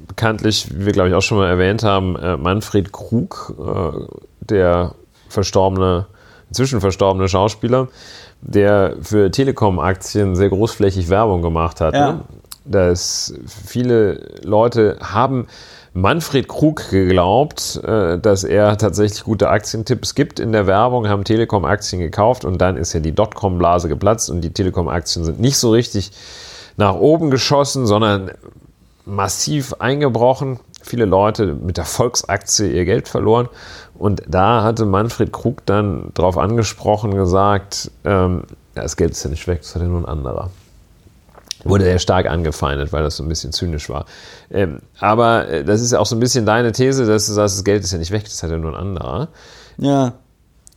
bekanntlich, 0.08 0.68
wie 0.74 0.88
wir 0.88 0.92
glaube 0.92 1.10
ich 1.10 1.14
auch 1.14 1.22
schon 1.22 1.38
mal 1.38 1.48
erwähnt 1.48 1.84
haben, 1.84 2.16
äh, 2.16 2.36
Manfred 2.36 2.92
Krug, 2.92 3.54
äh, 3.60 4.16
der 4.40 4.96
verstorbene, 5.28 6.08
inzwischen 6.48 6.82
verstorbene 6.82 7.30
Schauspieler, 7.30 7.90
der 8.42 8.96
für 9.04 9.30
Telekom-Aktien 9.30 10.36
sehr 10.36 10.50
großflächig 10.50 11.10
Werbung 11.10 11.44
gemacht 11.44 11.80
hat. 11.80 11.94
Ja. 11.94 12.14
Ne? 12.14 12.22
Dass 12.66 13.36
viele 13.46 14.40
Leute 14.44 14.98
haben 15.00 15.46
Manfred 15.94 16.48
Krug 16.48 16.90
geglaubt, 16.90 17.82
äh, 17.84 18.20
dass 18.20 18.44
er 18.44 18.78
tatsächlich 18.78 19.24
gute 19.24 19.50
Aktientipps 19.50 20.14
gibt 20.16 20.40
in 20.40 20.52
der 20.52 20.68
Werbung, 20.68 21.08
haben 21.08 21.24
Telekom-Aktien 21.24 22.00
gekauft 22.00 22.46
und 22.46 22.60
dann 22.60 22.78
ist 22.78 22.94
ja 22.94 23.00
die 23.00 23.12
Dotcom-Blase 23.12 23.90
geplatzt 23.90 24.30
und 24.30 24.42
die 24.42 24.52
Telekom-Aktien 24.52 25.26
sind 25.26 25.40
nicht 25.40 25.58
so 25.58 25.72
richtig 25.72 26.12
nach 26.78 26.96
oben 26.96 27.32
geschossen, 27.32 27.88
sondern 27.88 28.32
massiv 29.06 29.74
eingebrochen. 29.80 30.60
Viele 30.82 31.06
Leute 31.06 31.56
mit 31.56 31.78
der 31.78 31.86
Volksaktie 31.86 32.72
ihr 32.72 32.86
Geld 32.86 33.08
verloren 33.08 33.50
und 33.96 34.22
da 34.28 34.64
hatte 34.64 34.86
Manfred 34.86 35.34
Krug 35.34 35.66
dann 35.66 36.12
darauf 36.14 36.38
angesprochen, 36.38 37.16
gesagt, 37.16 37.92
ähm, 38.06 38.44
das 38.76 38.96
Geld 38.96 39.12
ist 39.12 39.24
ja 39.24 39.30
nicht 39.30 39.48
weg, 39.48 39.60
das 39.62 39.76
hat 39.76 39.82
ja 39.82 39.88
nur 39.88 40.02
ein 40.02 40.06
anderer. 40.06 40.52
Wurde 41.66 41.84
sehr 41.84 42.00
stark 42.00 42.28
angefeindet, 42.28 42.94
weil 42.94 43.04
das 43.04 43.18
so 43.18 43.24
ein 43.24 43.30
bisschen 43.30 43.52
zynisch 43.52 43.90
war. 43.90 44.06
Ähm, 44.50 44.80
aber 45.00 45.50
äh, 45.50 45.64
das 45.66 45.82
ist 45.82 45.92
ja 45.92 46.00
auch 46.00 46.06
so 46.06 46.16
ein 46.16 46.20
bisschen 46.20 46.46
deine 46.46 46.72
These, 46.72 47.06
dass 47.06 47.28
du 47.28 47.34
sagst, 47.34 47.58
das 47.58 47.64
Geld 47.66 47.84
ist 47.84 47.92
ja 47.92 47.98
nicht 47.98 48.12
weg, 48.12 48.24
das 48.24 48.42
hat 48.44 48.50
ja 48.50 48.58
nur 48.58 48.72
ein 48.72 48.80
anderer. 48.80 49.28
Ja. 49.78 50.14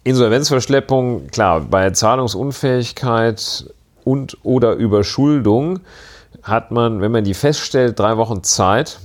Insolvenzverschleppung, 0.04 1.28
klar, 1.28 1.60
bei 1.60 1.90
Zahlungsunfähigkeit 1.90 3.66
und 4.04 4.38
oder 4.42 4.72
Überschuldung 4.74 5.80
hat 6.42 6.72
man, 6.72 7.00
wenn 7.00 7.12
man 7.12 7.22
die 7.22 7.34
feststellt, 7.34 7.98
drei 7.98 8.16
Wochen 8.16 8.42
Zeit, 8.42 8.98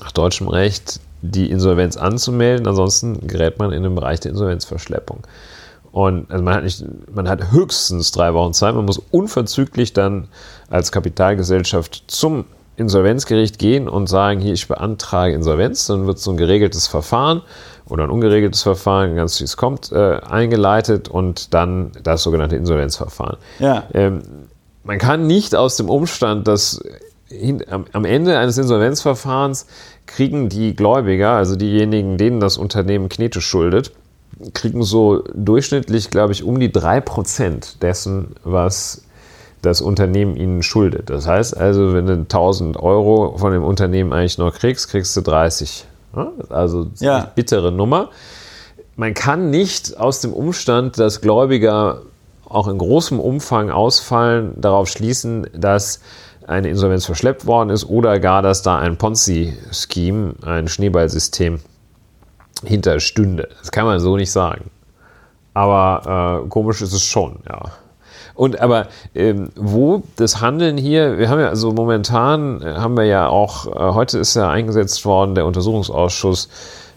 nach 0.00 0.10
deutschem 0.10 0.48
Recht 0.48 1.00
die 1.22 1.50
Insolvenz 1.50 1.96
anzumelden. 1.96 2.66
Ansonsten 2.66 3.26
gerät 3.26 3.58
man 3.58 3.72
in 3.72 3.82
den 3.82 3.94
Bereich 3.94 4.20
der 4.20 4.32
Insolvenzverschleppung. 4.32 5.20
Und 5.94 6.28
also 6.28 6.42
man, 6.42 6.54
hat 6.54 6.64
nicht, 6.64 6.84
man 7.14 7.28
hat 7.28 7.52
höchstens 7.52 8.10
drei 8.10 8.34
Wochen 8.34 8.52
Zeit. 8.52 8.74
Man 8.74 8.84
muss 8.84 8.98
unverzüglich 9.12 9.92
dann 9.92 10.26
als 10.68 10.90
Kapitalgesellschaft 10.90 12.02
zum 12.08 12.46
Insolvenzgericht 12.74 13.60
gehen 13.60 13.88
und 13.88 14.08
sagen, 14.08 14.40
hier, 14.40 14.54
ich 14.54 14.66
beantrage 14.66 15.34
Insolvenz, 15.34 15.86
dann 15.86 16.08
wird 16.08 16.18
so 16.18 16.32
ein 16.32 16.36
geregeltes 16.36 16.88
Verfahren 16.88 17.42
oder 17.86 18.02
ein 18.02 18.10
ungeregeltes 18.10 18.64
Verfahren, 18.64 19.14
ganz 19.14 19.38
wie 19.38 19.44
es 19.44 19.56
kommt, 19.56 19.92
äh, 19.92 20.16
eingeleitet 20.16 21.08
und 21.08 21.54
dann 21.54 21.92
das 22.02 22.24
sogenannte 22.24 22.56
Insolvenzverfahren. 22.56 23.36
Ja. 23.60 23.84
Ähm, 23.94 24.22
man 24.82 24.98
kann 24.98 25.28
nicht 25.28 25.54
aus 25.54 25.76
dem 25.76 25.88
Umstand, 25.88 26.48
dass 26.48 26.82
am 27.92 28.04
Ende 28.04 28.36
eines 28.36 28.58
Insolvenzverfahrens 28.58 29.66
kriegen 30.06 30.48
die 30.48 30.74
Gläubiger, 30.74 31.30
also 31.30 31.54
diejenigen, 31.54 32.18
denen 32.18 32.40
das 32.40 32.58
Unternehmen 32.58 33.08
Knete 33.08 33.40
schuldet, 33.40 33.92
kriegen 34.52 34.82
so 34.82 35.22
durchschnittlich, 35.34 36.10
glaube 36.10 36.32
ich, 36.32 36.44
um 36.44 36.58
die 36.58 36.70
3% 36.70 37.78
dessen, 37.80 38.36
was 38.44 39.02
das 39.62 39.80
Unternehmen 39.80 40.36
ihnen 40.36 40.62
schuldet. 40.62 41.10
Das 41.10 41.26
heißt 41.26 41.56
also, 41.56 41.94
wenn 41.94 42.06
du 42.06 42.12
1000 42.12 42.76
Euro 42.76 43.36
von 43.38 43.52
dem 43.52 43.64
Unternehmen 43.64 44.12
eigentlich 44.12 44.38
noch 44.38 44.54
kriegst, 44.54 44.88
kriegst 44.90 45.16
du 45.16 45.22
30. 45.22 45.86
Ja? 46.14 46.32
Also 46.50 46.88
Ja. 47.00 47.30
bittere 47.34 47.72
Nummer. 47.72 48.10
Man 48.96 49.14
kann 49.14 49.50
nicht 49.50 49.96
aus 49.98 50.20
dem 50.20 50.32
Umstand, 50.32 50.98
dass 50.98 51.20
Gläubiger 51.20 52.02
auch 52.46 52.68
in 52.68 52.78
großem 52.78 53.18
Umfang 53.18 53.70
ausfallen, 53.70 54.52
darauf 54.56 54.88
schließen, 54.88 55.46
dass 55.52 56.00
eine 56.46 56.68
Insolvenz 56.68 57.06
verschleppt 57.06 57.46
worden 57.46 57.70
ist 57.70 57.88
oder 57.88 58.20
gar, 58.20 58.42
dass 58.42 58.62
da 58.62 58.78
ein 58.78 58.96
Ponzi-Scheme, 58.98 60.34
ein 60.44 60.68
Schneeballsystem 60.68 61.60
hinterstünde. 62.66 63.48
Das 63.60 63.70
kann 63.70 63.86
man 63.86 64.00
so 64.00 64.16
nicht 64.16 64.32
sagen. 64.32 64.70
Aber 65.54 66.42
äh, 66.44 66.48
komisch 66.48 66.82
ist 66.82 66.92
es 66.92 67.04
schon, 67.04 67.36
ja. 67.48 67.70
Und 68.34 68.60
aber 68.60 68.88
ähm, 69.14 69.50
wo 69.54 70.02
das 70.16 70.40
Handeln 70.40 70.76
hier, 70.76 71.18
wir 71.18 71.28
haben 71.28 71.38
ja 71.38 71.48
also 71.48 71.72
momentan 71.72 72.60
äh, 72.62 72.74
haben 72.74 72.96
wir 72.96 73.04
ja 73.04 73.28
auch, 73.28 73.66
äh, 73.66 73.94
heute 73.94 74.18
ist 74.18 74.34
ja 74.34 74.50
eingesetzt 74.50 75.04
worden 75.04 75.36
der 75.36 75.46
Untersuchungsausschuss 75.46 76.48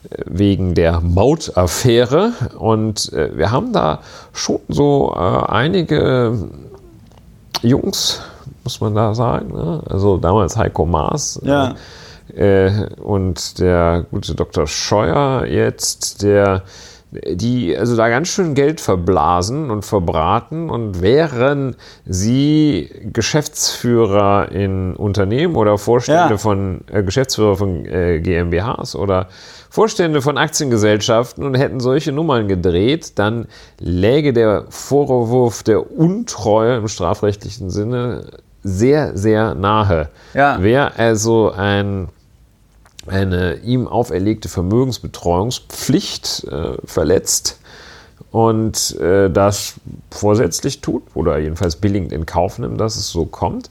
äh, 0.10 0.24
wegen 0.26 0.74
der 0.74 1.00
Mautaffäre 1.02 2.32
und 2.58 3.14
äh, 3.14 3.38
wir 3.38 3.52
haben 3.52 3.72
da 3.72 4.00
schon 4.34 4.62
so 4.68 5.14
äh, 5.16 5.20
einige 5.20 6.50
Jungs, 7.62 8.22
muss 8.64 8.82
man 8.82 8.96
da 8.96 9.14
sagen, 9.14 9.54
ne? 9.54 9.84
also 9.88 10.18
damals 10.18 10.58
Heiko 10.58 10.88
Maas, 10.88 11.40
Ja. 11.44 11.76
Äh, 12.36 12.72
und 13.02 13.60
der 13.60 14.06
gute 14.12 14.36
Dr. 14.36 14.68
Scheuer 14.68 15.46
jetzt, 15.46 16.24
der 16.24 16.64
die 17.10 17.76
also 17.76 17.96
da 17.96 18.10
ganz 18.10 18.28
schön 18.28 18.54
Geld 18.54 18.82
verblasen 18.82 19.72
und 19.72 19.86
verbraten 19.86 20.70
und 20.70 21.02
wären 21.02 21.78
sie 22.06 22.90
Geschäftsführer 23.14 24.52
in 24.52 24.94
Unternehmen 24.94 25.56
oder 25.56 25.78
Vorstände 25.78 26.32
Ja. 26.32 26.38
von 26.38 26.82
äh, 26.92 27.04
Geschäftsführer 27.04 27.56
von 27.56 27.86
äh, 27.86 28.20
GmbHs 28.20 28.96
oder 28.96 29.28
Vorstände 29.70 30.22
von 30.22 30.38
Aktiengesellschaften 30.38 31.46
und 31.46 31.56
hätten 31.56 31.80
solche 31.80 32.12
Nummern 32.12 32.50
gedreht, 32.50 33.14
dann 33.18 33.48
läge 33.80 34.34
der 34.34 34.66
Vorwurf 34.70 35.64
der 35.64 35.90
Untreue 35.98 36.76
im 36.78 36.88
strafrechtlichen 36.90 37.70
Sinne 37.70 38.26
sehr, 38.64 39.16
sehr 39.16 39.56
nahe. 39.56 40.10
Ja. 40.34 40.58
Wer 40.60 41.00
also 41.00 41.52
ein 41.52 42.10
eine 43.08 43.56
ihm 43.58 43.88
auferlegte 43.88 44.50
Vermögensbetreuungspflicht 44.50 46.46
äh, 46.46 46.74
verletzt 46.86 47.60
und 48.32 49.00
äh, 49.00 49.30
das 49.30 49.76
vorsätzlich 50.12 50.82
tut 50.82 51.04
oder 51.14 51.38
jedenfalls 51.38 51.76
billigend 51.78 52.12
in 52.12 52.26
Kauf 52.26 52.60
nimmt, 52.60 52.80
dass 52.80 52.96
es 52.96 53.10
so 53.10 53.26
kommt 53.26 53.70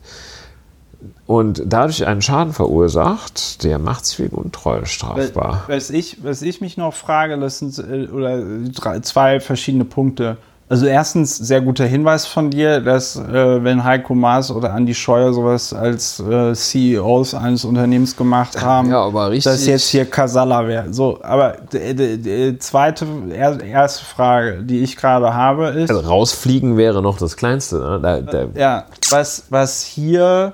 und 1.26 1.62
dadurch 1.66 2.06
einen 2.06 2.22
Schaden 2.22 2.52
verursacht, 2.52 3.64
der 3.64 3.78
macht 3.78 4.06
sich 4.06 4.20
wegen 4.20 4.36
Untreue 4.36 4.86
strafbar. 4.86 5.64
Was 5.66 5.90
ich, 5.90 6.22
was 6.22 6.42
ich 6.42 6.60
mich 6.60 6.76
noch 6.76 6.94
frage, 6.94 7.38
das 7.38 7.58
sind 7.58 7.78
äh, 7.78 8.06
oder 8.08 8.42
drei, 8.72 9.00
zwei 9.00 9.40
verschiedene 9.40 9.84
Punkte. 9.84 10.36
Also 10.68 10.86
erstens, 10.86 11.36
sehr 11.36 11.60
guter 11.60 11.84
Hinweis 11.84 12.26
von 12.26 12.50
dir, 12.50 12.80
dass 12.80 13.14
äh, 13.14 13.62
wenn 13.62 13.84
Heiko 13.84 14.16
Maas 14.16 14.50
oder 14.50 14.74
Andi 14.74 14.94
Scheuer 14.94 15.32
sowas 15.32 15.72
als 15.72 16.18
äh, 16.18 16.54
CEOs 16.54 17.34
eines 17.34 17.64
Unternehmens 17.64 18.16
gemacht 18.16 18.60
haben, 18.60 18.90
Ja, 18.90 19.08
dass 19.08 19.64
jetzt 19.64 19.88
hier 19.88 20.06
Casala 20.06 20.66
wäre. 20.66 20.92
So, 20.92 21.20
aber 21.22 21.58
die 21.72 22.58
zweite, 22.58 23.06
er, 23.30 23.62
erste 23.62 24.04
Frage, 24.04 24.64
die 24.64 24.80
ich 24.80 24.96
gerade 24.96 25.32
habe, 25.32 25.68
ist, 25.68 25.88
Also 25.88 26.08
rausfliegen 26.08 26.76
wäre 26.76 27.00
noch 27.00 27.18
das 27.18 27.36
Kleinste. 27.36 27.76
Ne? 27.78 28.00
Da, 28.02 28.20
da, 28.20 28.46
ja, 28.56 28.86
was, 29.10 29.44
was 29.50 29.84
hier, 29.84 30.52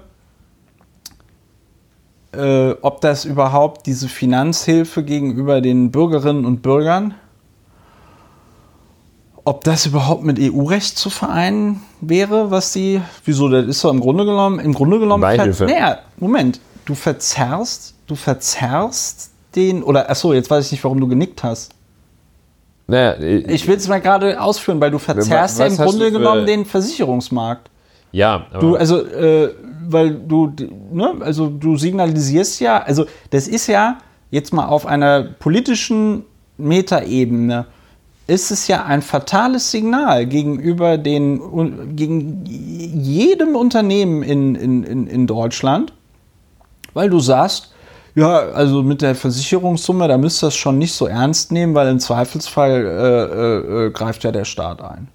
äh, 2.33 2.73
ob 2.83 3.01
das 3.01 3.25
überhaupt 3.25 3.87
diese 3.87 4.09
Finanzhilfe 4.09 5.05
gegenüber 5.05 5.63
den 5.63 5.91
Bürgerinnen 5.91 6.45
und 6.45 6.61
Bürgern, 6.61 7.15
ob 9.45 9.65
das 9.65 9.87
überhaupt 9.87 10.23
mit 10.23 10.39
EU-Recht 10.41 10.97
zu 10.97 11.11
vereinen 11.11 11.83
wäre, 12.01 12.51
was 12.51 12.73
die, 12.73 13.01
wieso, 13.25 13.49
das 13.49 13.67
ist 13.67 13.83
doch 13.85 13.91
im 13.91 14.01
Grunde 14.01 14.25
genommen, 14.25 14.61
im 14.61 14.73
Grunde 14.73 14.99
genommen, 14.99 15.23
Beihilfe. 15.23 15.65
naja, 15.65 15.99
Moment, 16.19 16.61
du 16.85 16.95
verzerrst, 16.95 17.95
du 18.07 18.15
verzerrst 18.15 19.31
den, 19.55 19.83
oder, 19.83 20.09
achso, 20.09 20.33
jetzt 20.33 20.51
weiß 20.51 20.67
ich 20.67 20.73
nicht, 20.73 20.85
warum 20.85 21.01
du 21.01 21.09
genickt 21.09 21.43
hast. 21.43 21.73
naja, 22.87 23.13
äh, 23.15 23.39
Ich 23.53 23.67
will 23.67 23.77
es 23.77 23.89
mal 23.89 24.01
gerade 24.01 24.41
ausführen, 24.41 24.81
weil 24.81 24.91
du 24.91 24.99
verzerrst 24.99 25.59
ja 25.59 25.67
was 25.67 25.79
im 25.79 25.85
Grunde 25.85 26.13
genommen 26.13 26.47
den 26.47 26.65
Versicherungsmarkt. 26.65 27.69
ja, 28.13 28.47
aber 28.53 28.61
Du, 28.61 28.77
also, 28.77 29.05
äh, 29.05 29.53
weil 29.89 30.15
du, 30.15 30.53
ne, 30.93 31.15
also 31.21 31.49
du 31.49 31.77
signalisierst 31.77 32.61
ja, 32.61 32.81
also 32.81 33.07
das 33.31 33.49
ist 33.49 33.67
ja 33.67 33.99
jetzt 34.31 34.53
mal 34.53 34.67
auf 34.67 34.87
einer 34.87 35.25
politischen 35.25 36.25
Metaebene, 36.57 37.67
ist 38.27 38.51
es 38.51 38.69
ja 38.69 38.85
ein 38.85 39.03
fatales 39.03 39.71
Signal 39.71 40.27
gegenüber 40.27 40.99
den, 40.99 41.97
gegen 41.97 42.45
jedem 42.45 43.57
Unternehmen 43.57 44.23
in, 44.23 44.55
in, 44.55 44.85
in, 44.85 45.07
in 45.07 45.27
Deutschland, 45.27 45.93
weil 46.95 47.11
du 47.11 47.21
sagst, 47.21 47.73
ja, 48.15 48.39
also 48.39 48.83
mit 48.83 49.01
der 49.03 49.15
Versicherungssumme, 49.15 50.07
da 50.07 50.19
müsst 50.19 50.43
ihr 50.43 50.49
das 50.49 50.57
schon 50.57 50.79
nicht 50.79 50.93
so 50.93 51.07
ernst 51.07 51.51
nehmen, 51.51 51.75
weil 51.75 51.89
im 51.89 51.99
Zweifelsfall 51.99 52.71
äh, 52.71 53.85
äh, 53.85 53.87
äh, 53.87 53.91
greift 53.91 54.25
ja 54.25 54.33
der 54.33 54.45
Staat 54.45 54.83
ein. 54.83 55.09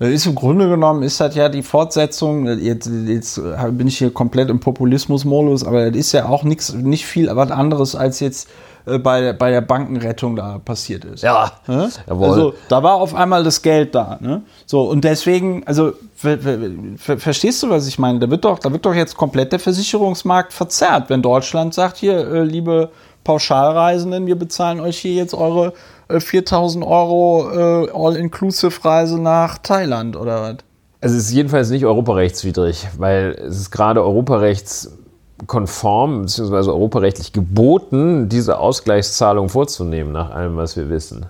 Das 0.00 0.08
ist 0.08 0.24
im 0.24 0.34
Grunde 0.34 0.66
genommen, 0.66 1.02
ist 1.02 1.20
das 1.20 1.34
ja 1.34 1.50
die 1.50 1.62
Fortsetzung, 1.62 2.46
jetzt, 2.58 2.90
jetzt 3.06 3.38
bin 3.72 3.86
ich 3.86 3.98
hier 3.98 4.10
komplett 4.10 4.48
im 4.48 4.58
Populismus-Modus, 4.58 5.62
aber 5.62 5.90
das 5.90 5.96
ist 5.98 6.12
ja 6.12 6.26
auch 6.26 6.42
nix, 6.42 6.72
nicht 6.72 7.04
viel 7.04 7.28
was 7.36 7.50
anderes, 7.50 7.94
als 7.94 8.18
jetzt 8.20 8.48
äh, 8.86 8.98
bei, 8.98 9.34
bei 9.34 9.50
der 9.50 9.60
Bankenrettung 9.60 10.36
da 10.36 10.58
passiert 10.58 11.04
ist. 11.04 11.22
ja, 11.22 11.52
Ne? 11.66 11.90
jawohl. 12.08 12.28
Also 12.28 12.54
da 12.68 12.82
war 12.82 12.94
auf 12.94 13.14
einmal 13.14 13.44
das 13.44 13.60
Geld 13.60 13.94
da. 13.94 14.16
Ne? 14.20 14.42
So, 14.64 14.84
und 14.88 15.04
deswegen, 15.04 15.66
also 15.66 15.92
ver, 16.14 16.38
ver, 16.38 16.58
ver, 16.96 17.18
verstehst 17.18 17.62
du, 17.62 17.68
was 17.68 17.86
ich 17.86 17.98
meine? 17.98 18.20
Da 18.20 18.30
wird, 18.30 18.46
doch, 18.46 18.58
da 18.58 18.72
wird 18.72 18.86
doch 18.86 18.94
jetzt 18.94 19.18
komplett 19.18 19.52
der 19.52 19.58
Versicherungsmarkt 19.58 20.54
verzerrt, 20.54 21.10
wenn 21.10 21.20
Deutschland 21.20 21.74
sagt, 21.74 21.98
hier, 21.98 22.26
äh, 22.26 22.42
liebe 22.42 22.90
Pauschalreisenden, 23.24 24.26
wir 24.26 24.36
bezahlen 24.36 24.80
euch 24.80 24.96
hier 24.98 25.12
jetzt 25.12 25.34
eure 25.34 25.74
4000 26.18 26.84
Euro 26.84 27.50
äh, 27.52 27.90
All-Inclusive-Reise 27.92 29.20
nach 29.20 29.58
Thailand 29.58 30.16
oder 30.16 30.42
was? 30.42 30.56
Also 31.02 31.16
es 31.16 31.24
ist 31.24 31.32
jedenfalls 31.32 31.70
nicht 31.70 31.86
europarechtswidrig, 31.86 32.88
weil 32.98 33.30
es 33.46 33.58
ist 33.58 33.70
gerade 33.70 34.02
europarechtskonform 34.02 36.22
bzw. 36.22 36.70
europarechtlich 36.70 37.32
geboten, 37.32 38.28
diese 38.28 38.58
Ausgleichszahlung 38.58 39.48
vorzunehmen, 39.48 40.12
nach 40.12 40.30
allem, 40.30 40.56
was 40.56 40.76
wir 40.76 40.90
wissen. 40.90 41.26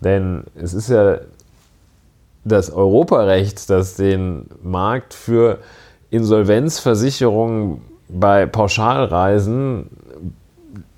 Denn 0.00 0.44
es 0.54 0.72
ist 0.72 0.88
ja 0.88 1.18
das 2.44 2.70
Europarecht, 2.70 3.68
das 3.68 3.96
den 3.96 4.46
Markt 4.62 5.12
für 5.12 5.58
Insolvenzversicherungen 6.10 7.82
bei 8.08 8.46
Pauschalreisen 8.46 9.90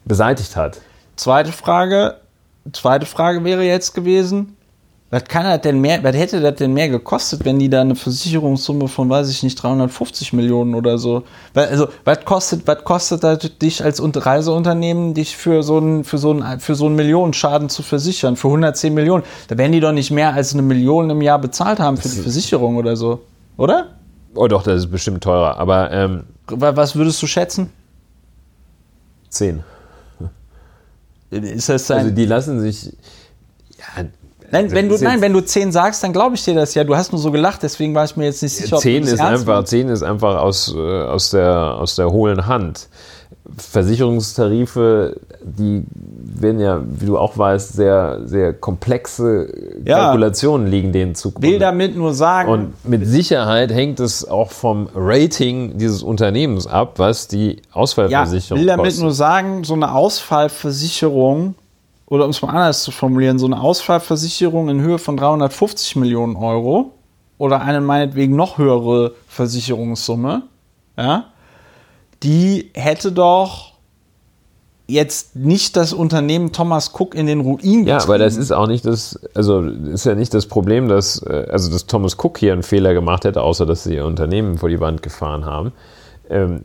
beseitigt 0.05 0.57
hat. 0.57 0.81
Zweite 1.17 1.53
Frage, 1.53 2.17
zweite 2.73 3.07
Frage 3.07 3.45
wäre 3.45 3.65
jetzt 3.65 3.95
gewesen, 3.95 4.57
was 5.11 5.25
kann 5.25 5.45
das 5.45 5.61
denn 5.61 5.79
mehr, 5.81 6.03
was 6.03 6.17
hätte 6.17 6.41
das 6.41 6.55
denn 6.55 6.73
mehr 6.73 6.89
gekostet, 6.89 7.45
wenn 7.45 7.59
die 7.59 7.69
da 7.69 7.83
eine 7.83 7.95
Versicherungssumme 7.97 8.89
von, 8.89 9.11
weiß 9.11 9.29
ich 9.29 9.43
nicht, 9.43 9.57
350 9.63 10.33
Millionen 10.33 10.75
oder 10.75 10.97
so, 10.97 11.25
also, 11.55 11.89
was 12.07 12.25
kostet, 12.25 12.67
was 12.67 12.83
kostet 12.83 13.23
das 13.23 13.41
dich 13.61 13.85
als 13.85 14.01
Unter- 14.01 14.25
Reiseunternehmen, 14.25 15.13
dich 15.13 15.37
für 15.37 15.63
so 15.63 15.77
einen, 15.77 16.05
für 16.05 16.17
so 16.17 16.31
einen, 16.31 16.61
für 16.61 16.75
so 16.75 16.87
einen 16.87 16.97
Millionenschaden 16.97 17.69
zu 17.69 17.83
versichern, 17.83 18.37
für 18.37 18.49
110 18.49 18.95
Millionen? 18.95 19.23
Da 19.49 19.59
werden 19.59 19.73
die 19.73 19.81
doch 19.81 19.93
nicht 19.93 20.11
mehr 20.11 20.33
als 20.33 20.55
eine 20.55 20.63
Million 20.63 21.11
im 21.11 21.21
Jahr 21.21 21.39
bezahlt 21.39 21.79
haben 21.79 21.99
für 21.99 22.09
die 22.09 22.21
Versicherung 22.23 22.77
oder 22.77 22.97
so, 22.97 23.21
oder? 23.59 23.89
Oh 24.35 24.49
doch, 24.49 24.63
das 24.63 24.77
ist 24.79 24.91
bestimmt 24.91 25.23
teurer, 25.23 25.59
aber 25.59 25.91
ähm, 25.93 26.23
Wa- 26.47 26.75
Was 26.75 26.97
würdest 26.97 27.21
du 27.23 27.27
schätzen? 27.27 27.71
10. 29.29 29.63
Ist 31.33 31.69
das 31.69 31.91
ein, 31.91 31.99
Also 31.99 32.11
die 32.11 32.27
lassen 32.27 32.61
sich, 32.61 32.93
ja, 33.79 34.05
Nein, 34.53 34.71
wenn 34.71 34.91
du, 34.91 34.99
nein, 34.99 35.23
wenn 35.23 35.33
du 35.33 35.41
10 35.41 35.73
sagst, 35.73 36.05
dann 36.05 36.13
glaube 36.13 36.35
ich 36.35 36.45
dir 36.45 36.55
das 36.55 36.75
ja. 36.75 36.85
Du 36.85 36.95
hast 36.95 37.11
nur 37.11 37.21
so 37.21 37.31
gelacht, 37.31 37.63
deswegen 37.63 37.95
war 37.95 38.05
ich 38.05 38.17
mir 38.17 38.27
jetzt 38.27 38.43
nicht 38.43 38.55
sicher, 38.55 38.77
10 38.77 39.03
ob 39.03 39.09
du 39.09 39.15
ist 39.15 39.21
einfach, 39.21 39.65
10 39.65 39.89
ist 39.89 40.03
einfach 40.03 40.37
aus, 40.37 40.75
äh, 40.77 40.79
aus, 40.79 41.31
der, 41.31 41.77
aus 41.79 41.97
der 41.97 42.11
hohlen 42.11 42.47
Hand. 42.47 42.89
Versicherungstarife, 43.57 45.19
die 45.44 45.85
werden 45.94 46.60
ja, 46.60 46.82
wie 46.85 47.06
du 47.06 47.19
auch 47.19 47.36
weißt, 47.36 47.73
sehr, 47.74 48.20
sehr 48.24 48.52
komplexe 48.52 49.52
Ja. 49.85 49.98
Kalkulationen 49.98 50.66
liegen 50.66 50.93
denen 50.93 51.14
zugrunde. 51.14 51.48
will 51.48 51.59
damit 51.59 51.97
nur 51.97 52.14
sagen, 52.14 52.51
Und 52.51 52.89
mit 52.89 53.06
Sicherheit 53.06 53.70
hängt 53.73 54.01
es 54.01 54.27
auch 54.28 54.51
vom 54.51 54.89
Rating 54.94 55.78
dieses 55.78 56.02
Unternehmens 56.02 56.66
ab, 56.66 56.94
was 56.98 57.28
die 57.28 57.51
ja, 57.52 57.56
Ausfallversicherung 57.73 58.60
will 58.60 58.66
damit 58.66 58.86
kostet. 58.86 59.02
nur 59.02 59.12
sagen, 59.12 59.64
so 59.64 59.74
eine 59.74 59.93
Ausfallversicherung, 59.94 61.55
oder 62.06 62.24
um 62.24 62.31
es 62.31 62.43
mal 62.43 62.51
anders 62.51 62.82
zu 62.82 62.90
formulieren, 62.90 63.39
so 63.39 63.47
eine 63.47 63.60
Ausfallversicherung 63.60 64.69
in 64.69 64.81
Höhe 64.81 64.98
von 64.98 65.16
350 65.16 65.97
Millionen 65.97 66.36
Euro 66.36 66.93
oder 67.39 67.62
eine 67.62 67.81
meinetwegen 67.81 68.36
noch 68.36 68.59
höhere 68.59 69.12
Versicherungssumme, 69.28 70.43
ja, 70.97 71.24
die 72.23 72.70
hätte 72.74 73.10
doch 73.12 73.72
jetzt 74.93 75.35
nicht 75.36 75.77
das 75.77 75.93
Unternehmen 75.93 76.52
Thomas 76.52 76.93
Cook 76.98 77.14
in 77.14 77.27
den 77.27 77.40
Ruin 77.40 77.86
Ja, 77.86 78.02
aber 78.02 78.19
das 78.19 78.36
ist 78.36 78.52
auch 78.52 78.66
nicht 78.66 78.85
das, 78.86 79.19
also 79.35 79.60
ist 79.62 80.05
ja 80.06 80.14
nicht 80.14 80.32
das 80.35 80.47
Problem, 80.47 80.89
dass, 80.89 81.23
äh, 81.23 81.47
also 81.51 81.70
dass 81.70 81.86
Thomas 81.86 82.16
Cook 82.23 82.39
hier 82.39 82.52
einen 82.52 82.62
Fehler 82.62 82.94
gemacht 82.94 83.24
hätte, 83.24 83.43
außer 83.43 83.66
dass 83.66 83.85
sie 83.85 83.97
ihr 83.97 84.05
Unternehmen 84.06 84.59
vor 84.59 84.69
die 84.69 84.81
Wand 84.81 85.02
gefahren 85.02 85.44
haben. 85.44 85.73
Ähm, 86.31 86.62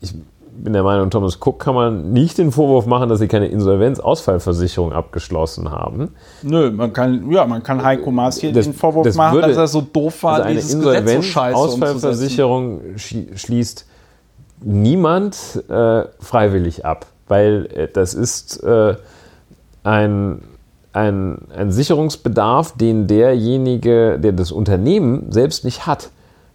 ich 0.00 0.14
bin 0.58 0.72
der 0.72 0.82
Meinung, 0.82 1.10
Thomas 1.10 1.36
Cook 1.38 1.58
kann 1.60 1.74
man 1.74 2.12
nicht 2.14 2.38
den 2.38 2.50
Vorwurf 2.50 2.86
machen, 2.86 3.10
dass 3.10 3.18
sie 3.18 3.28
keine 3.28 3.46
Insolvenzausfallversicherung 3.48 4.92
abgeschlossen 4.92 5.70
haben. 5.70 6.14
Nö, 6.42 6.70
man 6.70 6.94
kann, 6.94 7.30
ja, 7.30 7.44
man 7.44 7.62
kann 7.62 7.82
Heiko 7.84 8.10
Maas 8.10 8.38
hier 8.38 8.52
Das- 8.52 8.64
den 8.64 8.72
Vorwurf 8.74 9.04
das 9.06 9.16
machen, 9.16 9.34
würde- 9.34 9.48
dass 9.48 9.56
er 9.58 9.66
so 9.68 9.82
doof 9.82 10.22
war, 10.22 10.32
Also 10.34 10.44
eine 10.44 10.54
dieses 10.54 10.78
Gesetz 10.78 11.12
so 11.12 11.22
scheiße 11.22 11.58
schli- 12.96 13.36
schließt 13.36 13.86
niemand 14.62 15.62
äh, 15.68 16.04
freiwillig 16.20 16.84
ab, 16.84 17.06
weil 17.28 17.68
äh, 17.74 17.88
das 17.92 18.14
ist 18.14 18.62
äh, 18.62 18.96
ein, 19.84 20.42
ein, 20.92 21.38
ein 21.54 21.70
Sicherungsbedarf, 21.70 22.76
den 22.76 23.06
derjenige, 23.06 24.18
der 24.18 24.32
das 24.32 24.52
Unternehmen 24.52 25.30
selbst 25.30 25.64
nicht 25.64 25.86
hat. 25.86 26.10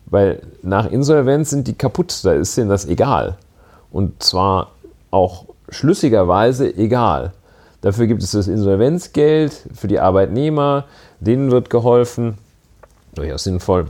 Weil 0.06 0.42
nach 0.62 0.92
Insolvenz 0.92 1.50
sind 1.50 1.68
die 1.68 1.74
kaputt, 1.74 2.20
da 2.24 2.34
ist 2.34 2.58
denen 2.58 2.70
das 2.70 2.86
egal. 2.86 3.38
Und 3.92 4.22
zwar 4.22 4.72
auch 5.10 5.46
schlüssigerweise 5.70 6.76
egal. 6.76 7.32
Dafür 7.82 8.08
gibt 8.08 8.22
es 8.22 8.32
das 8.32 8.48
Insolvenzgeld 8.48 9.54
für 9.74 9.88
die 9.88 10.00
Arbeitnehmer, 10.00 10.86
denen 11.20 11.52
wird 11.52 11.70
geholfen, 11.70 12.38
durchaus 13.16 13.44
sinnvoll. 13.44 13.88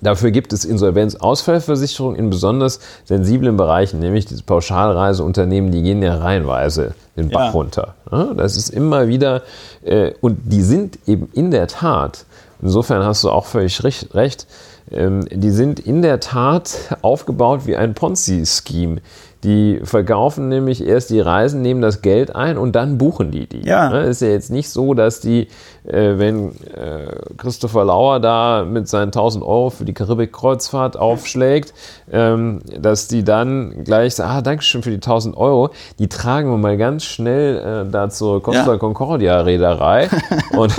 Dafür 0.00 0.30
gibt 0.30 0.52
es 0.52 0.64
Insolvenzausfallversicherung 0.64 2.16
in 2.16 2.30
besonders 2.30 2.80
sensiblen 3.04 3.56
Bereichen, 3.56 4.00
nämlich 4.00 4.26
diese 4.26 4.42
Pauschalreiseunternehmen, 4.42 5.70
die 5.70 5.82
gehen 5.82 6.02
ja 6.02 6.16
reihenweise 6.16 6.94
den 7.16 7.28
Bach 7.30 7.46
Ja. 7.46 7.50
runter. 7.50 7.94
Ja, 8.10 8.28
Das 8.34 8.56
ist 8.56 8.68
immer 8.70 9.08
wieder, 9.08 9.42
äh, 9.84 10.12
und 10.20 10.38
die 10.44 10.62
sind 10.62 10.98
eben 11.06 11.28
in 11.32 11.50
der 11.50 11.66
Tat, 11.66 12.24
insofern 12.62 13.04
hast 13.04 13.24
du 13.24 13.30
auch 13.30 13.46
völlig 13.46 13.82
recht, 14.14 14.46
ähm, 14.90 15.26
die 15.30 15.50
sind 15.50 15.80
in 15.80 16.02
der 16.02 16.20
Tat 16.20 16.70
aufgebaut 17.02 17.62
wie 17.66 17.76
ein 17.76 17.94
Ponzi-Scheme. 17.94 18.98
Die 19.44 19.78
verkaufen 19.84 20.48
nämlich 20.48 20.84
erst 20.84 21.10
die 21.10 21.20
Reisen, 21.20 21.62
nehmen 21.62 21.80
das 21.80 22.02
Geld 22.02 22.34
ein 22.34 22.58
und 22.58 22.72
dann 22.74 22.98
buchen 22.98 23.30
die 23.30 23.46
die. 23.46 23.64
Ja. 23.64 23.88
Ne, 23.90 24.02
ist 24.04 24.20
ja 24.20 24.28
jetzt 24.28 24.50
nicht 24.50 24.68
so, 24.68 24.94
dass 24.94 25.20
die, 25.20 25.46
wenn 25.84 26.50
äh, 26.74 27.14
Christopher 27.36 27.84
Lauer 27.84 28.20
da 28.20 28.64
mit 28.64 28.88
seinen 28.88 29.08
1000 29.08 29.44
Euro 29.44 29.70
für 29.70 29.84
die 29.84 29.94
Karibik-Kreuzfahrt 29.94 30.96
aufschlägt, 30.96 31.72
ähm, 32.12 32.60
dass 32.78 33.08
die 33.08 33.24
dann 33.24 33.84
gleich 33.84 34.16
sagen, 34.16 34.30
ah, 34.30 34.42
Dankeschön 34.42 34.82
für 34.82 34.90
die 34.90 34.96
1000 34.96 35.36
Euro, 35.36 35.70
die 35.98 36.08
tragen 36.08 36.50
wir 36.50 36.58
mal 36.58 36.76
ganz 36.76 37.04
schnell 37.04 37.86
äh, 37.86 37.90
da 37.90 38.10
zur 38.10 38.42
Costa 38.42 38.72
Ja. 38.72 38.78
Concordia 38.78 39.40
Reederei 39.40 40.08
und 40.56 40.72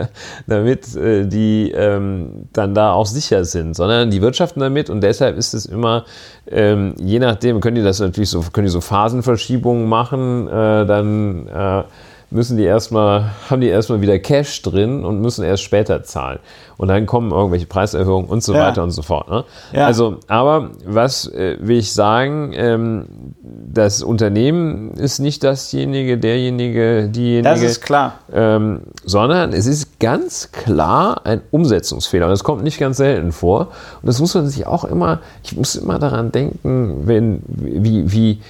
damit 0.46 0.94
äh, 0.96 1.26
die 1.26 1.72
ähm, 1.72 2.48
dann 2.52 2.74
da 2.74 2.92
auch 2.92 3.06
sicher 3.06 3.44
sind, 3.44 3.74
sondern 3.74 4.10
die 4.10 4.22
wirtschaften 4.22 4.60
damit 4.60 4.90
und 4.90 5.00
deshalb 5.00 5.36
ist 5.36 5.54
es 5.54 5.66
immer, 5.66 6.04
ähm, 6.50 6.94
je 6.98 7.18
nachdem, 7.18 7.60
können 7.60 7.76
die 7.76 7.82
das 7.82 8.00
natürlich 8.00 8.30
so, 8.30 8.44
können 8.52 8.66
die 8.66 8.72
so 8.72 8.80
Phasenverschiebungen 8.80 9.88
machen, 9.88 10.48
äh, 10.48 10.86
dann 10.86 11.46
äh, 11.48 11.82
müssen 12.30 12.56
die 12.56 12.64
erstmal, 12.64 13.32
haben 13.48 13.60
die 13.60 13.68
erstmal 13.68 14.00
wieder 14.00 14.18
Cash 14.18 14.62
drin 14.62 15.04
und 15.04 15.20
müssen 15.20 15.44
erst 15.44 15.62
später 15.62 16.02
zahlen. 16.04 16.38
Und 16.76 16.88
dann 16.88 17.04
kommen 17.04 17.30
irgendwelche 17.32 17.66
Preiserhöhungen 17.66 18.28
und 18.30 18.42
so 18.42 18.54
Ja. 18.54 18.68
weiter 18.68 18.82
und 18.82 18.92
so 18.92 19.02
fort. 19.02 19.28
Ne? 19.28 19.44
Ja. 19.72 19.86
Also, 19.86 20.18
aber 20.28 20.70
was 20.86 21.26
äh, 21.26 21.56
will 21.60 21.78
ich 21.78 21.92
sagen? 21.92 22.52
Ähm, 22.54 23.06
das 23.42 24.02
Unternehmen 24.02 24.92
ist 24.92 25.18
nicht 25.18 25.44
dasjenige, 25.44 26.18
derjenige, 26.18 27.08
diejenige. 27.08 27.42
Das 27.42 27.62
ist 27.62 27.80
klar. 27.82 28.14
Ähm, 28.32 28.82
sondern 29.04 29.52
es 29.52 29.66
ist 29.66 29.98
ganz 30.00 30.52
klar 30.52 31.22
ein 31.24 31.42
Umsetzungsfehler. 31.50 32.26
Und 32.26 32.30
das 32.30 32.44
kommt 32.44 32.62
nicht 32.62 32.78
ganz 32.78 32.96
selten 32.96 33.32
vor. 33.32 33.68
Und 34.00 34.06
das 34.06 34.20
muss 34.20 34.34
man 34.34 34.46
sich 34.46 34.66
auch 34.66 34.84
immer, 34.84 35.20
ich 35.42 35.56
muss 35.56 35.74
immer 35.74 35.98
daran 35.98 36.32
denken, 36.32 37.02
wenn, 37.06 37.42
wie, 37.46 38.10
wie, 38.12 38.40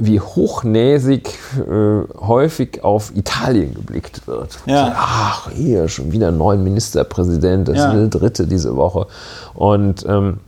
wie 0.00 0.18
hochnäsig 0.18 1.38
äh, 1.58 2.02
häufig 2.20 2.82
auf 2.82 3.12
Italien 3.14 3.74
geblickt 3.74 4.26
wird. 4.26 4.58
Ja. 4.66 4.92
Ach, 4.96 5.50
hier 5.50 5.88
schon 5.88 6.10
wieder 6.10 6.28
ein 6.28 6.38
neuer 6.38 6.56
Ministerpräsident, 6.56 7.68
das 7.68 7.76
Ja. 7.76 7.92
ist 7.92 8.12
der 8.12 8.20
dritte 8.20 8.46
diese 8.46 8.76
Woche. 8.76 9.06
Und 9.54 10.04
ähm, 10.08 10.38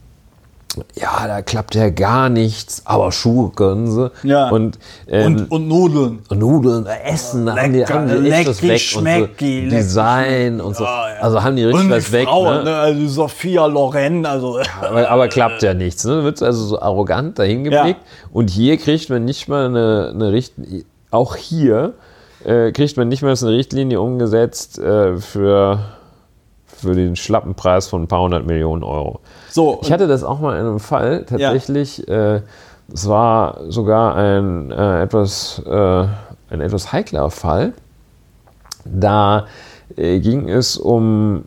ja, 0.95 1.27
da 1.27 1.43
klappt 1.43 1.75
ja 1.75 1.91
gar 1.91 2.29
nichts, 2.29 2.83
aber 2.85 3.13
Schuhe 3.13 3.51
können 3.51 3.91
sie. 3.91 4.11
Ja. 4.23 4.49
Und, 4.51 4.79
ähm, 5.09 5.27
Und, 5.27 5.51
und 5.51 5.69
Nudeln. 5.69 6.19
Nudeln, 6.31 6.87
Essen, 6.87 7.47
da 7.47 7.57
haben 7.57 7.73
die, 7.73 7.85
haben 7.85 8.25
die 8.25 8.31
echt 8.31 8.49
was 8.49 8.63
weg. 8.63 8.81
schmecki, 8.81 9.65
und 9.65 9.71
so 9.71 9.77
Design 9.77 10.61
und 10.61 10.77
so. 10.77 10.85
Also 10.85 11.43
haben 11.43 11.57
die 11.57 11.65
richtig 11.65 11.85
Und 11.85 11.91
was 11.91 12.13
weg. 12.13 12.29
Frau, 12.29 12.51
ne? 12.51 12.65
ne? 12.65 12.75
also 12.77 13.09
Sophia 13.09 13.67
Loren, 13.67 14.25
also 14.27 14.61
Aber, 14.81 15.09
aber 15.09 15.29
klappt 15.29 15.63
ja 15.63 15.75
nichts. 15.75 16.05
Ne? 16.05 16.25
Wird 16.25 16.43
also 16.43 16.65
so 16.65 16.81
arrogant 16.81 17.39
dahin 17.39 17.65
geblickt. 17.65 18.01
Und 18.33 18.51
hier 18.51 18.77
kriegt 18.79 19.11
man 19.11 19.25
nicht 19.25 19.49
mal 19.49 19.67
eine, 19.67 20.13
eine 20.15 20.33
Richtlinie, 20.33 20.85
auch 21.11 21.37
hier 21.37 21.95
äh, 22.45 22.73
kriegt 22.73 22.97
man 22.97 23.09
nicht 23.09 23.23
mal 23.23 23.35
eine 23.37 23.51
Richtlinie 23.51 24.01
umgesetzt 24.01 24.79
äh, 24.79 25.17
für, 25.17 25.81
für 26.67 26.95
den 26.95 27.17
schlappen 27.17 27.55
Preis 27.55 27.89
von 27.89 28.03
ein 28.03 28.09
paar 28.09 28.23
hundert 28.23 28.47
Millionen 28.47 28.83
Euro. 28.83 29.21
So. 29.53 29.79
Ich 29.83 29.93
hatte 29.93 30.07
das 30.09 30.25
auch 30.25 30.41
mal 30.41 30.59
in 30.59 30.67
einem 30.67 30.81
Fall 30.81 31.25
tatsächlich. 31.25 32.07
Äh, 32.09 32.41
es 32.93 33.09
war 33.09 33.61
sogar 33.69 34.17
ein, 34.17 34.71
äh, 34.71 35.03
etwas, 35.03 35.63
äh, 35.65 35.71
ein 36.51 36.61
etwas 36.61 36.93
heikler 36.93 37.31
Fall. 37.31 37.73
Da 38.85 39.47
äh, 39.97 40.19
ging 40.21 40.49
es 40.49 40.77
um 40.77 41.45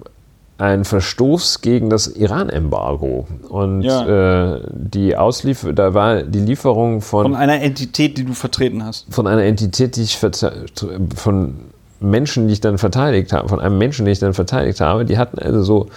einen 0.57 0.85
Verstoß 0.85 1.59
gegen 1.61 1.89
das 1.89 2.07
Iran-Embargo. 2.07 3.27
Und 3.49 3.81
Ja. 3.81 4.55
äh, 4.55 4.61
die 4.71 5.17
Ausliefer 5.17 5.73
da 5.73 5.93
war 5.93 6.23
die 6.23 6.39
Lieferung 6.39 7.01
von, 7.01 7.25
von 7.25 7.35
einer 7.35 7.61
Entität, 7.61 8.17
die 8.17 8.23
du 8.23 8.33
vertreten 8.33 8.85
hast. 8.85 9.05
von 9.13 9.27
einer 9.27 9.43
Entität, 9.43 9.97
die 9.97 10.03
ich 10.03 10.17
von 10.17 11.55
Menschen, 11.99 12.47
die 12.47 12.53
ich 12.53 12.61
dann 12.61 12.77
verteidigt 12.77 13.33
habe, 13.33 13.49
von 13.49 13.59
einem 13.59 13.77
Menschen, 13.77 14.05
den 14.05 14.13
ich 14.13 14.19
dann 14.19 14.33
verteidigt 14.33 14.79
habe, 14.79 15.03
die 15.05 15.17
hatten 15.17 15.39
also 15.39 15.61
so, 15.63 15.87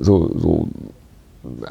so, 0.00 0.30
so 0.38 0.68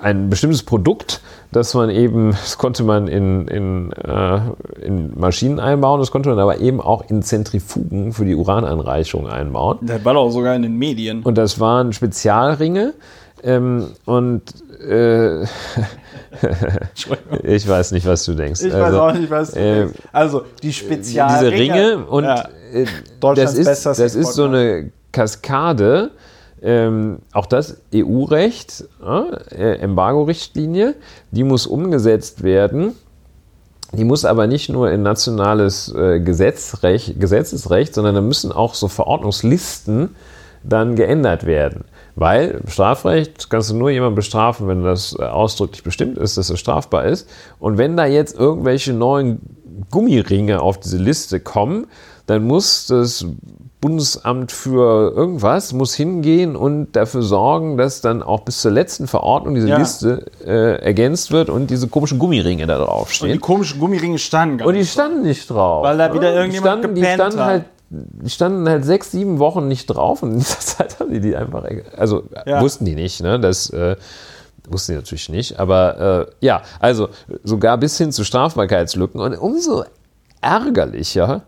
ein 0.02 0.30
bestimmtes 0.30 0.64
Produkt, 0.64 1.22
das 1.52 1.74
man 1.74 1.90
eben, 1.90 2.32
das 2.42 2.58
konnte 2.58 2.84
man 2.84 3.08
in, 3.08 3.48
in, 3.48 3.92
äh, 3.94 4.40
in 4.82 5.18
Maschinen 5.20 5.60
einbauen, 5.60 6.00
das 6.00 6.12
konnte 6.12 6.30
man 6.30 6.40
aber 6.40 6.60
eben 6.60 6.82
auch 6.82 7.10
in 7.10 7.22
Zentrifugen 7.22 8.14
für 8.14 8.26
die 8.26 8.36
Urananreichung 8.36 9.28
einbauen. 9.28 9.80
Der 9.82 10.04
war 10.06 10.14
doch 10.14 10.30
sogar 10.32 10.56
in 10.56 10.64
den 10.64 10.78
Medien. 10.78 11.24
Und 11.24 11.38
das 11.38 11.60
waren 11.60 11.94
Spezialringe. 11.94 12.94
Ähm, 13.42 13.88
und 14.06 14.42
äh, 14.82 15.44
ich 17.44 17.68
weiß 17.68 17.92
nicht, 17.92 18.06
was 18.06 18.26
du 18.26 18.34
denkst. 18.34 18.62
Ich 18.62 18.74
weiß 18.74 18.84
Also, 18.84 19.02
auch 19.02 19.14
nicht, 19.14 19.30
was 19.30 19.52
du 19.52 19.60
äh, 19.60 19.76
denkst. 19.76 20.00
Also, 20.12 20.44
die 20.62 20.74
Spezial 20.74 21.40
diese 21.40 21.52
Ringe 21.52 22.06
und 22.06 22.26
Ja. 22.26 22.48
äh, 22.74 22.86
das 23.36 23.56
ist, 23.56 23.86
das 23.86 24.00
ist 24.00 24.34
so 24.34 24.46
eine 24.46 24.92
Kaskade, 25.12 26.12
ähm, 26.62 27.20
auch 27.34 27.46
das 27.46 27.82
EU-Recht, 27.94 28.86
äh, 29.52 29.80
Embargo-Richtlinie, 29.80 30.96
die 31.32 31.44
muss 31.44 31.68
umgesetzt 31.68 32.44
werden. 32.44 32.94
Die 33.92 34.04
muss 34.04 34.24
aber 34.24 34.46
nicht 34.46 34.70
nur 34.70 34.92
in 34.92 35.02
nationales 35.02 35.94
äh, 35.96 36.20
Gesetzrecht, 36.20 37.20
Gesetzesrecht, 37.20 37.96
sondern 37.96 38.16
da 38.16 38.22
müssen 38.22 38.52
auch 38.52 38.76
so 38.76 38.88
Verordnungslisten 38.88 40.16
dann 40.64 40.96
geändert 40.96 41.46
werden. 41.46 41.86
Weil 42.16 42.62
im 42.64 42.70
Strafrecht 42.70 43.50
kannst 43.50 43.72
du 43.72 43.76
nur 43.76 43.90
jemanden 43.90 44.16
bestrafen, 44.16 44.68
wenn 44.68 44.84
das 44.84 45.16
äh, 45.18 45.24
ausdrücklich 45.24 45.84
bestimmt 45.84 46.18
ist, 46.18 46.38
dass 46.38 46.50
es 46.50 46.60
strafbar 46.60 47.06
ist. 47.06 47.30
Und 47.60 47.78
wenn 47.78 47.98
da 47.98 48.06
jetzt 48.06 48.38
irgendwelche 48.38 48.94
neuen 48.94 49.40
Gummiringe 49.90 50.62
auf 50.62 50.80
diese 50.80 50.98
Liste 50.98 51.40
kommen, 51.40 51.88
dann 52.26 52.44
muss 52.44 52.88
das 52.88 53.26
Bundesamt 53.82 54.52
für 54.52 55.14
irgendwas 55.16 55.72
muss 55.72 55.94
hingehen 55.96 56.58
und 56.58 56.92
dafür 56.98 57.22
sorgen, 57.22 57.78
dass 57.78 58.02
dann 58.02 58.22
auch 58.22 58.42
bis 58.42 58.60
zur 58.62 58.72
letzten 58.72 59.08
Verordnung 59.08 59.56
diese 59.56 59.70
Ja. 59.70 59.78
Liste 59.78 60.26
äh, 60.46 60.82
ergänzt 60.84 61.32
wird 61.32 61.50
und 61.50 61.70
diese 61.70 61.88
komischen 61.88 62.20
Gummiringe 62.20 62.68
da 62.68 62.84
Und 62.84 63.08
die 63.24 63.38
komischen 63.38 63.80
Gummiringe 63.80 64.18
standen 64.20 64.58
gar 64.58 64.68
Und 64.68 64.74
die 64.74 64.82
nicht. 64.82 64.92
standen 64.92 65.22
nicht 65.24 65.50
drauf. 65.50 65.84
Weil 65.86 65.98
da 65.98 66.14
wieder 66.14 66.32
Die 66.32 66.38
irgendjemand 66.38 66.82
standen, 66.82 66.96
die 66.96 67.06
standen 67.06 67.40
hat. 67.40 67.46
halt 67.48 67.66
die 67.92 68.30
standen 68.30 68.70
halt 68.70 68.86
sechs, 68.86 69.12
sieben 69.12 69.40
Wochen 69.40 69.68
nicht 69.68 69.88
drauf 69.88 70.22
und 70.22 70.34
in 70.34 70.38
dieser 70.40 70.60
Zeit 70.60 71.00
haben 71.00 71.12
die 71.12 71.22
die 71.22 71.36
einfach, 71.36 71.64
also 71.98 72.24
Ja. 72.46 72.62
wussten 72.62 72.86
die 72.86 72.94
nicht, 72.96 73.22
ne? 73.24 73.40
Das 73.40 73.70
äh, 73.72 73.96
wussten 74.70 74.92
die 74.92 74.98
natürlich 74.98 75.30
nicht, 75.30 75.58
aber 75.60 76.28
äh, 76.42 76.46
ja, 76.46 76.62
also 76.80 77.10
sogar 77.44 77.78
bis 77.80 77.98
hin 77.98 78.12
zu 78.12 78.24
Strafbarkeitslücken 78.24 79.20
und 79.20 79.36
umso 79.38 79.86
ärgerlicher, 80.42 81.42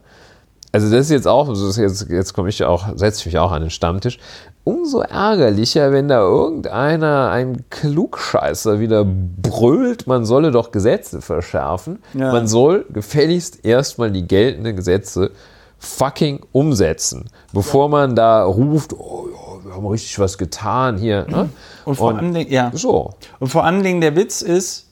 also 0.72 0.90
das 0.90 1.02
ist 1.02 1.12
jetzt 1.12 1.28
auch, 1.28 1.50
ist 1.50 1.78
jetzt, 1.78 2.10
jetzt 2.10 2.34
komme 2.34 2.50
ich 2.50 2.64
auch, 2.64 2.88
setze 2.96 3.20
ich 3.20 3.26
mich 3.28 3.38
auch 3.38 3.52
an 3.52 3.62
den 3.62 3.70
Stammtisch, 3.70 4.20
umso 4.64 5.02
ärgerlicher, 5.02 5.92
wenn 5.92 6.08
da 6.08 6.22
irgendeiner, 6.22 7.30
ein 7.32 7.66
Klugscheißer 7.70 8.80
wieder 8.80 9.06
brüllt, 9.06 10.08
man 10.08 10.26
solle 10.26 10.52
doch 10.52 10.72
Gesetze 10.72 11.22
verschärfen. 11.22 12.00
Ja. 12.14 12.32
Man 12.32 12.48
soll 12.48 12.86
gefälligst 12.90 13.66
erstmal 13.66 14.12
die 14.12 14.28
geltenden 14.28 14.76
Gesetze 14.76 15.32
fucking 15.80 16.42
umsetzen, 16.52 17.26
bevor 17.54 17.90
man 17.90 18.16
da 18.16 18.44
ruft, 18.44 18.94
oh 18.94 19.28
ja, 19.34 19.66
wir 19.66 19.76
haben 19.76 19.88
richtig 19.88 20.20
was 20.20 20.38
getan 20.38 20.98
hier. 20.98 21.26
Ne? 21.28 21.50
Und 21.86 21.96
vor 21.96 22.16
allen 22.16 22.34
Dingen, 22.34 22.52
ja. 22.52 22.72
so. 22.74 23.16
Und 23.40 23.48
vor 23.48 23.66
allen 23.66 23.82
Dingen 23.82 24.00
der 24.00 24.16
Witz 24.16 24.44
ist, 24.44 24.88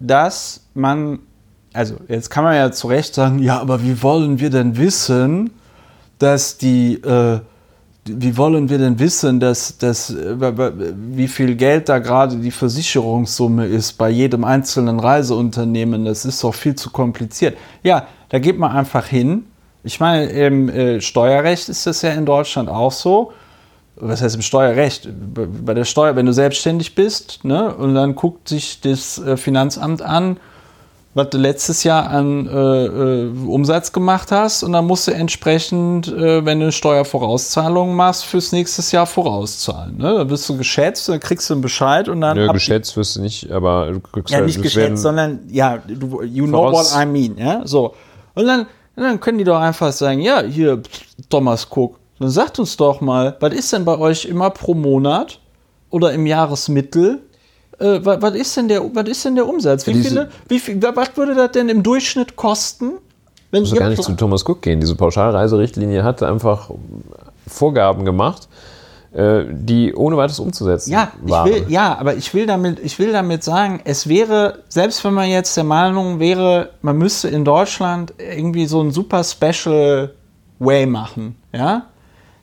dass 0.00 0.62
man, 0.72 1.18
also 1.72 1.96
jetzt 2.08 2.30
kann 2.30 2.44
man 2.44 2.54
ja 2.54 2.70
zu 2.72 2.88
Recht 2.88 3.14
sagen, 3.14 3.38
ja, 3.38 3.60
aber 3.60 3.82
wie 3.82 4.02
wollen 4.02 4.40
wir 4.40 4.50
denn 4.50 4.76
wissen, 4.76 5.50
dass 6.18 6.58
die, 6.58 6.94
äh, 6.94 7.40
wie 8.04 8.36
wollen 8.36 8.68
wir 8.68 8.78
denn 8.78 8.98
wissen, 8.98 9.38
dass, 9.38 9.78
dass 9.78 10.10
äh, 10.10 10.36
wie 11.12 11.28
viel 11.28 11.54
Geld 11.56 11.88
da 11.88 11.98
gerade 11.98 12.36
die 12.36 12.50
Versicherungssumme 12.50 13.66
ist 13.66 13.92
bei 13.92 14.08
jedem 14.10 14.44
einzelnen 14.44 14.98
Reiseunternehmen? 14.98 16.04
Das 16.04 16.24
ist 16.24 16.42
doch 16.42 16.54
viel 16.54 16.74
zu 16.74 16.90
kompliziert. 16.90 17.56
Ja, 17.82 18.06
da 18.30 18.38
geht 18.38 18.58
man 18.58 18.72
einfach 18.72 19.06
hin. 19.06 19.44
Ich 19.84 20.00
meine, 20.00 20.26
im 20.26 20.68
äh, 20.68 21.00
Steuerrecht 21.00 21.68
ist 21.68 21.86
das 21.86 22.02
ja 22.02 22.10
in 22.10 22.26
Deutschland 22.26 22.68
auch 22.68 22.92
so 22.92 23.32
was 24.00 24.22
heißt 24.22 24.36
im 24.36 24.42
Steuerrecht? 24.42 25.08
Bei 25.64 25.74
der 25.74 25.84
Steuer, 25.84 26.16
wenn 26.16 26.26
du 26.26 26.32
selbstständig 26.32 26.94
bist, 26.94 27.44
ne, 27.44 27.74
und 27.74 27.94
dann 27.94 28.14
guckt 28.14 28.48
sich 28.48 28.80
das 28.80 29.18
äh, 29.18 29.36
Finanzamt 29.36 30.02
an, 30.02 30.38
was 31.14 31.30
du 31.30 31.38
letztes 31.38 31.84
Jahr 31.84 32.08
an 32.10 32.46
äh, 32.46 32.84
äh, 32.86 33.30
Umsatz 33.46 33.92
gemacht 33.92 34.30
hast, 34.30 34.62
und 34.62 34.72
dann 34.72 34.86
musst 34.86 35.08
du 35.08 35.12
entsprechend, 35.12 36.06
äh, 36.08 36.44
wenn 36.44 36.60
du 36.60 36.70
Steuervorauszahlungen 36.70 37.96
machst, 37.96 38.24
fürs 38.24 38.52
nächste 38.52 38.82
Jahr 38.94 39.06
vorauszahlen. 39.06 39.96
Ne? 39.96 40.14
Da 40.14 40.30
wirst 40.30 40.48
du 40.48 40.56
geschätzt, 40.56 41.08
dann 41.08 41.18
kriegst 41.18 41.48
du 41.50 41.54
einen 41.54 41.62
Bescheid 41.62 42.08
und 42.08 42.20
dann. 42.20 42.36
Nö, 42.36 42.46
ab- 42.46 42.54
geschätzt 42.54 42.96
wirst 42.96 43.16
du 43.16 43.22
nicht, 43.22 43.50
aber 43.50 43.90
du 43.92 44.00
kriegst 44.00 44.30
ja, 44.30 44.38
halt, 44.38 44.46
nicht 44.46 44.56
es 44.56 44.62
geschätzt, 44.62 45.02
sondern 45.02 45.40
ja, 45.48 45.78
du, 45.78 46.22
you 46.22 46.46
know 46.46 46.70
what 46.70 46.86
I 46.94 47.06
mean, 47.06 47.36
ja, 47.36 47.62
so. 47.64 47.94
Und 48.34 48.46
dann, 48.46 48.60
und 48.94 49.02
dann 49.02 49.18
können 49.18 49.38
die 49.38 49.44
doch 49.44 49.58
einfach 49.60 49.92
sagen, 49.92 50.20
ja, 50.20 50.42
hier, 50.42 50.82
Thomas 51.30 51.66
Cook, 51.74 51.98
dann 52.20 52.30
sagt 52.30 52.58
uns 52.58 52.76
doch 52.76 53.00
mal, 53.00 53.36
was 53.40 53.54
ist 53.54 53.72
denn 53.72 53.84
bei 53.84 53.98
euch 53.98 54.24
immer 54.24 54.50
pro 54.50 54.74
Monat 54.74 55.40
oder 55.90 56.12
im 56.12 56.26
Jahresmittel? 56.26 57.22
Äh, 57.78 58.00
was, 58.04 58.20
was 58.22 58.34
ist 58.34 58.56
denn 58.56 58.68
der, 58.68 58.82
was 58.94 59.08
ist 59.08 59.24
denn 59.24 59.34
der 59.36 59.46
Umsatz? 59.48 59.86
Wie 59.86 59.92
Diese- 59.92 60.08
viele, 60.08 60.28
wie 60.48 60.58
viel, 60.58 60.82
was 60.94 61.16
würde 61.16 61.34
das 61.34 61.52
denn 61.52 61.68
im 61.68 61.82
Durchschnitt 61.82 62.36
kosten? 62.36 62.92
Wenn 63.50 63.62
muss 63.62 63.72
ihr 63.72 63.78
gar 63.78 63.88
nicht 63.88 64.02
zu 64.02 64.12
Thomas 64.12 64.44
Cook 64.46 64.60
gehen. 64.62 64.80
Diese 64.80 64.94
Pauschalreiserichtlinie 64.94 66.04
hat 66.04 66.22
einfach 66.22 66.70
Vorgaben 67.46 68.04
gemacht, 68.04 68.46
äh, 69.14 69.44
die 69.50 69.94
ohne 69.94 70.16
weiteres 70.18 70.38
umzusetzen 70.38 70.92
Ja, 70.92 71.12
ich 71.24 71.30
waren. 71.30 71.48
will, 71.48 71.64
ja, 71.68 71.96
aber 71.98 72.14
ich 72.14 72.34
will, 72.34 72.44
damit, 72.46 72.78
ich 72.80 72.98
will 72.98 73.12
damit 73.12 73.42
sagen, 73.42 73.80
es 73.84 74.06
wäre, 74.06 74.58
selbst 74.68 75.02
wenn 75.04 75.14
man 75.14 75.28
jetzt 75.30 75.56
der 75.56 75.64
Meinung 75.64 76.18
wäre, 76.20 76.70
man 76.82 76.98
müsste 76.98 77.28
in 77.28 77.44
Deutschland 77.44 78.12
irgendwie 78.18 78.66
so 78.66 78.82
ein 78.82 78.90
super 78.90 79.24
Special 79.24 80.12
Way 80.58 80.86
machen, 80.86 81.36
ja, 81.54 81.86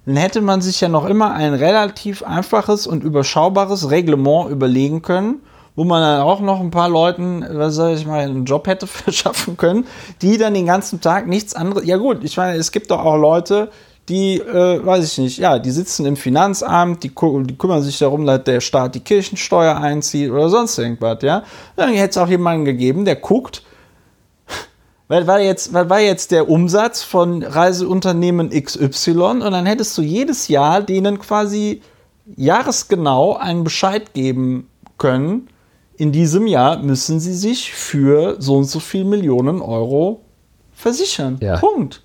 dann 0.05 0.17
hätte 0.17 0.41
man 0.41 0.61
sich 0.61 0.81
ja 0.81 0.87
noch 0.87 1.05
immer 1.05 1.33
ein 1.33 1.53
relativ 1.53 2.23
einfaches 2.23 2.87
und 2.87 3.03
überschaubares 3.03 3.89
Reglement 3.89 4.49
überlegen 4.49 5.01
können, 5.01 5.41
wo 5.75 5.83
man 5.83 6.01
dann 6.01 6.21
auch 6.21 6.39
noch 6.39 6.59
ein 6.59 6.71
paar 6.71 6.89
Leuten, 6.89 7.45
was 7.49 7.75
sag 7.75 7.95
ich 7.95 8.05
mal, 8.05 8.19
einen 8.19 8.45
Job 8.45 8.67
hätte 8.67 8.87
verschaffen 8.87 9.57
können, 9.57 9.85
die 10.21 10.37
dann 10.37 10.53
den 10.53 10.67
ganzen 10.67 11.01
Tag 11.01 11.27
nichts 11.27 11.55
anderes. 11.55 11.85
Ja 11.85 11.97
gut, 11.97 12.23
ich 12.23 12.37
meine, 12.37 12.57
es 12.57 12.71
gibt 12.71 12.91
doch 12.91 13.03
auch 13.03 13.17
Leute, 13.17 13.69
die, 14.07 14.37
äh, 14.37 14.85
weiß 14.85 15.03
ich 15.03 15.17
nicht, 15.17 15.37
ja, 15.39 15.57
die 15.57 15.71
sitzen 15.71 16.05
im 16.05 16.15
Finanzamt, 16.15 17.03
die, 17.03 17.09
die 17.09 17.57
kümmern 17.57 17.81
sich 17.81 17.97
darum, 17.97 18.25
dass 18.25 18.43
der 18.43 18.61
Staat 18.61 18.93
die 18.93 18.99
Kirchensteuer 18.99 19.77
einzieht 19.77 20.29
oder 20.29 20.49
sonst 20.49 20.77
irgendwas, 20.77 21.23
ja. 21.23 21.43
Dann 21.75 21.91
hätte 21.93 22.11
es 22.11 22.17
auch 22.17 22.29
jemanden 22.29 22.65
gegeben, 22.65 23.05
der 23.05 23.15
guckt, 23.15 23.63
weil 25.07 25.27
war 25.27 25.39
jetzt, 25.39 25.73
weil 25.73 25.89
war 25.89 25.99
jetzt 25.99 26.31
der 26.31 26.49
Umsatz 26.49 27.03
von 27.03 27.43
Reiseunternehmen 27.43 28.49
XY 28.49 29.11
und 29.11 29.41
dann 29.41 29.65
hättest 29.65 29.97
du 29.97 30.01
jedes 30.01 30.47
Jahr 30.47 30.81
denen 30.81 31.19
quasi 31.19 31.81
jahresgenau 32.35 33.35
einen 33.35 33.63
Bescheid 33.63 34.13
geben 34.13 34.67
können. 34.97 35.47
In 35.97 36.11
diesem 36.11 36.47
Jahr 36.47 36.81
müssen 36.81 37.19
sie 37.19 37.35
sich 37.35 37.71
für 37.71 38.37
so 38.39 38.55
und 38.57 38.65
so 38.65 38.79
viel 38.79 39.05
Millionen 39.05 39.61
Euro 39.61 40.21
versichern. 40.73 41.37
Ja. 41.41 41.57
Punkt. 41.57 42.01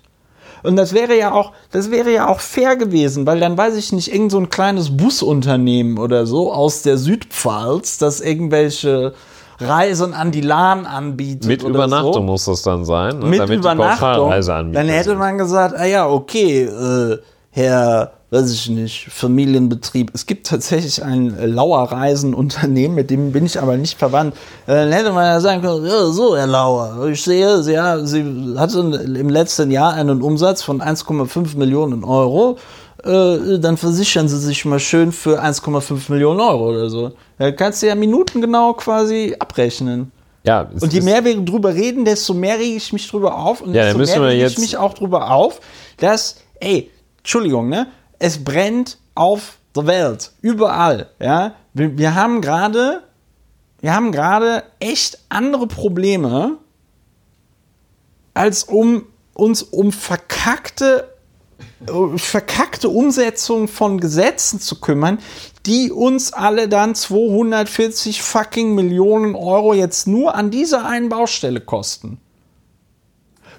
Und 0.63 0.75
das 0.75 0.93
wäre 0.93 1.17
ja 1.17 1.31
auch, 1.33 1.53
das 1.71 1.89
wäre 1.89 2.13
ja 2.13 2.27
auch 2.27 2.39
fair 2.39 2.75
gewesen, 2.75 3.25
weil 3.25 3.39
dann 3.39 3.57
weiß 3.57 3.75
ich 3.75 3.91
nicht, 3.91 4.13
irgend 4.13 4.31
so 4.31 4.37
ein 4.37 4.49
kleines 4.49 4.95
Busunternehmen 4.95 5.97
oder 5.97 6.27
so 6.27 6.53
aus 6.53 6.83
der 6.83 6.97
Südpfalz, 6.97 7.97
das 7.97 8.21
irgendwelche 8.21 9.13
Reisen 9.61 10.13
an 10.13 10.31
die 10.31 10.41
Lahn 10.41 10.85
anbietet. 10.85 11.45
Mit 11.45 11.63
Übernachtung 11.63 12.13
so. 12.13 12.21
muss 12.21 12.45
das 12.45 12.61
dann 12.61 12.85
sein, 12.85 13.19
ne? 13.19 13.25
Mit 13.25 13.39
damit 13.39 13.59
Übernachtung. 13.59 14.29
Dann 14.73 14.87
hätte 14.87 15.15
man 15.15 15.37
gesagt, 15.37 15.75
ah 15.77 15.85
ja, 15.85 16.07
okay, 16.07 16.63
äh, 16.63 17.17
Herr, 17.51 18.11
weiß 18.31 18.49
ich 18.51 18.69
nicht, 18.69 19.07
Familienbetrieb. 19.09 20.11
Es 20.13 20.25
gibt 20.25 20.47
tatsächlich 20.47 21.03
ein 21.03 21.37
äh, 21.37 21.45
Lauer 21.45 21.91
Reisenunternehmen, 21.91 22.95
mit 22.95 23.09
dem 23.09 23.33
bin 23.33 23.45
ich 23.45 23.61
aber 23.61 23.75
nicht 23.75 23.99
verwandt. 23.99 24.35
Äh, 24.67 24.73
Dann 24.73 24.91
hätte 24.93 25.11
man 25.11 25.25
ja 25.25 25.39
sagen 25.41 25.61
können, 25.61 25.85
ja, 25.85 26.05
so, 26.05 26.37
Herr 26.37 26.47
Lauer, 26.47 27.07
ich 27.07 27.21
sehe, 27.21 27.61
Sie, 27.61 27.73
ja, 27.73 27.99
Sie 28.05 28.55
hatten 28.57 28.93
im 28.93 29.29
letzten 29.29 29.69
Jahr 29.69 29.93
einen 29.93 30.21
Umsatz 30.21 30.63
von 30.63 30.81
1,5 30.81 31.57
Millionen 31.57 32.05
Euro. 32.05 32.57
Äh, 33.03 33.59
dann 33.59 33.77
versichern 33.77 34.27
Sie 34.27 34.37
sich 34.37 34.63
mal 34.65 34.79
schön 34.79 35.11
für 35.11 35.41
1,5 35.43 36.11
Millionen 36.11 36.39
Euro 36.39 36.69
oder 36.69 36.89
so. 36.89 37.13
Da 37.37 37.51
kannst 37.51 37.81
du 37.81 37.87
ja 37.87 37.95
minutengenau 37.95 38.73
quasi 38.73 39.35
abrechnen. 39.39 40.11
ja, 40.43 40.69
Und 40.79 40.93
je 40.93 41.01
mehr 41.01 41.25
wir 41.25 41.39
drüber 41.41 41.73
reden, 41.73 42.05
desto 42.05 42.33
mehr 42.33 42.59
rege 42.59 42.75
ich 42.75 42.93
mich 42.93 43.09
drüber 43.09 43.37
auf. 43.37 43.61
Und 43.61 43.73
Ja, 43.73 43.93
desto 43.93 44.19
mehr 44.19 44.29
rege 44.29 44.45
ich 44.45 44.57
mich 44.59 44.77
auch 44.77 44.93
drüber 44.93 45.31
auf, 45.31 45.59
dass, 45.97 46.37
ey, 46.59 46.91
Entschuldigung, 47.17 47.69
ne? 47.69 47.87
Es 48.19 48.43
brennt 48.43 48.97
auf 49.15 49.57
der 49.75 49.87
Welt. 49.87 50.31
Überall. 50.41 51.09
Ja? 51.19 51.55
Wir, 51.73 51.97
wir 51.97 52.15
haben 52.15 52.41
gerade, 52.41 53.01
wir 53.79 53.95
haben 53.95 54.11
gerade 54.11 54.63
echt 54.79 55.17
andere 55.29 55.65
Probleme, 55.65 56.57
als 58.33 58.63
um 58.63 59.05
uns 59.33 59.63
um 59.63 59.91
verkackte 59.91 61.10
verkackte 62.15 62.89
Umsetzung 62.89 63.67
von 63.67 63.99
Gesetzen 63.99 64.59
zu 64.59 64.79
kümmern, 64.79 65.19
die 65.65 65.91
uns 65.91 66.33
alle 66.33 66.67
dann 66.67 66.95
240 66.95 68.21
fucking 68.21 68.75
Millionen 68.75 69.35
Euro 69.35 69.73
jetzt 69.73 70.07
nur 70.07 70.35
an 70.35 70.51
dieser 70.51 70.85
einen 70.85 71.09
Baustelle 71.09 71.61
kosten. 71.61 72.19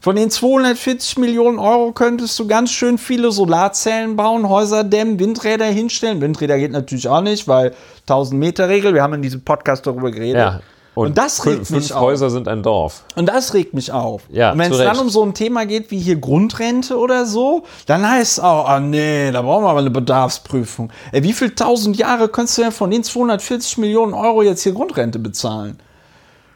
Von 0.01 0.17
den 0.17 0.31
240 0.31 1.19
Millionen 1.19 1.61
Euro 1.61 1.93
könntest 1.93 2.37
du 2.37 2.49
ganz 2.49 2.73
schön 2.73 2.99
viele 2.99 3.31
Solarzellen 3.31 4.17
bauen, 4.17 4.49
Häuser 4.49 4.83
dämmen, 4.83 5.21
Windräder 5.21 5.67
hinstellen. 5.67 6.21
Windräder 6.21 6.59
geht 6.59 6.73
natürlich 6.73 7.07
auch 7.07 7.21
nicht, 7.21 7.47
weil 7.47 7.73
1000 8.01 8.41
Meter 8.41 8.69
Regel. 8.69 8.95
Wir 8.95 9.03
haben 9.03 9.15
in 9.15 9.23
diesem 9.23 9.45
Podcast 9.45 9.87
darüber 9.87 10.11
geredet. 10.11 10.37
ja. 10.39 10.61
Und, 10.95 11.17
das 11.17 11.41
fün- 11.41 11.47
regt 11.53 11.67
fünf 11.69 11.71
mich 11.71 11.93
auf. 11.95 12.01
Häuser 12.03 12.29
sind 12.29 12.49
ein 12.49 12.63
Dorf. 12.63 13.05
Und 13.17 13.27
das 13.27 13.55
regt 13.55 13.73
mich 13.73 13.93
auf. 13.93 14.23
Ja, 14.29 14.53
und 14.53 14.59
wenn 14.59 14.71
es 14.71 14.77
dann 14.79 14.99
um 14.99 15.09
so 15.09 15.23
ein 15.23 15.33
Thema 15.33 15.65
geht 15.65 15.91
wie 15.91 15.99
hier 15.99 16.17
Grundrente 16.17 16.99
oder 16.99 17.25
so, 17.25 17.63
dann 17.87 18.07
heißt 18.09 18.33
es 18.39 18.41
auch, 18.45 18.69
ah 18.69 18.79
nee, 18.79 19.31
da 19.31 19.41
brauchen 19.41 19.65
wir 19.65 19.71
aber 19.71 19.79
eine 19.81 19.91
Bedarfsprüfung. 19.91 20.91
Ey, 21.13 21.23
wie 21.23 21.33
viel 21.33 21.55
tausend 21.55 21.97
Jahre 21.97 22.29
könntest 22.29 22.59
du 22.59 22.63
denn 22.63 22.73
von 22.73 22.91
den 22.91 23.05
240 23.05 23.79
Millionen 23.79 24.13
Euro 24.13 24.43
jetzt 24.43 24.63
hier 24.63 24.73
Grundrente 24.73 25.19
bezahlen? 25.19 25.79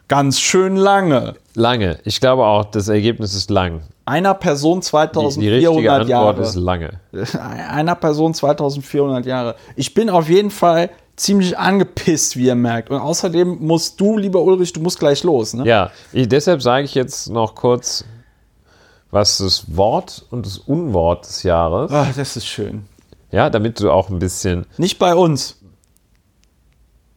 Ganz 0.08 0.38
schön 0.38 0.76
lange. 0.76 1.34
Lange. 1.54 1.98
Ich 2.04 2.20
glaube 2.20 2.44
auch, 2.44 2.64
das 2.66 2.88
Ergebnis 2.88 3.34
ist 3.34 3.50
lang. 3.50 3.80
Einer 4.04 4.34
Person 4.34 4.80
Die, 4.82 4.86
die 5.40 5.48
richtige 5.48 5.72
2400 5.72 6.00
Antwort 6.02 6.08
Jahre. 6.08 6.42
ist 6.42 6.54
lange. 6.54 6.90
Einer 7.72 7.94
Person 7.96 8.34
2400 8.34 9.26
Jahre. 9.26 9.56
Ich 9.74 9.94
bin 9.94 10.08
auf 10.10 10.28
jeden 10.28 10.50
Fall 10.52 10.90
ziemlich 11.16 11.58
angepisst, 11.58 12.36
wie 12.36 12.46
ihr 12.46 12.54
merkt. 12.54 12.90
Und 12.90 12.98
außerdem 12.98 13.58
musst 13.60 14.00
du, 14.00 14.16
lieber 14.16 14.42
Ulrich, 14.42 14.72
du 14.72 14.80
musst 14.80 14.98
gleich 14.98 15.24
los. 15.24 15.54
Ne? 15.54 15.66
Ja, 15.66 15.90
ich, 16.12 16.28
deshalb 16.28 16.62
sage 16.62 16.84
ich 16.84 16.94
jetzt 16.94 17.30
noch 17.30 17.54
kurz, 17.54 18.04
was 19.10 19.38
das 19.38 19.76
Wort 19.76 20.26
und 20.30 20.46
das 20.46 20.58
Unwort 20.58 21.26
des 21.26 21.42
Jahres. 21.42 21.90
Ach, 21.92 22.14
das 22.14 22.36
ist 22.36 22.46
schön. 22.46 22.84
Ja, 23.30 23.50
damit 23.50 23.80
du 23.80 23.90
auch 23.90 24.10
ein 24.10 24.18
bisschen. 24.18 24.66
Nicht 24.78 24.98
bei 24.98 25.14
uns. 25.14 25.56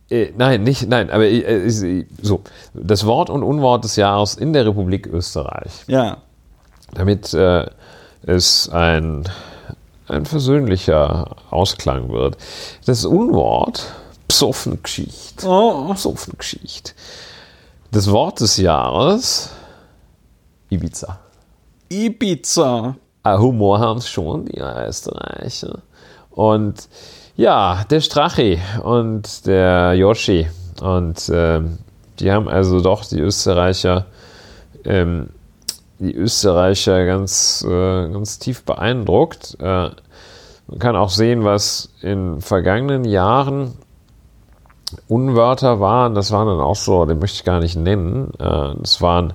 Äh, 0.09 0.31
nein, 0.35 0.63
nicht, 0.63 0.87
nein, 0.87 1.09
aber 1.11 1.25
äh, 1.25 1.69
so. 2.21 2.41
Das 2.73 3.05
Wort 3.05 3.29
und 3.29 3.43
Unwort 3.43 3.83
des 3.83 3.95
Jahres 3.95 4.35
in 4.35 4.53
der 4.53 4.65
Republik 4.65 5.07
Österreich. 5.07 5.71
Ja. 5.87 6.17
Damit 6.93 7.33
äh, 7.33 7.67
es 8.23 8.69
ein, 8.69 9.25
ein 10.09 10.25
versöhnlicher 10.25 11.35
Ausklang 11.49 12.09
wird. 12.09 12.37
Das 12.85 13.05
Unwort, 13.05 13.91
Psoffengeschicht. 14.27 15.43
Oh. 15.45 15.93
Psoffengeschicht. 15.93 16.95
Das 17.91 18.11
Wort 18.11 18.41
des 18.41 18.57
Jahres, 18.57 19.49
Ibiza. 20.69 21.19
Ibiza. 21.89 22.95
Ein 23.23 23.39
Humor 23.39 23.79
haben 23.79 23.97
es 23.97 24.09
schon, 24.09 24.45
die 24.45 24.59
Österreicher. 24.59 25.79
Und 26.29 26.87
ja, 27.35 27.83
der 27.89 28.01
Strachi 28.01 28.59
und 28.83 29.45
der 29.45 29.93
Yoshi. 29.93 30.47
Und 30.81 31.29
ähm, 31.33 31.79
die 32.19 32.31
haben 32.31 32.47
also 32.47 32.81
doch 32.81 33.05
die 33.05 33.19
Österreicher, 33.19 34.05
ähm, 34.85 35.29
die 35.99 36.15
Österreicher 36.15 37.05
ganz, 37.05 37.65
äh, 37.67 38.09
ganz 38.09 38.39
tief 38.39 38.63
beeindruckt. 38.63 39.57
Äh, 39.59 39.89
man 40.67 40.79
kann 40.79 40.95
auch 40.95 41.09
sehen, 41.09 41.43
was 41.43 41.89
in 42.01 42.41
vergangenen 42.41 43.05
Jahren 43.05 43.73
Unwörter 45.07 45.79
waren. 45.79 46.15
Das 46.15 46.31
waren 46.31 46.47
dann 46.47 46.59
auch 46.59 46.75
so, 46.75 47.05
den 47.05 47.19
möchte 47.19 47.35
ich 47.35 47.43
gar 47.43 47.59
nicht 47.59 47.75
nennen. 47.75 48.31
Äh, 48.39 48.75
das 48.79 49.01
waren, 49.01 49.33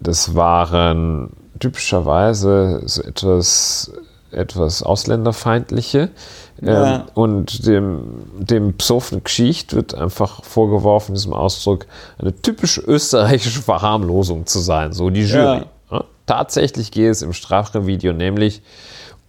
das 0.00 0.34
waren 0.34 1.30
typischerweise 1.58 2.82
so 2.84 3.02
etwas, 3.02 3.92
etwas 4.30 4.82
ausländerfeindliche. 4.82 6.10
Ja. 6.60 6.96
Ähm, 6.96 7.02
und 7.14 7.66
dem, 7.66 8.24
dem 8.38 8.74
Psoffen-Geschicht 8.74 9.74
wird 9.74 9.94
einfach 9.94 10.44
vorgeworfen, 10.44 11.14
diesem 11.14 11.32
Ausdruck 11.32 11.86
eine 12.18 12.34
typisch 12.40 12.78
österreichische 12.78 13.62
Verharmlosung 13.62 14.46
zu 14.46 14.60
sein, 14.60 14.92
so 14.92 15.10
die 15.10 15.24
Jury. 15.24 15.62
Ja. 15.90 16.04
Tatsächlich 16.26 16.90
geht 16.90 17.10
es 17.10 17.22
im 17.22 17.32
Strafrevideo 17.32 18.12
nämlich 18.12 18.62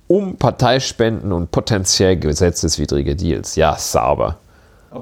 um 0.08 0.38
Parteispenden 0.38 1.32
und 1.32 1.52
potenziell 1.52 2.18
gesetzeswidrige 2.18 3.16
Deals. 3.16 3.56
Ja, 3.56 3.76
sauber. 3.78 4.38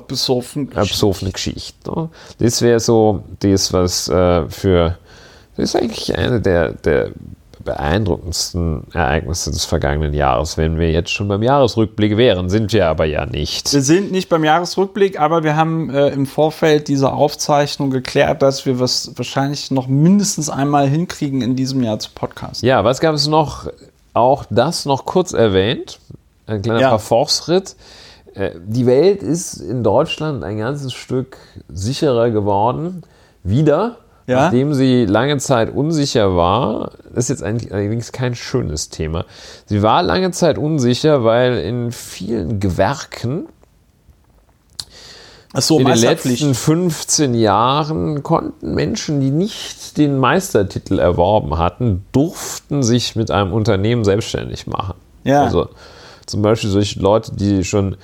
Besoffen. 0.08 0.72
Eine 0.74 0.86
besoffene 0.86 1.32
Geschichte. 1.32 1.92
Ne? 1.92 2.10
Das 2.40 2.62
wäre 2.62 2.80
so 2.80 3.24
das, 3.40 3.74
was 3.74 4.08
äh, 4.10 4.50
für. 4.50 4.98
Das 5.56 5.70
ist 5.70 5.76
eigentlich 5.76 6.18
eine 6.18 6.42
der, 6.42 6.72
der 6.72 7.12
beeindruckendsten 7.64 8.88
Ereignisse 8.94 9.52
des 9.52 9.66
vergangenen 9.66 10.14
Jahres, 10.14 10.58
wenn 10.58 10.78
wir 10.80 10.92
jetzt 10.92 11.10
schon 11.12 11.28
beim 11.28 11.44
Jahresrückblick 11.44 12.18
wären, 12.18 12.50
sind 12.50 12.74
wir 12.74 12.88
aber 12.88 13.06
ja 13.06 13.26
nicht. 13.26 13.72
Wir 13.74 13.82
sind 13.82 14.12
nicht 14.12 14.30
beim 14.30 14.44
Jahresrückblick, 14.44 15.20
aber 15.20 15.44
wir 15.44 15.56
haben 15.56 15.90
äh, 15.90 16.10
im 16.10 16.26
Vorfeld 16.26 16.88
dieser 16.88 17.14
Aufzeichnung 17.14 17.90
geklärt, 17.92 18.42
dass 18.42 18.66
wir 18.66 18.80
was 18.80 19.12
wahrscheinlich 19.16 19.72
noch 19.72 19.88
mindestens 19.88 20.50
einmal 20.50 20.88
hinkriegen 20.88 21.42
in 21.42 21.56
diesem 21.56 21.82
Jahr 21.84 22.00
zu 22.00 22.10
Podcast. 22.14 22.64
Ja, 22.64 22.84
was 22.84 23.00
gab 23.00 23.16
es 23.16 23.28
noch? 23.28 23.68
Auch 24.14 24.46
das 24.50 24.86
noch 24.86 25.06
kurz 25.06 25.34
erwähnt. 25.34 26.00
Ein 26.46 26.62
kleiner 26.62 26.82
Ja. 26.82 26.90
Parforce-Ritt. 26.90 27.76
Äh, 28.36 28.52
Die 28.66 28.86
Welt 28.86 29.24
ist 29.24 29.56
in 29.58 29.84
Deutschland 29.84 30.44
ein 30.44 30.58
ganzes 30.58 30.94
Stück 30.94 31.38
sicherer 31.70 32.30
geworden. 32.30 33.04
Wieder. 33.44 33.98
Ja. 34.26 34.44
Nachdem 34.46 34.74
sie 34.74 35.06
lange 35.06 35.38
Zeit 35.38 35.74
unsicher 35.74 36.36
war, 36.36 36.92
ist 37.14 37.30
jetzt 37.30 37.44
eigentlich 37.44 37.74
allerdings 37.74 38.12
kein 38.12 38.36
schönes 38.36 38.90
Thema. 38.90 39.26
Sie 39.66 39.82
war 39.82 40.02
lange 40.02 40.32
Zeit 40.32 40.58
unsicher, 40.58 41.24
weil 41.24 41.58
in 41.58 41.92
vielen 41.92 42.60
Gewerken 42.60 43.48
Achso, 45.54 45.78
in 45.78 45.86
den 45.86 45.98
letzten 45.98 46.56
15 46.56 47.36
Jahren 47.36 48.24
konnten 48.24 48.74
Menschen, 48.74 49.22
die 49.22 49.30
nicht 49.30 49.98
den 49.98 50.18
Meistertitel 50.18 50.98
erworben 50.98 51.60
hatten, 51.60 52.06
durften 52.12 52.82
sich 52.82 53.16
mit 53.16 53.30
einem 53.30 53.54
Unternehmen 53.54 54.04
selbstständig 54.04 54.66
machen. 54.66 54.96
Ja. 55.24 55.44
Also 55.44 55.70
zum 56.26 56.42
Beispiel 56.42 56.72
solche 56.72 57.00
Leute, 57.00 57.36
die 57.36 57.64
schon 57.64 57.98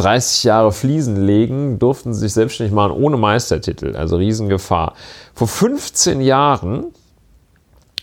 30 0.00 0.44
Jahre 0.44 0.72
Fliesen 0.72 1.26
legen, 1.26 1.78
durften 1.78 2.14
sich 2.14 2.32
selbstständig 2.32 2.74
machen 2.74 2.92
ohne 2.92 3.16
Meistertitel. 3.16 3.94
Also 3.96 4.16
Riesengefahr. 4.16 4.94
Vor 5.34 5.46
15 5.46 6.20
Jahren 6.20 6.86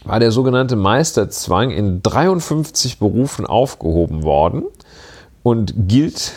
war 0.04 0.20
der 0.20 0.32
sogenannte 0.32 0.76
Meisterzwang 0.76 1.72
in 1.72 2.04
53 2.04 3.00
Berufen 3.00 3.46
aufgehoben 3.46 4.24
worden 4.24 4.64
und 5.44 5.74
gilt 5.88 6.34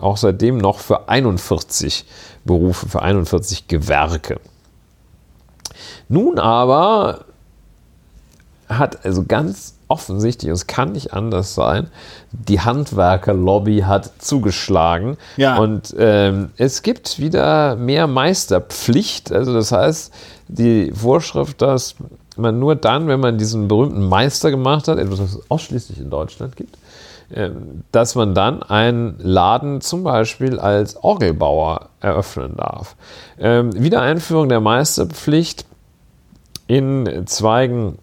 auch 0.00 0.16
seitdem 0.16 0.58
noch 0.58 0.80
für 0.80 1.08
41 1.08 2.04
Berufe, 2.44 2.88
für 2.88 3.02
41 3.02 3.68
Gewerke. 3.68 4.40
Nun 6.08 6.38
aber 6.40 7.26
hat 8.68 9.04
also 9.04 9.24
ganz 9.24 9.75
offensichtlich, 9.88 10.50
und 10.50 10.54
es 10.54 10.66
kann 10.66 10.92
nicht 10.92 11.12
anders 11.12 11.54
sein, 11.54 11.88
die 12.32 12.60
Handwerkerlobby 12.60 13.80
hat 13.80 14.10
zugeschlagen. 14.18 15.16
Ja. 15.36 15.58
Und 15.58 15.94
ähm, 15.98 16.50
es 16.56 16.82
gibt 16.82 17.18
wieder 17.18 17.76
mehr 17.76 18.06
Meisterpflicht. 18.06 19.32
Also 19.32 19.52
das 19.52 19.72
heißt, 19.72 20.12
die 20.48 20.92
Vorschrift, 20.92 21.62
dass 21.62 21.94
man 22.36 22.58
nur 22.58 22.74
dann, 22.76 23.08
wenn 23.08 23.20
man 23.20 23.38
diesen 23.38 23.68
berühmten 23.68 24.08
Meister 24.08 24.50
gemacht 24.50 24.88
hat, 24.88 24.98
etwas, 24.98 25.20
was 25.20 25.34
es 25.34 25.50
ausschließlich 25.50 25.98
in 25.98 26.10
Deutschland 26.10 26.56
gibt, 26.56 26.76
ähm, 27.34 27.82
dass 27.92 28.14
man 28.14 28.34
dann 28.34 28.62
einen 28.62 29.16
Laden 29.18 29.80
zum 29.80 30.04
Beispiel 30.04 30.58
als 30.58 30.96
Orgelbauer 31.02 31.88
eröffnen 32.00 32.56
darf. 32.56 32.96
Ähm, 33.38 33.72
Wiedereinführung 33.74 34.48
der 34.48 34.60
Meisterpflicht 34.60 35.64
in 36.66 37.26
Zweigen 37.26 37.98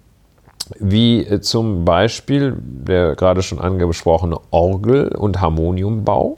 wie 0.80 1.22
äh, 1.26 1.42
zum 1.42 1.86
Beispiel 1.86 2.56
der 2.60 3.16
gerade 3.16 3.44
schon 3.44 3.60
angesprochene 3.60 4.38
Orgel- 4.52 5.16
und 5.16 5.42
Harmoniumbau. 5.42 6.38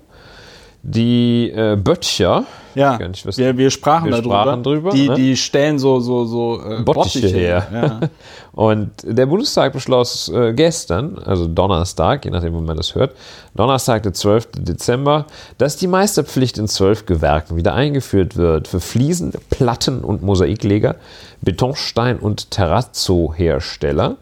Die 0.84 1.50
äh, 1.50 1.76
Böttcher, 1.76 2.46
Ja, 2.76 3.00
wir, 3.00 3.58
wir 3.58 3.72
sprachen 3.72 4.06
wir 4.06 4.18
darüber. 4.18 4.42
sprachen 4.42 4.64
drüber, 4.64 4.92
die, 4.92 5.10
ne? 5.10 5.16
die 5.16 5.38
stellen 5.38 5.80
so, 5.80 6.00
so, 6.02 6.26
so 6.26 6.62
äh, 6.62 6.84
Bottiche 6.84 7.28
her. 7.28 7.68
Ja. 7.74 8.00
Und 8.52 8.92
der 9.04 9.26
Bundestag 9.26 9.74
beschloss 9.74 10.30
äh, 10.30 10.54
gestern, 10.54 11.18
also 11.20 11.48
Donnerstag, 11.48 12.26
je 12.26 12.32
nachdem, 12.32 12.54
wann 12.54 12.66
man 12.66 12.78
das 12.78 12.96
hört, 12.96 13.16
Donnerstag, 13.56 14.04
der 14.04 14.14
12. 14.14 14.50
Dezember, 14.60 15.26
dass 15.58 15.78
die 15.78 15.88
Meisterpflicht 15.88 16.58
in 16.58 16.68
zwölf 16.68 17.06
Gewerken 17.06 17.56
wieder 17.56 17.74
eingeführt 17.74 18.36
wird 18.36 18.68
für 18.68 18.80
Fliesen, 18.80 19.34
Platten- 19.50 20.04
und 20.04 20.22
Mosaikleger, 20.22 20.96
Betonstein- 21.42 22.20
und 22.20 22.52
Terrazzo-Hersteller, 22.52 24.18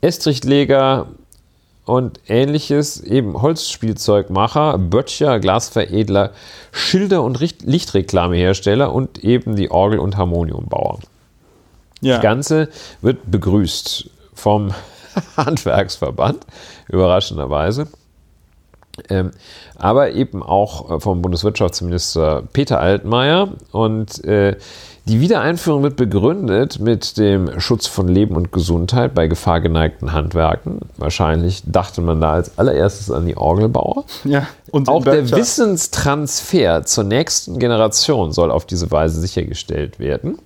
Estrichleger 0.00 1.06
und 1.90 2.20
ähnliches, 2.28 3.00
eben 3.00 3.42
Holzspielzeugmacher, 3.42 4.78
Böttcher, 4.78 5.40
Glasveredler, 5.40 6.30
Schilder- 6.70 7.22
und 7.24 7.40
Lichtreklamehersteller 7.40 8.92
und 8.92 9.24
eben 9.24 9.56
die 9.56 9.70
Orgel- 9.72 9.98
und 9.98 10.16
Harmoniumbauer. 10.16 11.00
ja. 12.00 12.14
Das 12.14 12.22
Ganze 12.22 12.68
wird 13.02 13.30
begrüßt 13.30 14.08
vom 14.34 14.72
Handwerksverband, 15.36 16.46
überraschenderweise. 16.88 17.88
Ähm, 19.08 19.32
aber 19.76 20.12
eben 20.12 20.42
auch 20.42 20.90
äh, 20.90 21.00
vom 21.00 21.22
Bundeswirtschaftsminister 21.22 22.44
Peter 22.52 22.78
Altmaier. 22.80 23.48
Und 23.72 24.22
äh, 24.24 24.56
die 25.10 25.20
Wiedereinführung 25.20 25.82
wird 25.82 25.96
begründet 25.96 26.78
mit 26.78 27.18
dem 27.18 27.58
Schutz 27.58 27.88
von 27.88 28.06
Leben 28.06 28.36
und 28.36 28.52
Gesundheit 28.52 29.12
bei 29.12 29.26
gefahrgeneigten 29.26 30.12
Handwerken. 30.12 30.82
Wahrscheinlich 30.98 31.64
dachte 31.66 32.00
man 32.00 32.20
da 32.20 32.34
als 32.34 32.56
allererstes 32.58 33.10
an 33.10 33.26
die 33.26 33.36
Orgelbauer. 33.36 34.04
ja. 34.24 34.46
Und 34.70 34.88
Auch 34.88 35.02
der. 35.02 35.28
Wissenstransfer 35.28 36.84
zur 36.84 37.02
nächsten 37.02 37.58
Generation 37.58 38.30
soll 38.30 38.52
auf 38.52 38.66
diese 38.66 38.92
Weise 38.92 39.20
sichergestellt 39.20 39.98
werden. 39.98 40.38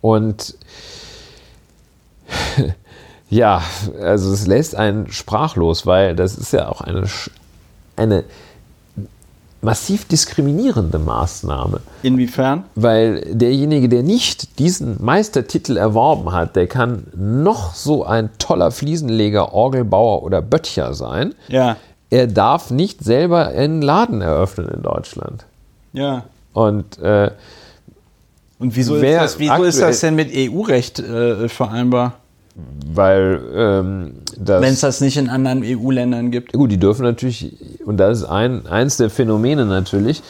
Und 0.00 0.56
ja, 3.30 3.62
also 4.00 4.32
es 4.32 4.48
lässt 4.48 4.74
einen 4.74 5.12
sprachlos, 5.12 5.86
weil 5.86 6.16
das 6.16 6.36
ist 6.36 6.52
ja 6.52 6.68
auch 6.68 6.80
eine, 6.80 7.04
eine 7.94 8.24
massiv 9.62 10.04
diskriminierende 10.04 10.98
Maßnahme. 10.98 11.80
Inwiefern? 12.02 12.64
Weil 12.74 13.20
derjenige, 13.32 13.88
der 13.88 14.02
nicht 14.02 14.58
diesen 14.58 15.02
Meistertitel 15.02 15.76
erworben 15.76 16.32
hat, 16.32 16.56
der 16.56 16.66
kann 16.66 17.04
noch 17.16 17.74
so 17.74 18.04
ein 18.04 18.30
toller 18.38 18.70
Fliesenleger, 18.70 19.52
Orgelbauer 19.52 20.22
oder 20.22 20.42
Böttcher 20.42 20.94
sein. 20.94 21.34
Ja. 21.48 21.76
Er 22.10 22.26
darf 22.26 22.70
nicht 22.70 23.02
selber 23.02 23.48
einen 23.48 23.82
Laden 23.82 24.20
eröffnen 24.20 24.68
in 24.68 24.82
Deutschland. 24.82 25.44
Ja. 25.92 26.24
Und 26.52 26.98
äh, 26.98 27.30
Und 28.58 28.76
wieso, 28.76 28.96
ist 28.96 29.02
das, 29.04 29.38
wieso 29.38 29.64
ist 29.64 29.80
das 29.80 30.00
denn 30.00 30.14
mit 30.14 30.30
EU-Recht 30.32 31.00
äh, 31.00 31.48
vereinbar? 31.48 32.14
Weil 32.92 33.40
ähm, 33.54 34.12
das. 34.38 34.62
Wenn 34.62 34.72
es 34.72 34.80
das 34.80 35.00
nicht 35.00 35.16
in 35.16 35.28
anderen 35.28 35.62
EU-Ländern 35.64 36.30
gibt. 36.30 36.52
Gut, 36.52 36.70
die 36.70 36.78
dürfen 36.78 37.02
natürlich, 37.02 37.54
und 37.84 37.98
das 37.98 38.18
ist 38.18 38.24
ein, 38.24 38.66
eins 38.66 38.96
der 38.96 39.10
Phänomene 39.10 39.66
natürlich, 39.66 40.22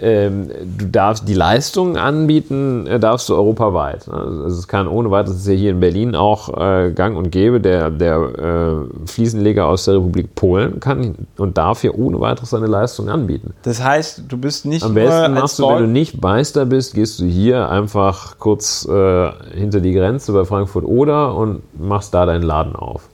ähm, 0.00 0.50
du 0.78 0.86
darfst 0.86 1.28
die 1.28 1.34
Leistungen 1.34 1.96
anbieten, 1.96 2.86
äh, 2.86 2.98
darfst 2.98 3.28
du 3.28 3.34
europaweit. 3.34 4.08
Also 4.08 4.46
es 4.46 4.68
kann 4.68 4.88
ohne 4.88 5.10
weiteres, 5.10 5.38
ist 5.38 5.46
ja 5.46 5.54
hier 5.54 5.70
in 5.70 5.80
Berlin 5.80 6.14
auch 6.14 6.48
äh, 6.56 6.92
gang 6.92 7.16
und 7.16 7.30
gäbe, 7.30 7.60
der, 7.60 7.90
der 7.90 8.16
äh, 8.16 9.06
Fliesenleger 9.06 9.66
aus 9.66 9.84
der 9.84 9.94
Republik 9.94 10.34
Polen 10.34 10.80
kann 10.80 11.14
und 11.36 11.58
darf 11.58 11.82
hier 11.82 11.98
ohne 11.98 12.20
weiteres 12.20 12.50
seine 12.50 12.66
Leistungen 12.66 13.08
anbieten. 13.08 13.54
Das 13.62 13.82
heißt, 13.82 14.24
du 14.28 14.36
bist 14.36 14.66
nicht 14.66 14.84
Am 14.84 14.94
besten 14.94 15.34
machst 15.34 15.58
du, 15.58 15.68
wenn 15.68 15.78
du 15.78 15.88
nicht 15.88 16.20
Meister 16.20 16.66
bist, 16.66 16.94
gehst 16.94 17.20
du 17.20 17.24
hier 17.24 17.68
einfach 17.68 18.38
kurz 18.38 18.86
äh, 18.86 19.30
hinter 19.54 19.80
die 19.80 19.92
Grenze 19.92 20.32
bei 20.32 20.44
Frankfurt 20.44 20.84
oder 20.84 21.34
und 21.34 21.62
machst 21.78 22.14
da 22.14 22.26
deinen 22.26 22.42
Laden 22.42 22.74
auf. 22.76 23.08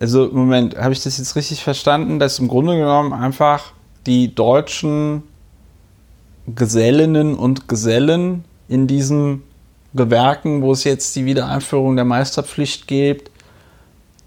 Also, 0.00 0.28
Moment, 0.30 0.76
habe 0.76 0.92
ich 0.92 1.02
das 1.02 1.18
jetzt 1.18 1.34
richtig 1.34 1.62
verstanden, 1.62 2.18
dass 2.18 2.38
im 2.38 2.48
Grunde 2.48 2.76
genommen 2.76 3.12
einfach 3.12 3.73
die 4.06 4.34
deutschen 4.34 5.22
Gesellinnen 6.46 7.36
und 7.36 7.68
Gesellen 7.68 8.44
in 8.68 8.86
diesen 8.86 9.42
Gewerken, 9.94 10.62
wo 10.62 10.72
es 10.72 10.84
jetzt 10.84 11.14
die 11.16 11.24
Wiedereinführung 11.24 11.96
der 11.96 12.04
Meisterpflicht 12.04 12.86
gibt, 12.86 13.30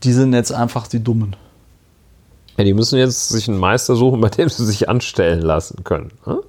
die 0.03 0.13
sind 0.13 0.33
jetzt 0.33 0.51
einfach 0.51 0.87
die 0.87 1.03
Dummen. 1.03 1.35
Ja, 2.57 2.63
die 2.63 2.73
müssen 2.73 2.97
jetzt 2.97 3.29
sich 3.29 3.47
einen 3.47 3.59
Meister 3.59 3.95
suchen, 3.95 4.21
bei 4.21 4.29
dem 4.29 4.49
sie 4.49 4.65
sich 4.65 4.89
anstellen 4.89 5.41
lassen 5.41 5.83
können. 5.83 6.11
Ne? 6.25 6.39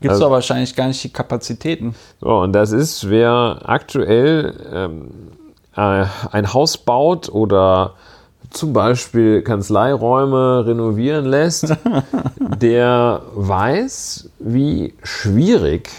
Gibt 0.00 0.12
es 0.12 0.16
also, 0.16 0.26
aber 0.26 0.34
wahrscheinlich 0.36 0.76
gar 0.76 0.86
nicht 0.86 1.02
die 1.02 1.12
Kapazitäten. 1.12 1.94
So, 2.20 2.28
und 2.28 2.52
das 2.52 2.72
ist, 2.72 3.08
wer 3.08 3.62
aktuell 3.64 4.54
ähm, 4.72 5.10
äh, 5.74 6.06
ein 6.30 6.52
Haus 6.52 6.76
baut 6.76 7.28
oder 7.28 7.94
zum 8.54 8.72
Beispiel 8.72 9.42
Kanzleiräume 9.42 10.66
renovieren 10.66 11.26
lässt, 11.26 11.74
der 12.60 13.22
weiß, 13.34 14.30
wie 14.38 14.94
schwierig 15.02 15.90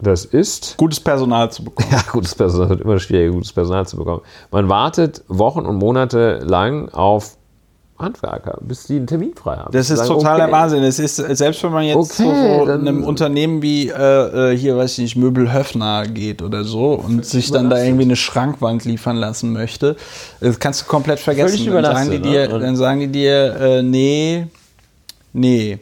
das 0.00 0.24
ist. 0.24 0.76
Gutes 0.76 1.00
Personal 1.00 1.50
zu 1.50 1.64
bekommen. 1.64 1.88
Ja, 1.90 2.02
gutes 2.10 2.34
Personal 2.34 2.70
wird 2.70 2.80
immer 2.80 2.98
schwieriger, 2.98 3.32
gutes 3.32 3.52
Personal 3.52 3.86
zu 3.86 3.96
bekommen. 3.96 4.22
Man 4.50 4.68
wartet 4.68 5.22
Wochen 5.28 5.66
und 5.66 5.76
Monate 5.76 6.38
lang 6.38 6.88
auf 6.88 7.36
Handwerker, 8.00 8.58
bis 8.60 8.84
die 8.84 8.96
einen 8.96 9.06
Termin 9.06 9.34
frei 9.34 9.56
haben. 9.56 9.72
Das 9.72 9.90
ist 9.90 9.98
sagen, 9.98 10.10
totaler 10.10 10.44
okay. 10.44 10.52
Wahnsinn. 10.52 10.82
Es 10.82 10.98
ist, 10.98 11.16
selbst 11.16 11.62
wenn 11.62 11.72
man 11.72 11.84
jetzt 11.84 11.96
okay, 11.96 12.22
so, 12.24 12.64
so 12.64 12.72
einem 12.72 13.04
Unternehmen 13.04 13.62
wie 13.62 13.88
äh, 13.88 14.52
äh, 14.52 14.56
hier, 14.56 14.76
weiß 14.76 14.92
ich 14.92 14.98
nicht, 14.98 15.16
Möbel 15.16 15.52
Höfner 15.52 16.06
geht 16.06 16.42
oder 16.42 16.64
so 16.64 16.94
und 16.94 17.24
sich 17.24 17.50
dann 17.50 17.70
da 17.70 17.82
irgendwie 17.82 18.04
eine 18.04 18.16
Schrankwand 18.16 18.84
liefern 18.84 19.16
lassen 19.16 19.52
möchte, 19.52 19.96
das 20.40 20.58
kannst 20.58 20.82
du 20.82 20.86
komplett 20.86 21.20
vergessen. 21.20 21.70
Dann 21.70 21.84
sagen, 21.84 22.10
die 22.10 22.20
dir, 22.20 22.48
ne? 22.48 22.58
dann 22.58 22.76
sagen 22.76 23.00
die 23.00 23.08
dir, 23.08 23.56
äh, 23.60 23.82
nee, 23.82 24.46
nee. 25.32 25.78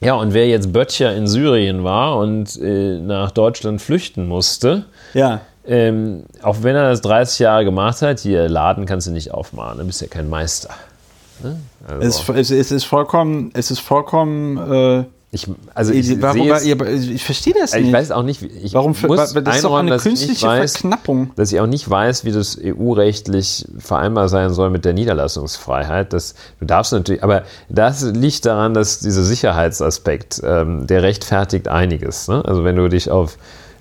Ja, 0.00 0.14
und 0.14 0.34
wer 0.34 0.46
jetzt 0.46 0.72
Böttcher 0.72 1.14
in 1.14 1.26
Syrien 1.26 1.82
war 1.82 2.18
und 2.18 2.60
äh, 2.60 2.98
nach 2.98 3.30
Deutschland 3.30 3.80
flüchten 3.80 4.28
musste, 4.28 4.84
ja 5.14 5.40
ähm, 5.66 6.24
auch 6.42 6.62
wenn 6.62 6.76
er 6.76 6.90
das 6.90 7.00
30 7.02 7.40
Jahre 7.40 7.64
gemacht 7.64 8.02
hat, 8.02 8.20
hier 8.20 8.48
Laden 8.48 8.86
kannst 8.86 9.06
du 9.06 9.10
nicht 9.10 9.32
aufmachen, 9.32 9.78
dann 9.78 9.86
bist 9.86 10.00
du 10.00 10.06
ja 10.06 10.10
kein 10.10 10.28
Meister. 10.28 10.70
Ne? 11.42 11.60
Also. 11.86 12.32
Es, 12.32 12.50
es, 12.50 12.50
es, 12.50 12.72
ist 12.72 12.84
vollkommen, 12.84 13.50
es 13.54 13.70
ist 13.70 13.80
vollkommen. 13.80 14.56
Äh, 14.56 15.04
ich, 15.32 15.48
also 15.74 15.92
ich, 15.92 16.22
warum, 16.22 16.50
es, 16.50 16.64
ich 16.64 17.24
verstehe 17.24 17.52
das 17.52 17.74
nicht. 17.74 17.88
Ich 17.88 17.92
weiß 17.92 18.10
auch 18.12 18.22
nicht, 18.22 18.42
ich 18.42 18.72
warum 18.72 18.94
für, 18.94 19.08
muss 19.08 19.34
das 19.34 19.56
ist 19.56 19.64
doch 19.64 19.76
eine 19.76 19.98
künstliche 19.98 20.46
weiß, 20.46 20.78
Verknappung. 20.78 21.32
Dass 21.36 21.52
ich 21.52 21.60
auch 21.60 21.66
nicht 21.66 21.90
weiß, 21.90 22.24
wie 22.24 22.32
das 22.32 22.58
EU-rechtlich 22.62 23.66
vereinbar 23.78 24.28
sein 24.28 24.54
soll 24.54 24.70
mit 24.70 24.84
der 24.84 24.94
Niederlassungsfreiheit. 24.94 26.12
Das, 26.12 26.36
du 26.60 26.64
darfst 26.64 26.92
natürlich, 26.92 27.22
aber 27.22 27.42
das 27.68 28.02
liegt 28.02 28.46
daran, 28.46 28.72
dass 28.72 29.00
dieser 29.00 29.24
Sicherheitsaspekt, 29.24 30.40
ähm, 30.42 30.86
der 30.86 31.02
rechtfertigt 31.02 31.68
einiges. 31.68 32.28
Ne? 32.28 32.42
Also 32.44 32.64
wenn 32.64 32.76
du 32.76 32.88
dich 32.88 33.10
auf 33.10 33.36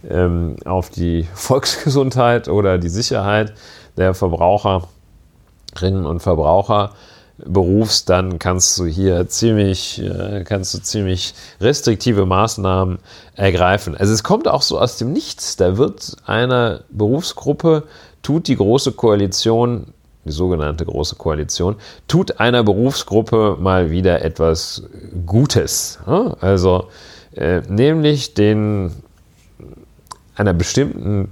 ähm, 0.09 0.57
auf 0.65 0.89
die 0.89 1.27
Volksgesundheit 1.33 2.47
oder 2.47 2.77
die 2.77 2.89
Sicherheit 2.89 3.53
der 3.97 4.13
Verbraucherinnen 4.13 6.05
und 6.05 6.21
Verbraucher 6.21 6.91
berufst, 7.37 8.09
dann 8.09 8.39
kannst 8.39 8.77
du 8.79 8.85
hier 8.85 9.27
ziemlich, 9.27 10.01
äh, 10.01 10.43
kannst 10.45 10.73
du 10.73 10.79
ziemlich 10.79 11.33
restriktive 11.59 12.25
Maßnahmen 12.25 12.99
ergreifen. 13.35 13.95
Also 13.95 14.13
es 14.13 14.23
kommt 14.23 14.47
auch 14.47 14.61
so 14.61 14.79
aus 14.79 14.97
dem 14.97 15.11
Nichts. 15.11 15.57
Da 15.57 15.77
wird 15.77 16.15
einer 16.25 16.81
Berufsgruppe, 16.89 17.83
tut 18.21 18.47
die 18.47 18.55
große 18.55 18.93
Koalition, 18.93 19.87
die 20.23 20.31
sogenannte 20.31 20.85
große 20.85 21.17
Koalition, 21.17 21.75
tut 22.07 22.39
einer 22.39 22.63
Berufsgruppe 22.63 23.57
mal 23.59 23.91
wieder 23.91 24.23
etwas 24.23 24.83
Gutes. 25.25 25.99
Also 26.39 26.87
äh, 27.35 27.61
nämlich 27.67 28.33
den 28.33 28.91
einer 30.35 30.53
bestimmten, 30.53 31.29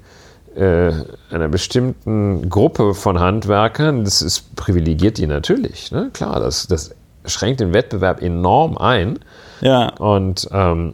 äh, 0.56 0.92
einer 1.30 1.48
bestimmten 1.50 2.50
Gruppe 2.50 2.94
von 2.94 3.20
Handwerkern, 3.20 4.04
das 4.04 4.22
ist, 4.22 4.56
privilegiert 4.56 5.18
die 5.18 5.28
natürlich. 5.28 5.92
Ne? 5.92 6.10
Klar, 6.14 6.40
das, 6.40 6.68
das 6.68 6.96
schränkt 7.26 7.60
den 7.60 7.74
Wettbewerb 7.74 8.22
enorm 8.22 8.78
ein. 8.78 9.20
Ja. 9.62 9.90
Und 9.96 10.48
ähm, 10.52 10.94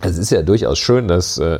es 0.00 0.16
ist 0.16 0.30
ja 0.30 0.42
durchaus 0.42 0.78
schön, 0.78 1.08
dass, 1.08 1.38
äh, 1.38 1.58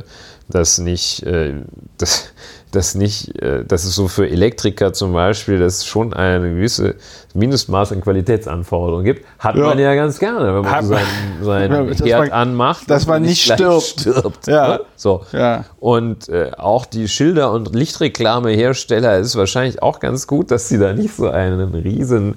dass 0.49 0.79
nicht, 0.79 1.23
äh, 1.23 1.53
dass, 1.97 2.31
dass 2.71 2.95
nicht, 2.95 3.41
äh, 3.41 3.63
dass 3.63 3.83
es 3.85 3.95
so 3.95 4.07
für 4.07 4.29
Elektriker 4.29 4.93
zum 4.93 5.13
Beispiel, 5.13 5.59
dass 5.59 5.77
es 5.77 5.85
schon 5.85 6.13
eine 6.13 6.49
gewisse 6.49 6.95
Mindestmaß 7.33 7.91
an 7.91 8.01
Qualitätsanforderungen 8.01 9.05
gibt, 9.05 9.25
hat 9.37 9.55
ja. 9.55 9.63
man 9.63 9.79
ja 9.79 9.93
ganz 9.95 10.19
gerne, 10.19 10.55
wenn 10.55 10.63
man 10.63 10.71
hat, 10.71 10.85
seinen, 10.85 11.43
seinen 11.43 11.93
ja, 12.05 12.17
Herd 12.17 12.29
man, 12.29 12.31
anmacht. 12.31 12.89
Dass 12.89 13.05
man 13.05 13.21
nicht 13.21 13.43
stirbt. 13.43 14.01
stirbt 14.01 14.47
ja. 14.47 14.67
Ne? 14.67 14.81
So. 14.95 15.23
Ja. 15.31 15.65
Und 15.79 16.29
äh, 16.29 16.51
auch 16.57 16.85
die 16.85 17.07
Schilder- 17.07 17.51
und 17.51 17.73
Lichtreklamehersteller 17.75 19.17
ist 19.19 19.35
wahrscheinlich 19.35 19.83
auch 19.83 19.99
ganz 19.99 20.27
gut, 20.27 20.51
dass 20.51 20.67
sie 20.67 20.79
da 20.79 20.93
nicht 20.93 21.15
so 21.15 21.29
einen 21.29 21.73
riesen 21.75 22.35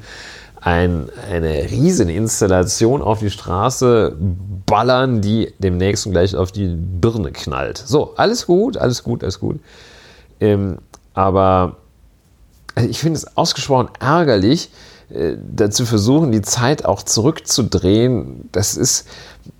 ein, 0.62 1.08
eine 1.28 1.70
Rieseninstallation 1.70 3.02
auf 3.02 3.18
die 3.18 3.30
Straße 3.30 4.16
ballern, 4.64 5.20
die 5.20 5.52
demnächst 5.58 6.08
gleich 6.08 6.36
auf 6.36 6.52
die 6.52 6.68
Birne 6.68 7.32
knallt. 7.32 7.78
So, 7.78 8.14
alles 8.16 8.46
gut, 8.46 8.76
alles 8.76 9.02
gut, 9.02 9.24
alles 9.24 9.40
gut. 9.40 9.58
Ähm, 10.40 10.78
aber 11.14 11.76
also 12.76 12.88
ich 12.88 13.00
finde 13.00 13.18
es 13.18 13.36
ausgesprochen 13.36 13.88
ärgerlich, 13.98 14.70
äh, 15.10 15.36
dazu 15.52 15.84
versuchen, 15.84 16.30
die 16.30 16.42
Zeit 16.42 16.84
auch 16.84 17.02
zurückzudrehen. 17.02 18.48
Das 18.52 18.76
ist, 18.76 19.08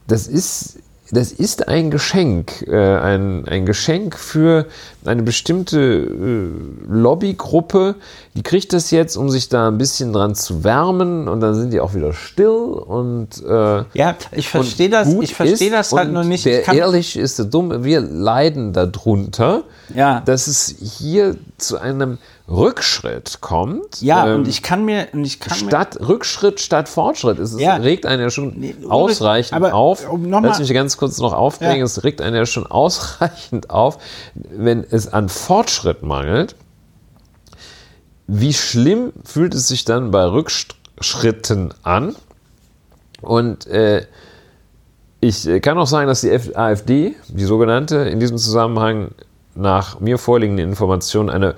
das 0.06 0.28
ist 0.28 0.78
das 1.12 1.30
ist 1.30 1.68
ein 1.68 1.90
Geschenk, 1.90 2.64
äh, 2.66 2.74
ein, 2.74 3.46
ein 3.46 3.66
Geschenk 3.66 4.16
für 4.16 4.66
eine 5.04 5.22
bestimmte 5.22 5.78
äh, 5.78 6.90
Lobbygruppe. 6.90 7.96
Die 8.34 8.42
kriegt 8.42 8.72
das 8.72 8.90
jetzt, 8.90 9.16
um 9.16 9.28
sich 9.28 9.50
da 9.50 9.68
ein 9.68 9.76
bisschen 9.76 10.14
dran 10.14 10.34
zu 10.34 10.64
wärmen 10.64 11.28
und 11.28 11.40
dann 11.40 11.54
sind 11.54 11.70
die 11.70 11.80
auch 11.80 11.94
wieder 11.94 12.14
still 12.14 12.48
und 12.48 13.44
äh, 13.46 13.84
ja, 13.92 14.16
ich 14.32 14.48
verstehe 14.48 14.88
das, 14.88 15.12
ich 15.12 15.34
verstehe 15.34 15.70
das 15.70 15.92
halt 15.92 16.12
noch 16.12 16.24
nicht. 16.24 16.46
Der 16.46 16.66
ehrlich 16.66 17.18
ist 17.18 17.38
der 17.38 17.44
dumme. 17.44 17.84
Wir 17.84 18.00
leiden 18.00 18.72
darunter, 18.72 19.64
ja. 19.94 20.22
dass 20.24 20.46
es 20.46 20.74
hier 20.80 21.36
zu 21.62 21.78
einem 21.78 22.18
Rückschritt 22.48 23.40
kommt. 23.40 24.02
Ja, 24.02 24.26
ähm, 24.26 24.40
und 24.40 24.48
ich 24.48 24.62
kann 24.62 24.84
mir, 24.84 25.08
und 25.12 25.24
ich 25.24 25.40
kann 25.40 25.56
statt 25.56 25.98
mir, 26.00 26.08
Rückschritt 26.08 26.60
statt 26.60 26.88
Fortschritt. 26.88 27.38
Es 27.38 27.58
ja. 27.58 27.76
regt 27.76 28.06
einen 28.06 28.22
ja 28.22 28.30
schon 28.30 28.54
nee, 28.56 28.74
ausreichend 28.88 29.54
aber, 29.54 29.74
auf. 29.74 30.08
Um 30.08 30.30
Lass 30.30 30.58
mich 30.58 30.72
ganz 30.72 30.96
kurz 30.96 31.18
noch 31.18 31.32
aufregen. 31.32 31.78
Ja. 31.78 31.84
Es 31.84 32.04
regt 32.04 32.20
einen 32.20 32.36
ja 32.36 32.46
schon 32.46 32.66
ausreichend 32.70 33.70
auf, 33.70 33.98
wenn 34.34 34.84
es 34.88 35.12
an 35.12 35.28
Fortschritt 35.28 36.02
mangelt. 36.02 36.56
Wie 38.26 38.52
schlimm 38.52 39.12
fühlt 39.24 39.54
es 39.54 39.68
sich 39.68 39.84
dann 39.84 40.10
bei 40.10 40.24
Rückschritten 40.24 41.74
an? 41.82 42.16
Und 43.20 43.66
äh, 43.66 44.06
ich 45.20 45.48
kann 45.62 45.78
auch 45.78 45.86
sagen, 45.86 46.08
dass 46.08 46.22
die 46.22 46.32
AfD, 46.56 47.14
die 47.28 47.44
sogenannte, 47.44 47.96
in 47.98 48.18
diesem 48.18 48.38
Zusammenhang 48.38 49.12
nach 49.54 50.00
mir 50.00 50.18
vorliegenden 50.18 50.68
Informationen 50.68 51.30
eine 51.30 51.54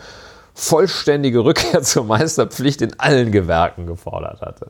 vollständige 0.55 1.45
Rückkehr 1.45 1.83
zur 1.83 2.05
Meisterpflicht 2.05 2.83
in 2.83 2.99
allen 2.99 3.33
Gewerken 3.33 3.87
gefordert 3.87 4.41
hatte. 4.41 4.69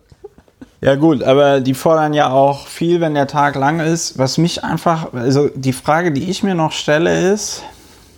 Ja 0.80 0.96
gut, 0.96 1.22
aber 1.22 1.60
die 1.60 1.72
fordern 1.72 2.12
ja 2.12 2.30
auch 2.30 2.66
viel, 2.66 3.00
wenn 3.00 3.14
der 3.14 3.26
Tag 3.26 3.54
lang 3.54 3.80
ist. 3.80 4.18
Was 4.18 4.36
mich 4.36 4.64
einfach, 4.64 5.14
also 5.14 5.48
die 5.54 5.72
Frage, 5.72 6.12
die 6.12 6.28
ich 6.30 6.42
mir 6.42 6.54
noch 6.54 6.72
stelle, 6.72 7.32
ist, 7.32 7.62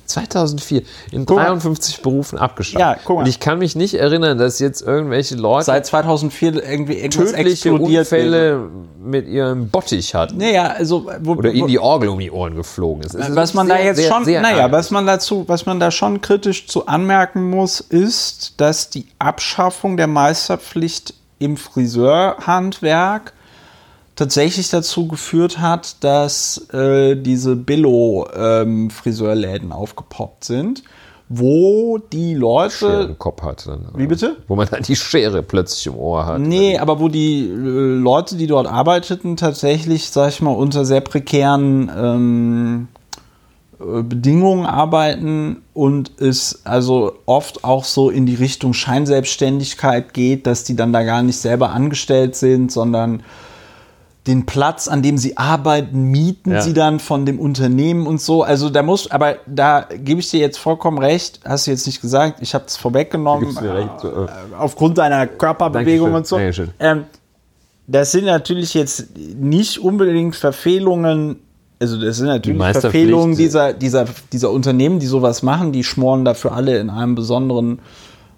2004 0.07 0.83
in 1.13 1.27
Guck 1.27 1.37
mal. 1.37 1.47
53 1.47 2.03
Berufen 2.03 2.39
abgeschafft. 2.39 2.81
Ja, 2.81 2.97
guck 3.05 3.17
mal. 3.17 3.23
Und 3.23 3.29
ich 3.29 3.41
kann 3.41 3.59
mich 3.59 3.77
nicht 3.77 3.95
erinnern, 3.95 4.39
dass 4.39 4.59
jetzt 4.59 4.83
irgendwelche 4.83 5.37
Leute 5.37 5.65
Seit 5.65 5.87
2004 5.87 6.63
irgendwie 6.63 7.09
tödliche. 7.09 7.73
Unfälle 7.73 8.71
mit 8.99 9.29
ihrem 9.29 9.69
Bottich 9.69 10.15
hatten. 10.15 10.39
Naja, 10.39 10.69
also 10.69 11.11
wo, 11.21 11.35
Oder 11.35 11.53
ihnen 11.53 11.69
die 11.69 11.79
Orgel 11.79 12.09
um 12.09 12.19
die 12.19 12.31
Ohren 12.31 12.55
geflogen 12.55 13.03
ist. 13.05 13.15
Es 13.15 13.29
ist 13.29 13.37
was 13.37 13.55
man 13.55 13.67
sehr, 13.67 13.77
da 13.77 13.83
jetzt 13.83 13.97
sehr, 13.97 14.11
schon, 14.11 14.25
sehr 14.25 14.41
naja, 14.41 14.71
was 14.71 14.91
man 14.91 15.07
dazu, 15.07 15.45
was 15.47 15.67
man 15.67 15.81
da 15.81 15.91
schon 15.91 16.21
kritisch 16.21 16.67
zu 16.67 16.87
anmerken 16.87 17.49
muss, 17.49 17.81
ist, 17.81 18.61
dass 18.61 18.91
die 18.91 19.07
Abschaffung 19.19 19.97
der 19.97 20.07
Meisterpflicht 20.07 21.15
im 21.39 21.57
Friseurhandwerk 21.57 23.33
tatsächlich 24.17 24.69
dazu 24.71 25.07
geführt 25.07 25.61
hat, 25.61 26.03
dass 26.03 26.69
äh, 26.73 27.15
diese 27.17 27.55
Billo-Friseurläden 27.55 29.71
aufgepoppt 29.73 30.45
sind, 30.45 30.83
wo 31.29 31.99
die 31.99 32.35
Schere 32.35 32.35
Leute 32.35 32.87
im 33.09 33.19
Kopf 33.19 33.43
hat. 33.43 33.67
Dann, 33.67 33.89
Wie 33.95 34.07
bitte? 34.07 34.37
Wo 34.49 34.57
man 34.57 34.67
dann 34.71 34.83
die 34.83 34.97
Schere 34.97 35.43
plötzlich 35.43 35.87
im 35.87 35.97
Ohr 35.97 36.25
hat. 36.25 36.41
Nee, 36.41 36.79
aber 36.79 36.99
wo 37.01 37.09
die 37.09 37.47
äh, 37.47 37.51
Leute, 37.51 38.37
die 38.37 38.47
dort 38.47 38.67
arbeiteten, 38.67 39.37
tatsächlich, 39.37 40.09
sag 40.11 40.31
ich 40.31 40.41
mal, 40.41 40.53
unter 40.53 40.87
sehr 40.87 41.03
prekären 41.03 41.91
ähm, 41.95 42.89
äh, 43.81 44.03
Bedingungen 44.03 44.65
arbeiten 44.65 45.63
und 45.75 46.13
es 46.21 46.65
also 46.65 47.13
oft 47.27 47.65
auch 47.65 47.85
so 47.85 48.09
in 48.09 48.25
die 48.25 48.37
Richtung 48.37 48.73
Scheinselbstständigkeit 48.73 50.15
geht, 50.15 50.47
dass 50.47 50.65
die 50.65 50.77
dann 50.77 50.93
da 50.93 51.03
gar 51.03 51.23
nicht 51.23 51.39
selber 51.39 51.71
angestellt 51.71 52.37
sind, 52.37 52.73
sondern 52.73 53.23
den 54.27 54.45
Platz, 54.47 54.89
an 54.89 55.03
dem 55.03 55.19
sie 55.19 55.37
arbeiten, 55.37 56.03
mieten 56.11 56.53
Ja. 56.53 56.61
sie 56.61 56.73
dann 56.73 56.99
von 56.99 57.27
dem 57.27 57.39
Unternehmen 57.39 58.07
und 58.07 58.21
so. 58.21 58.43
Also 58.43 58.71
da 58.71 58.83
muss, 58.83 59.11
aber 59.11 59.37
da 59.47 59.87
gebe 60.03 60.21
ich 60.21 60.31
dir 60.31 60.41
jetzt 60.41 60.59
vollkommen 60.59 60.99
recht, 60.99 61.41
hast 61.45 61.67
du 61.67 61.71
jetzt 61.71 61.87
nicht 61.87 62.01
gesagt, 62.01 62.39
ich 62.41 62.55
habe 62.55 62.65
es 62.67 62.77
vorweggenommen. 62.77 63.53
So, 63.53 63.65
äh. 63.65 63.87
Aufgrund 64.59 64.99
deiner 64.99 65.27
Körperbewegung 65.27 66.13
Dankeschön, 66.13 66.17
und 66.17 66.27
so. 66.27 66.37
Dankeschön. 66.37 66.71
Ähm, 66.81 67.05
das 67.87 68.11
sind 68.11 68.25
natürlich 68.25 68.75
jetzt 68.75 69.17
nicht 69.17 69.79
unbedingt 69.79 70.35
Verfehlungen, 70.35 71.37
also 71.79 72.01
das 72.01 72.17
sind 72.17 72.27
natürlich 72.27 72.59
Meisterpflicht. 72.59 72.93
Verfehlungen 72.93 73.37
dieser, 73.37 73.73
dieser, 73.75 74.07
dieser 74.33 74.51
Unternehmen, 74.51 74.99
die 74.99 75.07
sowas 75.07 75.45
machen, 75.45 75.71
die 75.71 75.85
schmoren 75.85 76.25
dafür 76.25 76.53
alle 76.53 76.79
in 76.79 76.91
einem 76.91 77.15
besonderen, 77.15 77.79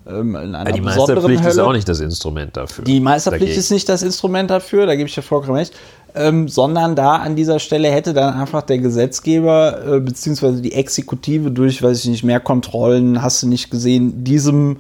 ähm, 0.08 0.34
in 0.36 0.54
einer 0.54 0.70
Ja, 0.70 0.76
die 0.76 0.80
Meisterpflicht 0.80 1.44
ist 1.44 1.56
Hölle. 1.56 1.66
auch 1.66 1.72
nicht 1.72 1.88
das 1.88 2.00
Instrument 2.00 2.56
dafür. 2.56 2.84
Die 2.84 3.00
Meisterpflicht 3.00 3.42
Dagegen. 3.44 3.60
ist 3.60 3.70
nicht 3.70 3.88
das 3.88 4.02
Instrument 4.02 4.50
dafür, 4.50 4.86
da 4.86 4.94
gebe 4.96 5.08
ich 5.08 5.14
dir 5.14 5.22
vollkommen 5.22 5.56
recht, 5.58 5.74
ähm, 6.14 6.48
sondern 6.48 6.96
da 6.96 7.16
an 7.16 7.36
dieser 7.36 7.58
Stelle 7.58 7.90
hätte 7.90 8.14
dann 8.14 8.34
einfach 8.34 8.62
der 8.62 8.78
Gesetzgeber 8.78 9.96
äh, 9.96 10.00
beziehungsweise 10.00 10.62
die 10.62 10.72
Exekutive 10.72 11.50
durch, 11.50 11.82
weiß 11.82 12.04
ich 12.04 12.10
nicht, 12.10 12.24
mehr 12.24 12.40
Kontrollen, 12.40 13.22
hast 13.22 13.42
du 13.42 13.48
nicht 13.48 13.70
gesehen, 13.70 14.24
diesem 14.24 14.78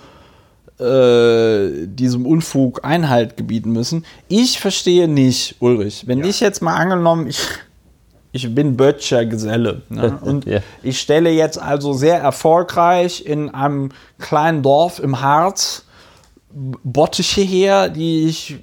äh, 0.80 1.86
diesem 1.86 2.24
Unfug 2.24 2.84
Einhalt 2.84 3.36
gebieten 3.36 3.72
müssen. 3.72 4.04
Ich 4.28 4.60
verstehe 4.60 5.08
nicht, 5.08 5.56
Ulrich, 5.58 6.06
wenn 6.06 6.22
ich 6.22 6.38
jetzt 6.38 6.62
mal 6.62 6.76
angenommen, 6.76 7.26
ich, 7.26 7.40
ich 8.44 8.54
bin 8.54 8.76
Böttcher 8.76 9.26
Geselle 9.26 9.82
ne? 9.88 10.18
und 10.22 10.44
Ja. 10.46 10.60
ich 10.82 11.00
stelle 11.00 11.30
jetzt 11.30 11.60
also 11.60 11.92
sehr 11.92 12.18
erfolgreich 12.18 13.24
in 13.26 13.52
einem 13.54 13.90
kleinen 14.18 14.62
Dorf 14.62 15.00
im 15.00 15.20
Harz 15.20 15.84
Bottiche 16.50 17.42
her, 17.42 17.88
die 17.88 18.26
ich 18.26 18.58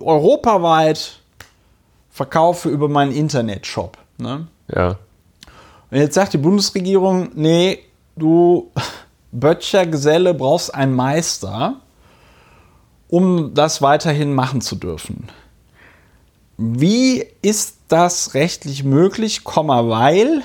europaweit 0.00 1.20
verkaufe 2.10 2.68
über 2.68 2.88
meinen 2.88 3.12
Internetshop. 3.12 3.98
Ne? 4.18 4.46
Ja. 4.72 4.96
Und 5.90 5.98
jetzt 5.98 6.14
sagt 6.14 6.32
die 6.34 6.38
Bundesregierung, 6.38 7.30
nee, 7.34 7.80
du 8.16 8.70
Böttcher 9.32 9.86
Geselle 9.86 10.34
brauchst 10.34 10.74
einen 10.74 10.94
Meister, 10.94 11.76
um 13.08 13.54
das 13.54 13.82
weiterhin 13.82 14.34
machen 14.34 14.60
zu 14.60 14.76
dürfen. 14.76 15.28
Wie 16.56 17.24
ist 17.42 17.75
das 17.88 18.34
rechtlich 18.34 18.84
möglich, 18.84 19.42
weil 19.44 20.42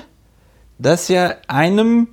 das 0.78 1.08
ja 1.08 1.36
einem, 1.48 2.08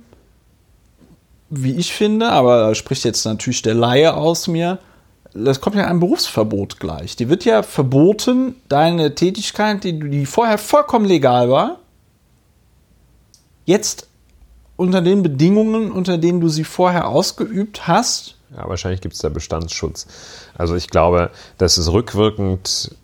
wie 1.49 1.75
ich 1.75 1.93
finde, 1.93 2.29
aber 2.29 2.59
da 2.67 2.75
spricht 2.75 3.03
jetzt 3.03 3.25
natürlich 3.25 3.61
der 3.61 3.73
Laie 3.73 4.13
aus 4.13 4.47
mir, 4.47 4.79
das 5.33 5.61
kommt 5.61 5.75
ja 5.75 5.85
einem 5.85 5.99
Berufsverbot 5.99 6.79
gleich. 6.79 7.15
Die 7.15 7.29
wird 7.29 7.45
ja 7.45 7.61
verboten, 7.63 8.55
deine 8.67 9.13
Tätigkeit, 9.13 9.83
die, 9.83 9.99
die 9.99 10.25
vorher 10.25 10.57
vollkommen 10.57 11.05
legal 11.05 11.49
war, 11.49 11.79
jetzt 13.65 14.07
unter 14.75 15.01
den 15.01 15.21
Bedingungen, 15.21 15.91
unter 15.91 16.17
denen 16.17 16.41
du 16.41 16.49
sie 16.49 16.63
vorher 16.63 17.07
ausgeübt 17.07 17.87
hast, 17.87 18.35
Ja, 18.55 18.67
wahrscheinlich 18.67 19.01
gibt 19.01 19.13
es 19.13 19.21
da 19.21 19.29
Bestandsschutz. 19.29 20.07
Also 20.57 20.75
ich 20.75 20.89
glaube, 20.89 21.29
das 21.57 21.77
ist 21.77 21.91
rückwirkend, 21.91 22.95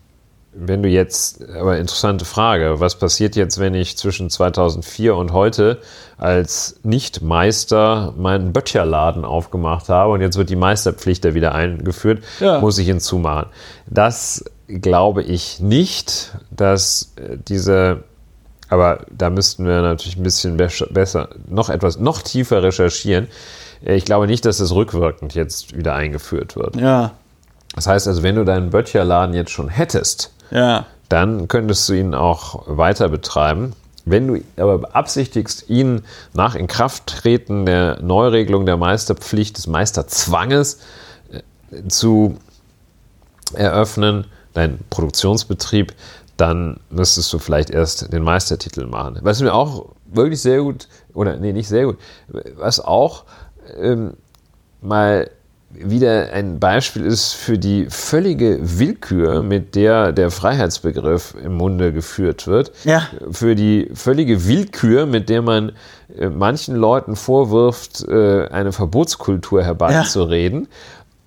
wenn 0.58 0.82
du 0.82 0.88
jetzt, 0.88 1.42
aber 1.50 1.78
interessante 1.78 2.24
Frage, 2.24 2.80
was 2.80 2.98
passiert 2.98 3.36
jetzt, 3.36 3.58
wenn 3.60 3.74
ich 3.74 3.96
zwischen 3.98 4.30
2004 4.30 5.14
und 5.14 5.32
heute 5.32 5.78
als 6.18 6.80
Nicht-Meister 6.82 8.14
meinen 8.16 8.52
Böttcherladen 8.52 9.24
aufgemacht 9.24 9.88
habe 9.88 10.12
und 10.12 10.20
jetzt 10.20 10.36
wird 10.38 10.48
die 10.50 10.56
Meisterpflicht 10.56 11.24
da 11.24 11.34
wieder 11.34 11.54
eingeführt, 11.54 12.22
Ja. 12.40 12.60
muss 12.60 12.78
ich 12.78 12.86
hinzumachen. 12.86 13.48
Das 13.86 14.44
glaube 14.66 15.22
ich 15.22 15.60
nicht, 15.60 16.34
dass 16.50 17.12
äh, 17.16 17.36
diese 17.46 18.04
aber 18.68 19.06
da 19.16 19.30
müssten 19.30 19.64
wir 19.64 19.80
natürlich 19.80 20.16
ein 20.16 20.24
bisschen 20.24 20.56
besser, 20.56 21.28
noch 21.48 21.70
etwas, 21.70 22.00
noch 22.00 22.20
tiefer 22.22 22.64
recherchieren. 22.64 23.28
Äh, 23.84 23.94
Ich 23.94 24.04
glaube 24.04 24.26
nicht, 24.26 24.44
dass 24.44 24.58
das 24.58 24.72
rückwirkend 24.72 25.34
jetzt 25.36 25.76
wieder 25.76 25.94
eingeführt 25.94 26.56
wird. 26.56 26.74
ja, 26.74 27.12
Das 27.76 27.86
heißt 27.86 28.08
also, 28.08 28.24
wenn 28.24 28.34
du 28.34 28.44
deinen 28.44 28.70
Böttcherladen 28.70 29.34
jetzt 29.36 29.52
schon 29.52 29.68
hättest, 29.68 30.32
ja, 30.50 30.86
dann 31.08 31.48
könntest 31.48 31.88
du 31.88 31.94
ihn 31.94 32.14
auch 32.14 32.64
weiter 32.66 33.08
betreiben. 33.08 33.74
Wenn 34.04 34.28
du 34.28 34.40
aber 34.56 34.78
beabsichtigst, 34.78 35.68
ihn 35.68 36.02
nach 36.32 36.54
Inkrafttreten 36.54 37.66
der 37.66 38.00
Neuregelung 38.02 38.64
der 38.64 38.76
Meisterpflicht, 38.76 39.56
des 39.56 39.66
Meisterzwanges 39.66 40.80
äh, 41.32 41.88
zu 41.88 42.38
eröffnen, 43.54 44.26
dein 44.54 44.78
Produktionsbetrieb, 44.90 45.92
dann 46.36 46.80
müsstest 46.90 47.32
du 47.32 47.38
vielleicht 47.38 47.70
erst 47.70 48.12
den 48.12 48.22
Meistertitel 48.22 48.86
machen. 48.86 49.18
Was 49.22 49.40
mir 49.40 49.54
auch 49.54 49.86
wirklich 50.06 50.40
sehr 50.40 50.60
gut, 50.60 50.88
oder 51.14 51.36
nee, 51.36 51.52
nicht 51.52 51.68
sehr 51.68 51.86
gut, 51.86 51.98
was 52.56 52.80
auch 52.80 53.24
ähm, 53.76 54.14
mal 54.80 55.30
wieder 55.70 56.32
ein 56.32 56.60
Beispiel 56.60 57.04
ist 57.04 57.32
für 57.32 57.58
die 57.58 57.86
völlige 57.90 58.58
Willkür, 58.62 59.42
mit 59.42 59.74
der 59.74 60.12
der 60.12 60.30
Freiheitsbegriff 60.30 61.34
im 61.42 61.54
Munde 61.54 61.92
geführt 61.92 62.46
wird. 62.46 62.72
Ja. 62.84 63.08
Für 63.30 63.54
die 63.54 63.90
völlige 63.92 64.46
Willkür, 64.46 65.06
mit 65.06 65.28
der 65.28 65.42
man 65.42 65.72
äh, 66.16 66.28
manchen 66.28 66.76
Leuten 66.76 67.16
vorwirft, 67.16 68.06
äh, 68.08 68.46
eine 68.48 68.72
Verbotskultur 68.72 69.64
herbeizureden. 69.64 70.68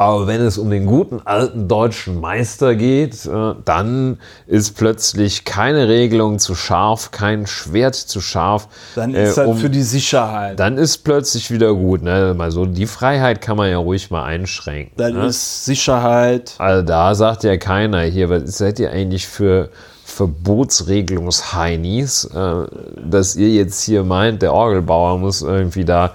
Aber 0.02 0.28
wenn 0.28 0.40
es 0.40 0.58
um 0.58 0.70
den 0.70 0.86
guten 0.86 1.20
alten 1.26 1.68
deutschen 1.68 2.22
Meister 2.22 2.76
geht, 2.76 3.26
äh, 3.26 3.54
dann 3.66 4.18
ist 4.48 4.78
plötzlich 4.78 5.44
keine 5.44 5.90
Regelung 5.90 6.40
zu 6.40 6.56
scharf, 6.56 7.12
kein 7.12 7.48
Schwert 7.48 7.96
zu 7.96 8.22
scharf. 8.22 8.70
dann 8.96 9.14
äh, 9.14 9.28
ist 9.28 9.38
das 9.38 9.46
um- 9.46 9.58
für 9.58 9.70
die 9.70 9.84
Sicherheit. 9.84 10.58
dann 10.58 10.78
ist 10.78 11.00
plötzlich 11.00 11.52
wieder 11.52 11.74
gut. 11.74 12.02
Ne? 12.02 12.34
Mal 12.34 12.50
so, 12.50 12.66
die 12.66 12.86
Freiheit 12.86 13.42
kann 13.42 13.58
man 13.58 13.70
ja 13.70 13.78
ruhig 13.78 14.10
mal 14.10 14.24
einschränken. 14.24 14.94
dann 14.96 15.16
ne? 15.16 15.26
ist 15.26 15.66
Sicherheit. 15.66 16.54
Also 16.60 16.82
da 16.82 17.14
sagt 17.14 17.44
ja 17.44 17.58
keiner 17.58 18.04
hier, 18.04 18.30
was 18.30 18.58
seid 18.58 18.80
ihr 18.80 18.92
eigentlich 18.92 19.28
für 19.28 19.68
Verbotsregelungsheinis, 20.06 22.24
äh, 22.24 22.68
dass 23.04 23.36
ihr 23.36 23.50
jetzt 23.50 23.84
hier 23.84 24.06
meint, 24.06 24.44
der 24.44 24.54
Orgelbauer 24.54 25.18
muss 25.18 25.42
irgendwie 25.42 25.84
da. 25.84 26.14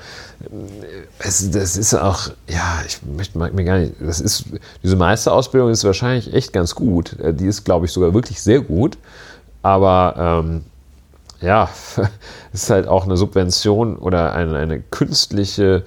Es, 1.19 1.51
das 1.51 1.77
ist 1.77 1.95
auch, 1.95 2.29
ja, 2.49 2.83
ich 2.87 3.01
möchte 3.05 3.39
mir 3.39 3.65
gar 3.65 3.79
nicht. 3.79 3.95
Das 4.01 4.21
ist, 4.21 4.45
diese 4.83 4.97
Meisterausbildung 4.97 5.71
ist 5.71 5.85
wahrscheinlich 5.85 6.33
echt 6.35 6.53
ganz 6.53 6.75
gut. 6.75 7.19
Äh, 7.19 7.35
Die 7.35 7.47
ist, 7.47 7.65
glaube 7.65 7.87
ich, 7.87 7.93
sogar 7.93 8.15
wirklich 8.15 8.41
sehr 8.43 8.61
gut. 8.61 8.99
Aber 9.63 10.43
ähm, 10.45 10.65
ja, 11.45 11.69
es 12.53 12.65
ist 12.65 12.71
halt 12.71 12.89
auch 12.89 13.05
eine 13.05 13.17
Subvention 13.17 13.97
oder 13.97 14.33
eine, 14.33 14.57
eine 14.57 14.81
künstliche, 14.81 15.85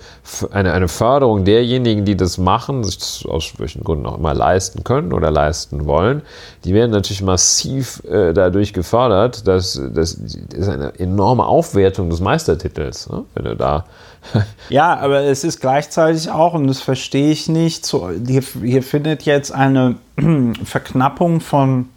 eine, 0.51 0.73
eine 0.73 0.87
Förderung 0.87 1.45
derjenigen, 1.45 2.05
die 2.05 2.15
das 2.15 2.37
machen, 2.37 2.83
sich 2.83 2.97
das 2.97 3.25
aus 3.27 3.53
welchen 3.57 3.83
Gründen 3.83 4.05
auch 4.05 4.17
immer 4.17 4.33
leisten 4.33 4.83
können 4.83 5.13
oder 5.13 5.31
leisten 5.31 5.85
wollen. 5.85 6.21
Die 6.63 6.73
werden 6.73 6.91
natürlich 6.91 7.23
massiv 7.23 8.03
äh, 8.05 8.33
dadurch 8.33 8.73
gefördert, 8.73 9.47
dass 9.47 9.73
das, 9.93 9.93
das 9.93 10.13
ist 10.13 10.69
eine 10.69 10.97
enorme 10.99 11.45
Aufwertung 11.45 12.09
des 12.09 12.19
Meistertitels, 12.19 13.09
ne? 13.09 13.23
wenn 13.33 13.45
du 13.45 13.55
da 13.55 13.85
Ja, 14.69 14.97
aber 14.97 15.21
es 15.21 15.43
ist 15.43 15.61
gleichzeitig 15.61 16.29
auch, 16.29 16.53
und 16.53 16.67
das 16.67 16.81
verstehe 16.81 17.31
ich 17.31 17.47
nicht, 17.47 17.85
so, 17.85 18.09
hier, 18.09 18.41
hier 18.41 18.83
findet 18.83 19.23
jetzt 19.23 19.51
eine 19.51 19.95
Verknappung 20.63 21.39
von, 21.39 21.89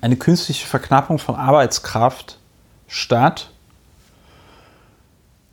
eine 0.00 0.16
künstliche 0.16 0.66
Verknappung 0.66 1.18
von 1.18 1.36
Arbeitskraft 1.36 2.38
statt, 2.88 3.50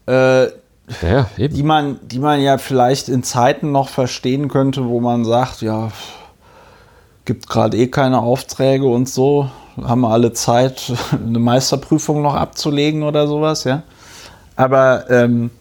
äh, 0.07 0.45
Ja, 0.45 1.29
eben. 1.37 1.53
die 1.55 1.63
man, 1.63 1.99
die 2.03 2.19
man 2.19 2.41
ja 2.41 2.57
vielleicht 2.57 3.09
in 3.09 3.23
Zeiten 3.23 3.71
noch 3.71 3.89
verstehen 3.89 4.47
könnte, 4.49 4.87
wo 4.87 4.99
man 4.99 5.25
sagt, 5.25 5.61
ja, 5.61 5.91
gibt 7.25 7.49
gerade 7.49 7.77
eh 7.77 7.87
keine 7.87 8.19
Aufträge 8.19 8.85
und 8.85 9.09
so, 9.09 9.49
haben 9.83 10.01
wir 10.01 10.09
alle 10.09 10.33
Zeit, 10.33 10.93
eine 11.11 11.39
Meisterprüfung 11.39 12.21
noch 12.21 12.35
abzulegen 12.35 13.03
oder 13.03 13.27
sowas, 13.27 13.63
ja. 13.63 13.83
Aber 14.55 15.09
ähm, 15.09 15.51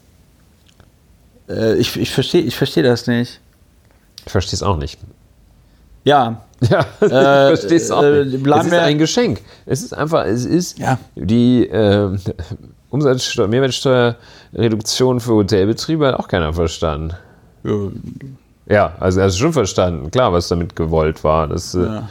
äh, 1.49 1.75
ich, 1.75 1.95
ich 1.99 2.11
verstehe 2.11 2.41
ich 2.41 2.55
versteh 2.55 2.81
das 2.81 3.07
nicht. 3.07 3.39
Ich 4.25 4.31
verstehe 4.31 4.53
es 4.55 4.63
auch 4.63 4.77
nicht. 4.77 4.99
Ja, 6.03 6.41
Ja, 6.69 6.85
ich 7.01 7.07
Äh, 7.07 7.09
verstehe 7.57 7.77
es 7.77 7.91
auch 7.91 8.03
äh, 8.03 8.25
nicht. 8.25 8.45
es 8.47 8.65
ist 8.65 8.71
wir- 8.71 8.81
ein 8.83 8.97
Geschenk. 8.97 9.41
Es 9.65 9.83
ist 9.83 9.93
einfach, 9.93 10.25
es 10.25 10.45
ist 10.45 10.79
Ja. 10.79 10.97
die 11.15 11.65
ähm, 11.67 12.19
Umsatzsteuer, 12.89 13.47
Mehrwertsteuerreduktion 13.47 15.19
für 15.19 15.33
Hotelbetriebe 15.33 16.07
hat 16.07 16.15
auch 16.15 16.27
keiner 16.27 16.53
verstanden. 16.53 17.13
ja, 17.63 17.71
Ja, 18.67 18.95
also 18.99 19.19
er 19.19 19.27
ist 19.27 19.37
schon 19.37 19.51
verstanden, 19.53 20.09
klar, 20.11 20.31
was 20.31 20.47
damit 20.47 20.75
gewollt 20.75 21.23
war. 21.23 21.47
Das, 21.47 21.75
äh, 21.75 21.81
ja. 21.83 22.09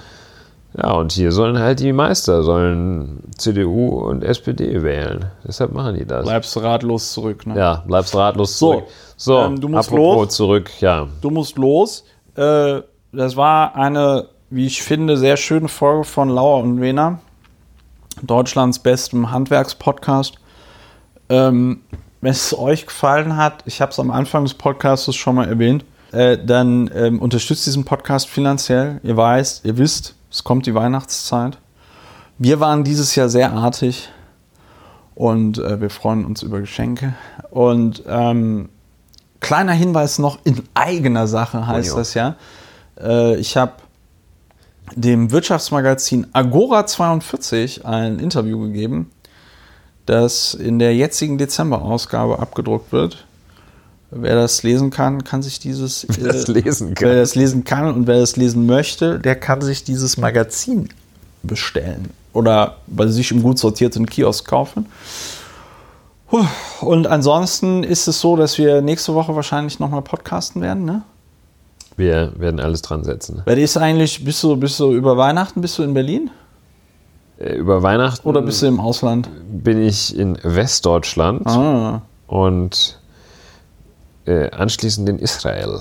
Ja. 0.77 0.93
und 0.93 1.13
hier 1.13 1.33
sollen 1.33 1.59
halt 1.59 1.81
die 1.81 1.93
Meister, 1.93 2.43
sollen 2.43 3.23
CDU 3.37 3.89
und 3.89 4.25
SPD 4.25 4.83
wählen. 4.83 5.27
Deshalb 5.47 5.73
machen 5.73 5.95
die 5.97 6.05
das. 6.05 6.25
bleibst 6.25 6.57
ratlos 6.61 7.13
zurück. 7.13 7.47
Ne? 7.47 7.57
ja, 7.57 7.83
bleibst 7.87 8.15
ratlos 8.15 8.59
So, 8.59 8.73
zurück. 8.73 8.85
So, 9.17 9.41
ähm, 9.41 9.61
du 9.61 9.69
musst 9.69 9.89
apropos 9.89 10.27
los. 10.27 10.35
zurück, 10.35 10.71
ja. 10.81 11.07
du 11.21 11.31
musst 11.31 11.57
los. 11.57 12.05
Äh, 12.37 12.83
das 13.13 13.37
war 13.37 13.77
eine, 13.77 14.29
wie 14.51 14.67
ich 14.67 14.83
finde, 14.83 15.17
sehr 15.17 15.37
schöne 15.37 15.69
Folge 15.69 16.05
von 16.05 16.29
Lauer 16.29 16.63
und 16.63 16.81
Wena, 16.81 17.21
Deutschlands 18.23 18.79
bestem 18.79 19.31
Handwerkspodcast. 19.31 20.35
Ähm, 21.29 21.81
wenn 22.21 22.31
es 22.31 22.57
euch 22.57 22.87
gefallen 22.87 23.37
hat, 23.37 23.63
ich 23.67 23.81
habe 23.81 23.93
es 23.93 23.99
am 23.99 24.11
Anfang 24.11 24.45
des 24.45 24.55
Podcasts 24.55 25.15
schon 25.15 25.37
mal 25.37 25.47
erwähnt, 25.47 25.85
äh, 26.13 26.39
dann 26.39 26.91
ähm, 26.95 27.21
unterstützt 27.21 27.67
diesen 27.67 27.85
Podcast 27.85 28.29
finanziell. 28.29 29.01
Ihr 29.03 29.17
weißt, 29.17 29.65
ihr 29.65 29.77
wisst, 29.77 30.15
es 30.35 30.43
kommt 30.43 30.67
die 30.67 30.75
Weihnachtszeit. 30.75 31.59
Wir 32.39 32.59
waren 32.59 32.83
dieses 32.83 33.15
Jahr 33.15 33.29
sehr 33.29 33.53
artig 33.53 34.09
und 35.15 35.59
äh, 35.59 35.81
wir 35.81 35.91
freuen 35.91 36.25
uns 36.25 36.43
über 36.43 36.59
Geschenke. 36.59 37.15
Und 37.51 38.03
ähm, 38.09 38.69
kleiner 39.39 39.75
Hinweis 39.75 40.19
noch 40.19 40.41
in 40.43 40.65
eigener 40.75 41.29
Sache 41.29 41.69
heißt 41.69 41.91
ja. 41.91 41.95
das 41.97 42.15
ja. 42.15 42.37
Äh, 43.01 43.37
ich 43.37 43.57
habe 43.57 43.75
dem 44.97 45.31
Wirtschaftsmagazin 45.31 46.27
Agora 46.33 46.85
42 46.85 47.87
ein 47.87 48.19
Interview 48.19 48.59
gegeben, 48.59 49.13
das 50.05 50.55
in 50.55 50.81
der 50.81 50.97
jetzigen 50.97 51.39
Dezemberausgabe 51.39 52.41
abgedruckt 52.41 52.91
wird. 52.91 53.25
Wer 54.17 54.35
das 54.37 54.63
lesen 54.63 54.91
kann, 54.91 55.25
kann 55.25 55.43
sich 55.43 55.59
dieses 55.59 56.07
Wer 56.09 56.33
das 56.33 56.49
äh, 56.49 56.53
lesen 56.53 56.95
kann. 56.95 57.09
Wer 57.09 57.17
das 57.21 57.35
lesen 57.35 57.65
kann 57.65 57.93
und 57.95 58.07
wer 58.07 58.21
das 58.21 58.37
lesen 58.37 58.67
möchte, 58.67 59.19
der 59.19 59.37
kann 59.37 59.61
sich 59.61 59.85
dieses 59.85 60.17
Magazin 60.17 60.89
bestellen 61.43 62.11
oder 62.33 62.77
bei 62.87 63.07
sich 63.09 63.31
im 63.31 63.43
gut 63.43 63.59
sortierten 63.59 64.07
Kiosk 64.07 64.47
kaufen. 64.47 64.87
Und 66.81 67.07
ansonsten 67.07 67.85
ist 67.85 68.09
es 68.09 68.21
so, 68.21 68.35
dass 68.37 68.59
wir 68.59 68.81
nächste 68.83 69.15
Woche 69.15 69.37
wahrscheinlich 69.37 69.79
nochmal 69.79 70.03
podcasten 70.03 70.63
werden, 70.63 70.85
ne? 70.85 71.03
Wir 71.97 72.33
werden 72.39 72.59
alles 72.59 72.83
dran 72.83 73.05
setzen. 73.05 73.43
Wer 73.45 73.57
ist 73.57 73.77
eigentlich, 73.77 74.25
bist 74.25 74.43
du, 74.43 74.57
bist 74.57 74.81
du 74.81 74.93
über 74.93 75.17
Weihnachten, 75.17 75.61
bist 75.61 75.79
du 75.79 75.85
in 75.85 75.95
Berlin 75.95 76.31
Äh, 77.39 77.55
Über 77.55 77.83
Weihnachten 77.85 78.27
oder 78.27 78.43
bist 78.43 78.63
du 78.63 78.67
im 78.67 78.81
Ausland? 78.81 79.29
bin 79.49 79.81
ich 79.81 80.17
in 80.17 80.37
Westdeutschland 80.43 81.47
Ah. 81.47 82.03
und 82.27 82.99
äh, 84.27 84.51
anschließend 84.51 85.09
in 85.09 85.19
Israel. 85.19 85.81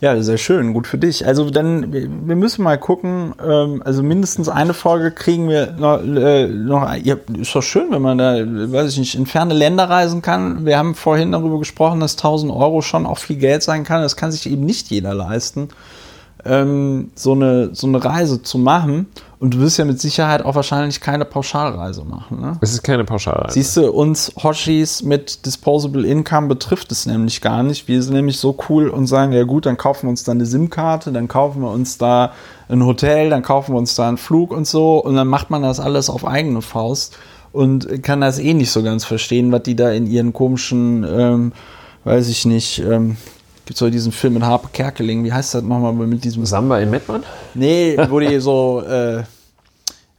Ja, 0.00 0.22
sehr 0.22 0.38
schön, 0.38 0.74
gut 0.74 0.86
für 0.86 0.98
dich. 0.98 1.26
Also 1.26 1.50
dann, 1.50 1.92
wir 1.92 2.36
müssen 2.36 2.62
mal 2.62 2.78
gucken, 2.78 3.34
ähm, 3.44 3.82
also 3.84 4.04
mindestens 4.04 4.48
eine 4.48 4.72
Folge 4.72 5.10
kriegen 5.10 5.48
wir 5.48 5.72
noch, 5.72 6.00
äh, 6.00 6.46
noch 6.46 6.94
ja, 7.02 7.16
ist 7.36 7.52
doch 7.52 7.62
schön, 7.62 7.90
wenn 7.90 8.02
man 8.02 8.16
da, 8.16 8.36
weiß 8.36 8.92
ich 8.92 8.98
nicht, 8.98 9.14
in 9.16 9.26
ferne 9.26 9.54
Länder 9.54 9.90
reisen 9.90 10.22
kann. 10.22 10.64
Wir 10.64 10.78
haben 10.78 10.94
vorhin 10.94 11.32
darüber 11.32 11.58
gesprochen, 11.58 11.98
dass 11.98 12.16
1000 12.16 12.52
Euro 12.52 12.80
schon 12.80 13.06
auch 13.06 13.18
viel 13.18 13.38
Geld 13.38 13.64
sein 13.64 13.82
kann. 13.82 14.02
Das 14.02 14.14
kann 14.14 14.30
sich 14.30 14.48
eben 14.48 14.64
nicht 14.64 14.88
jeder 14.88 15.14
leisten, 15.14 15.68
ähm, 16.44 17.10
so, 17.14 17.32
eine, 17.32 17.74
so 17.74 17.86
eine 17.86 18.04
Reise 18.04 18.42
zu 18.42 18.58
machen. 18.58 19.06
Und 19.40 19.54
du 19.54 19.60
wirst 19.60 19.78
ja 19.78 19.84
mit 19.84 20.00
Sicherheit 20.00 20.44
auch 20.44 20.56
wahrscheinlich 20.56 21.00
keine 21.00 21.24
Pauschalreise 21.24 22.04
machen, 22.04 22.40
ne? 22.40 22.58
Es 22.60 22.72
ist 22.72 22.82
keine 22.82 23.04
Pauschalreise. 23.04 23.54
Siehst 23.54 23.76
du, 23.76 23.92
uns 23.92 24.32
Hoshis 24.42 25.04
mit 25.04 25.46
Disposable 25.46 26.04
Income 26.04 26.48
betrifft 26.48 26.90
es 26.90 27.06
nämlich 27.06 27.40
gar 27.40 27.62
nicht. 27.62 27.86
Wir 27.86 28.02
sind 28.02 28.14
nämlich 28.14 28.38
so 28.38 28.58
cool 28.68 28.88
und 28.88 29.06
sagen, 29.06 29.30
ja 29.30 29.44
gut, 29.44 29.66
dann 29.66 29.76
kaufen 29.76 30.06
wir 30.06 30.10
uns 30.10 30.24
da 30.24 30.32
eine 30.32 30.44
SIM-Karte, 30.44 31.12
dann 31.12 31.28
kaufen 31.28 31.62
wir 31.62 31.70
uns 31.70 31.98
da 31.98 32.32
ein 32.68 32.84
Hotel, 32.84 33.30
dann 33.30 33.42
kaufen 33.42 33.74
wir 33.74 33.78
uns 33.78 33.94
da 33.94 34.08
einen 34.08 34.16
Flug 34.16 34.50
und 34.50 34.66
so 34.66 34.98
und 34.98 35.14
dann 35.14 35.28
macht 35.28 35.50
man 35.50 35.62
das 35.62 35.78
alles 35.78 36.10
auf 36.10 36.26
eigene 36.26 36.60
Faust 36.60 37.16
und 37.52 38.02
kann 38.02 38.20
das 38.20 38.40
eh 38.40 38.54
nicht 38.54 38.72
so 38.72 38.82
ganz 38.82 39.04
verstehen, 39.04 39.52
was 39.52 39.62
die 39.62 39.76
da 39.76 39.92
in 39.92 40.06
ihren 40.06 40.32
komischen, 40.32 41.06
ähm, 41.08 41.52
weiß 42.04 42.28
ich 42.28 42.44
nicht, 42.44 42.80
ähm, 42.80 43.16
gibt 43.68 43.78
so 43.78 43.90
diesen 43.90 44.12
Film 44.12 44.32
mit 44.32 44.42
Harpe 44.44 44.68
Kerkeling, 44.72 45.24
wie 45.24 45.32
heißt 45.32 45.54
das 45.54 45.62
nochmal 45.62 45.92
mit 45.92 46.24
diesem 46.24 46.46
Samba 46.46 46.78
in 46.78 46.88
Mettmann? 46.88 47.22
Nee, 47.52 47.98
wo 48.08 48.18
die 48.18 48.40
so 48.40 48.82
äh, 48.82 49.24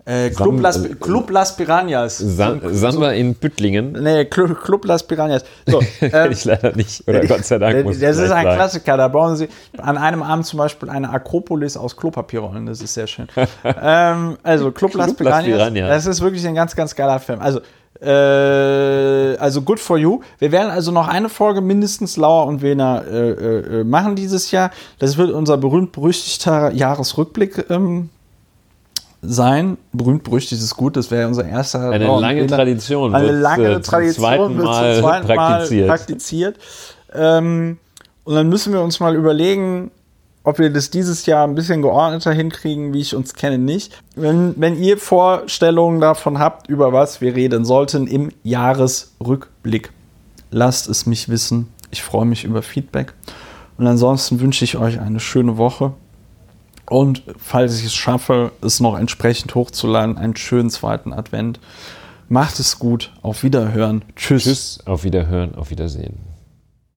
äh, 0.09 0.29
Club, 0.31 0.55
Sam- 0.55 0.61
Las, 0.61 0.83
Club 0.99 1.29
Las 1.29 1.55
Piranhas. 1.55 2.17
Sa 2.17 2.57
Samba 2.71 3.11
in 3.11 3.35
Büttlingen? 3.35 3.91
Nee, 3.91 4.25
Club, 4.25 4.59
Club 4.63 4.85
Las 4.85 5.03
Piranhas. 5.03 5.43
So, 5.67 5.81
ähm, 6.01 6.31
ich 6.31 6.45
leider 6.45 6.75
nicht. 6.75 7.07
Oder 7.07 7.25
Gott 7.27 7.45
sei 7.45 7.59
Dank. 7.59 7.75
das 7.75 7.83
muss 7.83 7.95
ich 7.97 8.01
das 8.01 8.17
ist 8.17 8.31
ein 8.31 8.43
sagen. 8.43 8.55
Klassiker. 8.55 8.97
Da 8.97 9.07
bauen 9.07 9.35
sie 9.35 9.49
an 9.77 9.97
einem 9.97 10.23
Abend 10.23 10.47
zum 10.47 10.57
Beispiel 10.57 10.89
eine 10.89 11.11
Akropolis 11.11 11.77
aus 11.77 11.95
Klopapierrollen. 11.95 12.65
Das 12.65 12.81
ist 12.81 12.95
sehr 12.95 13.05
schön. 13.05 13.27
ähm, 13.63 14.37
also 14.41 14.71
Club, 14.71 14.95
Las 14.95 15.15
Club 15.15 15.19
Las 15.19 15.43
Piranhas. 15.43 15.73
Piranhas. 15.73 15.89
Das 15.89 16.05
ist 16.07 16.21
wirklich 16.21 16.47
ein 16.47 16.55
ganz, 16.55 16.75
ganz 16.75 16.95
geiler 16.95 17.19
Film. 17.19 17.39
Also, 17.39 17.59
äh, 18.01 19.37
also 19.37 19.61
good 19.61 19.79
for 19.79 19.97
you. 19.97 20.21
Wir 20.39 20.51
werden 20.51 20.71
also 20.71 20.91
noch 20.91 21.07
eine 21.07 21.29
Folge 21.29 21.61
mindestens 21.61 22.17
Lauer 22.17 22.47
und 22.47 22.61
Wena 22.61 23.01
äh, 23.01 23.29
äh, 23.29 23.83
machen 23.83 24.15
dieses 24.15 24.49
Jahr. 24.51 24.71
Das 24.97 25.17
wird 25.17 25.31
unser 25.31 25.57
berühmt-berüchtigter 25.57 26.71
Jahresrückblick 26.71 27.65
ähm, 27.69 28.09
sein. 29.21 29.77
Berühmt-berüchtigt 29.93 30.61
ist 30.61 30.75
gut. 30.75 30.95
Das 30.95 31.11
wäre 31.11 31.27
unser 31.27 31.45
erster 31.45 31.91
Eine 31.91 32.11
und 32.11 32.21
lange. 32.21 32.47
Tradition. 32.47 33.13
Eine 33.13 33.31
lange 33.31 33.75
äh, 33.75 33.81
Tradition 33.81 34.25
zweiten 34.25 34.57
wird 34.57 34.65
Mal 34.65 34.93
zum 34.93 35.03
zweiten 35.03 35.27
praktiziert. 35.27 35.87
Mal 35.87 35.97
praktiziert. 35.97 36.57
Ähm, 37.13 37.77
und 38.23 38.35
dann 38.35 38.49
müssen 38.49 38.73
wir 38.73 38.81
uns 38.81 38.99
mal 38.99 39.15
überlegen, 39.15 39.91
ob 40.43 40.59
wir 40.59 40.71
das 40.71 40.89
dieses 40.89 41.25
Jahr 41.25 41.45
ein 41.45 41.55
bisschen 41.55 41.81
geordneter 41.81 42.31
hinkriegen, 42.31 42.93
wie 42.93 43.01
ich 43.01 43.15
uns 43.15 43.33
kenne, 43.33 43.57
nicht. 43.57 43.97
Wenn, 44.15 44.53
wenn 44.57 44.81
ihr 44.81 44.97
Vorstellungen 44.97 45.99
davon 45.99 46.39
habt, 46.39 46.69
über 46.69 46.93
was 46.93 47.21
wir 47.21 47.35
reden 47.35 47.65
sollten 47.65 48.07
im 48.07 48.31
Jahresrückblick, 48.43 49.91
lasst 50.51 50.87
es 50.87 51.05
mich 51.05 51.29
wissen. 51.29 51.67
Ich 51.91 52.03
freue 52.03 52.25
mich 52.25 52.45
über 52.45 52.61
Feedback. 52.61 53.13
Und 53.77 53.87
ansonsten 53.87 54.39
wünsche 54.39 54.63
ich 54.63 54.77
euch 54.77 54.99
eine 54.99 55.19
schöne 55.19 55.57
Woche. 55.57 55.93
Und 56.89 57.23
falls 57.37 57.79
ich 57.79 57.85
es 57.85 57.95
schaffe, 57.95 58.51
es 58.61 58.79
noch 58.79 58.97
entsprechend 58.97 59.53
hochzuladen, 59.55 60.17
einen 60.17 60.35
schönen 60.35 60.69
zweiten 60.69 61.13
Advent. 61.13 61.59
Macht 62.27 62.59
es 62.59 62.79
gut. 62.79 63.11
Auf 63.21 63.43
Wiederhören. 63.43 64.03
Tschüss. 64.15 64.43
Tschüss, 64.43 64.79
auf 64.85 65.03
Wiederhören, 65.03 65.55
auf 65.55 65.69
Wiedersehen. 65.71 66.28